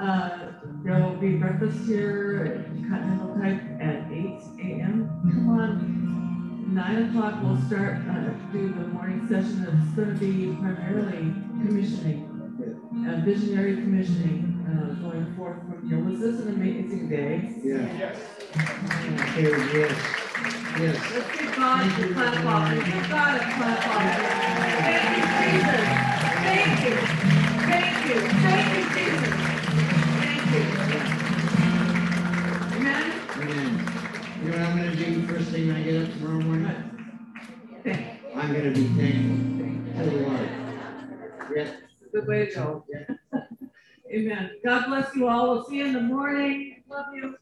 Uh, 0.01 0.51
there 0.83 0.99
will 1.03 1.17
be 1.17 1.35
breakfast 1.35 1.85
here 1.85 2.65
at 2.65 2.89
Continental 2.89 3.35
Type 3.35 3.61
at 3.79 4.11
eight 4.11 4.41
AM. 4.59 5.07
Come 5.31 5.49
on, 5.59 6.73
nine 6.73 7.09
o'clock, 7.09 7.35
we'll 7.43 7.61
start, 7.67 7.97
uh, 8.09 8.31
do 8.51 8.69
the 8.69 8.87
morning 8.87 9.27
session. 9.29 9.63
It's 9.63 9.95
gonna 9.95 10.17
be 10.17 10.55
primarily 10.59 11.33
commissioning, 11.61 12.34
uh, 12.91 13.21
visionary 13.25 13.75
commissioning, 13.75 14.65
uh, 14.67 14.93
going 15.01 15.35
forth 15.35 15.59
from 15.59 15.87
here. 15.89 16.03
Was 16.03 16.19
this 16.19 16.39
an 16.41 16.49
amazing 16.55 17.09
day? 17.09 17.53
Yeah. 17.63 17.97
Yeah. 17.97 18.15
Okay, 19.29 19.49
yes. 19.77 19.95
Yes. 20.79 20.97
Let's 21.13 21.29
give 21.37 21.55
God 21.55 21.85
a 21.85 22.13
clap 22.13 22.45
off. 22.45 22.69
Let's 22.69 22.85
give 22.85 23.09
God 23.09 23.35
a 23.35 23.39
clap 23.39 23.87
off. 23.87 24.01
Thank 24.85 25.17
you, 25.17 25.23
Jesus. 25.41 25.83
Thank 26.45 26.83
you. 26.85 26.95
Thank 27.65 27.95
you. 28.05 28.17
Thank 28.45 28.67
you, 28.75 28.83
Jesus. 28.95 29.33
Thank 30.21 30.43
you. 30.53 30.63
Amen. 32.75 33.05
Amen. 33.35 33.71
You 34.43 34.51
know 34.51 34.57
what 34.57 34.67
I'm 34.67 34.77
gonna 34.77 34.95
do 34.95 35.27
first 35.27 35.47
thing 35.49 35.67
when 35.67 35.75
I 35.77 35.83
get 35.83 35.95
up 36.03 36.09
tomorrow 36.13 36.41
morning? 36.41 36.67
I'm 38.35 38.53
gonna 38.53 38.71
be 38.71 38.85
thankful 38.89 40.03
to 40.03 40.09
the 40.09 40.15
Lord. 40.27 40.49
Yes. 41.55 41.69
Good 42.15 42.27
way 42.27 42.45
to 42.45 42.55
go. 42.55 42.85
Amen. 44.09 44.51
God 44.63 44.85
bless 44.85 45.13
you 45.17 45.27
all. 45.27 45.49
We'll 45.49 45.65
see 45.65 45.79
you 45.79 45.85
in 45.87 45.91
the 45.91 45.99
morning. 45.99 46.81
Love 46.89 47.07
you. 47.13 47.35